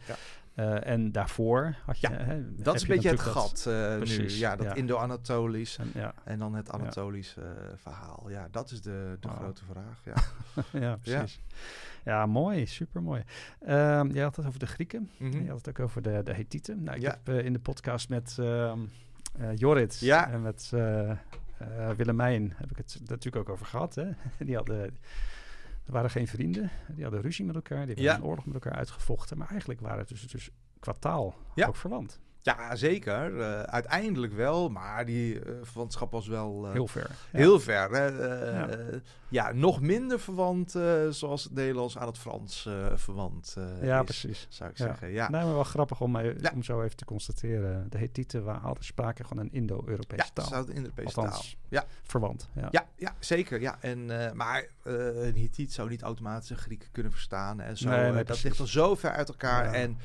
ja, 0.65 0.71
ja. 0.71 0.81
en 0.81 1.13
daarvoor 1.13 1.75
had 1.85 2.01
je... 2.01 2.09
Hè, 2.09 2.55
dat 2.55 2.75
is 2.75 2.83
een 2.83 2.89
beetje 2.89 3.11
het 3.11 3.21
gat 3.21 3.69
nu. 4.05 4.31
Ja, 4.31 4.57
dat 4.57 4.77
Indo-Anatolisch 4.77 5.79
en, 5.79 6.13
en, 6.25 6.39
dan 6.39 6.55
het 6.55 6.71
Anatolisch 6.71 7.37
verhaal. 7.77 8.27
Ja, 8.29 8.49
dat 8.51 8.71
is 8.71 8.81
de, 8.81 9.17
de 9.21 9.29
grote 9.29 9.63
vraag. 9.65 10.01
Ja, 10.73 10.81
ja 10.81 10.97
precies. 10.97 11.41
Ja, 12.05 12.27
mooi, 12.27 12.67
super 12.67 13.03
mooi. 13.03 13.23
Um, 13.69 14.13
jij 14.13 14.23
had 14.23 14.37
het 14.37 14.47
over 14.47 14.59
de 14.59 14.67
Grieken. 14.67 15.11
Mm 15.19 15.31
-hmm. 15.31 15.43
Je 15.43 15.49
had 15.49 15.57
het 15.57 15.69
ook 15.69 15.81
over 15.81 16.03
de, 16.03 16.21
de 16.25 16.33
Hethieten. 16.33 16.83
Nou, 16.83 16.97
ik 16.97 17.03
heb 17.03 17.29
in 17.29 17.53
de 17.53 17.59
podcast 17.59 18.09
met 18.09 18.37
uh, 18.41 18.73
Jorrit 19.55 19.99
ja. 20.01 20.31
en 20.31 20.43
met 20.43 20.71
uh, 20.75 21.13
Willemijn 21.97 22.53
heb 22.57 22.71
ik 22.71 22.77
het 22.77 23.01
natuurlijk 23.07 23.37
ook 23.37 23.55
over 23.55 23.67
gehad. 23.67 23.95
Hè? 23.95 24.11
Die 24.47 24.57
hadden, 24.57 24.97
er 25.89 25.95
waren 25.95 26.11
geen 26.11 26.29
vrienden. 26.29 26.71
Die 26.89 27.03
hadden 27.03 27.21
ruzie 27.21 27.45
met 27.45 27.55
elkaar. 27.55 27.87
Die 27.87 27.95
hebben 27.95 28.05
ja. 28.05 28.17
een 28.17 28.25
oorlog 28.25 28.47
met 28.47 28.55
elkaar 28.55 28.73
uitgevochten. 28.73 29.39
Maar 29.39 29.49
eigenlijk 29.49 29.81
waren 29.81 29.99
het 29.99 30.09
dus, 30.09 30.27
dus 30.27 30.51
qua 30.81 30.93
taal 30.93 31.35
ja. 31.55 31.67
ook 31.67 31.77
verwant. 31.77 32.21
Ja, 32.43 32.77
zeker. 32.77 33.33
Uh, 33.33 33.61
uiteindelijk 33.61 34.33
wel, 34.33 34.69
maar 34.69 35.07
die 35.07 35.35
uh, 35.35 35.53
verwantschap 35.63 36.13
was 36.13 36.27
wel... 36.27 36.67
Uh, 36.67 36.73
heel 36.73 36.87
ver. 36.87 37.11
Heel 37.31 37.61
ver. 37.61 38.13
Ja. 38.53 38.69
ja. 39.29 39.53
nog 39.53 39.81
minder 39.81 40.21
verwant 40.21 40.71
zoals 41.11 41.45
het 41.45 41.55
Nederlands 41.55 41.99
aan 41.99 42.07
het 42.07 42.19
Frans 42.19 42.69
verwant 42.95 43.57
Ja, 43.83 43.99
is, 43.99 44.05
precies. 44.05 44.47
Zou 44.49 44.71
ik 44.71 44.77
zeggen, 44.77 45.09
ja. 45.09 45.31
Nee, 45.31 45.45
maar 45.45 45.55
wel 45.55 45.65
grappig 45.65 46.01
om, 46.01 46.17
om 46.55 46.63
zo 46.63 46.83
even 46.83 46.97
te 46.97 47.05
constateren. 47.05 47.87
De 47.91 47.99
Hethieten 47.99 48.45
hadden 48.47 48.85
sprake 48.85 49.25
van 49.25 49.39
een 49.39 49.53
Indo-Europese 49.53 50.33
taal. 50.33 50.49
Ja, 50.51 50.59
een 50.59 50.67
Indo-Europese 50.69 51.15
taal. 51.15 51.43
Ja. 51.69 51.85
Verwant, 52.03 52.49
ja. 52.55 52.69
Ja, 52.71 52.87
ja 52.97 53.15
zeker. 53.19 53.61
Ja. 53.61 53.79
En, 53.81 54.07
maar 54.37 54.67
een 54.83 55.37
Hethiet 55.37 55.73
zou 55.73 55.89
niet 55.89 56.03
automatisch 56.03 56.51
een 56.51 56.57
Griek 56.57 56.89
kunnen 56.93 57.13
verstaan. 57.13 57.61
En 57.61 57.77
zo, 57.77 57.89
nee, 57.89 58.13
nee, 58.13 58.25
dat 58.25 58.43
ligt 58.43 58.61
al 58.61 58.67
zo 58.67 58.95
ver 58.95 59.11
uit 59.11 59.29
elkaar. 59.29 59.73
En 59.73 59.99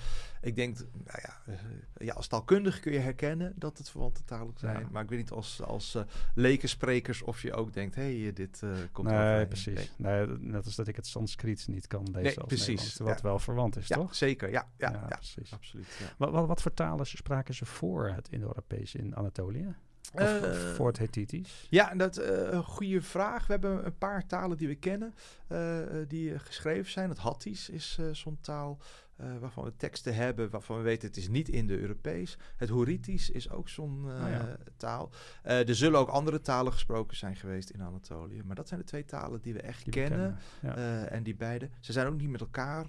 ik 0.44 0.56
denk, 0.56 0.78
nou 0.78 1.20
ja, 1.22 1.56
ja, 1.98 2.14
als 2.14 2.28
taalkundige 2.28 2.80
kun 2.80 2.92
je 2.92 3.00
herkennen 3.00 3.54
dat 3.56 3.78
het 3.78 3.90
verwante 3.90 4.24
talen 4.24 4.54
zijn. 4.58 4.88
Maar 4.92 5.04
ik 5.04 5.10
weet 5.10 5.20
niet 5.20 5.32
als, 5.32 5.62
als 5.62 5.96
uh, 5.96 6.04
lekensprekers 6.36 7.22
of 7.22 7.42
je 7.42 7.54
ook 7.54 7.74
denkt, 7.74 7.96
hé, 7.96 8.22
hey, 8.22 8.34
dit 8.34 8.62
uh, 8.64 8.72
komt 8.92 9.08
Nee, 9.08 9.48
precies. 9.48 9.92
Nee. 9.98 10.28
net 10.28 10.66
als 10.66 10.76
dat 10.76 10.88
ik 10.88 10.96
het 10.96 11.08
Sanskriet 11.08 11.68
niet 11.68 11.88
kan 11.88 12.04
lezen 12.04 12.22
nee, 12.22 12.38
als 12.38 12.48
precies. 12.48 12.98
wat 12.98 13.22
wel 13.22 13.40
verwant 13.40 13.76
is, 13.76 13.88
ja, 13.88 13.96
toch? 13.96 14.16
Zeker, 14.16 14.50
ja. 14.50 14.68
Ja, 14.78 14.92
ja, 14.92 15.06
precies. 15.08 15.54
Absoluut. 15.54 15.88
Wat, 16.18 16.32
wat, 16.32 16.48
wat 16.48 16.62
voor 16.62 16.74
talen 16.74 17.08
spraken 17.08 17.54
ze 17.54 17.66
voor 17.66 18.10
het 18.10 18.28
Indo-Europees 18.30 18.96
in 18.96 19.16
Anatolië? 19.16 19.76
Of, 20.14 20.42
uh, 20.42 20.54
voor 20.54 20.88
het 20.88 20.98
Hethitisch? 20.98 21.68
Ja, 21.70 21.96
dat 21.96 22.18
is 22.18 22.30
uh, 22.30 22.52
een 22.52 22.64
goede 22.64 23.02
vraag. 23.02 23.48
We 23.48 23.52
hebben 23.52 23.86
een 23.86 23.98
paar 23.98 24.26
talen 24.26 24.58
die 24.58 24.68
we 24.68 24.76
kennen, 24.76 25.14
uh, 25.52 25.80
die 26.08 26.40
geschreven 26.40 26.92
zijn. 26.92 27.10
Het 27.10 27.18
Hattisch 27.18 27.70
is 27.70 28.00
zo'n 28.12 28.38
taal. 28.42 28.78
Uh, 29.22 29.38
waarvan 29.38 29.64
we 29.64 29.76
teksten 29.76 30.16
hebben 30.16 30.50
waarvan 30.50 30.78
we 30.78 30.84
weten 30.84 31.08
het 31.08 31.18
is 31.18 31.28
niet 31.28 31.50
Indo-Europees. 31.50 32.38
Het 32.56 32.70
Horitisch 32.70 33.30
is 33.30 33.50
ook 33.50 33.70
zo'n 33.70 34.04
uh, 34.06 34.14
oh 34.14 34.30
ja. 34.30 34.58
taal. 34.78 35.10
Uh, 35.46 35.68
er 35.68 35.76
zullen 35.76 36.00
ook 36.00 36.10
andere 36.10 36.42
talen 36.42 36.72
gesproken 36.72 37.18
zijn 37.18 37.36
geweest 37.36 37.70
in 37.70 37.82
Anatolië. 37.82 38.44
Maar 38.44 38.56
dat 38.56 38.68
zijn 38.68 38.80
de 38.80 38.86
twee 38.86 39.06
talen 39.06 39.42
die 39.42 39.54
we 39.54 39.62
echt 39.62 39.84
die 39.84 39.94
kennen. 39.94 40.38
kennen 40.62 40.78
ja. 40.80 41.06
en 41.06 41.24
die 41.24 41.36
beide. 41.36 41.70
Ze 41.80 41.92
zijn 41.92 42.08
ook 42.08 42.18
niet 42.18 42.30
met 42.30 42.42
elkaar 42.42 42.86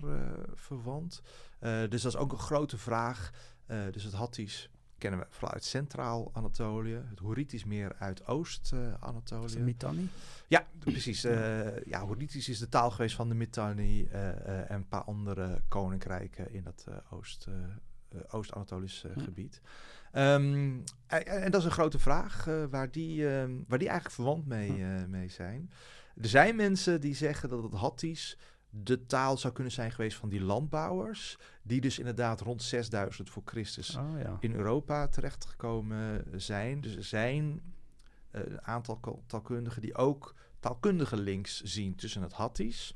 verwant. 0.54 1.22
dus 1.60 2.02
dat 2.02 2.12
is 2.12 2.16
ook 2.16 2.32
een 2.32 2.38
grote 2.38 2.78
vraag. 2.78 3.30
dus 3.90 4.04
het 4.04 4.12
Hattisch 4.12 4.70
kennen 5.04 5.20
we 5.20 5.26
vooral 5.30 5.52
uit 5.52 5.64
Centraal 5.64 6.30
Anatolië. 6.32 7.02
Het 7.08 7.18
Horitisch 7.18 7.64
meer 7.64 7.94
uit 7.98 8.26
Oost-Anatolië. 8.26 9.56
Uh, 9.56 9.64
Mitanni? 9.64 10.08
Ja, 10.46 10.66
precies. 10.78 11.24
Uh, 11.24 11.84
ja, 11.84 12.00
Horitisch 12.00 12.48
is 12.48 12.58
de 12.58 12.68
taal 12.68 12.90
geweest 12.90 13.16
van 13.16 13.28
de 13.28 13.34
Mitanni 13.34 14.08
uh, 14.12 14.70
en 14.70 14.74
een 14.74 14.88
paar 14.88 15.02
andere 15.02 15.62
koninkrijken 15.68 16.52
in 16.52 16.62
dat 16.62 16.86
Oost, 17.10 17.48
Oost-Anatolisch 18.28 19.04
gebied. 19.16 19.60
Um, 20.12 20.82
en, 21.06 21.26
en, 21.26 21.50
dat 21.50 21.60
is 21.60 21.66
een 21.66 21.72
grote 21.72 21.98
vraag 21.98 22.44
waar, 22.70 22.90
die, 22.90 23.28
ehm, 23.28 23.52
waar 23.68 23.78
die 23.78 23.88
eigenlijk 23.88 24.16
verwant 24.16 24.46
mee, 24.46 24.72
mee 25.08 25.28
zijn. 25.28 25.70
Er 26.20 26.28
zijn 26.28 26.56
mensen 26.56 27.00
die 27.00 27.14
zeggen 27.14 27.48
dat 27.48 27.62
het 27.62 27.72
Hattisch 27.72 28.38
de 28.82 29.06
taal 29.06 29.36
zou 29.36 29.52
kunnen 29.52 29.72
zijn 29.72 29.90
geweest 29.90 30.16
van 30.16 30.28
die 30.28 30.40
landbouwers, 30.40 31.38
die 31.62 31.80
dus 31.80 31.98
inderdaad 31.98 32.40
rond 32.40 32.62
6000 32.62 33.30
voor 33.30 33.42
Christus 33.44 33.96
oh, 33.96 34.18
ja. 34.18 34.36
in 34.40 34.54
Europa 34.54 35.08
terechtgekomen 35.08 36.24
zijn. 36.36 36.80
Dus 36.80 36.96
er 36.96 37.04
zijn 37.04 37.62
uh, 38.32 38.40
een 38.44 38.62
aantal 38.62 39.22
taalkundigen 39.26 39.82
die 39.82 39.94
ook 39.94 40.34
taalkundige 40.60 41.16
links 41.16 41.62
zien 41.62 41.94
tussen 41.94 42.22
het 42.22 42.32
Hattisch, 42.32 42.94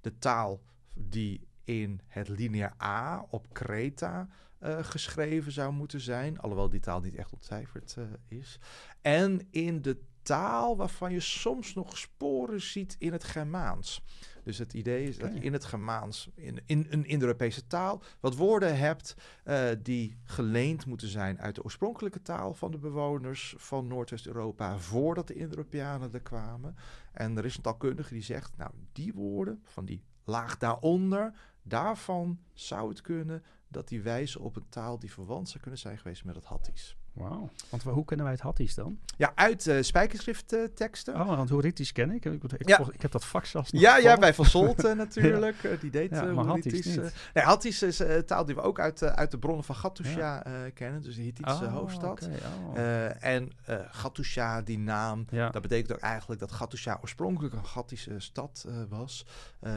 de 0.00 0.18
taal 0.18 0.62
die 0.94 1.46
in 1.64 2.00
het 2.06 2.28
linea 2.28 2.74
A 2.82 3.26
op 3.30 3.52
Kreta 3.52 4.28
uh, 4.60 4.78
geschreven 4.82 5.52
zou 5.52 5.72
moeten 5.72 6.00
zijn, 6.00 6.38
alhoewel 6.38 6.68
die 6.68 6.80
taal 6.80 7.00
niet 7.00 7.14
echt 7.14 7.32
ontcijferd 7.32 7.94
uh, 7.98 8.04
is, 8.28 8.58
en 9.00 9.46
in 9.50 9.82
de 9.82 10.00
taal 10.22 10.76
waarvan 10.76 11.12
je 11.12 11.20
soms 11.20 11.74
nog 11.74 11.98
sporen 11.98 12.60
ziet 12.60 12.96
in 12.98 13.12
het 13.12 13.24
Germaans. 13.24 14.02
Dus 14.48 14.58
het 14.58 14.74
idee 14.74 15.08
is 15.08 15.18
dat 15.18 15.34
je 15.34 15.40
in 15.40 15.52
het 15.52 15.64
Germaans, 15.64 16.28
in, 16.34 16.60
in 16.66 16.86
een 16.90 17.04
Indo-Europese 17.04 17.66
taal, 17.66 18.02
wat 18.20 18.36
woorden 18.36 18.78
hebt 18.78 19.16
uh, 19.44 19.68
die 19.82 20.18
geleend 20.24 20.86
moeten 20.86 21.08
zijn 21.08 21.40
uit 21.40 21.54
de 21.54 21.62
oorspronkelijke 21.62 22.22
taal 22.22 22.54
van 22.54 22.70
de 22.70 22.78
bewoners 22.78 23.54
van 23.58 23.86
Noordwest-Europa 23.86 24.78
voordat 24.78 25.26
de 25.26 25.34
Indo-Europeanen 25.34 26.12
er 26.12 26.20
kwamen. 26.20 26.76
En 27.12 27.36
er 27.36 27.44
is 27.44 27.56
een 27.56 27.62
taalkundige 27.62 28.14
die 28.14 28.22
zegt, 28.22 28.56
nou 28.56 28.70
die 28.92 29.14
woorden 29.14 29.62
van 29.64 29.84
die 29.84 30.02
laag 30.24 30.58
daaronder, 30.58 31.32
daarvan 31.62 32.38
zou 32.52 32.88
het 32.88 33.00
kunnen 33.00 33.44
dat 33.68 33.88
die 33.88 34.02
wijzen 34.02 34.40
op 34.40 34.56
een 34.56 34.68
taal 34.68 34.98
die 34.98 35.12
verwant 35.12 35.48
zou 35.48 35.60
kunnen 35.60 35.80
zijn 35.80 35.98
geweest 35.98 36.24
met 36.24 36.34
het 36.34 36.44
Hattisch. 36.44 36.97
Wauw. 37.18 37.50
Want 37.68 37.82
hoe 37.82 38.04
kennen 38.04 38.26
wij 38.26 38.34
het 38.34 38.44
Hatties 38.44 38.74
dan? 38.74 38.98
Ja, 39.16 39.32
uit 39.34 39.66
uh, 39.66 39.82
spijkerschriftteksten. 39.82 41.14
Uh, 41.14 41.20
oh, 41.20 41.36
want 41.36 41.48
Horitisch 41.48 41.92
ken 41.92 42.10
ik. 42.10 42.24
Ik, 42.24 42.42
ik, 42.42 42.68
ja. 42.68 42.80
ik 42.92 43.02
heb 43.02 43.10
dat 43.10 43.24
vak 43.24 43.44
zelfs 43.44 43.72
nog 43.72 43.82
Ja, 43.82 43.96
ja 43.96 44.16
bij 44.16 44.34
Van 44.34 44.44
Solt 44.44 44.84
uh, 44.84 44.94
natuurlijk. 45.04 45.62
ja. 45.62 45.76
die 45.80 45.90
deed 45.90 46.10
ja, 46.10 46.24
maar 46.24 46.44
Hatties 46.44 46.96
nee, 47.34 47.44
Hatties 47.44 47.82
is 47.82 47.98
een 47.98 48.24
taal 48.24 48.44
die 48.44 48.54
we 48.54 48.60
ook 48.60 48.80
uit, 48.80 49.02
uit 49.02 49.30
de 49.30 49.38
bronnen 49.38 49.64
van 49.64 49.74
Gattusha 49.74 50.44
kennen. 50.74 51.02
Dus 51.02 51.16
de 51.16 51.22
Hittitische 51.22 51.64
oh, 51.64 51.72
hoofdstad. 51.72 52.22
Okay, 52.22 52.38
oh. 52.66 53.24
en 53.24 53.52
Gattusha, 53.90 54.62
die 54.62 54.78
naam, 54.78 55.26
dat 55.30 55.62
betekent 55.62 55.92
ook 55.92 56.00
eigenlijk 56.00 56.40
dat 56.40 56.52
Gattusha 56.52 56.98
oorspronkelijk 57.00 57.54
een 57.54 57.64
Gattische 57.64 58.20
stad 58.20 58.66
was. 58.88 59.26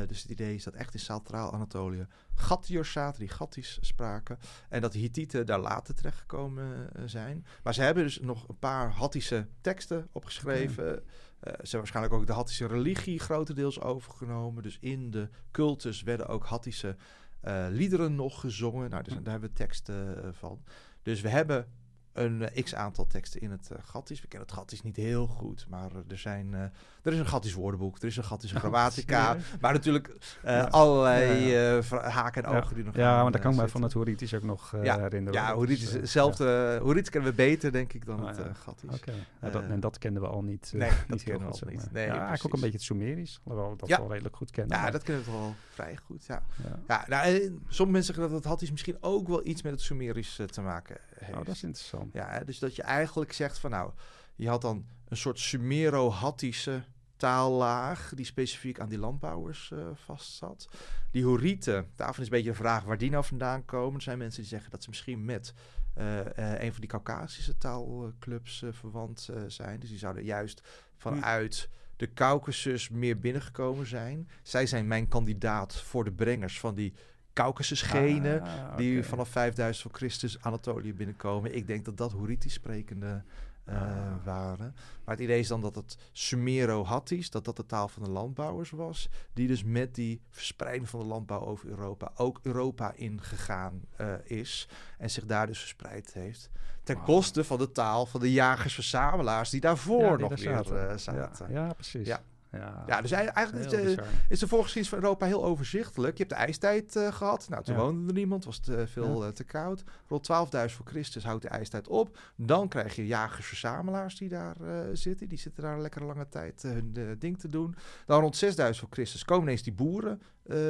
dus 0.07 0.21
het 0.21 0.31
idee 0.31 0.55
is 0.55 0.63
dat 0.63 0.73
echt 0.73 0.93
in 0.93 0.99
Centraal-Anatolië 0.99 2.07
Gattiërs 2.33 2.91
zaten, 2.91 3.19
die 3.19 3.29
Gattisch 3.29 3.77
spraken. 3.81 4.39
En 4.69 4.81
dat 4.81 4.91
de 4.91 4.99
Hittieten 4.99 5.45
daar 5.45 5.59
later 5.59 5.95
terechtgekomen 5.95 6.89
zijn. 7.05 7.45
Maar 7.63 7.73
ze 7.73 7.81
hebben 7.81 8.03
dus 8.03 8.19
nog 8.19 8.47
een 8.47 8.59
paar 8.59 8.91
Hattische 8.91 9.47
teksten 9.61 10.07
opgeschreven. 10.11 10.85
Uh, 10.85 10.93
ze 11.41 11.43
hebben 11.43 11.77
waarschijnlijk 11.77 12.15
ook 12.15 12.27
de 12.27 12.33
Hattische 12.33 12.67
religie 12.67 13.19
grotendeels 13.19 13.81
overgenomen. 13.81 14.63
Dus 14.63 14.77
in 14.79 15.11
de 15.11 15.29
cultus 15.51 16.03
werden 16.03 16.27
ook 16.27 16.45
Hattische 16.45 16.95
uh, 17.43 17.65
liederen 17.69 18.15
nog 18.15 18.39
gezongen. 18.39 18.89
Nou, 18.89 19.03
dus, 19.03 19.13
daar 19.13 19.31
hebben 19.31 19.49
we 19.49 19.55
teksten 19.55 20.35
van. 20.35 20.63
Dus 21.01 21.21
we 21.21 21.29
hebben 21.29 21.67
een 22.13 22.41
uh, 22.41 22.63
x 22.63 22.75
aantal 22.75 23.07
teksten 23.07 23.41
in 23.41 23.51
het 23.51 23.69
uh, 23.71 23.77
Gattisch. 23.81 24.21
We 24.21 24.27
kennen 24.27 24.47
het 24.47 24.57
Gattisch 24.57 24.81
niet 24.81 24.95
heel 24.95 25.27
goed, 25.27 25.65
maar 25.69 25.91
er 26.07 26.17
zijn 26.17 26.71
er 27.03 27.13
is 27.13 27.19
een 27.19 27.27
Gattisch 27.27 27.53
woordenboek, 27.53 27.97
er 27.97 28.07
is 28.07 28.17
een 28.17 28.23
Gattische 28.23 28.55
oh, 28.55 28.61
grammatica, 28.61 29.37
maar 29.59 29.73
natuurlijk 29.73 30.17
ja. 30.43 30.63
allerlei 30.63 31.47
ja, 31.47 31.81
haken 32.09 32.43
en 32.43 32.55
ogen 32.57 32.75
die 32.75 32.83
nog. 32.83 32.95
Ja, 32.95 33.23
maar 33.23 33.31
daar 33.31 33.41
kan 33.41 33.51
ik 33.51 33.59
me 33.59 33.67
van 33.67 33.81
het 33.81 33.93
Horitisch 33.93 34.33
ook 34.33 34.43
nog 34.43 34.71
herinneren. 34.71 35.41
Ja, 35.41 35.53
Horitisch, 35.53 35.91
dus, 35.91 36.01
hetzelfde. 36.01 36.79
Horitisch 36.81 37.09
kennen 37.09 37.29
we 37.29 37.35
beter, 37.35 37.71
denk 37.71 37.93
ik, 37.93 38.05
dan 38.05 38.21
oh, 38.21 38.27
het 38.27 38.57
Gattisch. 38.57 38.95
Oké, 38.95 39.13
en 39.39 39.79
dat 39.79 39.97
kenden 39.97 40.21
we 40.21 40.27
al 40.27 40.43
niet. 40.43 40.71
nee, 40.75 40.91
dat 41.07 41.23
kennen 41.23 41.47
we 41.47 41.53
al 41.53 41.69
niet. 41.69 41.91
Nee, 41.91 42.05
eigenlijk 42.07 42.45
ook 42.45 42.53
een 42.53 42.59
beetje 42.59 42.77
het 42.77 42.85
Sumerisch, 42.85 43.39
hoewel 43.43 43.75
dat 43.75 43.89
wel 43.89 44.11
redelijk 44.11 44.35
goed 44.35 44.51
kennen. 44.51 44.77
Ja, 44.77 44.91
dat 44.91 45.03
kennen 45.03 45.25
we 45.25 45.31
wel 45.31 45.55
vrij 45.69 45.97
goed. 46.05 46.25
Ja, 46.25 46.43
ja. 46.87 47.05
nou, 47.07 47.33
sommige 47.67 47.91
mensen 47.91 48.03
zeggen 48.03 48.23
dat 48.23 48.31
het 48.31 48.43
Hattisch 48.43 48.71
misschien 48.71 48.97
ook 48.99 49.27
wel 49.27 49.45
iets 49.47 49.61
met 49.61 49.71
het 49.71 49.81
Sumerisch 49.81 50.39
te 50.51 50.61
maken 50.61 50.97
heeft. 51.25 51.37
Oh, 51.37 51.45
dat 51.45 51.55
is 51.55 51.63
interessant. 51.63 52.13
Ja, 52.13 52.39
dus 52.39 52.59
dat 52.59 52.75
je 52.75 52.81
eigenlijk 52.81 53.33
zegt 53.33 53.59
van 53.59 53.69
nou, 53.71 53.91
je 54.35 54.47
had 54.47 54.61
dan 54.61 54.85
een 55.07 55.17
soort 55.17 55.39
Sumero-Hattische 55.39 56.83
taallaag 57.15 58.11
die 58.15 58.25
specifiek 58.25 58.79
aan 58.79 58.89
die 58.89 58.97
landbouwers 58.97 59.71
uh, 59.73 59.87
vastzat. 59.93 60.67
Die 61.11 61.23
Horieten, 61.23 61.87
daarvan 61.95 62.23
is 62.23 62.29
een 62.29 62.35
beetje 62.35 62.49
de 62.49 62.55
vraag 62.55 62.83
waar 62.83 62.97
die 62.97 63.09
nou 63.09 63.25
vandaan 63.25 63.65
komen. 63.65 63.95
Er 63.95 64.01
zijn 64.01 64.17
mensen 64.17 64.41
die 64.41 64.49
zeggen 64.49 64.71
dat 64.71 64.83
ze 64.83 64.89
misschien 64.89 65.25
met 65.25 65.53
uh, 65.97 66.17
uh, 66.17 66.23
een 66.35 66.71
van 66.71 66.79
die 66.79 66.89
Caucasische 66.89 67.57
taalclubs 67.57 68.63
verwant 68.69 69.29
zijn. 69.47 69.79
Dus 69.79 69.89
die 69.89 69.97
zouden 69.97 70.23
juist 70.23 70.61
vanuit 70.97 71.69
de 71.95 72.13
Caucasus 72.13 72.89
meer 72.89 73.19
binnengekomen 73.19 73.87
zijn. 73.87 74.29
Zij 74.43 74.65
zijn 74.65 74.87
mijn 74.87 75.07
kandidaat 75.07 75.75
voor 75.75 76.03
de 76.03 76.11
brengers 76.11 76.59
van 76.59 76.75
die 76.75 76.93
Caucasusgenen 77.33 78.41
ah, 78.41 78.77
die 78.77 79.03
vanaf 79.03 79.29
5000 79.29 79.83
voor 79.87 79.97
Christus 79.97 80.41
Anatolië 80.41 80.93
binnenkomen. 80.93 81.55
Ik 81.55 81.67
denk 81.67 81.85
dat 81.85 81.97
dat 81.97 82.11
Horitisch 82.11 82.53
sprekende 82.53 83.23
uh, 83.69 84.15
waren. 84.23 84.75
Maar 85.03 85.15
het 85.15 85.23
idee 85.23 85.39
is 85.39 85.47
dan 85.47 85.61
dat 85.61 85.75
het 85.75 85.97
Sumero-Hattisch, 86.11 87.29
dat 87.29 87.45
dat 87.45 87.55
de 87.55 87.65
taal 87.65 87.87
van 87.87 88.03
de 88.03 88.09
landbouwers 88.09 88.69
was, 88.69 89.09
die 89.33 89.47
dus 89.47 89.63
met 89.63 89.95
die 89.95 90.21
verspreiding 90.29 90.89
van 90.89 90.99
de 90.99 91.05
landbouw 91.05 91.39
over 91.39 91.69
Europa 91.69 92.11
ook 92.15 92.39
Europa 92.43 92.93
ingegaan 92.95 93.81
uh, 94.01 94.13
is 94.23 94.67
en 94.97 95.09
zich 95.09 95.25
daar 95.25 95.47
dus 95.47 95.59
verspreid 95.59 96.13
heeft. 96.13 96.49
Ten 96.83 97.03
koste 97.03 97.43
van 97.43 97.57
de 97.57 97.71
taal 97.71 98.05
van 98.05 98.19
de 98.19 98.31
jagers-verzamelaars 98.31 99.49
die 99.49 99.61
daarvoor 99.61 100.19
nog 100.19 100.39
weer 100.39 100.73
uh, 100.73 100.97
zaten. 100.97 101.53
Ja, 101.53 101.65
ja, 101.65 101.73
precies. 101.73 102.07
Ja. 102.07 102.21
Ja, 102.51 102.83
ja 102.87 103.01
dus 103.01 103.11
eigenlijk 103.11 103.65
is 103.65 103.71
de, 103.71 104.03
is 104.29 104.39
de 104.39 104.47
voorgeschiedenis 104.47 104.89
van 104.89 105.03
Europa 105.03 105.25
heel 105.25 105.43
overzichtelijk. 105.43 106.17
Je 106.17 106.23
hebt 106.23 106.35
de 106.35 106.45
ijstijd 106.45 106.95
uh, 106.95 107.13
gehad. 107.13 107.49
Nou, 107.49 107.63
toen 107.63 107.75
woonde 107.75 108.07
er 108.07 108.13
niemand, 108.13 108.45
was 108.45 108.59
te 108.59 108.87
veel 108.87 109.25
uh, 109.25 109.29
te 109.29 109.43
koud. 109.43 109.83
Rond 110.07 110.29
12.000 110.31 110.65
voor 110.65 110.85
Christus 110.85 111.23
houdt 111.23 111.41
de 111.41 111.49
ijstijd 111.49 111.87
op. 111.87 112.17
Dan 112.35 112.67
krijg 112.67 112.95
je 112.95 113.07
jagers-verzamelaars 113.07 114.17
die 114.17 114.29
daar 114.29 114.55
zitten. 114.93 115.27
Die 115.27 115.37
zitten 115.37 115.63
daar 115.63 115.73
een 115.73 115.81
lekkere 115.81 116.05
lange 116.05 116.29
tijd 116.29 116.61
hun 116.61 117.15
ding 117.19 117.39
te 117.39 117.49
doen. 117.49 117.75
Dan 118.05 118.21
rond 118.21 118.43
6.000 118.45 118.51
voor 118.55 118.87
Christus 118.89 119.25
komen 119.25 119.43
ineens 119.43 119.63
die 119.63 119.73
boeren 119.73 120.21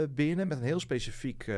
binnen 0.10 0.48
met 0.48 0.58
een 0.58 0.64
heel 0.64 0.80
specifiek 0.80 1.52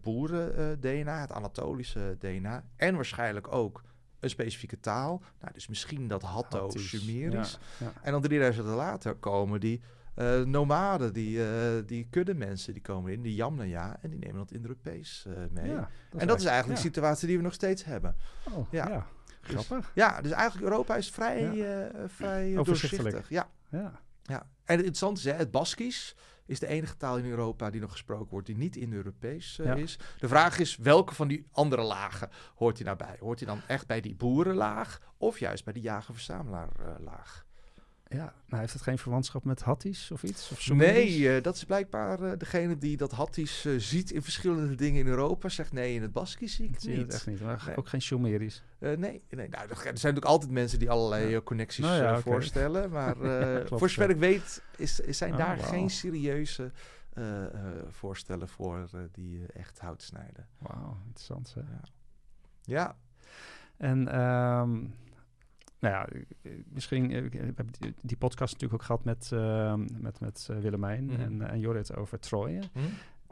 boeren-DNA, 0.00 1.20
het 1.20 1.32
Anatolische 1.32 2.16
DNA. 2.18 2.64
En 2.76 2.94
waarschijnlijk 2.94 3.52
ook 3.52 3.82
een 4.20 4.30
specifieke 4.30 4.80
taal. 4.80 5.22
Nou, 5.40 5.52
dus 5.52 5.68
misschien 5.68 6.08
dat 6.08 6.22
Hatto 6.22 6.70
Sumerisch. 6.70 7.58
En 8.02 8.12
dan 8.12 8.22
3000 8.22 8.66
jaar 8.66 8.76
later 8.76 9.14
komen 9.14 9.60
die 9.60 9.80
uh, 10.16 10.42
nomaden, 10.42 11.12
die, 11.12 11.38
uh, 11.38 11.46
die 11.86 12.06
kudde 12.10 12.34
mensen, 12.34 12.72
die 12.72 12.82
komen 12.82 13.12
in, 13.12 13.22
die 13.22 13.34
Jamna 13.34 13.98
en 14.00 14.10
die 14.10 14.18
nemen 14.18 14.36
dat 14.36 14.50
Indo-Europees 14.50 15.24
uh, 15.28 15.34
mee. 15.50 15.76
en 16.16 16.26
dat 16.26 16.40
is 16.40 16.44
eigenlijk 16.44 16.80
de 16.80 16.86
situatie 16.86 17.28
die 17.28 17.36
we 17.36 17.42
nog 17.42 17.52
steeds 17.52 17.84
hebben. 17.84 18.16
Oh, 18.52 18.72
ja. 18.72 19.06
Dus 19.40 19.50
Grappig. 19.50 19.86
Dus, 19.86 19.94
ja, 19.94 20.20
dus 20.20 20.30
eigenlijk 20.30 20.70
Europa 20.70 20.96
is 20.96 21.10
vrij, 21.10 21.64
vrij 22.06 22.54
doorzichtig. 22.54 23.28
Ja. 23.28 23.48
Ja. 23.70 24.00
ja. 24.22 24.46
En 24.64 24.76
het 24.76 24.86
interessante 24.86 25.20
is, 25.20 25.26
hè, 25.26 25.32
het 25.32 25.50
Baskisch 25.50 26.16
is 26.50 26.58
de 26.58 26.66
enige 26.66 26.96
taal 26.96 27.18
in 27.18 27.24
Europa 27.24 27.70
die 27.70 27.80
nog 27.80 27.90
gesproken 27.90 28.30
wordt 28.30 28.46
die 28.46 28.56
niet 28.56 28.76
in 28.76 28.92
Europees 28.92 29.58
uh, 29.58 29.76
is. 29.76 29.98
De 30.18 30.28
vraag 30.28 30.58
is, 30.58 30.76
welke 30.76 31.14
van 31.14 31.28
die 31.28 31.46
andere 31.52 31.82
lagen 31.82 32.30
hoort 32.54 32.76
hij 32.76 32.86
nou 32.86 32.96
bij? 32.98 33.16
Hoort 33.20 33.38
hij 33.40 33.48
dan 33.48 33.60
echt 33.66 33.86
bij 33.86 34.00
die 34.00 34.16
boerenlaag 34.16 35.00
of 35.16 35.38
juist 35.38 35.64
bij 35.64 35.72
die 35.72 35.82
jager-verzamelaar-laag? 35.82 37.46
Ja, 38.12 38.34
maar 38.46 38.60
heeft 38.60 38.72
het 38.72 38.82
geen 38.82 38.98
verwantschap 38.98 39.44
met 39.44 39.62
Hatties 39.62 40.10
of 40.10 40.22
iets? 40.22 40.50
Of 40.50 40.70
nee, 40.70 41.18
uh, 41.18 41.42
dat 41.42 41.56
is 41.56 41.64
blijkbaar 41.64 42.22
uh, 42.22 42.32
degene 42.38 42.78
die 42.78 42.96
dat 42.96 43.10
Hatties 43.10 43.64
uh, 43.64 43.78
ziet 43.78 44.10
in 44.10 44.22
verschillende 44.22 44.74
dingen 44.74 45.00
in 45.00 45.06
Europa. 45.06 45.48
Zegt 45.48 45.72
nee, 45.72 45.94
in 45.94 46.02
het 46.02 46.12
Baskisch 46.12 46.54
zie 46.54 46.64
ik 46.66 46.74
het 46.74 46.82
zie 46.82 46.90
niet. 46.90 47.00
Het 47.00 47.14
echt 47.14 47.26
niet, 47.26 47.40
maar 47.40 47.62
nee. 47.66 47.76
ook 47.76 47.88
geen 47.88 48.02
Sumerisch. 48.02 48.62
nee, 48.78 48.98
nee 48.98 49.48
nou, 49.48 49.68
er 49.68 49.76
zijn 49.76 49.94
natuurlijk 49.94 50.24
altijd 50.24 50.50
mensen 50.50 50.78
die 50.78 50.90
allerlei 50.90 51.28
ja. 51.28 51.40
connecties 51.40 51.84
nou 51.84 52.02
ja, 52.02 52.10
okay. 52.10 52.22
voorstellen. 52.22 52.90
Maar 52.90 53.16
voor 53.78 53.90
zover 53.90 54.10
ik 54.10 54.16
weet 54.16 54.62
is, 54.76 55.00
is 55.00 55.18
zijn 55.18 55.32
oh, 55.32 55.38
daar 55.38 55.56
wow. 55.56 55.66
geen 55.66 55.90
serieuze 55.90 56.72
voorstellen 57.88 58.48
voor 58.48 58.88
die 59.12 59.46
echt 59.46 59.78
hout 59.78 60.02
snijden. 60.02 60.48
Wauw, 60.58 60.98
interessant 61.06 61.54
hè? 61.54 61.60
Ja. 61.60 61.80
ja. 62.62 62.96
En... 63.76 64.20
Um, 64.20 64.94
nou 65.80 65.94
ja, 65.94 66.08
misschien 66.68 67.10
uh, 67.10 67.30
we 67.30 67.38
hebben 67.38 67.74
die 68.02 68.16
podcast 68.16 68.52
natuurlijk 68.52 68.80
ook 68.80 68.86
gehad 68.86 69.04
met, 69.04 69.30
uh, 69.32 69.74
met, 70.00 70.20
met 70.20 70.48
uh, 70.50 70.58
Willemijn 70.58 71.04
mm 71.04 71.10
-hmm. 71.10 71.20
en, 71.20 71.50
en 71.50 71.60
Jorrit 71.60 71.96
over 71.96 72.18
Troje. 72.18 72.62
Mm 72.72 72.82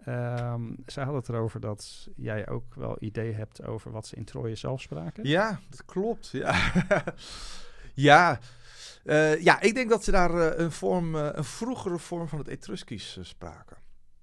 -hmm. 0.05 0.15
um, 0.15 0.77
zij 0.87 1.03
hadden 1.03 1.21
het 1.21 1.31
erover 1.31 1.61
dat 1.61 2.09
jij 2.17 2.49
ook 2.49 2.75
wel 2.75 2.97
idee 3.01 3.33
hebt 3.33 3.65
over 3.65 3.91
wat 3.91 4.07
ze 4.07 4.17
in 4.17 4.25
Troje 4.25 4.55
zelf 4.55 4.81
spraken. 4.81 5.29
Ja, 5.29 5.61
dat 5.71 5.85
klopt. 5.85 6.29
Ja, 6.29 6.73
ja. 7.95 8.41
ja, 9.39 9.61
ik 9.61 9.75
denk 9.75 9.89
dat 9.89 10.05
ze 10.05 10.11
daar 10.11 10.59
een, 10.59 10.73
vorm, 10.73 11.15
een 11.15 11.45
vroegere 11.45 11.99
vorm 11.99 12.29
van 12.29 12.39
het 12.39 12.49
Etruskisch 12.49 13.19
spraken. 13.21 13.77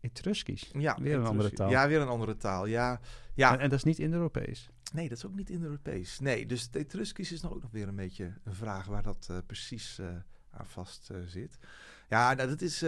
Etruskisch? 0.05 0.69
Ja, 0.73 0.97
weer 1.01 1.15
een 1.15 1.25
andere 1.25 1.51
taal. 1.51 1.69
Ja, 1.69 1.87
weer 1.87 2.01
een 2.01 2.07
andere 2.07 2.37
taal. 2.37 2.65
Ja, 2.65 2.99
ja. 3.33 3.53
En, 3.53 3.59
en 3.59 3.69
dat 3.69 3.77
is 3.77 3.83
niet 3.83 3.99
Indo-Europees? 3.99 4.69
Nee, 4.93 5.09
dat 5.09 5.17
is 5.17 5.25
ook 5.25 5.35
niet 5.35 5.49
Indo-Europees. 5.49 6.19
Nee, 6.19 6.45
dus 6.45 6.61
het 6.61 6.75
Etruskisch 6.75 7.31
is 7.31 7.41
nog 7.41 7.53
ook 7.53 7.61
nog 7.61 7.71
weer 7.71 7.87
een 7.87 7.95
beetje 7.95 8.33
een 8.43 8.55
vraag 8.55 8.85
waar 8.85 9.03
dat 9.03 9.27
uh, 9.31 9.37
precies 9.45 9.99
uh, 9.99 10.07
aan 10.51 10.65
vast 10.67 11.09
uh, 11.11 11.17
zit. 11.25 11.57
Ja, 12.09 12.33
nou, 12.33 12.49
dat 12.49 12.61
is 12.61 12.85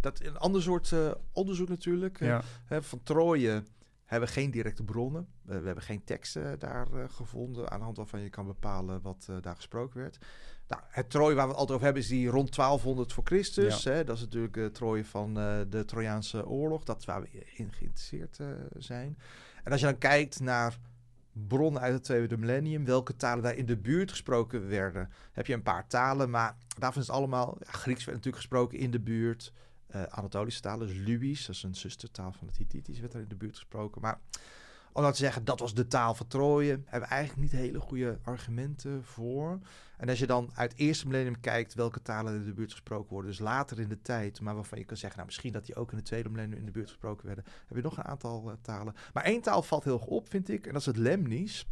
dat 0.00 0.20
een 0.20 0.36
ander 0.36 0.62
soort 0.62 0.94
onderzoek 1.32 1.68
natuurlijk. 1.68 2.18
Ja. 2.18 2.42
van 2.80 3.02
Troje 3.02 3.64
hebben 4.04 4.28
we 4.28 4.34
geen 4.34 4.50
directe 4.50 4.84
bronnen. 4.84 5.28
we 5.42 5.52
hebben 5.52 5.82
geen 5.82 6.04
teksten 6.04 6.58
daar 6.58 6.86
gevonden 7.10 7.70
aan 7.70 7.78
de 7.78 7.84
hand 7.84 7.96
waarvan 7.96 8.20
je 8.20 8.30
kan 8.30 8.46
bepalen 8.46 9.02
wat 9.02 9.28
daar 9.40 9.56
gesproken 9.56 10.00
werd. 10.00 10.18
Nou, 10.68 10.82
het 10.88 11.10
Troje 11.10 11.34
waar 11.34 11.44
we 11.44 11.50
het 11.50 11.58
altijd 11.58 11.74
over 11.76 11.84
hebben 11.84 12.02
is 12.02 12.08
die 12.08 12.28
rond 12.28 12.54
1200 12.54 13.12
voor 13.12 13.24
Christus. 13.24 13.84
Hè? 13.84 14.04
Dat 14.04 14.16
is 14.16 14.22
natuurlijk 14.22 14.54
het 14.54 14.74
Troje 14.74 15.04
van 15.04 15.34
de 15.68 15.82
Trojaanse 15.86 16.46
oorlog. 16.46 16.84
Dat 16.84 16.98
is 16.98 17.04
waar 17.04 17.22
we 17.22 17.28
in 17.54 17.72
geïnteresseerd 17.72 18.38
zijn. 18.78 19.18
En 19.64 19.72
als 19.72 19.80
je 19.80 19.86
dan 19.86 19.98
kijkt 19.98 20.40
naar 20.40 20.78
bronnen 21.34 21.82
uit 21.82 21.92
het 21.92 22.04
tweede 22.04 22.36
millennium, 22.36 22.84
welke 22.84 23.16
talen 23.16 23.42
daar 23.42 23.54
in 23.54 23.66
de 23.66 23.76
buurt 23.76 24.10
gesproken 24.10 24.68
werden, 24.68 25.10
heb 25.32 25.46
je 25.46 25.52
een 25.52 25.62
paar 25.62 25.86
talen, 25.86 26.30
maar 26.30 26.56
daarvan 26.78 27.02
is 27.02 27.08
het 27.08 27.16
allemaal, 27.16 27.56
ja, 27.60 27.72
Grieks 27.72 28.04
werd 28.04 28.16
natuurlijk 28.16 28.42
gesproken 28.42 28.78
in 28.78 28.90
de 28.90 29.00
buurt, 29.00 29.52
uh, 29.94 30.02
Anatolische 30.02 30.60
talen, 30.60 30.86
dus 30.86 30.96
Lubisch, 30.96 31.46
dat 31.46 31.54
is 31.54 31.62
een 31.62 31.74
zustertaal 31.74 32.32
van 32.32 32.46
het 32.46 32.56
Hittitisch, 32.56 33.00
werd 33.00 33.14
er 33.14 33.20
in 33.20 33.28
de 33.28 33.34
buurt 33.34 33.56
gesproken, 33.56 34.00
maar 34.00 34.20
om 34.96 35.02
dat 35.02 35.12
te 35.12 35.18
zeggen, 35.18 35.44
dat 35.44 35.60
was 35.60 35.74
de 35.74 35.86
taal 35.86 36.14
van 36.14 36.26
Troje, 36.26 36.68
hebben 36.68 37.08
we 37.08 37.14
eigenlijk 37.14 37.42
niet 37.42 37.60
hele 37.60 37.80
goede 37.80 38.18
argumenten 38.22 39.04
voor. 39.04 39.58
En 39.96 40.08
als 40.08 40.18
je 40.18 40.26
dan 40.26 40.50
uit 40.54 40.70
het 40.70 40.80
eerste 40.80 41.06
millennium 41.06 41.40
kijkt 41.40 41.74
welke 41.74 42.02
talen 42.02 42.34
in 42.34 42.44
de 42.44 42.52
buurt 42.52 42.70
gesproken 42.70 43.12
worden, 43.12 43.30
dus 43.30 43.40
later 43.40 43.80
in 43.80 43.88
de 43.88 44.00
tijd, 44.02 44.40
maar 44.40 44.54
waarvan 44.54 44.78
je 44.78 44.84
kan 44.84 44.96
zeggen, 44.96 45.16
nou 45.16 45.28
misschien 45.30 45.52
dat 45.52 45.66
die 45.66 45.74
ook 45.74 45.90
in 45.90 45.96
het 45.96 46.06
tweede 46.06 46.28
millennium 46.28 46.58
in 46.58 46.64
de 46.64 46.72
buurt 46.72 46.88
gesproken 46.88 47.26
werden, 47.26 47.44
heb 47.66 47.76
je 47.76 47.82
nog 47.82 47.96
een 47.96 48.04
aantal 48.04 48.48
uh, 48.48 48.54
talen. 48.62 48.94
Maar 49.12 49.24
één 49.24 49.40
taal 49.40 49.62
valt 49.62 49.84
heel 49.84 49.98
erg 49.98 50.06
op, 50.06 50.28
vind 50.28 50.48
ik, 50.48 50.66
en 50.66 50.72
dat 50.72 50.80
is 50.80 50.86
het 50.86 50.96
Lemnisch. 50.96 51.66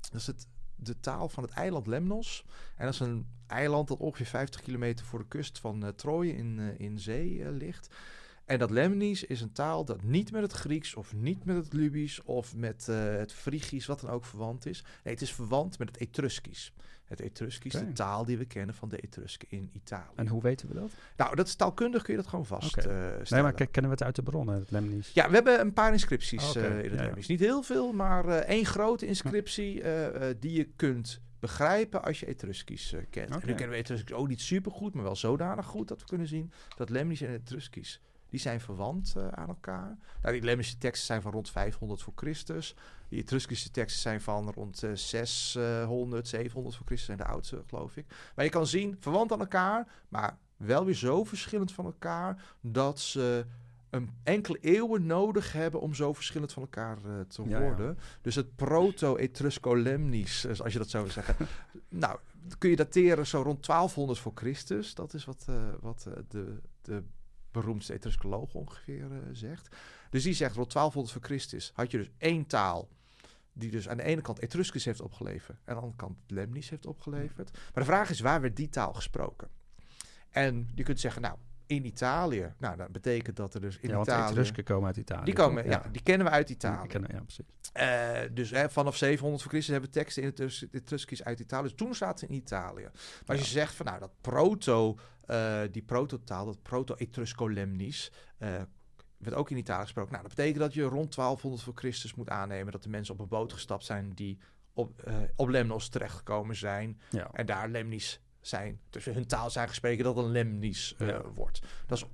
Dat 0.00 0.20
is 0.20 0.26
het, 0.26 0.46
de 0.76 1.00
taal 1.00 1.28
van 1.28 1.42
het 1.42 1.52
eiland 1.52 1.86
Lemnos. 1.86 2.44
En 2.76 2.84
dat 2.84 2.94
is 2.94 3.00
een 3.00 3.26
eiland 3.46 3.88
dat 3.88 3.98
ongeveer 3.98 4.26
50 4.26 4.60
kilometer 4.60 5.06
voor 5.06 5.18
de 5.18 5.28
kust 5.28 5.58
van 5.58 5.84
uh, 5.84 5.88
Troje 5.88 6.36
in, 6.36 6.58
uh, 6.58 6.78
in 6.78 6.98
zee 6.98 7.50
ligt. 7.50 7.94
En 8.44 8.58
dat 8.58 8.70
Lemnisch 8.70 9.24
is 9.24 9.40
een 9.40 9.52
taal 9.52 9.84
dat 9.84 10.02
niet 10.02 10.32
met 10.32 10.42
het 10.42 10.52
Grieks 10.52 10.94
of 10.94 11.14
niet 11.14 11.44
met 11.44 11.56
het 11.56 11.72
Lubisch 11.72 12.22
of 12.22 12.56
met 12.56 12.86
uh, 12.90 12.96
het 13.16 13.32
Frigisch, 13.32 13.86
wat 13.86 14.00
dan 14.00 14.10
ook 14.10 14.24
verwant 14.24 14.66
is. 14.66 14.82
Nee, 14.82 15.14
het 15.14 15.22
is 15.22 15.32
verwant 15.32 15.78
met 15.78 15.88
het 15.88 15.98
Etruskisch. 15.98 16.72
Het 17.04 17.20
Etruskisch, 17.20 17.74
okay. 17.74 17.86
de 17.86 17.92
taal 17.92 18.24
die 18.24 18.38
we 18.38 18.44
kennen 18.44 18.74
van 18.74 18.88
de 18.88 18.98
Etrusken 18.98 19.50
in 19.50 19.70
Italië. 19.72 20.14
En 20.14 20.28
hoe 20.28 20.42
weten 20.42 20.68
we 20.68 20.74
dat? 20.74 20.90
Nou, 21.16 21.36
dat 21.36 21.46
is 21.46 21.54
taalkundig 21.54 22.02
kun 22.02 22.14
je 22.14 22.20
dat 22.20 22.28
gewoon 22.28 22.46
vaststellen. 22.46 23.06
Okay. 23.06 23.20
Uh, 23.20 23.30
nee, 23.30 23.42
maar 23.42 23.54
kennen 23.54 23.82
we 23.82 23.90
het 23.90 24.02
uit 24.02 24.16
de 24.16 24.22
bronnen, 24.22 24.54
het 24.54 24.70
Lemnisch? 24.70 25.10
Ja, 25.12 25.28
we 25.28 25.34
hebben 25.34 25.60
een 25.60 25.72
paar 25.72 25.92
inscripties 25.92 26.50
okay. 26.50 26.70
uh, 26.70 26.84
in 26.84 26.90
het 26.90 26.98
ja, 26.98 27.04
Lemnisch. 27.04 27.26
Niet 27.26 27.40
heel 27.40 27.62
veel, 27.62 27.92
maar 27.92 28.28
één 28.28 28.64
grote 28.66 29.06
inscriptie 29.06 29.82
die 30.38 30.52
je 30.52 30.64
kunt 30.76 31.20
begrijpen 31.38 32.02
als 32.02 32.20
je 32.20 32.26
Etruskisch 32.26 32.94
kent. 33.10 33.30
En 33.30 33.40
nu 33.44 33.54
kennen 33.54 33.68
we 33.68 33.76
Etruskisch 33.76 34.12
ook 34.12 34.28
niet 34.28 34.40
super 34.40 34.72
goed, 34.72 34.94
maar 34.94 35.04
wel 35.04 35.16
zodanig 35.16 35.66
goed 35.66 35.88
dat 35.88 36.00
we 36.00 36.06
kunnen 36.06 36.26
zien 36.26 36.52
dat 36.76 36.90
Lemnisch 36.90 37.20
en 37.20 37.30
Etruskisch 37.30 38.00
die 38.34 38.42
zijn 38.42 38.60
verwant 38.60 39.14
aan 39.30 39.48
elkaar. 39.48 39.98
Nou, 40.22 40.34
die 40.34 40.44
Lemnische 40.44 40.78
teksten 40.78 41.06
zijn 41.06 41.22
van 41.22 41.32
rond 41.32 41.50
500 41.50 42.02
voor 42.02 42.12
Christus. 42.16 42.74
Die 43.08 43.20
Etruskische 43.20 43.70
teksten 43.70 44.02
zijn 44.02 44.20
van 44.20 44.50
rond 44.50 44.82
600, 44.94 46.28
700 46.28 46.76
voor 46.76 46.86
Christus, 46.86 47.06
zijn 47.06 47.18
de 47.18 47.24
oudste, 47.24 47.62
geloof 47.66 47.96
ik. 47.96 48.06
Maar 48.34 48.44
je 48.44 48.50
kan 48.50 48.66
zien, 48.66 48.96
verwant 49.00 49.32
aan 49.32 49.40
elkaar, 49.40 49.88
maar 50.08 50.38
wel 50.56 50.84
weer 50.84 50.94
zo 50.94 51.24
verschillend 51.24 51.72
van 51.72 51.84
elkaar 51.84 52.44
dat 52.60 53.00
ze 53.00 53.46
een 53.90 54.10
enkele 54.22 54.58
eeuwen 54.60 55.06
nodig 55.06 55.52
hebben 55.52 55.80
om 55.80 55.94
zo 55.94 56.12
verschillend 56.12 56.52
van 56.52 56.62
elkaar 56.62 56.98
uh, 57.06 57.20
te 57.20 57.42
worden. 57.42 57.98
Dus 58.20 58.34
het 58.34 58.56
proto-Etrusco-Lemnis, 58.56 60.60
als 60.60 60.72
je 60.72 60.78
dat 60.78 60.90
zo 60.90 61.02
wil 61.02 61.10
zeggen. 61.10 61.46
nou, 61.88 62.18
kun 62.58 62.70
je 62.70 62.76
dateren 62.76 63.26
zo 63.26 63.42
rond 63.42 63.66
1200 63.66 64.18
voor 64.18 64.32
Christus. 64.34 64.94
Dat 64.94 65.14
is 65.14 65.24
wat, 65.24 65.46
uh, 65.50 65.56
wat 65.80 66.04
uh, 66.08 66.14
de, 66.28 66.60
de 66.82 67.02
beroemdste 67.54 67.92
Etruscoloog 67.92 68.54
ongeveer 68.54 69.08
zegt. 69.32 69.76
Dus 70.10 70.22
die 70.22 70.34
zegt 70.34 70.54
rond 70.54 70.72
1200 70.72 71.12
voor 71.12 71.22
Christus 71.22 71.72
had 71.74 71.90
je 71.90 71.98
dus 71.98 72.10
één 72.18 72.46
taal 72.46 72.88
die 73.52 73.70
dus 73.70 73.88
aan 73.88 73.96
de 73.96 74.02
ene 74.02 74.20
kant 74.20 74.40
Etruscus 74.40 74.84
heeft 74.84 75.00
opgeleverd 75.00 75.58
en 75.58 75.64
aan 75.64 75.74
de 75.74 75.80
andere 75.80 75.96
kant 75.96 76.18
Lemnis 76.26 76.70
heeft 76.70 76.86
opgeleverd. 76.86 77.52
Maar 77.52 77.84
de 77.84 77.90
vraag 77.90 78.10
is, 78.10 78.20
waar 78.20 78.40
werd 78.40 78.56
die 78.56 78.68
taal 78.68 78.92
gesproken? 78.92 79.48
En 80.30 80.68
je 80.74 80.82
kunt 80.82 81.00
zeggen, 81.00 81.22
nou, 81.22 81.38
in 81.66 81.84
Italië. 81.86 82.54
Nou, 82.58 82.76
dat 82.76 82.92
betekent 82.92 83.36
dat 83.36 83.54
er 83.54 83.60
dus 83.60 83.78
in 83.78 83.88
ja, 83.88 84.00
Italië... 84.00 84.30
Etrusken 84.30 84.64
komen 84.64 84.86
uit 84.86 84.96
Italië. 84.96 85.24
Die 85.24 85.34
komen, 85.34 85.68
ja. 85.68 85.82
die 85.92 86.02
kennen 86.02 86.26
we 86.26 86.32
uit 86.32 86.50
Italië. 86.50 86.88
kennen, 86.88 87.10
ja, 87.12 87.20
precies. 87.20 87.44
Uh, 87.80 88.34
dus 88.34 88.50
hè, 88.50 88.70
vanaf 88.70 88.96
700 88.96 89.42
voor 89.42 89.50
Christus 89.50 89.72
hebben 89.72 89.90
teksten 89.90 90.22
in 90.22 90.28
het 90.28 90.68
Etruskisch 90.72 91.24
uit 91.24 91.40
Italië. 91.40 91.62
Dus 91.62 91.74
toen 91.74 91.94
ze 91.94 92.14
in 92.28 92.34
Italië. 92.34 92.82
Maar 93.26 93.36
als 93.36 93.38
je 93.38 93.52
zegt 93.52 93.74
van, 93.74 93.86
nou, 93.86 93.98
dat 93.98 94.12
proto, 94.20 94.98
uh, 95.26 95.60
die 95.70 95.82
prototaal, 95.82 96.46
dat 96.46 96.62
proto-Etrusco-Lemnis... 96.62 98.12
Uh, 98.38 98.48
werd 99.16 99.36
ook 99.36 99.50
in 99.50 99.56
Italië 99.56 99.82
gesproken. 99.82 100.12
Nou, 100.12 100.22
dat 100.22 100.34
betekent 100.34 100.60
dat 100.60 100.74
je 100.74 100.82
rond 100.82 101.14
1200 101.14 101.62
voor 101.62 101.74
Christus 101.74 102.14
moet 102.14 102.28
aannemen 102.28 102.72
dat 102.72 102.82
de 102.82 102.88
mensen 102.88 103.14
op 103.14 103.20
een 103.20 103.28
boot 103.28 103.52
gestapt 103.52 103.84
zijn 103.84 104.10
die 104.14 104.38
op, 104.72 105.10
op 105.36 105.48
Lemnos 105.48 105.88
terechtgekomen 105.88 106.56
zijn. 106.56 107.00
Ja. 107.10 107.30
En 107.32 107.46
daar 107.46 107.68
Lemnis 107.68 108.20
zijn, 108.46 108.80
tussen 108.90 109.14
hun 109.14 109.26
taal 109.26 109.50
zijn 109.50 109.68
gesproken, 109.68 110.04
dat 110.04 110.16
een 110.16 110.30
lemnis 110.30 110.94
uh, 110.98 111.18
wordt. 111.34 111.62
Dat 111.86 111.98
is 111.98 112.04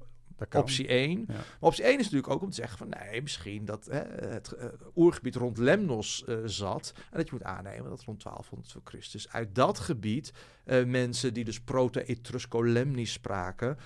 optie 0.54 0.86
1. 0.86 1.24
Maar 1.26 1.44
optie 1.60 1.84
1 1.84 1.98
is 1.98 2.04
natuurlijk 2.04 2.32
ook 2.32 2.42
om 2.42 2.48
te 2.48 2.54
zeggen 2.54 2.78
van 2.78 2.88
nee, 2.88 3.22
misschien 3.22 3.64
dat 3.64 3.86
hè, 3.90 4.02
het 4.28 4.54
uh, 4.58 4.64
oergebied 4.96 5.34
rond 5.34 5.58
Lemnos 5.58 6.24
uh, 6.26 6.36
zat. 6.44 6.92
En 6.96 7.16
dat 7.16 7.26
je 7.26 7.32
moet 7.32 7.42
aannemen 7.42 7.90
dat 7.90 8.02
rond 8.02 8.22
1200 8.22 8.72
voor 8.72 8.82
Christus 8.84 9.32
uit 9.32 9.54
dat 9.54 9.78
gebied 9.78 10.32
uh, 10.64 10.84
mensen 10.84 11.34
die 11.34 11.44
dus 11.44 11.60
proto-Etrusco-Lemnis 11.60 13.12
spraken, 13.12 13.78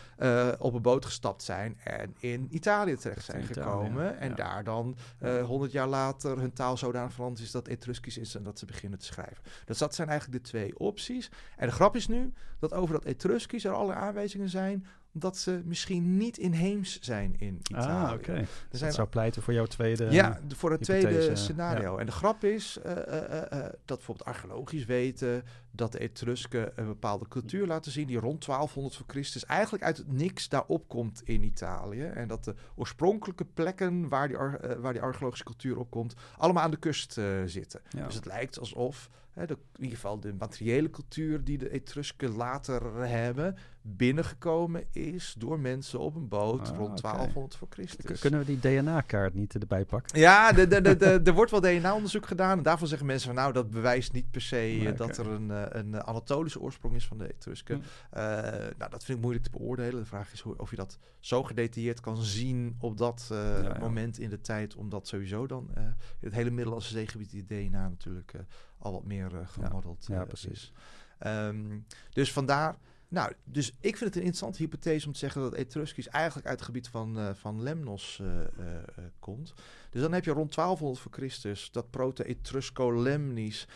op 0.58 0.74
een 0.74 0.82
boot 0.82 1.04
gestapt 1.04 1.42
zijn 1.42 1.78
en 1.84 2.14
in 2.18 2.48
Italië 2.50 2.96
terecht 2.96 3.24
zijn 3.24 3.44
gekomen. 3.44 4.18
En 4.18 4.34
daar 4.34 4.64
dan 4.64 4.96
100 5.44 5.72
jaar 5.72 5.88
later 5.88 6.38
hun 6.38 6.52
taal 6.52 6.76
zodanig 6.76 7.12
veranderd 7.12 7.44
is 7.44 7.50
dat 7.50 7.68
Etruskisch 7.68 8.18
is 8.18 8.34
en 8.34 8.42
dat 8.42 8.58
ze 8.58 8.66
beginnen 8.66 8.98
te 8.98 9.04
schrijven. 9.04 9.42
Dus 9.64 9.78
dat 9.78 9.94
zijn 9.94 10.08
eigenlijk 10.08 10.42
de 10.42 10.48
twee 10.50 10.78
opties. 10.78 11.30
En 11.56 11.66
de 11.66 11.74
grap 11.74 11.96
is 11.96 12.08
nu 12.08 12.32
dat 12.58 12.72
over 12.72 12.94
dat 12.94 13.04
Etruskisch 13.04 13.64
er 13.64 13.72
alle 13.72 13.94
aanwijzingen 13.94 14.48
zijn 14.48 14.86
dat 15.16 15.36
ze 15.36 15.62
misschien 15.64 16.16
niet 16.16 16.38
inheems 16.38 16.98
zijn 17.00 17.34
in 17.38 17.60
ah, 17.62 17.82
Italië. 17.82 18.04
Ah, 18.04 18.12
oké. 18.12 18.30
Okay. 18.30 18.46
Dat 18.70 18.94
zou 18.94 19.08
pleiten 19.08 19.42
voor 19.42 19.52
jouw 19.52 19.66
tweede 19.66 20.10
Ja, 20.10 20.40
voor 20.48 20.70
het 20.70 20.82
tweede 20.82 21.36
scenario. 21.36 21.96
En 21.96 22.06
de 22.06 22.12
grap 22.12 22.44
is 22.44 22.78
uh, 22.86 22.92
uh, 22.92 23.20
uh, 23.32 23.58
dat 23.84 23.96
bijvoorbeeld 23.96 24.24
archeologisch 24.24 24.84
weten... 24.84 25.44
dat 25.76 25.92
de 25.92 25.98
Etrusken 25.98 26.72
een 26.74 26.86
bepaalde 26.86 27.28
cultuur 27.28 27.66
laten 27.66 27.92
zien... 27.92 28.06
die 28.06 28.18
rond 28.18 28.46
1200 28.46 28.96
voor 28.96 29.06
Christus 29.08 29.44
eigenlijk 29.44 29.84
uit 29.84 29.96
het 29.96 30.12
niks 30.12 30.48
daarop 30.48 30.88
komt 30.88 31.22
in 31.24 31.42
Italië. 31.42 32.02
En 32.02 32.28
dat 32.28 32.44
de 32.44 32.54
oorspronkelijke 32.74 33.44
plekken 33.44 34.08
waar 34.08 34.28
die, 34.28 34.36
waar 34.78 34.92
die 34.92 35.02
archeologische 35.02 35.44
cultuur 35.44 35.78
opkomt... 35.78 36.14
allemaal 36.38 36.62
aan 36.62 36.70
de 36.70 36.76
kust 36.76 37.12
zitten. 37.46 37.80
Dus 38.06 38.14
het 38.14 38.26
lijkt 38.26 38.58
alsof 38.58 39.10
hè, 39.34 39.46
de, 39.46 39.56
in 39.76 39.82
ieder 39.82 39.96
geval 39.96 40.20
de 40.20 40.34
materiële 40.38 40.90
cultuur 40.90 41.44
die 41.44 41.58
de 41.58 41.70
Etrusken 41.70 42.36
later 42.36 43.06
hebben, 43.06 43.56
binnengekomen 43.82 44.84
is 44.92 45.34
door 45.38 45.60
mensen 45.60 45.98
op 45.98 46.14
een 46.14 46.28
boot 46.28 46.70
ah, 46.70 46.76
rond 46.76 47.02
1200 47.02 47.56
voor 47.56 47.68
Christus. 47.70 48.20
Kunnen 48.20 48.40
we 48.40 48.46
die 48.46 48.58
DNA-kaart 48.58 49.34
niet 49.34 49.54
erbij 49.54 49.84
pakken? 49.84 50.18
Ja, 50.18 50.52
de, 50.52 50.66
de, 50.66 50.96
de, 50.96 51.20
er 51.24 51.32
wordt 51.32 51.50
wel 51.50 51.60
DNA-onderzoek 51.60 52.26
gedaan. 52.26 52.56
En 52.56 52.62
daarvan 52.62 52.88
zeggen 52.88 53.06
mensen 53.06 53.26
van 53.26 53.36
nou, 53.36 53.52
dat 53.52 53.70
bewijst 53.70 54.12
niet 54.12 54.30
per 54.30 54.40
se 54.40 54.82
eh, 54.86 54.96
dat 55.06 55.16
er 55.16 55.26
een, 55.26 55.50
eh, 55.50 55.63
een 55.70 56.02
Anatolische 56.02 56.60
oorsprong 56.60 56.94
is 56.94 57.06
van 57.06 57.18
de 57.18 57.32
Etrusken. 57.32 57.76
Hm. 57.76 58.18
Uh, 58.18 58.22
nou, 58.78 58.90
dat 58.90 59.04
vind 59.04 59.18
ik 59.18 59.24
moeilijk 59.24 59.44
te 59.44 59.50
beoordelen. 59.50 60.00
De 60.00 60.06
vraag 60.06 60.32
is 60.32 60.40
hoe, 60.40 60.58
of 60.58 60.70
je 60.70 60.76
dat 60.76 60.98
zo 61.20 61.42
gedetailleerd 61.42 62.00
kan 62.00 62.22
zien 62.22 62.76
op 62.80 62.98
dat 62.98 63.28
uh, 63.32 63.78
moment 63.78 64.18
in 64.18 64.30
de 64.30 64.40
tijd, 64.40 64.74
omdat 64.74 65.08
sowieso 65.08 65.46
dan 65.46 65.70
het 66.20 66.32
hele 66.32 66.50
Middellandse 66.50 66.92
zeegebied 66.92 67.30
die 67.30 67.44
DNA 67.44 67.88
natuurlijk 67.88 68.32
al 68.78 68.92
wat 68.92 69.04
meer 69.04 69.30
gemodeld 69.44 70.06
ja, 70.06 70.24
precies. 70.24 70.72
Um, 71.26 71.86
dus 72.12 72.32
vandaar... 72.32 72.76
Nou, 73.14 73.32
dus 73.44 73.68
ik 73.68 73.96
vind 73.96 74.00
het 74.00 74.14
een 74.14 74.22
interessante 74.22 74.62
hypothese 74.62 75.06
om 75.06 75.12
te 75.12 75.18
zeggen 75.18 75.40
dat 75.40 75.54
Etruskisch 75.54 76.08
eigenlijk 76.08 76.46
uit 76.46 76.56
het 76.56 76.66
gebied 76.66 76.88
van, 76.88 77.18
uh, 77.18 77.30
van 77.34 77.62
Lemnos 77.62 78.18
uh, 78.22 78.28
komt. 79.18 79.54
Dus 79.90 80.00
dan 80.00 80.12
heb 80.12 80.24
je 80.24 80.30
rond 80.30 80.54
1200 80.54 81.02
voor 81.02 81.12
Christus 81.12 81.70
dat 81.70 81.90
proto-Etrusco-Lemnis. 81.90 83.68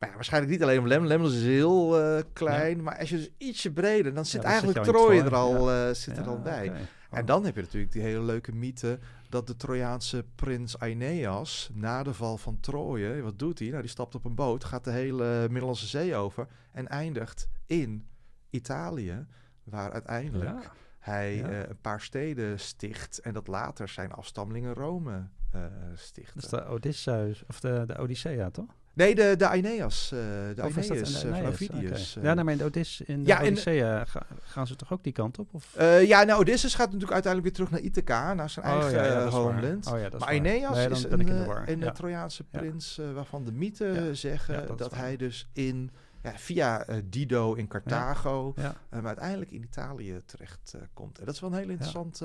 Maar 0.00 0.08
ja, 0.08 0.14
waarschijnlijk 0.14 0.52
niet 0.52 0.62
alleen 0.62 0.78
om 0.78 0.86
Lem. 0.86 1.06
Lemnos 1.06 1.34
is 1.34 1.42
heel 1.42 1.96
klein, 2.32 2.82
maar 2.82 2.98
als 2.98 3.08
je 3.08 3.16
dus 3.16 3.30
ietsje 3.38 3.72
breder, 3.72 4.14
dan 4.14 4.26
zit 4.26 4.42
eigenlijk 4.42 4.82
Troje 4.82 5.22
er 5.22 5.34
al, 5.34 5.94
zit 5.94 6.16
er 6.16 6.28
al 6.28 6.40
bij. 6.40 6.72
En 7.10 7.26
dan 7.26 7.44
heb 7.44 7.54
je 7.54 7.60
natuurlijk 7.60 7.92
die 7.92 8.02
hele 8.02 8.22
leuke 8.22 8.52
mythe 8.52 8.98
dat 9.28 9.46
de 9.46 9.56
Trojaanse 9.56 10.24
prins 10.34 10.78
Aeneas 10.78 11.70
na 11.72 12.02
de 12.02 12.14
val 12.14 12.36
van 12.36 12.60
Troje, 12.60 13.22
wat 13.22 13.38
doet 13.38 13.58
hij? 13.58 13.68
Nou, 13.68 13.80
die 13.80 13.90
stapt 13.90 14.14
op 14.14 14.24
een 14.24 14.34
boot, 14.34 14.64
gaat 14.64 14.84
de 14.84 14.90
hele 14.90 15.46
Middellandse 15.48 15.86
Zee 15.86 16.16
over 16.16 16.46
en 16.72 16.88
eindigt 16.88 17.48
in 17.66 18.06
Italië, 18.50 19.26
waar 19.64 19.92
uiteindelijk 19.92 20.70
hij 20.98 21.50
uh, 21.50 21.58
een 21.58 21.80
paar 21.80 22.00
steden 22.00 22.60
sticht 22.60 23.18
en 23.18 23.32
dat 23.32 23.46
later 23.46 23.88
zijn 23.88 24.12
afstammelingen 24.12 24.74
Rome 24.74 25.28
uh, 25.54 25.62
stichten. 25.94 26.40
Dat 26.40 26.44
is 26.44 26.50
de 26.50 26.64
Odysseus, 26.64 27.44
of 27.48 27.60
de, 27.60 27.84
de 27.86 27.98
Odyssea, 27.98 28.50
toch? 28.50 28.78
Nee, 28.92 29.14
de, 29.14 29.34
de 29.36 29.46
Aeneas. 29.46 30.10
Uh, 30.14 30.20
de 30.54 30.62
of 30.64 30.76
Aeneas, 30.76 31.18
van 31.20 31.46
Ovidius. 31.46 32.16
Uh. 32.16 32.22
Ja, 32.22 32.34
nou, 32.34 32.44
maar 32.44 32.54
in 32.54 32.64
Odys, 32.64 33.00
in 33.00 33.22
de 33.22 33.28
ja, 33.28 33.40
Odyssea 33.40 34.06
gaan 34.42 34.66
ze 34.66 34.76
toch 34.76 34.92
ook 34.92 35.04
die 35.04 35.12
kant 35.12 35.38
op? 35.38 35.54
Of? 35.54 35.74
ja, 36.02 36.22
nou, 36.22 36.40
Odysseus 36.40 36.74
gaat 36.74 36.86
natuurlijk 36.86 37.12
uiteindelijk 37.12 37.56
weer 37.56 37.66
terug 37.66 37.80
naar 37.80 37.90
Ithaca, 37.90 38.34
naar 38.34 38.50
zijn 38.50 38.66
oh, 38.66 38.72
eigen 38.72 38.92
ja, 38.92 39.04
ja, 39.04 39.28
homeland. 39.28 39.86
Oh, 39.86 39.92
maar 39.92 40.28
Aeneas 40.28 40.76
nee, 40.76 40.88
is 40.88 41.04
een, 41.04 41.28
een 41.68 41.78
ja. 41.78 41.90
Trojaanse 41.90 42.44
prins 42.44 43.00
waarvan 43.14 43.44
de 43.44 43.52
mythen 43.52 44.16
zeggen 44.16 44.66
dat, 44.66 44.78
dat 44.78 44.94
hij 44.94 45.16
dus 45.16 45.48
in... 45.52 45.90
Ja, 46.22 46.32
via 46.38 46.86
Dido 47.04 47.54
in 47.54 47.68
Carthago, 47.68 48.54
maar 48.90 49.04
uiteindelijk 49.04 49.50
in 49.50 49.62
Italië 49.62 50.22
terecht 50.26 50.74
komt. 50.92 51.18
En 51.18 51.24
dat 51.24 51.34
is 51.34 51.40
wel 51.40 51.52
een 51.52 51.58
heel 51.58 51.68
interessant, 51.68 52.22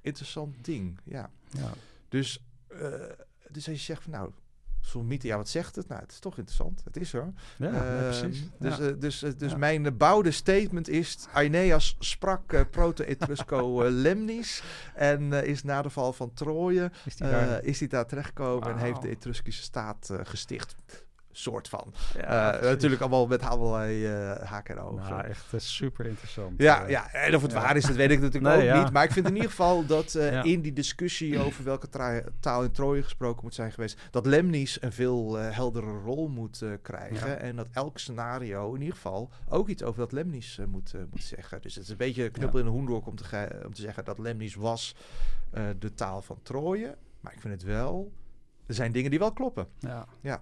interessant 0.00 0.64
ding. 0.64 0.98
Ja. 1.04 1.30
Dus, 2.08 2.44
dus 3.48 3.68
als 3.68 3.76
je 3.76 3.82
zegt 3.82 4.02
van 4.02 4.12
nou, 4.12 4.30
Zo'n 4.82 5.06
mythe, 5.06 5.26
ja, 5.26 5.36
wat 5.36 5.48
zegt 5.48 5.76
het? 5.76 5.88
Nou, 5.88 6.00
het 6.00 6.12
is 6.12 6.18
toch 6.18 6.38
interessant. 6.38 6.80
Het 6.84 6.96
is 6.96 7.12
er. 7.12 7.32
Ja, 7.56 7.70
uh, 7.70 8.02
precies. 8.02 8.48
Dus, 8.58 8.80
uh, 8.80 8.92
dus, 8.98 9.22
uh, 9.22 9.30
dus 9.36 9.56
mijn 9.56 9.96
bouwde 9.96 10.30
statement 10.30 10.88
is... 10.88 11.26
Aeneas 11.32 11.96
sprak 11.98 12.70
proto-Etrusco 12.70 13.82
lemnis... 14.04 14.62
en 14.94 15.32
is 15.32 15.62
na 15.62 15.82
de 15.82 15.90
val 15.90 16.12
van 16.12 16.32
Troje... 16.34 16.90
is 17.62 17.78
hij 17.78 17.88
daar, 17.88 18.06
terechtgekomen... 18.06 18.68
Wow. 18.68 18.70
en 18.70 18.78
heeft 18.78 19.02
de 19.02 19.08
Etruskische 19.08 19.62
staat 19.62 20.10
gesticht 20.22 20.74
soort 21.32 21.68
van. 21.68 21.94
Ja, 22.16 22.56
uh, 22.56 22.62
natuurlijk 22.62 23.00
allemaal 23.00 23.26
met 23.26 23.42
allerlei 23.42 24.12
uh, 24.12 24.42
haken 24.42 24.76
en 24.76 24.82
ogen. 24.82 25.10
Nou, 25.10 25.24
echt 25.24 25.52
uh, 25.52 25.60
super 25.60 26.06
interessant. 26.06 26.60
Ja, 26.60 26.86
ja, 26.86 27.12
en 27.12 27.34
of 27.34 27.42
het 27.42 27.52
waar 27.52 27.76
is, 27.76 27.84
dat 27.84 27.96
weet 27.96 28.10
ik 28.10 28.20
natuurlijk 28.20 28.56
nee, 28.56 28.72
ook 28.72 28.82
niet. 28.82 28.92
Maar 28.92 29.04
ik 29.04 29.12
vind 29.12 29.28
in 29.28 29.34
ieder 29.34 29.50
geval 29.50 29.86
dat 29.86 30.14
in 30.42 30.60
die 30.60 30.72
discussie 30.72 31.38
over 31.38 31.64
welke 31.64 31.88
taal 32.40 32.62
in 32.62 32.70
Troje 32.70 33.02
gesproken 33.02 33.42
moet 33.42 33.54
zijn 33.54 33.72
geweest, 33.72 34.00
dat 34.10 34.26
Lemnis 34.26 34.82
een 34.82 34.92
veel 34.92 35.34
heldere 35.34 36.00
rol 36.04 36.28
moet 36.28 36.64
krijgen. 36.82 37.40
En 37.40 37.56
dat 37.56 37.68
elk 37.72 37.98
scenario 37.98 38.74
in 38.74 38.80
ieder 38.80 38.94
geval 38.94 39.30
ook 39.48 39.68
iets 39.68 39.82
over 39.82 40.00
dat 40.00 40.12
Lemnis 40.12 40.60
moet, 40.68 40.94
moet 41.10 41.24
zeggen. 41.24 41.62
Dus 41.62 41.74
het 41.74 41.84
is 41.84 41.90
een 41.90 41.96
beetje 41.96 42.30
knuppel 42.30 42.58
in 42.58 42.64
de 42.64 42.70
hoendok 42.70 43.06
om 43.06 43.16
te, 43.16 43.60
om 43.66 43.74
te 43.74 43.80
zeggen 43.80 44.04
dat 44.04 44.18
Lemnis 44.18 44.54
was 44.54 44.96
de 45.78 45.94
taal 45.94 46.22
van 46.22 46.38
Troje. 46.42 46.96
Maar 47.20 47.32
ik 47.32 47.40
vind 47.40 47.54
het 47.54 47.62
wel... 47.62 48.12
Er 48.66 48.74
zijn 48.74 48.92
dingen 48.92 49.10
die 49.10 49.18
wel 49.18 49.32
kloppen. 49.32 49.66
Ja. 49.78 50.06
Ja. 50.20 50.40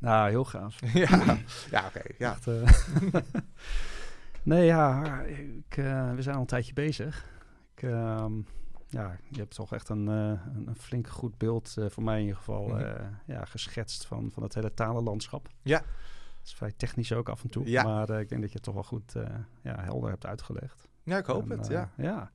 Nou, 0.00 0.28
heel 0.28 0.44
gaaf. 0.44 0.78
ja, 0.94 1.38
ja 1.70 1.86
oké. 1.86 2.02
ja. 2.18 2.36
uh, 2.48 2.68
nee, 4.42 4.64
ja, 4.64 5.20
ik, 5.22 5.76
uh, 5.76 6.14
we 6.14 6.22
zijn 6.22 6.34
al 6.34 6.40
een 6.40 6.46
tijdje 6.46 6.72
bezig. 6.72 7.26
Ik, 7.74 7.82
uh, 7.82 8.26
ja, 8.86 9.18
je 9.28 9.38
hebt 9.38 9.54
toch 9.54 9.72
echt 9.72 9.88
een, 9.88 10.06
uh, 10.06 10.40
een 10.66 10.76
flink 10.78 11.08
goed 11.08 11.38
beeld, 11.38 11.76
voor 11.88 12.02
mij 12.02 12.14
in 12.14 12.22
ieder 12.22 12.36
geval, 12.36 12.66
mm 12.66 12.78
-hmm. 12.78 13.18
ja, 13.26 13.44
geschetst 13.44 14.06
van, 14.06 14.30
van 14.30 14.42
het 14.42 14.54
hele 14.54 14.74
talenlandschap. 14.74 15.48
Ja. 15.62 15.78
Dat 15.78 16.48
is 16.48 16.54
vrij 16.54 16.72
technisch 16.76 17.12
ook 17.12 17.28
af 17.28 17.42
en 17.42 17.48
toe, 17.48 17.70
ja. 17.70 17.82
maar 17.82 18.10
ik 18.20 18.28
denk 18.28 18.40
dat 18.40 18.50
je 18.50 18.56
het 18.56 18.62
toch 18.62 18.74
wel 18.74 18.82
goed 18.82 19.12
ja, 19.62 19.80
helder 19.80 20.10
hebt 20.10 20.26
uitgelegd. 20.26 20.88
Ja, 21.02 21.18
ik 21.18 21.26
hoop 21.26 21.50
en, 21.50 21.58
het, 21.58 21.66
ja. 21.66 21.90
Ja. 21.96 22.30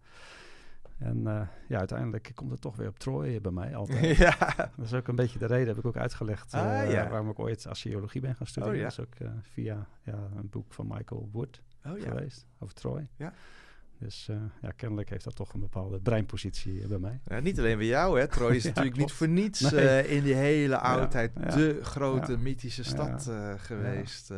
En 0.98 1.50
ja, 1.68 1.78
uiteindelijk 1.78 2.32
komt 2.36 2.52
het 2.52 2.62
toch 2.62 2.76
weer 2.76 2.88
op 2.88 3.00
Troy 3.00 3.42
bij 3.42 3.52
mij 3.52 3.76
altijd. 3.76 4.18
ja. 4.28 4.38
Dat 4.56 4.86
is 4.86 4.94
ook 4.94 5.08
een 5.08 5.16
beetje 5.16 5.40
de 5.40 5.46
reden, 5.46 5.68
heb 5.68 5.78
ik 5.78 5.86
ook 5.86 5.98
uitgelegd, 5.98 6.54
ah, 6.54 6.92
ja. 6.92 7.10
waarom 7.10 7.30
ik 7.30 7.40
ooit 7.40 7.68
archeologie 7.68 8.22
ben 8.22 8.36
gaan 8.36 8.48
studeren. 8.48 8.76
Oh, 8.76 8.80
ja. 8.80 8.90
Dat 8.90 8.98
is 8.98 9.06
ook 9.06 9.30
via 9.42 9.88
ja, 10.04 10.30
een 10.36 10.50
boek 10.50 10.74
van 10.74 10.88
Michael 10.88 11.30
Wood 11.32 11.62
oh, 11.86 12.02
geweest, 12.02 12.46
over 12.60 12.76
Troy. 12.76 13.08
Ja. 13.16 13.34
Dus 14.00 14.30
ja, 14.62 14.72
kennelijk 14.76 15.10
heeft 15.10 15.24
dat 15.24 15.36
toch 15.36 15.54
een 15.54 15.60
bepaalde 15.60 16.00
breinpositie 16.00 16.82
eh, 16.82 16.88
bij 16.88 17.00
mij. 17.00 17.20
Ja, 17.26 17.40
niet 17.40 17.60
alleen 17.60 17.78
bij 17.78 17.88
jou, 17.88 18.20
hè. 18.20 18.28
Troy 18.28 18.56
is 18.56 18.64
natuurlijk 18.74 18.98
niet 18.98 19.12
voor 19.12 19.28
niets 19.28 19.62
in 20.04 20.24
die 20.24 20.34
hele 20.34 20.78
oudheid 20.78 21.34
de 21.36 21.80
grote 21.82 22.38
mythische 22.38 22.84
stad 22.84 23.32
geweest. 23.58 24.34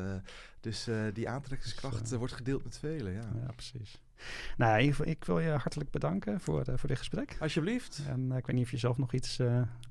dus 0.60 0.90
die 1.14 1.30
aantrekkingskracht 1.30 2.10
dus, 2.10 2.18
wordt 2.18 2.34
gedeeld 2.34 2.64
met 2.64 2.78
velen. 2.78 3.14
Ja, 3.14 3.30
ja 3.46 3.52
precies. 3.56 4.02
Nou, 4.58 4.82
ik, 4.82 4.98
ik, 4.98 5.24
wil 5.24 5.40
je 5.40 5.50
hartelijk 5.50 5.92
bedanken 5.92 6.40
voor, 6.40 6.64
voor 6.76 6.90
dit 6.90 6.98
gesprek. 6.98 7.38
Alsjeblieft. 7.40 8.02
En 8.08 8.32
ik 8.32 8.46
weet 8.46 8.56
niet 8.56 8.66
of 8.66 8.72
je 8.72 8.78
zelf 8.78 8.98
nog 8.98 9.14
iets 9.14 9.40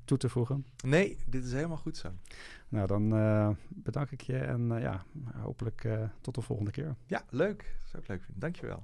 toe 0.05 0.17
te 0.17 0.29
voegen. 0.29 0.65
Nee, 0.85 1.17
dit 1.25 1.45
is 1.45 1.53
helemaal 1.53 1.77
goed 1.77 1.97
zo. 1.97 2.11
Nou, 2.69 2.87
dan 2.87 3.09
bedank 3.67 4.11
ik 4.11 4.21
je 4.21 4.37
en 4.37 4.67
ja, 4.79 5.03
hopelijk 5.35 5.87
tot 6.21 6.35
de 6.35 6.41
volgende 6.41 6.71
keer. 6.71 6.95
Ja, 7.05 7.23
leuk. 7.29 7.75
Zou 7.85 8.03
ik 8.03 8.09
leuk 8.09 8.21
vinden. 8.21 8.39
Dankjewel. 8.39 8.83